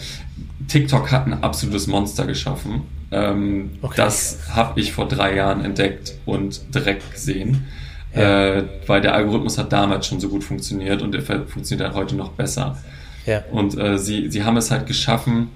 TikTok 0.69 1.11
hat 1.13 1.27
ein 1.27 1.43
absolutes 1.43 1.87
Monster 1.87 2.27
geschaffen. 2.27 2.83
Ähm, 3.11 3.71
okay. 3.81 3.95
Das 3.97 4.41
habe 4.51 4.81
ich 4.81 4.93
vor 4.93 5.09
drei 5.09 5.35
Jahren 5.35 5.65
entdeckt 5.65 6.15
und 6.27 6.75
direkt 6.75 7.11
gesehen, 7.13 7.67
ja. 8.15 8.57
äh, 8.57 8.65
weil 8.87 9.01
der 9.01 9.15
Algorithmus 9.15 9.57
hat 9.59 9.73
damals 9.73 10.07
schon 10.07 10.21
so 10.21 10.29
gut 10.29 10.45
funktioniert 10.45 11.03
und 11.03 11.15
er 11.15 11.23
funktioniert 11.23 11.89
halt 11.89 11.97
heute 11.97 12.17
noch 12.17 12.33
besser. 12.33 12.77
Ja. 13.25 13.43
Und 13.51 13.79
äh, 13.79 13.99
sie, 13.99 14.31
sie 14.31 14.45
haben 14.45 14.57
es 14.57 14.71
halt 14.71 14.87
geschaffen, 14.87 15.49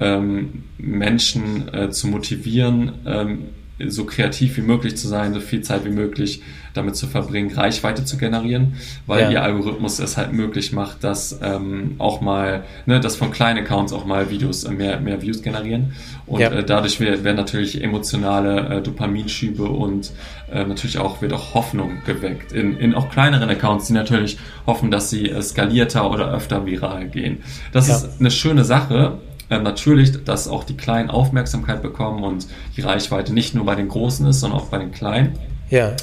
ähm, 0.00 0.64
Menschen 0.78 1.72
äh, 1.72 1.90
zu 1.90 2.08
motivieren, 2.08 2.92
ähm, 3.06 3.44
so 3.88 4.04
kreativ 4.04 4.56
wie 4.56 4.62
möglich 4.62 4.96
zu 4.96 5.08
sein, 5.08 5.34
so 5.34 5.40
viel 5.40 5.62
Zeit 5.62 5.84
wie 5.84 5.90
möglich 5.90 6.42
damit 6.74 6.96
zu 6.96 7.06
verbringen, 7.06 7.52
Reichweite 7.52 8.04
zu 8.04 8.16
generieren, 8.16 8.74
weil 9.06 9.22
ja. 9.22 9.30
ihr 9.30 9.42
Algorithmus 9.42 10.00
es 10.00 10.16
halt 10.16 10.32
möglich 10.32 10.72
macht, 10.72 11.04
dass 11.04 11.38
ähm, 11.42 11.94
auch 11.98 12.20
mal, 12.20 12.64
ne, 12.86 13.00
dass 13.00 13.16
von 13.16 13.30
kleinen 13.30 13.64
Accounts 13.64 13.92
auch 13.92 14.04
mal 14.04 14.30
Videos 14.30 14.64
äh, 14.64 14.70
mehr, 14.70 15.00
mehr 15.00 15.22
Views 15.22 15.42
generieren. 15.42 15.92
Und 16.26 16.40
ja. 16.40 16.50
äh, 16.50 16.64
dadurch 16.64 17.00
werden 17.00 17.36
natürlich 17.36 17.82
emotionale 17.82 18.78
äh, 18.78 18.82
Dopaminschübe 18.82 19.64
und 19.64 20.12
äh, 20.52 20.64
natürlich 20.64 20.98
auch 20.98 21.22
wird 21.22 21.32
auch 21.32 21.54
Hoffnung 21.54 21.98
geweckt 22.06 22.52
in, 22.52 22.76
in 22.76 22.94
auch 22.94 23.08
kleineren 23.08 23.48
Accounts, 23.48 23.86
die 23.86 23.92
natürlich 23.92 24.38
hoffen, 24.66 24.90
dass 24.90 25.10
sie 25.10 25.28
äh, 25.28 25.42
skalierter 25.42 26.10
oder 26.10 26.32
öfter 26.32 26.66
viral 26.66 27.08
gehen. 27.08 27.38
Das 27.72 27.88
ja. 27.88 27.96
ist 27.96 28.20
eine 28.20 28.30
schöne 28.30 28.64
Sache, 28.64 29.18
ähm, 29.50 29.62
natürlich, 29.62 30.24
dass 30.24 30.48
auch 30.48 30.64
die 30.64 30.76
Kleinen 30.76 31.10
Aufmerksamkeit 31.10 31.82
bekommen 31.82 32.24
und 32.24 32.46
die 32.76 32.80
Reichweite 32.80 33.32
nicht 33.32 33.54
nur 33.54 33.64
bei 33.64 33.74
den 33.74 33.88
Großen 33.88 34.26
ist, 34.26 34.40
sondern 34.40 34.60
auch 34.60 34.66
bei 34.66 34.78
den 34.78 34.92
Kleinen. 34.92 35.38
Ja. 35.70 35.94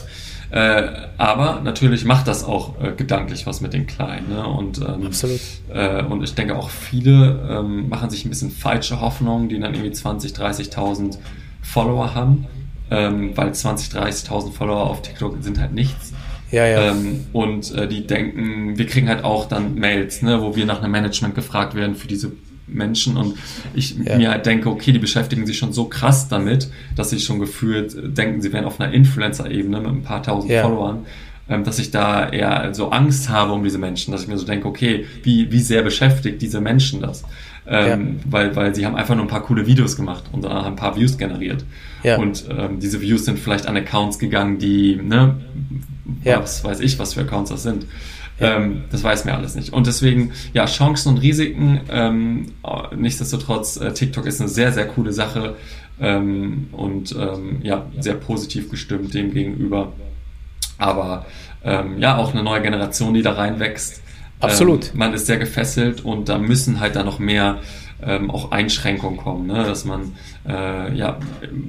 Äh, 0.52 1.08
aber 1.18 1.62
natürlich 1.64 2.04
macht 2.04 2.28
das 2.28 2.44
auch 2.44 2.82
äh, 2.82 2.92
gedanklich 2.92 3.48
was 3.48 3.62
mit 3.62 3.72
den 3.72 3.88
Kleinen. 3.88 4.30
Ne? 4.30 4.46
Und, 4.46 4.80
ähm, 4.80 5.08
Absolut. 5.08 5.40
Äh, 5.74 6.04
und 6.04 6.24
ich 6.24 6.36
denke 6.36 6.58
auch 6.58 6.70
viele 6.70 7.48
ähm, 7.50 7.88
machen 7.88 8.10
sich 8.10 8.26
ein 8.26 8.30
bisschen 8.30 8.52
falsche 8.52 9.00
Hoffnungen, 9.00 9.48
die 9.48 9.58
dann 9.60 9.74
irgendwie 9.74 9.94
20, 9.94 10.34
30.000 10.34 11.18
Follower 11.62 12.14
haben, 12.16 12.48
ähm, 12.90 13.32
weil 13.36 13.54
20, 13.54 13.94
30.000 13.94 14.52
Follower 14.52 14.90
auf 14.90 15.02
TikTok 15.02 15.38
sind 15.40 15.58
halt 15.58 15.72
nichts. 15.72 16.12
Ja, 16.52 16.66
ja. 16.66 16.92
Ähm, 16.92 17.28
und 17.32 17.74
äh, 17.74 17.88
die 17.88 18.06
denken, 18.06 18.78
wir 18.78 18.88
kriegen 18.88 19.08
halt 19.08 19.24
auch 19.24 19.48
dann 19.48 19.76
Mails, 19.76 20.22
ne, 20.22 20.42
wo 20.42 20.54
wir 20.54 20.66
nach 20.66 20.82
einem 20.82 20.92
Management 20.92 21.34
gefragt 21.34 21.76
werden 21.76 21.96
für 21.96 22.08
diese 22.08 22.34
Menschen 22.72 23.18
und 23.18 23.36
ich 23.74 23.98
ja. 23.98 24.18
mir 24.18 24.32
halt 24.32 24.46
denke, 24.46 24.70
okay, 24.70 24.92
die 24.92 25.00
beschäftigen 25.00 25.46
sich 25.46 25.58
schon 25.58 25.74
so 25.74 25.86
krass 25.86 26.28
damit, 26.28 26.70
dass 26.96 27.10
sie 27.10 27.20
schon 27.20 27.40
gefühlt 27.40 28.18
denken, 28.18 28.42
sie 28.42 28.54
wären 28.54 28.66
auf 28.66 28.80
einer 28.80 28.94
Influencer-Ebene 28.94 29.80
mit 29.80 29.90
ein 29.90 30.04
paar 30.04 30.24
tausend 30.24 30.52
ja. 30.52 30.64
Followern, 30.64 31.06
ähm, 31.50 31.64
dass 31.64 31.80
ich 31.80 31.92
da 31.92 32.30
eher 32.30 32.74
so 32.74 32.90
Angst 32.92 33.30
habe 33.30 33.54
um 33.54 33.64
diese 33.64 33.78
Menschen, 33.78 34.12
dass 34.12 34.24
ich 34.24 34.28
mir 34.28 34.38
so 34.38 34.46
denke, 34.46 34.68
okay, 34.68 35.06
wie, 35.24 35.52
wie 35.52 35.60
sehr 35.60 35.82
beschäftigt 35.82 36.42
diese 36.42 36.62
Menschen 36.62 37.02
das? 37.02 37.24
Ähm, 37.68 38.18
ja. 38.18 38.32
weil, 38.32 38.56
weil 38.56 38.74
sie 38.74 38.86
haben 38.86 38.96
einfach 38.96 39.14
nur 39.14 39.24
ein 39.24 39.30
paar 39.30 39.44
coole 39.44 39.68
Videos 39.68 39.96
gemacht 39.96 40.24
und 40.32 40.44
danach 40.44 40.66
ein 40.66 40.76
paar 40.76 40.96
Views 40.96 41.18
generiert. 41.18 41.64
Ja. 42.04 42.18
Und 42.18 42.46
ähm, 42.50 42.80
diese 42.80 43.02
Views 43.02 43.26
sind 43.26 43.38
vielleicht 43.38 43.68
an 43.68 43.78
Accounts 43.78 44.18
gegangen, 44.18 44.58
die, 44.58 44.96
ne, 44.96 45.36
was 46.24 46.64
weiß 46.64 46.80
ich, 46.80 46.98
was 47.00 47.14
für 47.14 47.22
Accounts 47.22 47.52
das 47.52 47.64
sind. 47.64 47.86
Ähm, 48.42 48.84
das 48.92 49.04
weiß 49.04 49.26
mir 49.26 49.36
alles 49.36 49.56
nicht. 49.56 49.74
Und 49.74 49.88
deswegen, 49.88 50.32
ja, 50.54 50.66
Chancen 50.66 51.10
und 51.10 51.18
Risiken. 51.20 51.82
Ähm, 51.90 52.54
nichtsdestotrotz, 52.96 53.78
äh, 53.78 53.94
TikTok 53.94 54.26
ist 54.26 54.42
eine 54.42 54.50
sehr, 54.50 54.72
sehr 54.72 54.88
coole 54.88 55.14
Sache 55.14 55.56
ähm, 56.00 56.68
und 56.72 57.16
ähm, 57.18 57.60
ja, 57.64 57.86
sehr 58.00 58.16
positiv 58.16 58.70
gestimmt 58.70 59.14
dem 59.14 59.34
gegenüber. 59.34 59.94
Aber 60.78 61.26
ähm, 61.64 62.00
ja, 62.00 62.18
auch 62.18 62.34
eine 62.34 62.44
neue 62.44 62.62
Generation, 62.62 63.14
die 63.14 63.22
da 63.22 63.34
reinwächst. 63.34 64.02
Absolut. 64.40 64.92
Ähm, 64.92 65.00
man 65.00 65.14
ist 65.14 65.28
sehr 65.28 65.38
gefesselt 65.38 66.04
und 66.04 66.28
da 66.28 66.40
müssen 66.40 66.80
halt 66.80 66.96
dann 66.96 67.06
noch 67.06 67.20
mehr 67.20 67.60
ähm, 68.04 68.32
auch 68.32 68.52
Einschränkungen 68.52 69.18
kommen, 69.18 69.48
ne? 69.48 69.64
dass 69.64 69.86
man, 69.86 70.14
äh, 70.48 70.94
ja, 70.96 71.20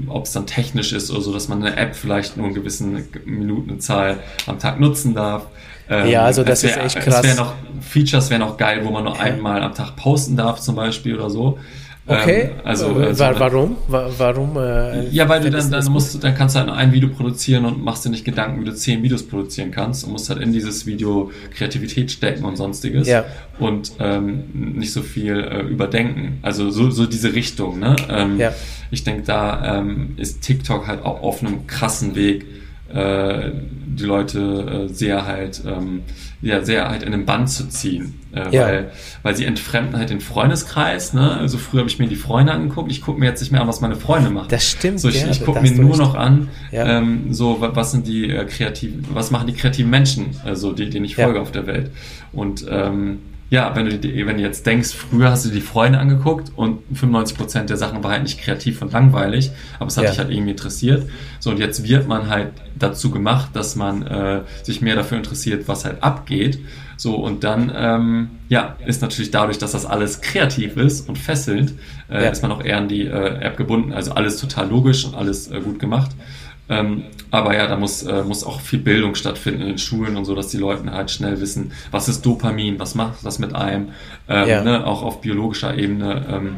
ob 0.08 0.24
es 0.24 0.32
dann 0.32 0.46
technisch 0.46 0.92
ist 0.92 1.10
oder 1.10 1.20
so, 1.20 1.32
dass 1.32 1.48
man 1.48 1.62
eine 1.62 1.76
App 1.76 1.94
vielleicht 1.94 2.36
nur 2.36 2.46
eine 2.46 2.54
gewisse 2.54 2.84
Minutenzahl 3.26 4.20
am 4.46 4.58
Tag 4.58 4.80
nutzen 4.80 5.14
darf. 5.14 5.46
Ähm, 5.92 6.08
ja, 6.08 6.24
also 6.24 6.42
das 6.42 6.62
wär, 6.62 6.70
ist 6.70 6.96
echt 6.96 7.04
krass. 7.04 7.24
Es 7.24 7.36
noch, 7.36 7.54
Features 7.80 8.30
wären 8.30 8.40
noch 8.40 8.56
geil, 8.56 8.80
wo 8.84 8.90
man 8.90 9.04
nur 9.04 9.20
einmal 9.20 9.62
am 9.62 9.74
Tag 9.74 9.96
posten 9.96 10.36
darf 10.36 10.60
zum 10.60 10.74
Beispiel 10.74 11.14
oder 11.14 11.28
so. 11.28 11.58
Okay. 12.04 12.42
Ähm, 12.42 12.50
also, 12.64 12.86
also, 12.96 13.24
warum? 13.38 13.76
Warum? 13.86 14.56
Äh, 14.56 15.08
ja, 15.10 15.28
weil 15.28 15.40
du 15.40 15.50
dann, 15.50 15.70
dann 15.70 15.92
musst, 15.92 16.22
dann 16.22 16.34
kannst 16.34 16.56
du 16.56 16.58
halt 16.58 16.66
nur 16.66 16.76
ein 16.76 16.90
Video 16.92 17.08
produzieren 17.08 17.64
und 17.64 17.84
machst 17.84 18.04
dir 18.04 18.10
nicht 18.10 18.24
Gedanken, 18.24 18.60
wie 18.60 18.64
du 18.64 18.74
zehn 18.74 19.04
Videos 19.04 19.22
produzieren 19.22 19.70
kannst 19.70 20.04
und 20.04 20.10
musst 20.10 20.28
halt 20.28 20.40
in 20.40 20.52
dieses 20.52 20.84
Video 20.84 21.30
Kreativität 21.54 22.10
stecken 22.10 22.44
und 22.44 22.56
sonstiges 22.56 23.06
ja. 23.06 23.24
und 23.60 23.92
ähm, 24.00 24.44
nicht 24.52 24.92
so 24.92 25.02
viel 25.02 25.38
äh, 25.38 25.60
überdenken. 25.60 26.38
Also 26.42 26.70
so, 26.70 26.90
so 26.90 27.06
diese 27.06 27.34
Richtung. 27.34 27.78
Ne? 27.78 27.94
Ähm, 28.08 28.38
ja. 28.38 28.52
Ich 28.90 29.04
denke, 29.04 29.22
da 29.22 29.78
ähm, 29.78 30.14
ist 30.16 30.42
TikTok 30.42 30.88
halt 30.88 31.04
auch 31.04 31.22
auf 31.22 31.40
einem 31.40 31.68
krassen 31.68 32.16
Weg 32.16 32.46
äh, 32.94 33.52
die 33.96 34.04
Leute 34.04 34.88
äh, 34.88 34.92
sehr 34.92 35.26
halt, 35.26 35.62
ähm, 35.66 36.02
ja, 36.40 36.64
sehr 36.64 36.88
halt 36.88 37.02
in 37.02 37.12
den 37.12 37.26
Band 37.26 37.50
zu 37.50 37.68
ziehen. 37.68 38.14
Äh, 38.34 38.54
ja. 38.54 38.62
weil, 38.62 38.90
weil 39.22 39.36
sie 39.36 39.44
entfremden 39.44 39.98
halt 39.98 40.08
den 40.08 40.20
Freundeskreis. 40.20 41.12
Ne? 41.12 41.36
Also 41.36 41.58
früher 41.58 41.80
habe 41.80 41.90
ich 41.90 41.98
mir 41.98 42.08
die 42.08 42.16
Freunde 42.16 42.52
angeguckt, 42.52 42.90
ich 42.90 43.02
gucke 43.02 43.20
mir 43.20 43.26
jetzt 43.26 43.40
nicht 43.40 43.52
mehr 43.52 43.60
an, 43.60 43.68
was 43.68 43.82
meine 43.82 43.96
Freunde 43.96 44.30
machen. 44.30 44.48
Das 44.48 44.66
stimmt. 44.66 45.00
So, 45.00 45.10
ich, 45.10 45.26
ich 45.26 45.44
gucke 45.44 45.60
mir 45.60 45.72
nur 45.72 45.96
noch 45.96 46.14
an, 46.14 46.48
ja. 46.70 46.98
ähm, 46.98 47.34
so 47.34 47.58
was 47.60 47.92
sind 47.92 48.06
die 48.06 48.30
äh, 48.30 48.46
kreativen, 48.46 49.06
was 49.12 49.30
machen 49.30 49.48
die 49.48 49.52
kreativen 49.52 49.90
Menschen, 49.90 50.30
also 50.44 50.72
die, 50.72 50.88
denen 50.88 51.04
ich 51.04 51.16
folge 51.16 51.36
ja. 51.36 51.42
auf 51.42 51.52
der 51.52 51.66
Welt. 51.66 51.90
Und 52.32 52.64
ähm, 52.70 53.18
ja, 53.52 53.76
wenn 53.76 53.84
du, 53.84 54.02
wenn 54.02 54.38
du 54.38 54.42
jetzt 54.42 54.64
denkst, 54.64 54.94
früher 54.94 55.30
hast 55.30 55.44
du 55.44 55.50
die 55.50 55.60
Freunde 55.60 55.98
angeguckt 55.98 56.50
und 56.56 56.78
95% 56.90 57.64
der 57.64 57.76
Sachen 57.76 58.02
war 58.02 58.12
halt 58.12 58.22
nicht 58.22 58.40
kreativ 58.40 58.80
und 58.80 58.94
langweilig, 58.94 59.50
aber 59.78 59.88
es 59.88 59.98
hat 59.98 60.04
ja. 60.04 60.10
dich 60.10 60.18
halt 60.20 60.30
irgendwie 60.30 60.52
interessiert. 60.52 61.06
So, 61.38 61.50
und 61.50 61.58
jetzt 61.58 61.86
wird 61.86 62.08
man 62.08 62.30
halt 62.30 62.52
dazu 62.78 63.10
gemacht, 63.10 63.50
dass 63.52 63.76
man 63.76 64.06
äh, 64.06 64.40
sich 64.62 64.80
mehr 64.80 64.96
dafür 64.96 65.18
interessiert, 65.18 65.68
was 65.68 65.84
halt 65.84 66.02
abgeht. 66.02 66.60
So, 66.96 67.16
und 67.16 67.44
dann, 67.44 67.70
ähm, 67.76 68.30
ja, 68.48 68.76
ist 68.86 69.02
natürlich 69.02 69.30
dadurch, 69.30 69.58
dass 69.58 69.72
das 69.72 69.84
alles 69.84 70.22
kreativ 70.22 70.78
ist 70.78 71.06
und 71.06 71.18
fesselnd, 71.18 71.74
äh, 72.08 72.24
ja. 72.24 72.30
ist 72.30 72.40
man 72.40 72.52
auch 72.52 72.64
eher 72.64 72.78
an 72.78 72.88
die 72.88 73.02
äh, 73.02 73.38
App 73.40 73.58
gebunden. 73.58 73.92
Also 73.92 74.12
alles 74.12 74.38
total 74.38 74.70
logisch 74.70 75.04
und 75.04 75.14
alles 75.14 75.50
äh, 75.50 75.60
gut 75.60 75.78
gemacht. 75.78 76.12
Ähm, 76.68 77.04
aber 77.30 77.54
ja, 77.56 77.66
da 77.66 77.76
muss, 77.76 78.02
äh, 78.02 78.22
muss 78.22 78.44
auch 78.44 78.60
viel 78.60 78.78
Bildung 78.78 79.14
stattfinden 79.14 79.62
in 79.62 79.68
den 79.68 79.78
Schulen 79.78 80.16
und 80.16 80.24
so, 80.24 80.34
dass 80.34 80.48
die 80.48 80.58
Leute 80.58 80.90
halt 80.90 81.10
schnell 81.10 81.40
wissen, 81.40 81.72
was 81.90 82.08
ist 82.08 82.24
Dopamin, 82.24 82.78
was 82.78 82.94
macht 82.94 83.24
das 83.26 83.38
mit 83.38 83.54
einem, 83.54 83.88
ähm, 84.28 84.48
ja. 84.48 84.62
ne, 84.62 84.86
auch 84.86 85.02
auf 85.02 85.20
biologischer 85.20 85.76
Ebene, 85.76 86.24
ähm, 86.30 86.56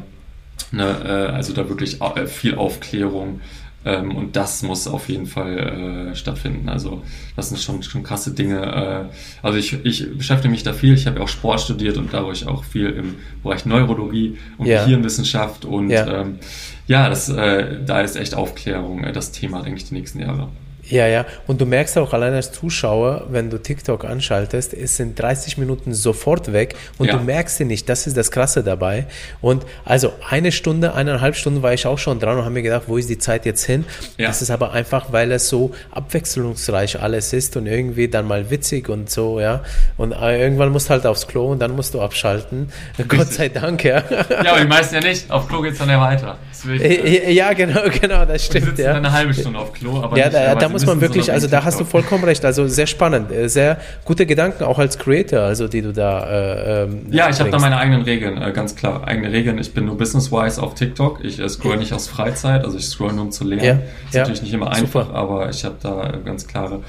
ne, 0.72 0.85
äh, 1.05 1.32
also 1.32 1.52
da 1.52 1.68
wirklich 1.68 2.01
äh, 2.02 2.26
viel 2.26 2.55
Aufklärung 2.55 3.40
Ähm, 3.85 4.16
und 4.16 4.35
das 4.35 4.62
muss 4.62 4.86
auf 4.89 5.09
jeden 5.09 5.26
Fall 5.26 6.10
äh, 6.12 6.14
stattfinden. 6.16 6.68
Also 6.68 7.02
das 7.36 7.51
sind 7.51 7.60
schon, 7.60 7.82
schon 7.82 8.02
krasse 8.02 8.32
Dinge. 8.32 8.62
Äh, 8.62 9.47
also 9.47 9.59
ich, 9.59 9.74
ich 9.85 10.16
beschäftige 10.16 10.51
mich 10.51 10.62
da 10.62 10.72
viel. 10.72 10.94
Ich 10.94 11.06
habe 11.06 11.18
ja 11.18 11.24
auch 11.24 11.28
Sport 11.28 11.60
studiert 11.60 11.98
und 11.98 12.12
dadurch 12.12 12.47
auch 12.47 12.64
viel 12.64 12.89
im 12.90 13.16
Bereich 13.43 13.66
Neurologie 13.66 14.39
und 14.56 14.66
ja. 14.66 14.85
Gehirnwissenschaft. 14.85 15.64
Und 15.66 15.90
ja, 15.90 16.20
ähm, 16.20 16.39
ja 16.86 17.09
das, 17.09 17.28
äh, 17.28 17.85
da 17.85 18.01
ist 18.01 18.16
echt 18.16 18.35
Aufklärung 18.35 19.05
äh, 19.05 19.12
das 19.12 19.32
Thema, 19.32 19.62
denke 19.62 19.78
ich, 19.78 19.89
die 19.89 19.94
nächsten 19.94 20.20
Jahre. 20.20 20.48
Ja, 20.89 21.06
ja. 21.06 21.24
Und 21.47 21.61
du 21.61 21.66
merkst 21.66 21.97
auch 21.98 22.12
allein 22.12 22.35
als 22.35 22.52
Zuschauer, 22.52 23.27
wenn 23.31 23.51
du 23.51 23.59
TikTok 23.59 24.05
anschaltest, 24.05 24.74
es 24.74 24.97
sind 24.97 25.19
30 25.19 25.59
Minuten 25.59 25.94
sofort 25.94 26.52
weg 26.52 26.77
und 26.98 27.06
ja. 27.06 27.16
du 27.16 27.24
merkst 27.24 27.56
sie 27.56 27.65
nicht. 27.65 27.89
Das 27.89 28.06
ist 28.06 28.16
das 28.16 28.31
Krasse 28.31 28.62
dabei. 28.62 29.06
Und 29.40 29.65
also 29.85 30.12
eine 30.28 30.52
Stunde, 30.52 30.94
eineinhalb 30.94 31.36
Stunden 31.36 31.62
war 31.62 31.73
ich 31.73 31.86
auch 31.86 31.98
schon 31.98 32.20
dran 32.20 32.36
und 32.36 32.44
habe 32.44 32.55
mir 32.55 32.62
gedacht, 32.62 32.85
wo 32.86 32.97
ist 32.97 33.09
die 33.09 33.19
Zeit 33.19 33.47
jetzt 33.47 33.65
hin? 33.65 33.85
Ja. 34.19 34.28
Das 34.28 34.43
ist 34.43 34.51
aber 34.51 34.73
einfach, 34.73 35.12
weil 35.12 35.32
es 35.32 35.48
so 35.48 35.73
abwechslungsreich 35.90 37.01
alles 37.01 37.32
ist 37.32 37.56
und 37.56 37.66
irgendwie 37.66 38.09
dann 38.09 38.27
mal 38.27 38.51
witzig 38.51 38.89
und 38.89 39.09
so, 39.09 39.40
ja. 39.40 39.62
Und 39.97 40.12
äh, 40.12 40.43
irgendwann 40.43 40.70
musst 40.70 40.89
du 40.89 40.90
halt 40.90 41.06
aufs 41.06 41.27
Klo 41.27 41.52
und 41.52 41.61
dann 41.61 41.74
musst 41.74 41.94
du 41.94 42.01
abschalten. 42.01 42.70
Richtig. 42.98 43.09
Gott 43.19 43.32
sei 43.32 43.48
Dank, 43.48 43.85
ja. 43.85 44.02
Ja, 44.11 44.52
aber 44.52 44.61
die 44.61 44.66
meisten 44.66 44.94
ja 44.97 45.01
nicht. 45.01 45.31
Auf 45.31 45.48
Klo 45.48 45.62
geht 45.62 45.73
es 45.73 45.78
dann 45.78 45.89
ja 45.89 46.01
weiter. 46.01 46.39
Äh, 46.66 47.32
ja, 47.32 47.52
genau, 47.52 47.82
genau, 48.01 48.24
das 48.24 48.44
stimmt. 48.44 48.66
Wir 48.66 48.70
sitzen 48.70 48.82
ja. 48.82 48.94
eine 48.94 49.12
halbe 49.12 49.35
Stunde 49.35 49.59
auf 49.59 49.73
Klo, 49.73 50.02
aber 50.02 50.16
ja, 50.16 50.27
nicht, 50.27 50.62
da 50.62 50.69
muss 50.75 50.87
man 50.87 51.01
wirklich, 51.01 51.33
also 51.33 51.47
da 51.47 51.65
hast 51.65 51.81
du 51.81 51.85
vollkommen 51.85 52.25
recht. 52.25 52.45
Also 52.45 52.67
sehr 52.69 52.87
spannend, 52.87 53.31
äh, 53.31 53.49
sehr 53.49 53.79
gute 54.05 54.27
Gedanken 54.27 54.65
auch 54.65 54.79
als 54.79 54.99
Creator, 54.99 55.41
also 55.41 55.69
die 55.69 55.81
du 55.81 55.93
da. 55.93 56.27
Äh, 56.27 56.83
ähm, 56.85 57.07
ja, 57.11 57.31
ich 57.31 57.41
habe 57.41 57.51
da 57.51 57.59
meine 57.59 57.79
eigenen 57.79 58.03
Regeln, 58.03 58.41
äh, 58.41 58.53
ganz 58.53 58.77
klar, 58.77 59.07
eigene 59.07 59.33
Regeln. 59.33 59.59
Ich 59.59 59.73
bin 59.73 59.87
nur 59.87 59.97
business-wise 59.97 60.63
auf 60.63 60.75
TikTok. 60.75 61.25
Ich 61.25 61.39
äh, 61.39 61.49
scroll 61.49 61.79
nicht 61.79 61.93
aus 61.93 62.09
Freizeit, 62.09 62.65
also 62.65 62.77
ich 62.77 62.87
scroll 62.87 63.13
nur 63.13 63.25
um 63.25 63.31
zu 63.31 63.45
lernen. 63.45 63.65
Ja, 63.65 63.73
ist 63.73 64.15
ja. 64.15 64.21
natürlich 64.21 64.43
nicht 64.43 64.53
immer 64.53 64.71
einfach, 64.71 65.07
Super. 65.07 65.19
aber 65.19 65.49
ich 65.49 65.65
habe 65.65 65.77
da 65.81 66.11
äh, 66.11 66.19
ganz 66.25 66.47
klare 66.47 66.83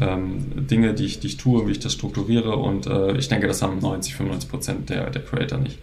ähm, 0.00 0.66
Dinge, 0.66 0.94
die 0.94 1.04
ich, 1.04 1.20
die 1.20 1.28
ich 1.28 1.36
tue, 1.36 1.66
wie 1.66 1.72
ich 1.72 1.78
das 1.78 1.92
strukturiere 1.92 2.56
und 2.56 2.86
ich 3.16 3.28
denke, 3.28 3.46
das 3.46 3.62
haben 3.62 3.78
90, 3.78 4.14
95 4.14 4.50
Prozent 4.50 4.90
der, 4.90 5.10
der 5.10 5.22
Creator 5.22 5.58
nicht. 5.58 5.78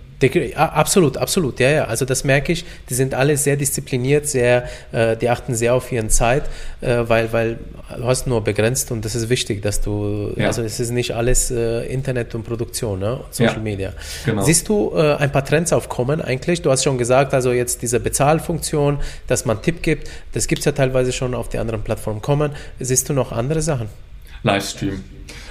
Absolut, 0.56 1.18
absolut, 1.18 1.60
ja, 1.60 1.70
ja. 1.70 1.86
Also 1.86 2.06
das 2.06 2.24
merke 2.24 2.52
ich. 2.52 2.66
Die 2.90 2.94
sind 2.94 3.14
alle 3.14 3.38
sehr 3.38 3.56
diszipliniert, 3.56 4.28
sehr, 4.28 4.68
äh, 4.92 5.18
die 5.18 5.30
achten 5.30 5.56
sehr 5.56 5.74
auf 5.74 5.92
ihren 5.92 6.10
Zeit, 6.10 6.44
äh, 6.82 7.04
weil, 7.08 7.32
weil 7.34 7.60
du 7.96 8.06
hast 8.06 8.28
nur 8.28 8.44
begrenzt 8.44 8.92
und 8.92 9.06
das 9.06 9.16
ist 9.16 9.30
wichtig, 9.30 9.62
dass 9.62 9.82
du, 9.82 10.34
ja. 10.36 10.48
also 10.48 10.62
es 10.62 10.80
ist 10.80 10.92
nicht 10.92 11.12
alles 11.12 11.52
äh, 11.52 11.86
Internet 11.86 12.36
und 12.36 12.44
Produktion, 12.44 13.00
ne? 13.00 13.22
Social 13.32 13.56
ja, 13.56 13.62
Media. 13.62 13.94
Genau. 14.26 14.44
Siehst 14.44 14.70
du 14.70 14.94
äh, 14.96 15.16
ein 15.16 15.32
paar 15.32 15.46
Trends 15.46 15.74
aufkommen 15.74 16.22
eigentlich? 16.22 16.62
Du 16.62 16.72
hast 16.72 16.84
schon 16.84 16.98
gesagt, 16.98 17.34
also 17.34 17.52
jetzt 17.52 17.82
diese 17.82 18.00
Bezahlfunktion, 18.00 19.00
dass 19.28 19.46
man 19.46 19.62
Tipp 19.62 19.82
gibt, 19.82 20.10
das 20.34 20.48
gibt 20.48 20.60
es 20.60 20.66
ja 20.66 20.72
teilweise 20.72 21.12
schon 21.12 21.34
auf 21.34 21.50
die 21.50 21.58
anderen 21.58 21.84
Plattformen 21.84 22.22
kommen. 22.22 22.52
Siehst 22.80 23.10
du 23.10 23.14
noch 23.14 23.32
andere 23.32 23.62
Sachen? 23.62 23.90
Livestream. 24.44 25.04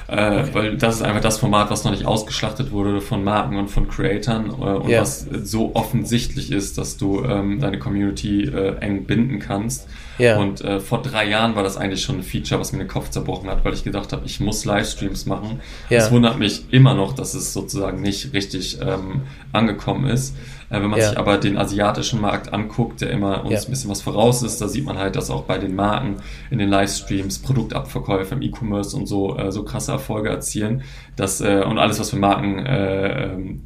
Äh, 0.09 0.15
okay. 0.15 0.49
Weil 0.53 0.77
das 0.77 0.97
ist 0.97 1.03
einfach 1.03 1.21
das 1.21 1.39
Format, 1.39 1.71
was 1.71 1.85
noch 1.85 1.93
nicht 1.93 2.07
ausgeschlachtet 2.07 2.73
wurde 2.73 3.01
von 3.01 3.25
Marken 3.25 3.57
und 3.57 3.69
von 3.69 3.89
Creatoren 3.89 4.51
äh, 4.51 4.53
und 4.53 4.89
yeah. 4.89 5.03
was 5.03 5.27
so 5.43 5.75
offensichtlich 5.75 6.51
ist, 6.51 6.79
dass 6.79 6.97
du 6.97 7.25
ähm, 7.25 7.61
deine 7.61 7.79
Community 7.79 8.45
äh, 8.45 8.77
eng 8.81 9.05
binden 9.05 9.39
kannst. 9.39 9.87
Yeah. 10.23 10.39
Und 10.39 10.61
äh, 10.61 10.79
vor 10.79 11.03
drei 11.03 11.29
Jahren 11.29 11.57
war 11.57 11.65
das 11.65 11.77
eigentlich 11.77 12.03
schon 12.03 12.19
ein 12.19 12.23
Feature, 12.23 12.61
was 12.61 12.73
mir 12.73 12.79
den 12.79 12.89
Kopf 12.89 13.11
zerbrochen 13.11 13.51
hat, 13.51 13.65
weil 13.65 13.75
ich 13.75 13.83
gedacht 13.83 14.13
habe, 14.13 14.23
ich 14.25 14.39
muss 14.39 14.65
Livestreams 14.65 15.27
machen. 15.27 15.61
Es 15.91 16.05
yeah. 16.05 16.13
wundert 16.13 16.39
mich 16.39 16.67
immer 16.71 16.95
noch, 16.95 17.13
dass 17.13 17.35
es 17.35 17.53
sozusagen 17.53 18.01
nicht 18.01 18.33
richtig 18.33 18.79
ähm, 18.81 19.23
angekommen 19.53 20.09
ist. 20.09 20.37
Äh, 20.71 20.81
wenn 20.81 20.91
man 20.91 21.01
ja. 21.01 21.09
sich 21.09 21.19
aber 21.19 21.39
den 21.39 21.59
asiatischen 21.59 22.21
Markt 22.21 22.53
anguckt, 22.53 23.01
der 23.01 23.11
immer 23.11 23.45
uns 23.45 23.53
ja. 23.53 23.61
ein 23.61 23.71
bisschen 23.71 23.91
was 23.91 24.01
voraus 24.01 24.45
ist, 24.45 24.61
da 24.61 24.69
sieht 24.69 24.85
man 24.85 24.97
halt, 24.97 25.17
dass 25.17 25.29
auch 25.29 25.43
bei 25.43 25.59
den 25.59 25.75
Marken 25.75 26.17
in 26.51 26.59
den 26.59 26.69
Livestreams 26.69 27.41
Produktabverkäufe 27.41 28.37
im 28.37 28.43
E-Commerce 28.43 28.97
und 28.97 29.07
so 29.07 29.37
äh, 29.37 29.51
so 29.51 29.65
krasse 29.65 29.91
Erfolge 29.91 30.29
erzielen. 30.29 30.83
Dass, 31.17 31.41
äh, 31.41 31.65
und 31.67 31.79
alles, 31.79 31.99
was 31.99 32.11
für 32.11 32.17
Marken 32.17 32.61
äh, 32.61 33.25
ähm, 33.25 33.63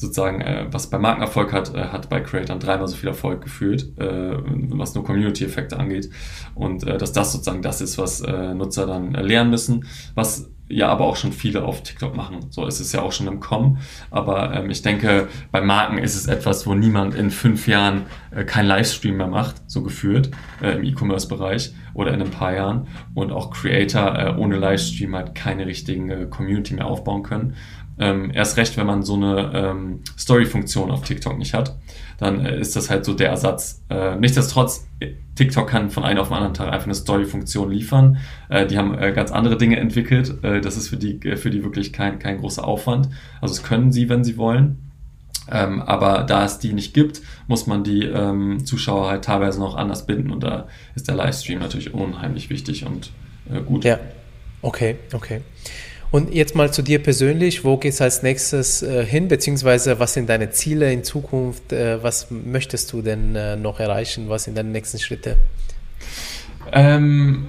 sozusagen, 0.00 0.40
äh, 0.40 0.66
was 0.70 0.88
bei 0.88 0.98
Markenerfolg 0.98 1.52
hat, 1.52 1.74
äh, 1.74 1.88
hat 1.88 2.08
bei 2.08 2.20
Creators 2.20 2.58
dreimal 2.58 2.88
so 2.88 2.96
viel 2.96 3.08
Erfolg 3.08 3.42
gefühlt, 3.42 3.98
äh, 3.98 4.36
was 4.70 4.94
nur 4.94 5.04
Community-Effekte 5.04 5.78
angeht. 5.78 6.10
Und 6.54 6.86
äh, 6.86 6.96
dass 6.96 7.12
das 7.12 7.32
sozusagen 7.32 7.62
das 7.62 7.80
ist, 7.80 7.98
was 7.98 8.22
äh, 8.22 8.54
Nutzer 8.54 8.86
dann 8.86 9.14
äh, 9.14 9.22
lernen 9.22 9.50
müssen, 9.50 9.84
was 10.14 10.50
ja 10.70 10.88
aber 10.88 11.04
auch 11.04 11.16
schon 11.16 11.32
viele 11.32 11.64
auf 11.64 11.82
TikTok 11.82 12.16
machen. 12.16 12.46
So 12.50 12.64
ist 12.64 12.80
es 12.80 12.92
ja 12.92 13.02
auch 13.02 13.12
schon 13.12 13.26
im 13.26 13.40
Kommen. 13.40 13.78
Aber 14.10 14.54
ähm, 14.54 14.70
ich 14.70 14.82
denke, 14.82 15.28
bei 15.50 15.60
Marken 15.60 15.98
ist 15.98 16.14
es 16.14 16.26
etwas, 16.26 16.66
wo 16.66 16.74
niemand 16.74 17.14
in 17.14 17.30
fünf 17.30 17.66
Jahren 17.66 18.06
äh, 18.30 18.44
kein 18.44 18.66
Livestream 18.66 19.16
mehr 19.16 19.26
macht, 19.26 19.56
so 19.66 19.82
geführt, 19.82 20.30
äh, 20.62 20.76
im 20.76 20.84
E-Commerce-Bereich 20.84 21.74
oder 21.92 22.14
in 22.14 22.22
ein 22.22 22.30
paar 22.30 22.54
Jahren. 22.54 22.86
Und 23.14 23.32
auch 23.32 23.50
Creator 23.50 24.16
äh, 24.16 24.34
ohne 24.36 24.58
Livestream 24.58 25.16
halt 25.16 25.34
keine 25.34 25.66
richtigen 25.66 26.08
äh, 26.08 26.26
Community 26.30 26.74
mehr 26.74 26.86
aufbauen 26.86 27.24
können. 27.24 27.56
Ähm, 28.00 28.30
erst 28.32 28.56
recht, 28.56 28.78
wenn 28.78 28.86
man 28.86 29.02
so 29.02 29.14
eine 29.14 29.52
ähm, 29.54 30.00
Story-Funktion 30.18 30.90
auf 30.90 31.02
TikTok 31.02 31.36
nicht 31.36 31.52
hat, 31.52 31.76
dann 32.18 32.44
äh, 32.44 32.58
ist 32.58 32.74
das 32.74 32.88
halt 32.88 33.04
so 33.04 33.12
der 33.12 33.28
Ersatz. 33.28 33.82
Äh, 33.90 34.16
nichtsdestotrotz, 34.16 34.88
TikTok 35.36 35.68
kann 35.68 35.90
von 35.90 36.04
einem 36.04 36.18
auf 36.20 36.28
den 36.28 36.36
anderen 36.36 36.54
Tag 36.54 36.72
einfach 36.72 36.86
eine 36.86 36.94
Story-Funktion 36.94 37.70
liefern. 37.70 38.16
Äh, 38.48 38.66
die 38.66 38.78
haben 38.78 38.98
äh, 38.98 39.12
ganz 39.12 39.30
andere 39.30 39.58
Dinge 39.58 39.78
entwickelt. 39.78 40.42
Äh, 40.42 40.62
das 40.62 40.78
ist 40.78 40.88
für 40.88 40.96
die, 40.96 41.20
äh, 41.28 41.36
für 41.36 41.50
die 41.50 41.62
wirklich 41.62 41.92
kein, 41.92 42.18
kein 42.18 42.38
großer 42.38 42.66
Aufwand. 42.66 43.10
Also 43.42 43.52
es 43.52 43.62
können 43.62 43.92
sie, 43.92 44.08
wenn 44.08 44.24
sie 44.24 44.38
wollen. 44.38 44.90
Ähm, 45.50 45.82
aber 45.82 46.22
da 46.22 46.44
es 46.44 46.58
die 46.58 46.72
nicht 46.72 46.94
gibt, 46.94 47.20
muss 47.48 47.66
man 47.66 47.84
die 47.84 48.04
ähm, 48.04 48.64
Zuschauer 48.64 49.08
halt 49.08 49.24
teilweise 49.24 49.60
noch 49.60 49.74
anders 49.76 50.06
binden 50.06 50.30
und 50.30 50.42
da 50.42 50.68
ist 50.94 51.08
der 51.08 51.16
Livestream 51.16 51.58
natürlich 51.58 51.92
unheimlich 51.92 52.50
wichtig 52.50 52.86
und 52.86 53.10
äh, 53.52 53.60
gut. 53.60 53.84
Ja, 53.84 53.98
okay, 54.62 54.96
okay. 55.12 55.40
Und 56.10 56.34
jetzt 56.34 56.56
mal 56.56 56.72
zu 56.72 56.82
dir 56.82 57.00
persönlich, 57.00 57.64
wo 57.64 57.76
geht 57.76 57.92
es 57.92 58.00
als 58.00 58.22
nächstes 58.22 58.82
äh, 58.82 59.04
hin, 59.04 59.28
beziehungsweise 59.28 60.00
was 60.00 60.14
sind 60.14 60.28
deine 60.28 60.50
Ziele 60.50 60.92
in 60.92 61.04
Zukunft? 61.04 61.72
Äh, 61.72 62.02
was 62.02 62.28
möchtest 62.30 62.92
du 62.92 63.00
denn 63.00 63.36
äh, 63.36 63.56
noch 63.56 63.78
erreichen? 63.78 64.28
Was 64.28 64.44
sind 64.44 64.56
deine 64.56 64.70
nächsten 64.70 64.98
Schritte? 64.98 65.36
Ähm, 66.72 67.46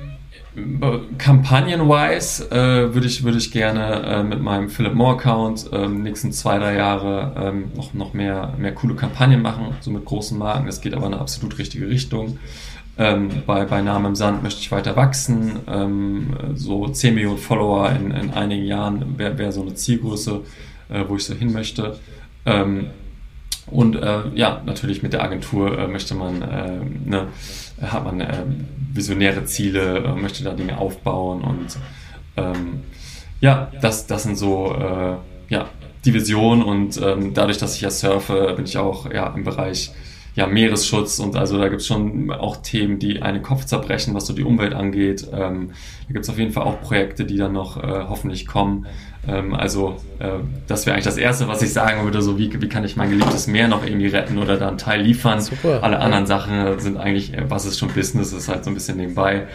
Kampagnen-wise 1.18 2.52
äh, 2.52 2.94
würde 2.94 3.08
ich, 3.08 3.24
würd 3.24 3.38
ich 3.38 3.52
gerne 3.52 4.04
äh, 4.04 4.24
mit 4.24 4.42
meinem 4.42 4.70
Philip 4.70 4.94
Moore-Account 4.94 5.70
ähm, 5.72 6.04
nächsten 6.04 6.32
zwei, 6.32 6.60
drei 6.60 6.76
Jahre 6.76 7.34
ähm, 7.38 7.72
noch, 7.76 7.94
noch 7.94 8.14
mehr, 8.14 8.54
mehr 8.58 8.76
coole 8.76 8.96
Kampagnen 8.96 9.42
machen, 9.42 9.76
so 9.80 9.90
mit 9.92 10.06
großen 10.06 10.38
Marken. 10.38 10.66
Das 10.66 10.82
geht 10.82 10.94
aber 10.94 11.08
in 11.08 11.14
eine 11.14 11.22
absolut 11.22 11.58
richtige 11.58 11.88
Richtung. 11.88 12.38
Ähm, 12.98 13.30
bei, 13.46 13.66
bei 13.66 13.82
Namen 13.82 14.08
im 14.08 14.16
Sand 14.16 14.44
möchte 14.44 14.60
ich 14.60 14.72
weiter 14.72 14.96
wachsen. 14.96 15.60
Ähm, 15.68 16.34
so 16.56 16.88
10 16.88 17.16
Millionen 17.16 17.38
Follower 17.38 17.90
in, 17.92 18.12
in 18.12 18.32
einigen 18.32 18.66
Jahren 18.66 19.18
wäre 19.18 19.38
wär 19.38 19.52
so 19.52 19.62
eine 19.62 19.74
Zielgröße, 19.74 20.42
äh, 20.90 21.04
wo 21.08 21.16
ich 21.16 21.26
so 21.26 21.34
hin 21.34 21.54
möchte. 21.54 21.98
Ähm, 22.46 22.88
und 23.68 23.96
äh, 23.96 24.22
ja, 24.36 24.62
natürlich 24.66 25.02
mit 25.02 25.14
der 25.14 25.24
Agentur 25.24 25.78
äh, 25.78 25.88
möchte 25.88 26.16
man, 26.16 26.42
äh, 26.42 26.80
ne, 27.06 27.28
hat 27.82 28.04
man 28.04 28.20
äh, 28.20 28.44
visionäre 28.94 29.46
Ziele, 29.46 30.00
äh, 30.00 30.16
möchte 30.16 30.44
da 30.44 30.52
Dinge 30.54 30.78
aufbauen 30.78 31.42
und 31.42 31.78
ähm, 32.36 32.82
ja, 33.40 33.72
das, 33.82 34.06
das 34.06 34.24
sind 34.24 34.38
so 34.38 34.76
ja, 35.50 35.68
die 36.06 36.14
Vision 36.14 36.64
und 36.64 37.00
ähm, 37.02 37.34
dadurch, 37.34 37.58
dass 37.58 37.76
ich 37.76 37.82
ja 37.82 37.92
surfe, 37.92 38.54
bin 38.56 38.66
ich 38.66 38.78
auch 38.78 39.12
ja, 39.12 39.28
im 39.36 39.44
Bereich 39.44 39.92
ja, 40.36 40.48
Meeresschutz 40.48 41.20
und 41.20 41.36
also 41.36 41.58
da 41.58 41.68
gibt 41.68 41.82
es 41.82 41.88
schon 41.88 42.32
auch 42.32 42.58
Themen, 42.58 43.00
die 43.00 43.22
einen 43.22 43.42
Kopf 43.42 43.66
zerbrechen, 43.66 44.14
was 44.14 44.28
so 44.28 44.34
die 44.34 44.44
Umwelt 44.44 44.74
angeht. 44.74 45.28
Ähm, 45.34 45.72
da 46.08 46.14
gibt 46.14 46.24
es 46.24 46.30
auf 46.30 46.38
jeden 46.38 46.54
Fall 46.54 46.64
auch 46.64 46.80
Projekte, 46.82 47.26
die 47.26 47.38
dann 47.38 47.52
noch 47.52 47.82
äh, 47.82 48.06
hoffentlich 48.08 48.48
kommen. 48.48 48.86
Ähm, 49.28 49.54
also 49.54 49.98
äh, 50.20 50.30
das 50.68 50.86
wäre 50.86 50.94
eigentlich 50.94 51.06
das 51.06 51.18
Erste, 51.18 51.50
was 51.50 51.62
ich 51.62 51.74
sagen 51.74 52.04
würde, 52.06 52.22
so 52.22 52.40
wie, 52.40 52.62
wie 52.62 52.70
kann 52.70 52.86
ich 52.86 52.96
mein 52.96 53.10
geliebtes 53.10 53.48
Meer 53.48 53.68
noch 53.68 53.86
irgendwie 53.86 54.08
retten 54.08 54.38
oder 54.38 54.58
da 54.58 54.70
einen 54.70 54.78
Teil 54.78 55.02
liefern. 55.02 55.42
Super. 55.42 55.84
Alle 55.84 56.00
anderen 56.00 56.26
Sachen 56.26 56.80
sind 56.80 56.98
eigentlich, 56.98 57.34
äh, 57.34 57.50
was 57.50 57.66
ist 57.66 57.78
schon 57.78 57.90
Business, 57.90 58.32
ist 58.32 58.48
halt 58.48 58.64
so 58.64 58.72
ein 58.72 58.74
bisschen 58.74 58.98
nebenbei. 58.98 59.48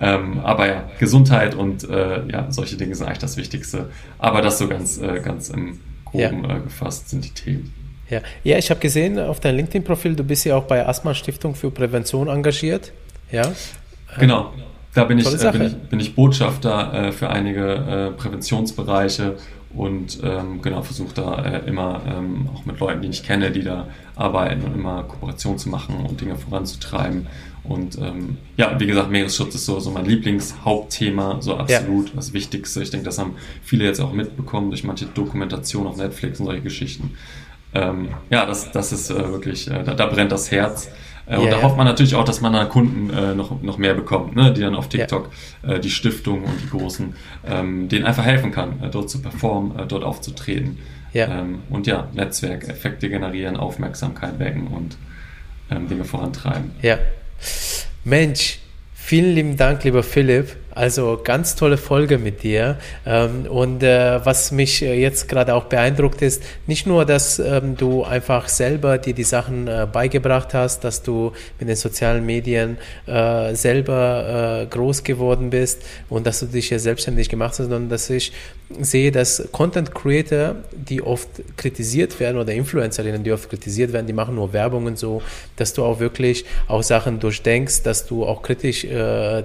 Ähm, 0.00 0.40
aber 0.40 0.66
ja, 0.66 0.90
Gesundheit 0.98 1.54
und 1.54 1.88
äh, 1.88 2.26
ja, 2.26 2.50
solche 2.50 2.76
Dinge 2.76 2.96
sind 2.96 3.06
eigentlich 3.06 3.18
das 3.18 3.36
Wichtigste. 3.36 3.90
Aber 4.18 4.42
das 4.42 4.58
so 4.58 4.66
ganz, 4.66 4.98
äh, 4.98 5.20
ganz 5.20 5.48
im 5.50 5.78
Groben 6.04 6.44
ja. 6.44 6.56
Äh, 6.56 6.60
gefasst 6.60 7.10
sind 7.10 7.24
die 7.24 7.30
Themen. 7.30 7.83
Ja, 8.10 8.20
ja 8.42 8.58
ich 8.58 8.70
habe 8.70 8.80
gesehen 8.80 9.18
auf 9.18 9.40
deinem 9.40 9.56
LinkedIn-Profil, 9.56 10.16
du 10.16 10.24
bist 10.24 10.44
ja 10.44 10.56
auch 10.56 10.64
bei 10.64 10.86
Asthma 10.86 11.14
Stiftung 11.14 11.54
für 11.54 11.70
Prävention 11.70 12.28
engagiert. 12.28 12.92
Ja. 13.30 13.52
Genau. 14.18 14.52
Da 14.94 15.04
bin 15.04 15.18
ich, 15.18 15.26
äh, 15.26 15.50
bin 15.50 15.62
ich, 15.62 15.74
bin 15.74 16.00
ich 16.00 16.14
Botschafter 16.14 16.94
äh, 16.94 17.12
für 17.12 17.28
einige 17.28 18.12
äh, 18.14 18.16
Präventionsbereiche 18.16 19.36
und 19.74 20.20
ähm, 20.22 20.62
genau 20.62 20.82
versuche 20.82 21.14
da 21.14 21.44
äh, 21.44 21.68
immer 21.68 22.00
ähm, 22.06 22.48
auch 22.54 22.64
mit 22.64 22.78
Leuten, 22.78 23.02
die 23.02 23.08
ich 23.08 23.24
kenne, 23.24 23.50
die 23.50 23.62
da 23.62 23.88
arbeiten 24.14 24.62
und 24.62 24.74
immer 24.74 25.02
Kooperation 25.02 25.58
zu 25.58 25.68
machen 25.68 25.96
und 26.08 26.20
Dinge 26.20 26.36
voranzutreiben. 26.36 27.26
Und 27.64 27.98
ähm, 27.98 28.36
ja, 28.56 28.78
wie 28.78 28.86
gesagt, 28.86 29.10
Meeresschutz 29.10 29.54
ist 29.54 29.64
so, 29.64 29.80
so 29.80 29.90
mein 29.90 30.04
Lieblingshauptthema, 30.04 31.40
so 31.40 31.56
absolut 31.56 32.10
ja. 32.10 32.16
das 32.16 32.32
Wichtigste. 32.32 32.82
Ich 32.82 32.90
denke, 32.90 33.06
das 33.06 33.18
haben 33.18 33.34
viele 33.62 33.84
jetzt 33.84 34.00
auch 34.00 34.12
mitbekommen 34.12 34.70
durch 34.70 34.84
manche 34.84 35.06
Dokumentationen 35.06 35.88
auf 35.88 35.96
Netflix 35.96 36.38
und 36.38 36.46
solche 36.46 36.62
Geschichten 36.62 37.16
ähm, 37.74 38.08
ja, 38.30 38.46
das, 38.46 38.70
das 38.72 38.92
ist 38.92 39.10
äh, 39.10 39.32
wirklich, 39.32 39.70
äh, 39.70 39.82
da, 39.82 39.94
da, 39.94 40.06
brennt 40.06 40.32
das 40.32 40.50
Herz. 40.50 40.90
Äh, 41.26 41.38
und 41.38 41.50
da 41.50 41.62
hofft 41.62 41.76
man 41.76 41.86
natürlich 41.86 42.14
auch, 42.14 42.24
dass 42.24 42.40
man 42.40 42.52
da 42.52 42.64
Kunden 42.66 43.10
äh, 43.10 43.34
noch, 43.34 43.60
noch 43.62 43.78
mehr 43.78 43.94
bekommt, 43.94 44.36
ne? 44.36 44.52
die 44.52 44.60
dann 44.60 44.74
auf 44.74 44.88
TikTok 44.88 45.30
äh, 45.62 45.80
die 45.80 45.90
Stiftungen 45.90 46.44
und 46.44 46.60
die 46.62 46.68
Großen 46.68 47.14
ähm, 47.46 47.88
denen 47.88 48.04
einfach 48.04 48.24
helfen 48.24 48.52
kann, 48.52 48.82
äh, 48.82 48.90
dort 48.90 49.10
zu 49.10 49.20
performen, 49.22 49.88
dort 49.88 50.04
aufzutreten. 50.04 50.78
Ja. 51.12 51.40
Ähm, 51.40 51.62
und 51.70 51.86
ja, 51.86 52.08
Netzwerkeffekte 52.12 53.08
generieren, 53.08 53.56
Aufmerksamkeit 53.56 54.38
wecken 54.38 54.66
und 54.66 54.96
ähm, 55.70 55.88
Dinge 55.88 56.04
vorantreiben. 56.04 56.72
Ja. 56.82 56.98
Mensch, 58.04 58.58
vielen 58.92 59.34
lieben 59.34 59.56
Dank, 59.56 59.84
lieber 59.84 60.02
Philipp. 60.02 60.56
Also 60.74 61.20
ganz 61.22 61.54
tolle 61.54 61.76
Folge 61.76 62.18
mit 62.18 62.42
dir. 62.42 62.78
Ähm, 63.06 63.46
und 63.46 63.82
äh, 63.84 64.24
was 64.24 64.50
mich 64.50 64.82
äh, 64.82 65.00
jetzt 65.00 65.28
gerade 65.28 65.54
auch 65.54 65.64
beeindruckt 65.64 66.20
ist, 66.20 66.42
nicht 66.66 66.86
nur, 66.86 67.04
dass 67.04 67.38
ähm, 67.38 67.76
du 67.76 68.02
einfach 68.02 68.48
selber 68.48 68.98
dir 68.98 69.14
die 69.14 69.22
Sachen 69.22 69.68
äh, 69.68 69.86
beigebracht 69.90 70.52
hast, 70.52 70.82
dass 70.82 71.02
du 71.02 71.32
mit 71.60 71.68
den 71.68 71.76
sozialen 71.76 72.24
Medien 72.26 72.78
selber 73.06 74.66
groß 74.70 75.04
geworden 75.04 75.50
bist 75.50 75.82
und 76.08 76.26
dass 76.26 76.40
du 76.40 76.46
dich 76.46 76.70
ja 76.70 76.78
selbstständig 76.78 77.28
gemacht 77.28 77.50
hast, 77.50 77.58
sondern 77.58 77.88
dass 77.88 78.08
ich 78.10 78.32
sehe, 78.80 79.12
dass 79.12 79.48
Content 79.52 79.94
Creator, 79.94 80.56
die 80.72 81.02
oft 81.02 81.28
kritisiert 81.56 82.18
werden 82.20 82.38
oder 82.38 82.52
Influencerinnen, 82.52 83.22
die 83.22 83.32
oft 83.32 83.48
kritisiert 83.48 83.92
werden, 83.92 84.06
die 84.06 84.12
machen 84.12 84.34
nur 84.34 84.52
Werbungen 84.52 84.96
so, 84.96 85.22
dass 85.56 85.74
du 85.74 85.84
auch 85.84 86.00
wirklich 86.00 86.44
auch 86.66 86.82
Sachen 86.82 87.20
durchdenkst, 87.20 87.82
dass 87.82 88.06
du 88.06 88.24
auch 88.24 88.42
kritisch 88.42 88.86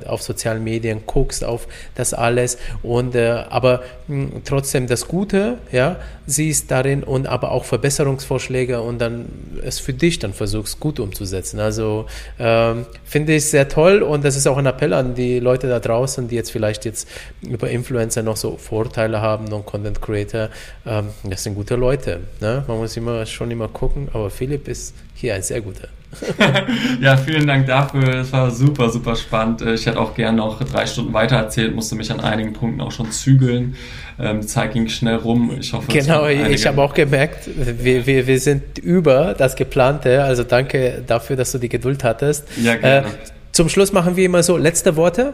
auf 0.06 0.22
sozialen 0.22 0.64
Medien 0.64 1.01
guckst 1.06 1.19
guckst 1.20 1.44
auf 1.44 1.68
das 1.96 2.14
alles 2.14 2.58
und 2.82 3.14
äh, 3.14 3.44
aber 3.50 3.82
mh, 4.08 4.32
hm, 4.32 4.41
trotzdem 4.46 4.88
das 4.88 5.08
Gute, 5.08 5.58
ja, 5.70 5.98
siehst 6.26 6.72
darin 6.72 7.04
und 7.04 7.28
aber 7.28 7.52
auch 7.52 7.66
Verbesserungsvorschläge 7.66 8.82
und 8.82 9.00
dann 9.00 9.26
es 9.64 9.80
für 9.80 9.94
dich 9.94 10.20
dann 10.20 10.34
versuchst 10.34 10.80
gut 10.80 11.00
umzusetzen. 11.00 11.60
Also 11.60 12.06
ähm, 12.40 12.86
finde 13.04 13.36
ich 13.36 13.46
sehr 13.46 13.68
toll 13.68 14.02
und 14.02 14.24
das 14.24 14.38
ist 14.38 14.48
auch 14.48 14.58
ein 14.58 14.66
Appell 14.66 14.94
an 14.94 15.14
die 15.14 15.40
Leute 15.40 15.68
da 15.68 15.80
draußen, 15.80 16.30
die 16.30 16.36
jetzt 16.36 16.52
vielleicht 16.52 16.86
jetzt 16.86 17.08
über 17.41 17.70
Influencer 17.70 18.24
noch 18.24 18.38
so 18.38 18.56
Vorteile 18.56 19.20
haben 19.20 19.52
und 19.52 19.66
Content 19.66 20.02
Creator. 20.02 20.50
Ähm, 20.86 21.08
das 21.24 21.44
sind 21.44 21.56
gute 21.56 21.76
Leute. 21.76 22.22
Ne? 22.40 22.64
Man 22.68 22.78
muss 22.78 22.96
immer 22.96 23.26
schon 23.26 23.52
immer 23.52 23.68
gucken, 23.68 24.08
aber 24.14 24.30
Philipp 24.30 24.70
ist 24.70 24.94
hier 25.20 25.36
ein 25.36 25.41
sehr 25.41 25.62
guter. 25.62 25.90
ja, 27.02 27.18
vielen 27.18 27.46
Dank 27.46 27.68
dafür. 27.68 28.16
Es 28.16 28.32
war 28.32 28.50
super, 28.52 28.90
super 28.90 29.16
spannend. 29.16 29.62
Ich 29.62 29.86
hätte 29.86 30.00
auch 30.00 30.16
gern 30.16 30.38
noch 30.38 30.64
drei 30.64 30.86
Stunden 30.86 31.14
weiter 31.14 31.36
erzählt, 31.36 31.76
musste 31.76 31.96
mich 31.96 32.12
an 32.12 32.20
einigen 32.20 32.54
Punkten 32.54 32.82
auch 32.82 32.91
schon 32.91 33.12
zügeln. 33.12 33.76
Ähm, 34.20 34.41
Zeit 34.41 34.74
ging 34.74 34.88
schnell 34.88 35.18
rum. 35.18 35.56
Ich 35.60 35.74
hoffe, 35.74 35.91
genau, 35.91 36.26
ich 36.28 36.66
habe 36.66 36.82
auch 36.82 36.94
gemerkt, 36.94 37.50
wir, 37.56 38.06
wir, 38.06 38.28
wir 38.28 38.40
sind 38.40 38.80
über 38.80 39.36
das 39.38 39.56
Geplante. 39.56 40.24
Also 40.24 40.44
danke 40.44 41.04
dafür, 41.06 41.36
dass 41.36 41.52
du 41.52 41.58
die 41.58 41.70
Geduld 41.70 42.04
hattest. 42.04 42.48
Ja, 42.62 42.76
gerne. 42.76 43.08
Äh, 43.08 43.12
zum 43.52 43.70
Schluss 43.70 43.91
machen 43.91 44.16
wir 44.16 44.26
immer 44.26 44.41
so 44.41 44.58
letzte 44.58 44.96
Worte. 44.96 45.34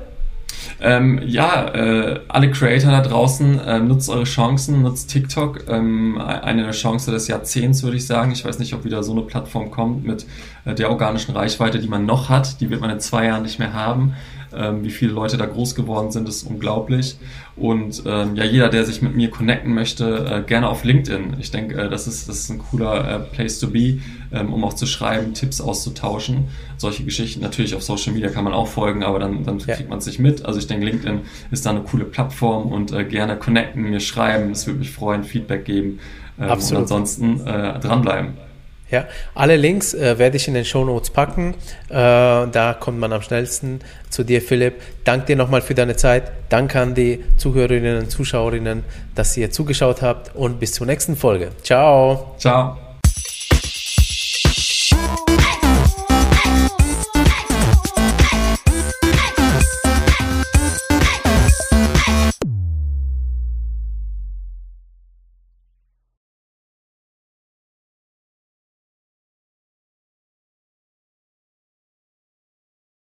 Ähm, 0.81 1.21
ja, 1.25 1.73
äh, 1.73 2.19
alle 2.27 2.51
Creator 2.51 2.91
da 2.91 3.01
draußen, 3.01 3.59
äh, 3.59 3.79
nutzt 3.79 4.09
eure 4.09 4.25
Chancen, 4.25 4.81
nutzt 4.81 5.09
TikTok. 5.09 5.67
Ähm, 5.69 6.19
eine 6.19 6.71
Chance 6.71 7.11
des 7.11 7.27
Jahrzehnts, 7.27 7.83
würde 7.83 7.97
ich 7.97 8.05
sagen. 8.05 8.31
Ich 8.31 8.43
weiß 8.43 8.59
nicht, 8.59 8.73
ob 8.73 8.83
wieder 8.83 9.03
so 9.03 9.13
eine 9.13 9.21
Plattform 9.21 9.71
kommt 9.71 10.05
mit 10.05 10.25
äh, 10.65 10.75
der 10.75 10.89
organischen 10.89 11.35
Reichweite, 11.35 11.79
die 11.79 11.87
man 11.87 12.05
noch 12.05 12.29
hat. 12.29 12.59
Die 12.61 12.69
wird 12.69 12.81
man 12.81 12.89
in 12.89 12.99
zwei 12.99 13.25
Jahren 13.25 13.43
nicht 13.43 13.59
mehr 13.59 13.73
haben. 13.73 14.15
Ähm, 14.53 14.83
wie 14.83 14.91
viele 14.91 15.11
Leute 15.11 15.37
da 15.37 15.45
groß 15.45 15.75
geworden 15.75 16.11
sind, 16.11 16.29
ist 16.29 16.43
unglaublich. 16.43 17.17
Und 17.55 18.03
ähm, 18.05 18.35
ja, 18.35 18.43
jeder, 18.43 18.69
der 18.69 18.85
sich 18.85 19.01
mit 19.01 19.15
mir 19.15 19.29
connecten 19.29 19.73
möchte, 19.73 20.25
äh, 20.29 20.41
gerne 20.47 20.69
auf 20.69 20.83
LinkedIn. 20.83 21.37
Ich 21.39 21.51
denke, 21.51 21.75
äh, 21.75 21.89
das, 21.89 22.07
ist, 22.07 22.29
das 22.29 22.39
ist 22.39 22.49
ein 22.49 22.59
cooler 22.59 23.09
äh, 23.09 23.19
Place 23.19 23.59
to 23.59 23.67
be, 23.67 23.99
ähm, 24.35 24.53
um 24.53 24.63
auch 24.63 24.73
zu 24.73 24.85
schreiben, 24.85 25.33
Tipps 25.33 25.61
auszutauschen. 25.61 26.49
Solche 26.77 27.03
Geschichten. 27.03 27.41
Natürlich 27.41 27.73
auf 27.73 27.81
Social 27.81 28.13
Media 28.13 28.29
kann 28.29 28.43
man 28.43 28.53
auch 28.53 28.67
folgen, 28.67 29.03
aber 29.03 29.19
dann, 29.19 29.43
dann 29.43 29.59
ja. 29.59 29.75
kriegt 29.75 29.89
man 29.89 29.99
es 29.99 30.05
nicht 30.05 30.19
mit. 30.19 30.45
Also 30.45 30.59
ich 30.59 30.67
denke, 30.67 30.85
LinkedIn 30.85 31.21
ist 31.51 31.65
da 31.65 31.71
eine 31.71 31.81
coole 31.81 32.05
Plattform 32.05 32.71
und 32.71 32.91
äh, 32.91 33.05
gerne 33.05 33.37
connecten, 33.37 33.83
mir 33.83 33.99
schreiben. 33.99 34.51
Es 34.51 34.67
würde 34.67 34.79
mich 34.79 34.91
freuen, 34.91 35.23
Feedback 35.23 35.65
geben. 35.65 35.99
Ähm, 36.39 36.49
Absolut. 36.49 36.77
Und 36.77 36.83
ansonsten 36.83 37.47
äh, 37.47 37.79
dranbleiben. 37.79 38.45
Ja, 38.91 39.05
alle 39.33 39.55
Links 39.55 39.93
äh, 39.93 40.19
werde 40.19 40.37
ich 40.37 40.47
in 40.47 40.53
den 40.53 40.63
Show 40.63 40.85
Notes 40.85 41.09
packen. 41.09 41.55
Äh, 41.89 41.93
da 41.93 42.77
kommt 42.79 42.99
man 42.99 43.11
am 43.13 43.21
schnellsten 43.21 43.79
zu 44.09 44.23
dir, 44.23 44.41
Philipp. 44.41 44.75
Danke 45.03 45.27
dir 45.27 45.35
nochmal 45.35 45.61
für 45.61 45.73
deine 45.73 45.95
Zeit. 45.95 46.31
Danke 46.49 46.79
an 46.79 46.93
die 46.93 47.23
Zuhörerinnen 47.37 47.97
und 47.97 48.11
Zuschauerinnen, 48.11 48.83
dass 49.15 49.35
ihr 49.37 49.49
zugeschaut 49.49 50.01
habt 50.01 50.35
und 50.35 50.59
bis 50.59 50.73
zur 50.73 50.85
nächsten 50.85 51.15
Folge. 51.15 51.49
Ciao. 51.63 52.35
Ciao. 52.37 52.84